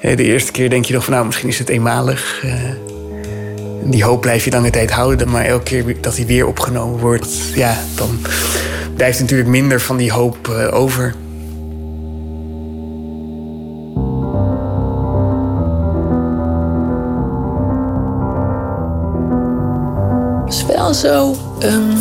de 0.02 0.24
eerste 0.24 0.52
keer 0.52 0.70
denk 0.70 0.86
je 0.86 0.94
nog 0.94 1.04
van 1.04 1.14
nou, 1.14 1.26
misschien 1.26 1.50
is 1.50 1.60
het 1.60 1.70
eenmalig. 1.70 2.42
Uh, 2.46 2.54
die 3.84 4.04
hoop 4.04 4.22
blijf 4.22 4.46
je 4.46 4.52
lange 4.52 4.70
tijd 4.70 4.92
houden, 4.92 5.30
maar 5.30 5.46
elke 5.46 5.64
keer 5.64 6.02
dat 6.02 6.16
hij 6.16 6.26
weer 6.26 6.48
opgenomen 6.48 7.00
wordt, 7.00 7.38
ja, 7.56 7.78
dan 7.96 8.20
blijft 8.96 9.20
natuurlijk 9.20 9.50
minder 9.50 9.82
van 9.82 9.98
die 9.98 10.12
hoop 10.12 10.48
uh, 10.48 10.74
zo 20.94 21.38
um, 21.64 21.98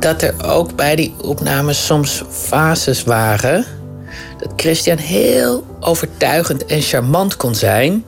dat 0.00 0.22
er 0.22 0.34
ook 0.44 0.76
bij 0.76 0.96
die 0.96 1.14
opnames 1.22 1.86
soms 1.86 2.22
fases 2.30 3.04
waren. 3.04 3.64
Dat 4.38 4.52
Christian 4.56 4.96
heel 4.96 5.76
overtuigend 5.80 6.66
en 6.66 6.82
charmant 6.82 7.36
kon 7.36 7.54
zijn. 7.54 8.04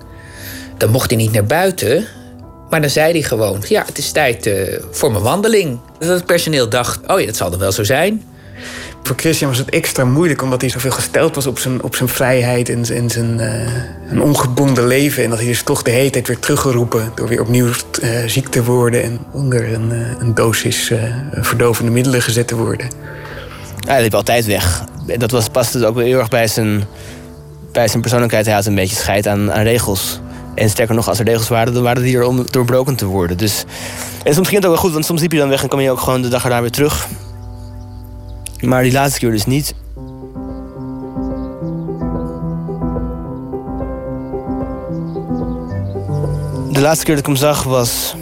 Dan 0.76 0.90
mocht 0.90 1.10
hij 1.10 1.18
niet 1.18 1.32
naar 1.32 1.44
buiten. 1.44 2.06
Maar 2.70 2.80
dan 2.80 2.90
zei 2.90 3.12
hij 3.12 3.22
gewoon: 3.22 3.64
Ja, 3.68 3.84
het 3.86 3.98
is 3.98 4.12
tijd 4.12 4.47
uh, 4.47 4.78
voor 4.90 5.10
mijn 5.10 5.22
wandeling. 5.22 5.78
Dat 5.98 6.09
het 6.09 6.26
personeel 6.26 6.68
dacht: 6.68 7.01
Oh 7.06 7.20
ja, 7.20 7.26
dat 7.26 7.36
zal 7.36 7.51
dan 7.51 7.59
wel 7.59 7.72
zo 7.72 7.84
zijn. 7.84 8.22
Voor 9.02 9.16
Christian 9.16 9.51
was 9.51 9.59
het 9.59 9.70
extra 9.70 10.05
moeilijk 10.05 10.43
omdat 10.43 10.60
hij 10.60 10.70
zoveel 10.70 10.90
gesteld 10.90 11.34
was 11.34 11.47
op 11.47 11.59
zijn, 11.59 11.82
op 11.82 11.97
zijn 11.97 12.09
vrijheid 12.09 12.68
en, 12.68 13.10
zijn 13.10 13.40
uh, 14.12 14.22
ongebonden 14.22 14.86
leven. 14.86 15.24
En 15.24 15.30
dat 15.30 15.39
hij 15.39 15.48
dus 15.48 15.62
toch 15.62 15.82
de 15.82 15.90
hele 15.90 16.10
tijd 16.10 16.28
werd 16.28 16.43
teruggeroepen 16.43 17.12
door 17.14 17.28
weer 17.28 17.40
opnieuw 17.40 17.66
uh, 17.66 18.09
ziek 18.26 18.48
te 18.48 18.64
worden 18.64 19.02
en 19.02 19.18
onder 19.30 19.72
een, 19.72 19.93
uh, 19.93 19.98
een 20.18 20.34
dosis 20.34 20.93
verdovende 21.32 21.90
middelen 21.90 22.22
gezet 22.22 22.47
te 22.47 22.56
worden. 22.56 22.89
Hij 23.86 24.02
liep 24.02 24.14
altijd 24.14 24.47
weg. 24.47 24.84
Dat 25.16 25.30
was, 25.30 25.48
paste 25.48 25.78
dus 25.78 25.86
ook 25.86 26.01
heel 26.01 26.18
erg 26.18 26.28
bij 26.28 26.47
zijn, 26.47 26.84
bij 27.72 27.89
zijn 27.89 28.01
persoonlijkheid. 28.01 28.47
Hij 28.47 28.55
had 28.55 28.66
een 28.66 28.74
beetje 28.74 28.97
scheid 28.97 29.26
aan, 29.26 29.52
aan 29.52 29.62
regels. 29.62 30.20
En 30.55 30.70
sterker 30.70 30.94
nog, 30.94 31.09
als 31.09 31.18
er 31.18 31.24
regels 31.24 31.48
waren, 31.48 31.74
dan 31.74 31.82
waren 31.82 32.02
die 32.02 32.16
er 32.16 32.24
om 32.24 32.44
doorbroken 32.51 32.97
te 32.97 33.06
worden. 33.06 33.36
Dus, 33.36 33.64
en 34.24 34.34
soms 34.34 34.48
ging 34.48 34.60
het 34.60 34.64
ook 34.64 34.74
wel 34.74 34.82
goed, 34.82 34.93
want 34.93 35.05
soms 35.05 35.20
liep 35.20 35.32
je 35.32 35.39
dan 35.39 35.48
weg 35.48 35.62
en 35.62 35.68
kwam 35.68 35.80
je 35.80 35.90
ook 35.90 36.01
gewoon 36.01 36.22
de 36.22 36.28
dag 36.28 36.44
erna 36.44 36.60
weer 36.60 36.70
terug. 36.70 37.09
Maar 38.62 38.82
die 38.82 38.93
laatste 38.93 39.18
keer 39.18 39.30
dus 39.30 39.47
niet. 39.47 39.74
De 46.72 46.80
laatste 46.80 47.05
keer 47.05 47.14
dat 47.14 47.24
ik 47.24 47.26
hem 47.26 47.36
zag 47.36 47.62
was 47.62 48.14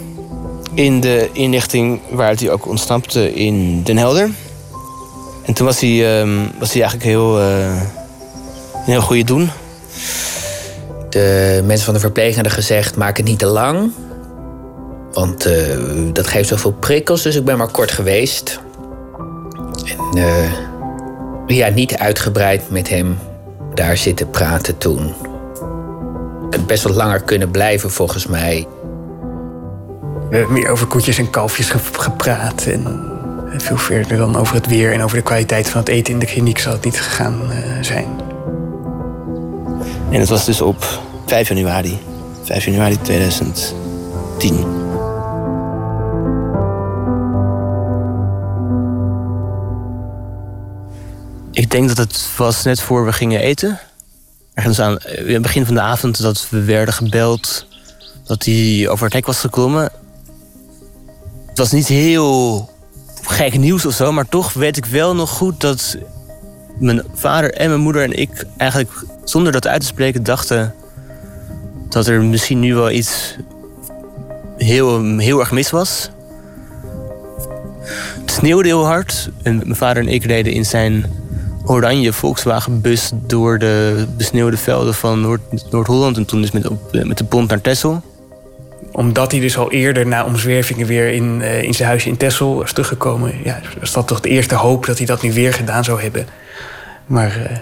in 0.75 1.01
de 1.01 1.29
inrichting 1.33 2.01
waar 2.11 2.35
hij 2.35 2.51
ook 2.51 2.67
ontsnapte 2.67 3.35
in 3.35 3.83
Den 3.83 3.97
Helder. 3.97 4.31
En 5.43 5.55
toen 5.55 5.67
was 5.67 5.81
hij, 5.81 6.21
um, 6.21 6.51
was 6.59 6.73
hij 6.73 6.83
eigenlijk 6.83 7.11
heel, 7.11 7.41
uh, 7.41 7.83
een 8.75 8.93
heel 8.93 9.01
goede 9.01 9.25
doen. 9.25 9.51
De 11.09 11.63
mensen 11.67 11.85
van 11.85 11.95
de 11.95 12.01
verplegende 12.01 12.51
gezegd: 12.51 12.97
maak 12.97 13.17
het 13.17 13.27
niet 13.27 13.39
te 13.39 13.47
lang. 13.47 13.93
Want 15.13 15.47
uh, 15.47 15.55
dat 16.13 16.27
geeft 16.27 16.49
zoveel 16.49 16.73
prikkels, 16.73 17.23
dus 17.23 17.37
ik 17.37 17.45
ben 17.45 17.59
maar 17.59 17.71
kort 17.71 17.91
geweest. 17.91 18.61
En 19.85 20.17
uh, 20.17 20.53
ja, 21.47 21.69
niet 21.69 21.97
uitgebreid 21.97 22.71
met 22.71 22.89
hem 22.89 23.19
daar 23.75 23.97
zitten 23.97 24.31
praten 24.31 24.79
toen. 24.79 25.15
Het 26.51 26.67
best 26.67 26.83
wat 26.83 26.95
langer 26.95 27.23
kunnen 27.23 27.51
blijven 27.51 27.91
volgens 27.91 28.27
mij. 28.27 28.67
We 30.31 30.37
hebben 30.37 30.55
meer 30.55 30.69
over 30.69 30.87
koetjes 30.87 31.19
en 31.19 31.31
kalfjes 31.31 31.71
gepraat. 31.93 32.67
En 32.67 33.11
veel 33.57 33.77
verder 33.77 34.17
dan 34.17 34.37
over 34.37 34.55
het 34.55 34.67
weer 34.67 34.93
en 34.93 35.03
over 35.03 35.17
de 35.17 35.23
kwaliteit 35.23 35.69
van 35.69 35.81
het 35.81 35.89
eten 35.89 36.13
in 36.13 36.19
de 36.19 36.27
kliniek 36.27 36.59
zal 36.59 36.73
het 36.73 36.85
niet 36.85 37.01
gegaan 37.01 37.41
uh, 37.51 37.57
zijn. 37.81 38.07
En 40.11 40.21
het 40.21 40.29
was 40.29 40.45
dus 40.45 40.61
op 40.61 40.85
5 41.27 41.49
januari. 41.49 41.99
5 42.43 42.65
januari 42.65 43.01
2010. 43.01 44.89
Ik 51.61 51.71
denk 51.71 51.89
dat 51.89 51.97
het 51.97 52.29
was 52.37 52.63
net 52.63 52.81
voor 52.81 53.05
we 53.05 53.13
gingen 53.13 53.41
eten. 53.41 53.79
Ergens 54.55 54.81
aan 54.81 54.99
in 54.99 55.33
het 55.33 55.43
begin 55.43 55.67
van 55.67 55.75
de 55.75 55.81
avond 55.81 56.23
dat 56.23 56.47
we 56.51 56.65
werden 56.65 56.95
gebeld 56.95 57.67
dat 58.25 58.45
hij 58.45 58.89
over 58.89 59.05
het 59.05 59.15
hek 59.15 59.27
was 59.27 59.41
gekomen. 59.41 59.83
Het 61.47 61.59
was 61.59 61.73
niet 61.73 61.87
heel 61.87 62.69
gek 63.23 63.59
nieuws 63.59 63.87
of 63.87 63.95
zo, 63.95 64.13
maar 64.13 64.29
toch 64.29 64.53
weet 64.53 64.77
ik 64.77 64.85
wel 64.85 65.15
nog 65.15 65.31
goed 65.31 65.61
dat 65.61 65.97
mijn 66.79 67.03
vader 67.15 67.53
en 67.53 67.69
mijn 67.69 67.81
moeder 67.81 68.03
en 68.03 68.19
ik 68.19 68.45
eigenlijk 68.57 68.93
zonder 69.25 69.53
dat 69.53 69.67
uit 69.67 69.81
te 69.81 69.87
spreken 69.87 70.23
dachten 70.23 70.75
dat 71.89 72.07
er 72.07 72.23
misschien 72.23 72.61
nu 72.61 72.75
wel 72.75 72.91
iets 72.91 73.37
heel, 74.57 75.17
heel 75.17 75.41
erg 75.41 75.51
mis 75.51 75.71
was. 75.71 76.11
Het 78.21 78.31
sneeuwde 78.31 78.69
heel 78.69 78.87
hard 78.87 79.31
en 79.43 79.57
mijn 79.57 79.77
vader 79.77 80.03
en 80.03 80.09
ik 80.09 80.25
reden 80.25 80.53
in 80.53 80.65
zijn 80.65 81.21
oranje 81.65 82.13
Volkswagenbus 82.13 83.11
door 83.27 83.59
de 83.59 84.07
besneeuwde 84.17 84.57
velden 84.57 84.95
van 84.95 85.21
Noord- 85.21 85.71
Noord-Holland 85.71 86.17
en 86.17 86.25
toen 86.25 86.41
dus 86.41 86.51
met, 86.51 86.69
op, 86.69 86.93
met 87.05 87.19
de 87.19 87.25
pont 87.25 87.49
naar 87.49 87.61
Texel. 87.61 88.03
Omdat 88.93 89.31
hij 89.31 89.41
dus 89.41 89.57
al 89.59 89.71
eerder 89.71 90.07
na 90.07 90.25
omzwervingen 90.25 90.87
weer 90.87 91.13
in, 91.13 91.43
eh, 91.43 91.63
in 91.63 91.75
zijn 91.75 91.89
huisje 91.89 92.09
in 92.09 92.17
Texel 92.17 92.55
was 92.55 92.73
teruggekomen... 92.73 93.35
Ja, 93.45 93.61
was 93.81 93.93
dat 93.93 94.07
toch 94.07 94.21
de 94.21 94.29
eerste 94.29 94.55
hoop 94.55 94.87
dat 94.87 94.97
hij 94.97 95.07
dat 95.07 95.23
nu 95.23 95.33
weer 95.33 95.53
gedaan 95.53 95.85
zou 95.85 96.03
hebben. 96.03 96.27
Maar 97.07 97.47
eh, 97.47 97.57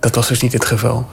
dat 0.00 0.14
was 0.14 0.28
dus 0.28 0.40
niet 0.40 0.52
het 0.52 0.64
geval. 0.64 1.06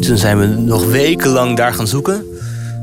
Toen 0.00 0.18
zijn 0.18 0.38
we 0.38 0.46
nog 0.46 0.86
wekenlang 0.86 1.56
daar 1.56 1.74
gaan 1.74 1.86
zoeken. 1.86 2.24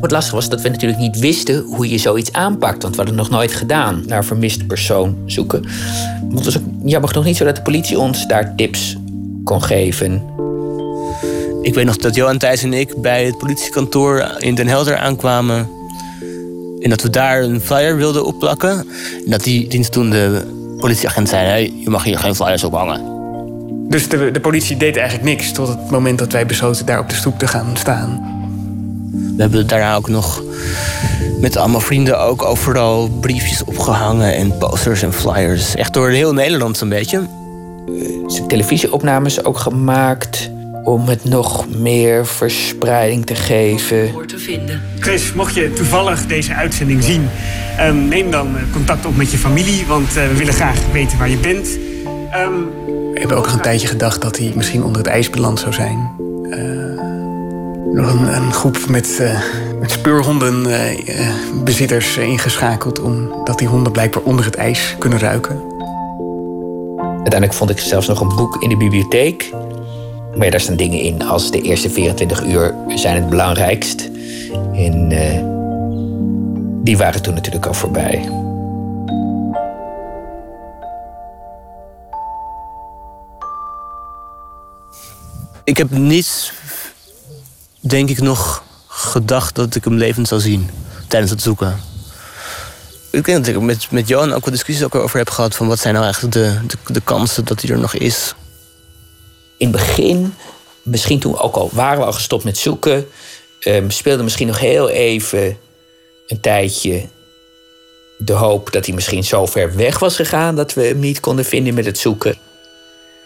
Wat 0.05 0.13
lastig 0.13 0.33
was 0.33 0.49
dat 0.49 0.61
we 0.61 0.69
natuurlijk 0.69 0.99
niet 0.99 1.19
wisten 1.19 1.63
hoe 1.63 1.89
je 1.89 1.97
zoiets 1.97 2.31
aanpakt. 2.31 2.81
Want 2.81 2.95
we 2.95 3.01
hadden 3.01 3.15
nog 3.15 3.29
nooit 3.29 3.53
gedaan, 3.53 4.03
naar 4.07 4.17
een 4.17 4.23
vermiste 4.23 4.65
persoon 4.65 5.17
zoeken. 5.25 5.61
Maar 5.61 6.35
het 6.35 6.45
was 6.45 6.57
ook 6.57 6.63
jammer 6.83 7.13
nog 7.13 7.23
niet 7.23 7.37
zo 7.37 7.45
dat 7.45 7.55
de 7.55 7.61
politie 7.61 7.99
ons 7.99 8.27
daar 8.27 8.55
tips 8.55 8.97
kon 9.43 9.63
geven. 9.63 10.23
Ik 11.61 11.73
weet 11.73 11.85
nog 11.85 11.97
dat 11.97 12.15
Johan 12.15 12.37
Thijs 12.37 12.63
en 12.63 12.73
ik 12.73 13.01
bij 13.01 13.25
het 13.25 13.37
politiekantoor 13.37 14.35
in 14.39 14.55
Den 14.55 14.67
Helder 14.67 14.97
aankwamen. 14.97 15.69
En 16.79 16.89
dat 16.89 17.01
we 17.01 17.09
daar 17.09 17.43
een 17.43 17.61
flyer 17.61 17.97
wilden 17.97 18.25
opplakken. 18.25 18.87
En 19.25 19.31
dat 19.31 19.43
die 19.43 19.67
dienst 19.67 19.91
toen 19.91 20.09
de 20.09 20.41
politieagent 20.79 21.29
zei... 21.29 21.45
Hey, 21.45 21.73
je 21.83 21.89
mag 21.89 22.03
hier 22.03 22.17
geen 22.17 22.35
flyers 22.35 22.63
ophangen. 22.63 23.01
Dus 23.89 24.09
de, 24.09 24.31
de 24.31 24.39
politie 24.39 24.77
deed 24.77 24.97
eigenlijk 24.97 25.27
niks 25.27 25.51
tot 25.51 25.67
het 25.67 25.89
moment 25.89 26.19
dat 26.19 26.31
wij 26.31 26.45
besloten 26.45 26.85
daar 26.85 26.99
op 26.99 27.09
de 27.09 27.15
stoep 27.15 27.39
te 27.39 27.47
gaan 27.47 27.77
staan. 27.77 28.34
We 29.35 29.41
hebben 29.41 29.67
daarna 29.67 29.95
ook 29.95 30.09
nog 30.09 30.43
met 31.39 31.57
allemaal 31.57 31.79
vrienden 31.79 32.19
ook 32.19 32.43
overal 32.43 33.09
briefjes 33.21 33.63
opgehangen 33.63 34.35
en 34.35 34.57
posters 34.57 35.01
en 35.01 35.13
flyers. 35.13 35.75
Echt 35.75 35.93
door 35.93 36.09
heel 36.09 36.33
Nederland 36.33 36.77
zo'n 36.77 36.89
beetje. 36.89 37.27
Zijn 38.27 38.47
televisieopnames 38.47 39.43
ook 39.43 39.57
gemaakt 39.57 40.51
om 40.83 41.07
het 41.07 41.23
nog 41.23 41.69
meer 41.77 42.25
verspreiding 42.25 43.25
te 43.25 43.35
geven. 43.35 44.27
te 44.27 44.37
vinden. 44.37 44.81
Chris, 44.99 45.33
mocht 45.33 45.55
je 45.55 45.73
toevallig 45.73 46.25
deze 46.25 46.53
uitzending 46.53 47.03
zien, 47.03 47.29
ehm, 47.77 48.07
neem 48.07 48.31
dan 48.31 48.57
eh, 48.57 48.61
contact 48.71 49.05
op 49.05 49.15
met 49.15 49.31
je 49.31 49.37
familie, 49.37 49.85
want 49.85 50.07
eh, 50.07 50.27
we 50.27 50.35
willen 50.37 50.53
graag 50.53 50.79
weten 50.91 51.17
waar 51.17 51.29
je 51.29 51.37
bent. 51.37 51.67
Ehm, 52.31 52.51
we 53.13 53.19
hebben 53.19 53.37
ook 53.37 53.45
nog 53.45 53.53
een 53.53 53.61
tijdje 53.61 53.87
gedacht 53.87 54.21
dat 54.21 54.37
hij 54.37 54.51
misschien 54.55 54.83
onder 54.83 54.97
het 54.97 55.11
ijs 55.11 55.29
beland 55.29 55.59
zou 55.59 55.73
zijn. 55.73 56.11
Eh, 56.49 56.84
nog 57.93 58.13
een, 58.13 58.35
een 58.35 58.53
groep 58.53 58.85
met, 58.89 59.17
uh, 59.21 59.39
met 59.79 59.91
speurhondenbezitters 59.91 62.17
ingeschakeld, 62.17 63.01
omdat 63.01 63.59
die 63.59 63.67
honden 63.67 63.91
blijkbaar 63.91 64.23
onder 64.23 64.45
het 64.45 64.55
ijs 64.55 64.95
kunnen 64.99 65.19
ruiken. 65.19 65.73
Uiteindelijk 66.97 67.53
vond 67.53 67.69
ik 67.69 67.79
zelfs 67.79 68.07
nog 68.07 68.19
een 68.19 68.35
boek 68.35 68.61
in 68.61 68.69
de 68.69 68.77
bibliotheek. 68.77 69.53
Maar 70.35 70.45
ja, 70.45 70.51
daar 70.51 70.59
staan 70.59 70.75
dingen 70.75 70.99
in 70.99 71.23
als 71.23 71.51
de 71.51 71.61
eerste 71.61 71.89
24 71.89 72.45
uur 72.45 72.75
zijn 72.87 73.15
het 73.15 73.29
belangrijkst. 73.29 74.09
En 74.73 75.11
eh, 75.11 75.43
die 76.83 76.97
waren 76.97 77.21
toen 77.21 77.33
natuurlijk 77.33 77.65
al 77.65 77.73
voorbij. 77.73 78.29
Ik 85.63 85.77
heb 85.77 85.89
niet, 85.89 86.53
denk 87.87 88.09
ik, 88.09 88.21
nog 88.21 88.63
gedacht 88.87 89.55
dat 89.55 89.75
ik 89.75 89.83
hem 89.83 89.93
levend 89.93 90.27
zou 90.27 90.41
zien 90.41 90.69
tijdens 91.07 91.31
het 91.31 91.41
zoeken. 91.41 91.79
Ik 93.11 93.25
denk 93.25 93.45
dat 93.45 93.55
ik 93.55 93.61
met, 93.61 93.91
met 93.91 94.07
Johan 94.07 94.33
ook 94.33 94.43
wat 94.43 94.53
discussies 94.53 94.83
ook 94.83 94.95
over 94.95 95.17
heb 95.17 95.29
gehad... 95.29 95.55
van 95.55 95.67
wat 95.67 95.79
zijn 95.79 95.93
nou 95.93 96.05
eigenlijk 96.05 96.33
de, 96.33 96.59
de, 96.93 97.01
kansen 97.01 97.45
dat 97.45 97.61
hij 97.61 97.71
er 97.71 97.79
nog 97.79 97.93
is. 97.93 98.35
In 99.57 99.67
het 99.67 99.75
begin, 99.75 100.33
misschien 100.83 101.19
toen 101.19 101.39
ook 101.39 101.55
al 101.55 101.69
waren 101.73 101.99
we 101.99 102.05
al 102.05 102.13
gestopt 102.13 102.43
met 102.43 102.57
zoeken... 102.57 103.07
Um, 103.59 103.91
speelde 103.91 104.23
misschien 104.23 104.47
nog 104.47 104.59
heel 104.59 104.89
even 104.89 105.57
een 106.27 106.39
tijdje 106.39 107.07
de 108.17 108.33
hoop 108.33 108.71
dat 108.71 108.85
hij 108.85 108.95
misschien 108.95 109.23
zo 109.23 109.45
ver 109.45 109.75
weg 109.75 109.99
was 109.99 110.15
gegaan... 110.15 110.55
dat 110.55 110.73
we 110.73 110.81
hem 110.81 110.99
niet 110.99 111.19
konden 111.19 111.45
vinden 111.45 111.73
met 111.73 111.85
het 111.85 111.97
zoeken. 111.97 112.37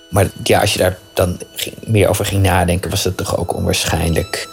Maar 0.10 0.30
ja, 0.44 0.60
als 0.60 0.74
je 0.74 0.80
daar 0.80 0.98
dan 1.14 1.40
meer 1.86 2.10
over 2.10 2.26
ging 2.26 2.44
nadenken, 2.44 2.90
was 2.90 3.04
het 3.04 3.18
toch 3.18 3.38
ook 3.38 3.56
onwaarschijnlijk. 3.56 4.48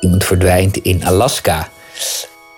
Iemand 0.00 0.24
verdwijnt 0.24 0.76
in 0.76 1.04
Alaska, 1.04 1.68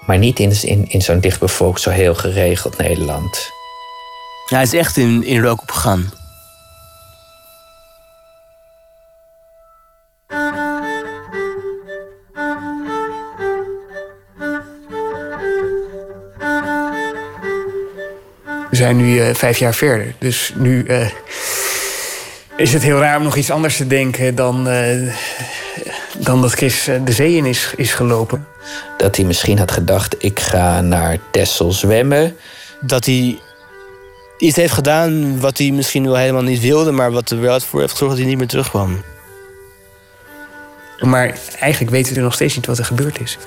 maar 0.07 0.19
niet 0.19 0.39
in, 0.39 0.63
in, 0.63 0.85
in 0.89 1.03
zo'n 1.03 1.21
dichtbevolkt, 1.21 1.81
zo 1.81 1.91
heel 1.91 2.15
geregeld 2.15 2.79
Nederland. 2.79 3.49
Ja, 4.47 4.57
hij 4.57 4.65
is 4.65 4.73
echt 4.73 4.97
in, 4.97 5.25
in 5.25 5.43
rook 5.43 5.61
opgegaan. 5.61 6.20
Zijn 18.81 18.97
nu 18.97 19.15
uh, 19.15 19.35
vijf 19.35 19.59
jaar 19.59 19.75
verder. 19.75 20.15
Dus 20.19 20.53
nu 20.57 20.85
uh, 20.87 21.09
is 22.57 22.73
het 22.73 22.83
heel 22.83 22.99
raar 22.99 23.17
om 23.17 23.23
nog 23.23 23.37
iets 23.37 23.51
anders 23.51 23.77
te 23.77 23.87
denken 23.87 24.35
dan, 24.35 24.69
uh, 24.69 25.15
dan 26.19 26.43
dat 26.43 26.53
Chris 26.53 26.89
de 27.05 27.13
zee 27.13 27.37
in 27.37 27.45
is, 27.45 27.73
is 27.77 27.93
gelopen. 27.95 28.47
Dat 28.97 29.17
hij 29.17 29.25
misschien 29.25 29.59
had 29.59 29.71
gedacht: 29.71 30.15
ik 30.19 30.41
ga 30.41 30.81
naar 30.81 31.19
Texel 31.31 31.73
zwemmen. 31.73 32.37
Dat 32.81 33.05
hij 33.05 33.39
iets 34.39 34.57
heeft 34.57 34.73
gedaan 34.73 35.41
wat 35.41 35.59
hij 35.59 35.71
misschien 35.71 36.05
wel 36.05 36.17
helemaal 36.17 36.43
niet 36.43 36.61
wilde, 36.61 36.91
maar 36.91 37.13
wat 37.13 37.31
er 37.31 37.41
wel 37.41 37.61
voor 37.61 37.81
heeft 37.81 37.93
gezorgd 37.93 38.15
dat 38.15 38.23
hij 38.23 38.31
niet 38.31 38.39
meer 38.39 38.49
terugkwam. 38.49 39.03
Maar 41.01 41.39
eigenlijk 41.59 41.93
weten 41.93 42.15
we 42.15 42.21
nog 42.21 42.35
steeds 42.35 42.57
niet 42.57 42.67
wat 42.67 42.79
er 42.79 42.85
gebeurd 42.85 43.21
is. 43.21 43.39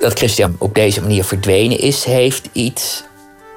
Dat 0.00 0.18
Christian 0.18 0.56
op 0.58 0.74
deze 0.74 1.00
manier 1.00 1.24
verdwenen 1.24 1.78
is, 1.78 2.04
heeft 2.04 2.48
iets. 2.52 3.06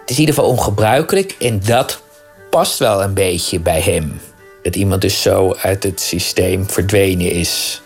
Het 0.02 0.10
is 0.10 0.16
in 0.16 0.20
ieder 0.20 0.36
geval 0.36 0.50
ongebruikelijk 0.50 1.36
en 1.40 1.60
dat 1.66 2.02
past 2.50 2.80
wel 2.80 3.04
een 3.04 3.14
beetje 3.14 3.60
bij 3.60 3.82
hem. 3.82 4.22
Dat 4.64 4.76
iemand 4.76 5.02
dus 5.02 5.22
zo 5.22 5.56
uit 5.62 5.84
het 5.84 6.02
systeem 6.02 6.70
verdwenen 6.70 7.32
is. 7.32 7.82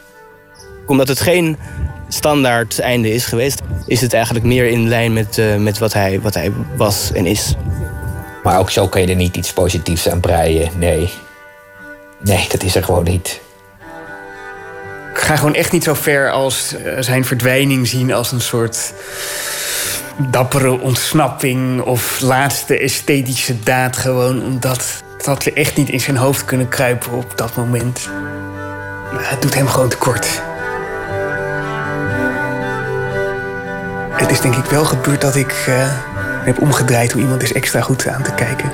Omdat 0.88 1.08
het 1.08 1.20
geen 1.20 1.58
standaard 2.10 2.80
einde 2.80 3.14
is 3.14 3.26
geweest, 3.26 3.62
is 3.86 4.02
het 4.02 4.14
eigenlijk 4.14 4.46
meer 4.46 4.68
in 4.68 4.88
lijn 4.88 5.14
met, 5.14 5.38
uh, 5.38 5.56
met 5.56 5.78
wat, 5.78 5.94
hij, 5.94 6.22
wat 6.22 6.34
hij 6.34 6.52
was 6.78 7.12
en 7.12 7.26
is. 7.26 7.54
Maar 8.44 8.60
ook 8.60 8.70
zo 8.72 8.88
kan 8.88 9.02
je 9.02 9.08
er 9.08 9.16
niet 9.16 9.38
iets 9.38 9.54
positiefs 9.54 10.10
aan 10.10 10.20
breien. 10.20 10.70
Nee. 10.80 11.10
Nee, 12.20 12.48
dat 12.50 12.64
is 12.64 12.76
er 12.76 12.84
gewoon 12.84 13.04
niet. 13.04 13.42
Ik 15.14 15.22
ga 15.22 15.36
gewoon 15.36 15.56
echt 15.56 15.72
niet 15.72 15.84
zo 15.84 15.94
ver 15.94 16.32
als 16.32 16.74
uh, 16.74 16.98
zijn 17.00 17.26
verdwijning 17.26 17.88
zien 17.88 18.14
als 18.14 18.32
een 18.32 18.42
soort 18.42 18.94
dappere 20.18 20.80
ontsnapping 20.80 21.82
of 21.82 22.20
laatste 22.22 22.78
esthetische 22.78 23.60
daad. 23.64 23.98
Gewoon 23.98 24.44
omdat 24.44 25.04
dat 25.24 25.44
we 25.44 25.54
echt 25.54 25.78
niet 25.78 25.90
in 25.90 26.00
zijn 26.00 26.18
hoofd 26.18 26.46
kunnen 26.46 26.68
kruipen 26.68 27.12
op 27.12 27.38
dat 27.38 27.56
moment. 27.56 28.10
Maar 29.14 29.30
het 29.30 29.42
doet 29.42 29.56
hem 29.56 29.68
gewoon 29.68 29.90
tekort. 29.90 30.42
Het 34.12 34.32
is 34.32 34.42
denk 34.42 34.56
ik 34.56 34.66
wel 34.66 34.86
gebeurd 34.86 35.22
dat 35.22 35.36
ik 35.36 35.66
uh, 35.70 35.76
heb 36.46 36.62
omgedraaid 36.62 37.14
om 37.14 37.20
iemand 37.20 37.42
eens 37.42 37.52
extra 37.52 37.82
goed 37.82 38.08
aan 38.08 38.24
te 38.24 38.34
kijken. 38.34 38.72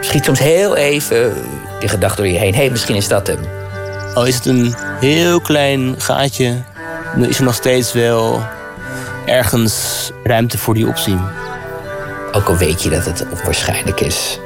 Schiet 0.00 0.24
soms 0.24 0.38
heel 0.38 0.76
even 0.76 1.34
die 1.80 1.88
gedachte 1.88 2.16
door 2.16 2.30
je 2.30 2.38
heen. 2.38 2.54
Hé, 2.54 2.60
hey, 2.60 2.70
misschien 2.70 2.96
is 2.96 3.08
dat 3.08 3.26
hem. 3.26 3.38
Al 4.14 4.26
is 4.26 4.34
het 4.34 4.46
een 4.46 4.74
heel 5.00 5.40
klein 5.40 5.94
gaatje, 5.98 6.62
dan 7.14 7.28
is 7.28 7.38
er 7.38 7.44
nog 7.44 7.54
steeds 7.54 7.92
wel 7.92 8.42
ergens 9.28 10.10
ruimte 10.22 10.58
voor 10.58 10.74
die 10.74 10.86
optie. 10.86 11.18
Ook 12.32 12.48
al 12.48 12.56
weet 12.56 12.82
je 12.82 12.90
dat 12.90 13.04
het 13.04 13.26
onwaarschijnlijk 13.30 14.00
is. 14.00 14.40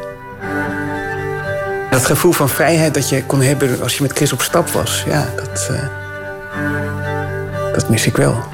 Dat 1.91 2.07
gevoel 2.07 2.33
van 2.33 2.49
vrijheid 2.49 2.95
dat 2.95 3.09
je 3.09 3.25
kon 3.25 3.41
hebben 3.41 3.83
als 3.83 3.97
je 3.97 4.03
met 4.03 4.13
Chris 4.13 4.33
op 4.33 4.43
stap 4.43 4.69
was, 4.69 5.03
ja, 5.07 5.27
dat, 5.37 5.69
uh, 5.71 5.83
dat 7.73 7.89
mis 7.89 8.07
ik 8.07 8.17
wel. 8.17 8.45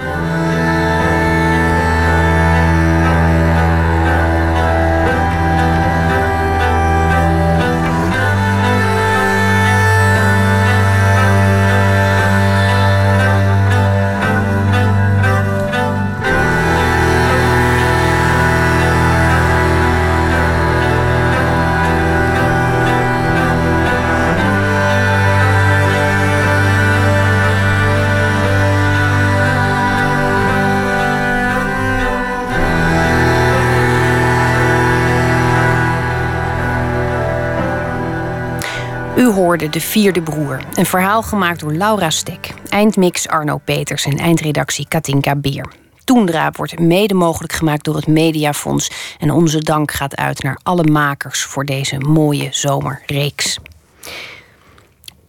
De 39.58 39.80
Vierde 39.80 40.22
Broer, 40.22 40.60
een 40.74 40.86
verhaal 40.86 41.22
gemaakt 41.22 41.60
door 41.60 41.72
Laura 41.72 42.10
Stek. 42.10 42.54
Eindmix 42.68 43.28
Arno 43.28 43.58
Peters 43.64 44.04
en 44.04 44.18
eindredactie 44.18 44.88
Katinka 44.88 45.36
Beer. 45.36 45.72
Toendra 46.04 46.50
wordt 46.50 46.78
mede 46.78 47.14
mogelijk 47.14 47.52
gemaakt 47.52 47.84
door 47.84 47.96
het 47.96 48.06
Mediafonds. 48.06 48.90
En 49.18 49.30
onze 49.30 49.58
dank 49.58 49.92
gaat 49.92 50.16
uit 50.16 50.42
naar 50.42 50.58
alle 50.62 50.84
makers 50.84 51.42
voor 51.42 51.64
deze 51.64 51.98
mooie 51.98 52.48
zomerreeks. 52.50 53.58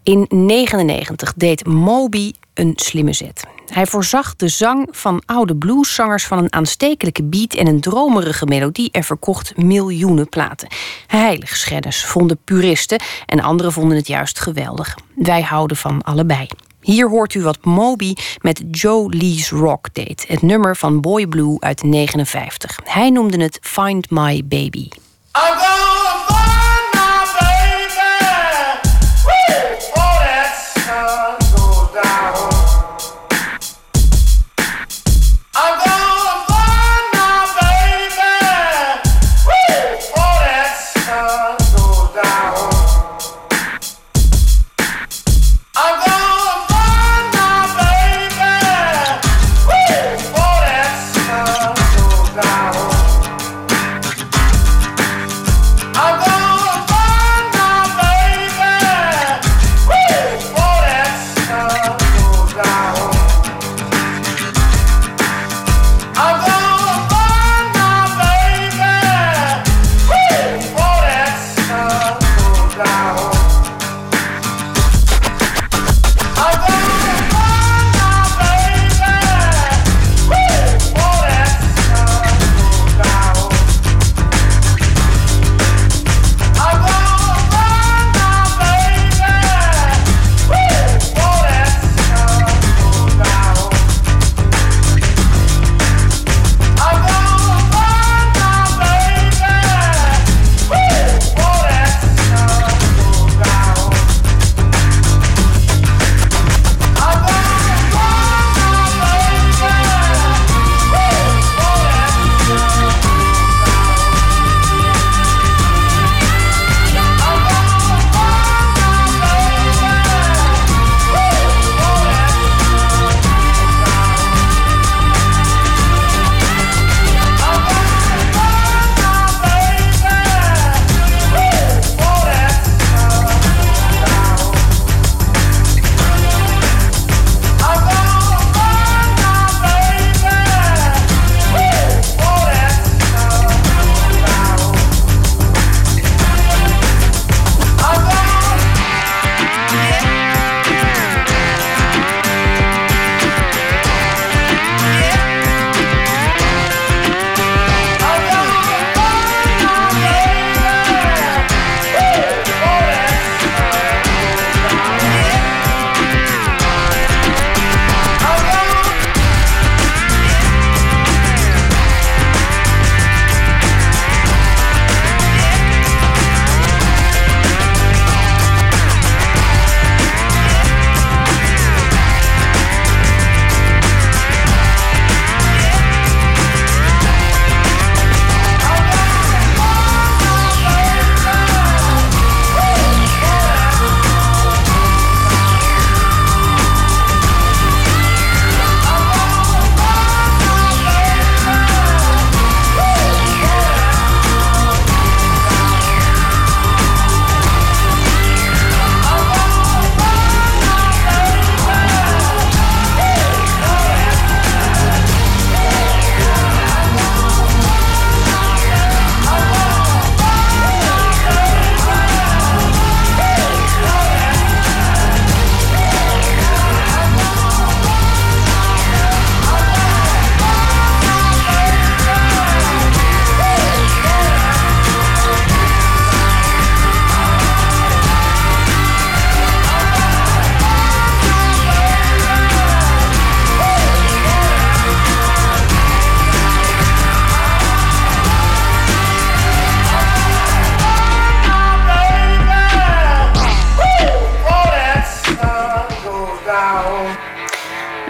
In 0.04 0.26
1999 0.28 1.34
deed 1.36 1.66
Moby 1.66 2.32
een 2.54 2.74
slimme 2.76 3.14
zet. 3.14 3.59
Hij 3.74 3.86
voorzag 3.86 4.36
de 4.36 4.48
zang 4.48 4.88
van 4.92 5.22
oude 5.26 5.56
blueszangers 5.56 6.26
van 6.26 6.38
een 6.38 6.54
aanstekelijke 6.54 7.24
beat 7.24 7.54
en 7.54 7.68
een 7.68 7.82
dromerige 7.82 8.46
melodie 8.46 8.92
en 8.92 9.04
verkocht 9.04 9.58
miljoenen 9.58 10.30
platen. 10.30 10.68
Heiligschennis 11.08 12.06
vonden 12.06 12.40
puristen 12.44 13.02
en 13.26 13.42
anderen 13.42 13.72
vonden 13.72 13.98
het 13.98 14.08
juist 14.08 14.40
geweldig. 14.40 14.98
Wij 15.16 15.42
houden 15.42 15.78
van 15.78 16.02
allebei. 16.02 16.48
Hier 16.82 17.10
hoort 17.10 17.34
u 17.34 17.42
wat 17.42 17.66
Moby 17.66 18.14
met 18.42 18.64
Joe 18.72 19.16
Lee's 19.16 19.50
Rock 19.50 19.94
deed, 19.94 20.26
het 20.28 20.42
nummer 20.42 20.76
van 20.76 21.02
Boy 21.02 21.28
Blue 21.28 21.60
uit 21.60 21.84
59. 21.84 22.80
Hij 22.84 23.10
noemde 23.10 23.44
het 23.44 23.60
Find 23.62 24.10
My 24.10 24.46
Baby. 24.46 24.88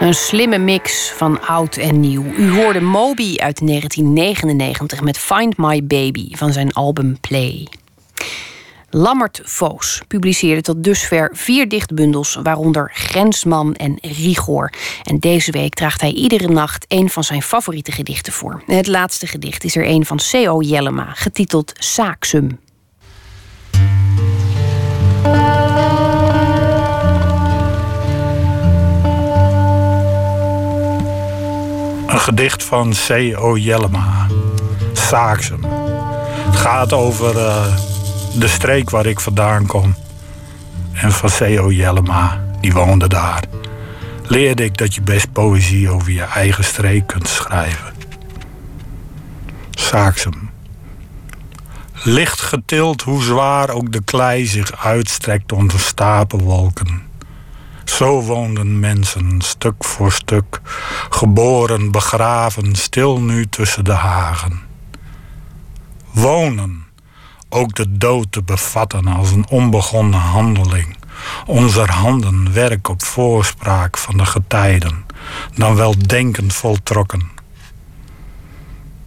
Een 0.09 0.15
slimme 0.15 0.57
mix 0.57 1.11
van 1.15 1.41
oud 1.41 1.77
en 1.77 1.99
nieuw. 1.99 2.23
U 2.23 2.51
hoorde 2.51 2.81
Moby 2.81 3.35
uit 3.37 3.67
1999 3.67 5.01
met 5.01 5.17
Find 5.17 5.57
My 5.57 5.83
Baby 5.83 6.35
van 6.35 6.53
zijn 6.53 6.73
album 6.73 7.19
Play. 7.19 7.67
Lammert 8.89 9.41
Voos 9.43 10.01
publiceerde 10.07 10.61
tot 10.61 10.83
dusver 10.83 11.29
vier 11.33 11.67
dichtbundels, 11.67 12.39
waaronder 12.43 12.91
Grensman 12.93 13.75
en 13.75 13.97
Rigor. 14.01 14.73
En 15.03 15.19
deze 15.19 15.51
week 15.51 15.73
draagt 15.73 16.01
hij 16.01 16.11
iedere 16.11 16.47
nacht 16.47 16.85
een 16.87 17.09
van 17.09 17.23
zijn 17.23 17.41
favoriete 17.41 17.91
gedichten 17.91 18.33
voor. 18.33 18.63
het 18.65 18.87
laatste 18.87 19.27
gedicht 19.27 19.63
is 19.63 19.75
er 19.75 19.87
een 19.87 20.05
van 20.05 20.17
C.O. 20.17 20.61
Jellema, 20.61 21.11
getiteld 21.13 21.73
Saaksum. 21.77 22.59
Gedicht 32.19 32.63
van 32.63 32.93
C.O. 33.07 33.57
Jellema, 33.57 34.27
Saaksum. 34.93 35.63
Het 36.45 36.55
gaat 36.55 36.93
over 36.93 37.37
eh, 37.37 37.75
de 38.35 38.47
streek 38.47 38.89
waar 38.89 39.05
ik 39.05 39.19
vandaan 39.19 39.65
kom. 39.65 39.95
En 40.93 41.11
van 41.11 41.29
C.O. 41.29 41.71
Jellema, 41.71 42.43
die 42.61 42.73
woonde 42.73 43.07
daar. 43.07 43.43
Leerde 44.23 44.63
ik 44.63 44.77
dat 44.77 44.95
je 44.95 45.01
best 45.01 45.31
poëzie 45.31 45.89
over 45.89 46.11
je 46.11 46.23
eigen 46.23 46.63
streek 46.63 47.07
kunt 47.07 47.27
schrijven. 47.27 47.93
Saaksum. 49.71 50.49
Licht 52.03 52.41
getild 52.41 53.01
hoe 53.01 53.23
zwaar 53.23 53.69
ook 53.69 53.91
de 53.91 54.03
klei 54.03 54.45
zich 54.45 54.85
uitstrekt 54.85 55.51
onder 55.51 55.79
stapelwolken. 55.79 57.08
Zo 57.89 58.21
woonden 58.21 58.79
mensen 58.79 59.41
stuk 59.41 59.83
voor 59.83 60.11
stuk, 60.11 60.61
geboren, 61.09 61.91
begraven, 61.91 62.75
stil 62.75 63.21
nu 63.21 63.47
tussen 63.47 63.83
de 63.85 63.93
hagen. 63.93 64.61
Wonen, 66.11 66.85
ook 67.49 67.75
de 67.75 67.97
dood 67.97 68.31
te 68.31 68.43
bevatten 68.43 69.07
als 69.07 69.31
een 69.31 69.47
onbegonnen 69.49 70.19
handeling. 70.19 70.97
Onze 71.45 71.81
handen 71.81 72.53
werk 72.53 72.87
op 72.87 73.03
voorspraak 73.03 73.97
van 73.97 74.17
de 74.17 74.25
getijden, 74.25 75.05
dan 75.55 75.75
wel 75.75 75.95
denkend 76.07 76.53
voltrokken. 76.53 77.29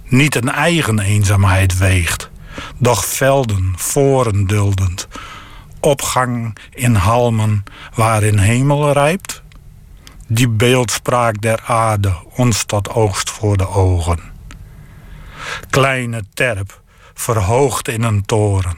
Niet 0.04 0.34
een 0.34 0.50
eigen 0.50 0.98
eenzaamheid 0.98 1.78
weegt, 1.78 2.30
doch 2.78 3.04
velden 3.04 3.72
voren 3.76 4.46
duldend, 4.46 5.08
opgang 5.82 6.56
in 6.70 6.94
halmen 6.94 7.64
waarin 7.94 8.38
hemel 8.38 8.92
rijpt? 8.92 9.42
Die 10.26 10.48
beeldspraak 10.48 11.40
der 11.40 11.62
aarde 11.66 12.14
ons 12.36 12.64
tot 12.64 12.88
oogst 12.88 13.30
voor 13.30 13.56
de 13.56 13.68
ogen. 13.68 14.18
Kleine 15.70 16.24
terp, 16.34 16.80
verhoogd 17.14 17.88
in 17.88 18.02
een 18.02 18.24
toren. 18.24 18.76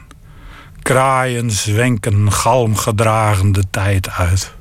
Kraaien 0.81 1.51
zwenken 1.51 2.31
galmgedragen 2.31 3.51
de 3.51 3.63
tijd 3.69 4.09
uit. 4.09 4.53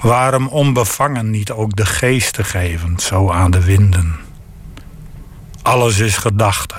Waarom 0.00 0.48
onbevangen 0.48 1.30
niet 1.30 1.50
ook 1.50 1.76
de 1.76 1.86
geesten 1.86 2.44
geven, 2.44 2.98
zo 2.98 3.30
aan 3.30 3.50
de 3.50 3.64
winden? 3.64 4.16
Alles 5.62 5.98
is 5.98 6.16
gedachte. 6.16 6.74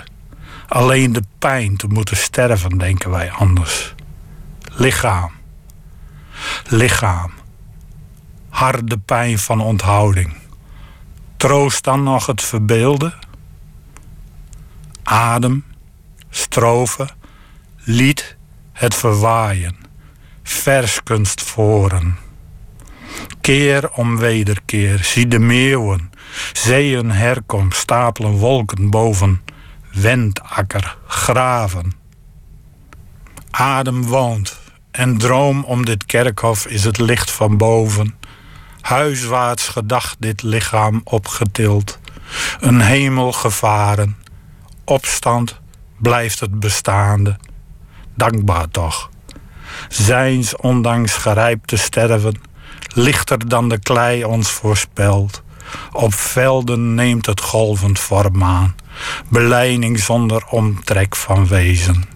Alleen 0.67 1.13
de 1.13 1.23
pijn 1.39 1.77
te 1.77 1.87
moeten 1.87 2.17
sterven, 2.17 2.77
denken 2.77 3.09
wij 3.09 3.31
anders. 3.31 3.94
Lichaam. 4.77 5.31
Lichaam. 6.67 7.31
Harde 8.49 8.97
pijn 8.97 9.39
van 9.39 9.61
onthouding. 9.61 10.33
Troost 11.37 11.83
dan 11.83 12.03
nog 12.03 12.25
het 12.25 12.41
verbeelden? 12.41 13.13
Adem, 15.03 15.65
strofe, 16.29 17.09
lied, 17.83 18.37
het 18.71 18.95
verwaaien. 18.95 19.75
Verskunst 20.43 21.41
voren. 21.41 22.17
Keer 23.41 23.91
om 23.91 24.17
wederkeer, 24.17 25.03
zie 25.03 25.27
de 25.27 25.39
meeuwen. 25.39 26.11
Zeeën 26.53 27.11
herkomst, 27.11 27.79
stapelen 27.79 28.31
wolken 28.31 28.89
boven. 28.89 29.41
Wendakker, 29.91 30.97
graven. 31.07 31.93
Adem 33.51 34.03
woont, 34.03 34.63
en 34.95 35.17
droom 35.17 35.63
om 35.63 35.85
dit 35.85 36.05
kerkhof 36.05 36.67
is 36.67 36.83
het 36.83 36.97
licht 36.97 37.31
van 37.31 37.57
boven. 37.57 38.15
Huiswaarts 38.81 39.67
gedacht 39.67 40.15
dit 40.19 40.41
lichaam 40.43 41.01
opgetild. 41.03 41.99
Een 42.59 42.81
hemel 42.81 43.31
gevaren. 43.31 44.17
Opstand 44.85 45.59
blijft 45.97 46.39
het 46.39 46.59
bestaande. 46.59 47.37
Dankbaar 48.13 48.69
toch. 48.69 49.09
Zijns 49.89 50.55
ondanks 50.55 51.13
gerijpt 51.13 51.67
te 51.67 51.77
sterven. 51.77 52.41
Lichter 52.93 53.47
dan 53.47 53.69
de 53.69 53.79
klei 53.79 54.23
ons 54.23 54.49
voorspelt. 54.49 55.43
Op 55.91 56.13
velden 56.13 56.93
neemt 56.93 57.25
het 57.25 57.41
golvend 57.41 57.99
vorm 57.99 58.43
aan. 58.43 58.75
Beleiding 59.29 59.99
zonder 59.99 60.45
omtrek 60.49 61.15
van 61.15 61.47
wezen. 61.47 62.14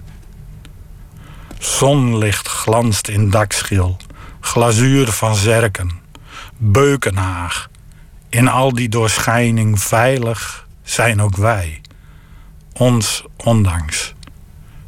Zonlicht 1.62 2.48
glanst 2.48 3.08
in 3.08 3.30
dakschil, 3.30 3.98
glazuur 4.40 5.08
van 5.08 5.36
zerken, 5.36 5.92
beukenhaag. 6.58 7.70
In 8.30 8.48
al 8.48 8.74
die 8.74 8.90
doorschijning 8.90 9.80
veilig 9.80 10.68
zijn 10.84 11.22
ook 11.22 11.36
wij, 11.36 11.82
ons 12.74 13.24
ondanks. 13.38 14.14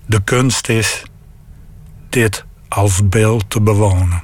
De 0.06 0.24
kunst 0.24 0.70
is 0.70 1.04
dit 2.10 2.46
als 2.68 3.10
beeld 3.10 3.50
te 3.50 3.62
bewonen. 3.62 4.24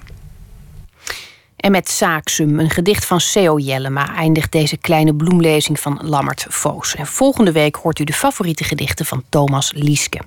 En 1.57 1.71
met 1.71 1.89
Saaksum, 1.89 2.59
een 2.59 2.69
gedicht 2.69 3.05
van 3.05 3.19
Seo 3.19 3.59
Jellema, 3.59 4.15
eindigt 4.15 4.51
deze 4.51 4.77
kleine 4.77 5.15
bloemlezing 5.15 5.79
van 5.79 5.99
Lammert 6.03 6.45
Voos. 6.49 6.95
En 6.95 7.07
volgende 7.07 7.51
week 7.51 7.75
hoort 7.75 7.99
u 7.99 8.03
de 8.03 8.13
favoriete 8.13 8.63
gedichten 8.63 9.05
van 9.05 9.23
Thomas 9.29 9.71
Lieske. 9.75 10.19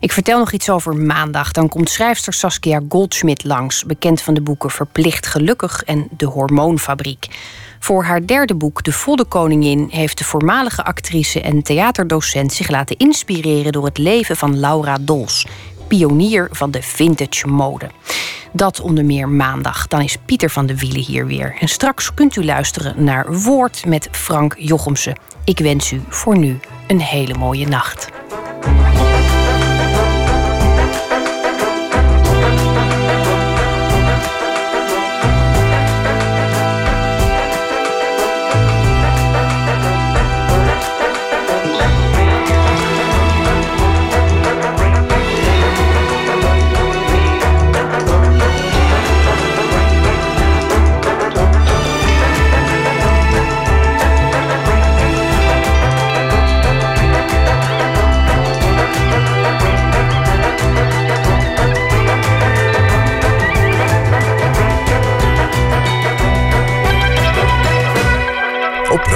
Ik 0.00 0.12
vertel 0.12 0.38
nog 0.38 0.52
iets 0.52 0.70
over 0.70 0.96
maandag. 0.96 1.52
Dan 1.52 1.68
komt 1.68 1.90
schrijfster 1.90 2.32
Saskia 2.32 2.80
Goldschmidt 2.88 3.44
langs, 3.44 3.84
bekend 3.84 4.22
van 4.22 4.34
de 4.34 4.40
boeken 4.40 4.70
Verplicht 4.70 5.26
Gelukkig 5.26 5.82
en 5.82 6.08
De 6.16 6.26
Hormoonfabriek. 6.26 7.28
Voor 7.78 8.04
haar 8.04 8.26
derde 8.26 8.54
boek, 8.54 8.82
De 8.82 8.92
Volle 8.92 9.24
Koningin, 9.24 9.88
heeft 9.90 10.18
de 10.18 10.24
voormalige 10.24 10.84
actrice 10.84 11.40
en 11.40 11.62
theaterdocent 11.62 12.52
zich 12.52 12.68
laten 12.68 12.96
inspireren 12.96 13.72
door 13.72 13.84
het 13.84 13.98
leven 13.98 14.36
van 14.36 14.60
Laura 14.60 14.98
Dols, 15.00 15.46
pionier 15.88 16.48
van 16.50 16.70
de 16.70 16.82
vintage 16.82 17.46
mode. 17.46 17.90
Dat 18.52 18.80
onder 18.80 19.04
meer 19.04 19.28
maandag. 19.28 19.86
Dan 19.86 20.00
is 20.00 20.16
Pieter 20.24 20.50
van 20.50 20.66
de 20.66 20.76
Wielen 20.76 21.02
hier 21.02 21.26
weer. 21.26 21.56
En 21.60 21.68
straks 21.68 22.14
kunt 22.14 22.36
u 22.36 22.44
luisteren 22.44 23.04
naar 23.04 23.32
Woord 23.32 23.86
met 23.86 24.08
Frank 24.10 24.54
Jochemsen. 24.58 25.18
Ik 25.44 25.58
wens 25.58 25.92
u 25.92 26.02
voor 26.08 26.38
nu 26.38 26.58
een 26.86 27.00
hele 27.00 27.34
mooie 27.34 27.66
nacht. 27.66 28.08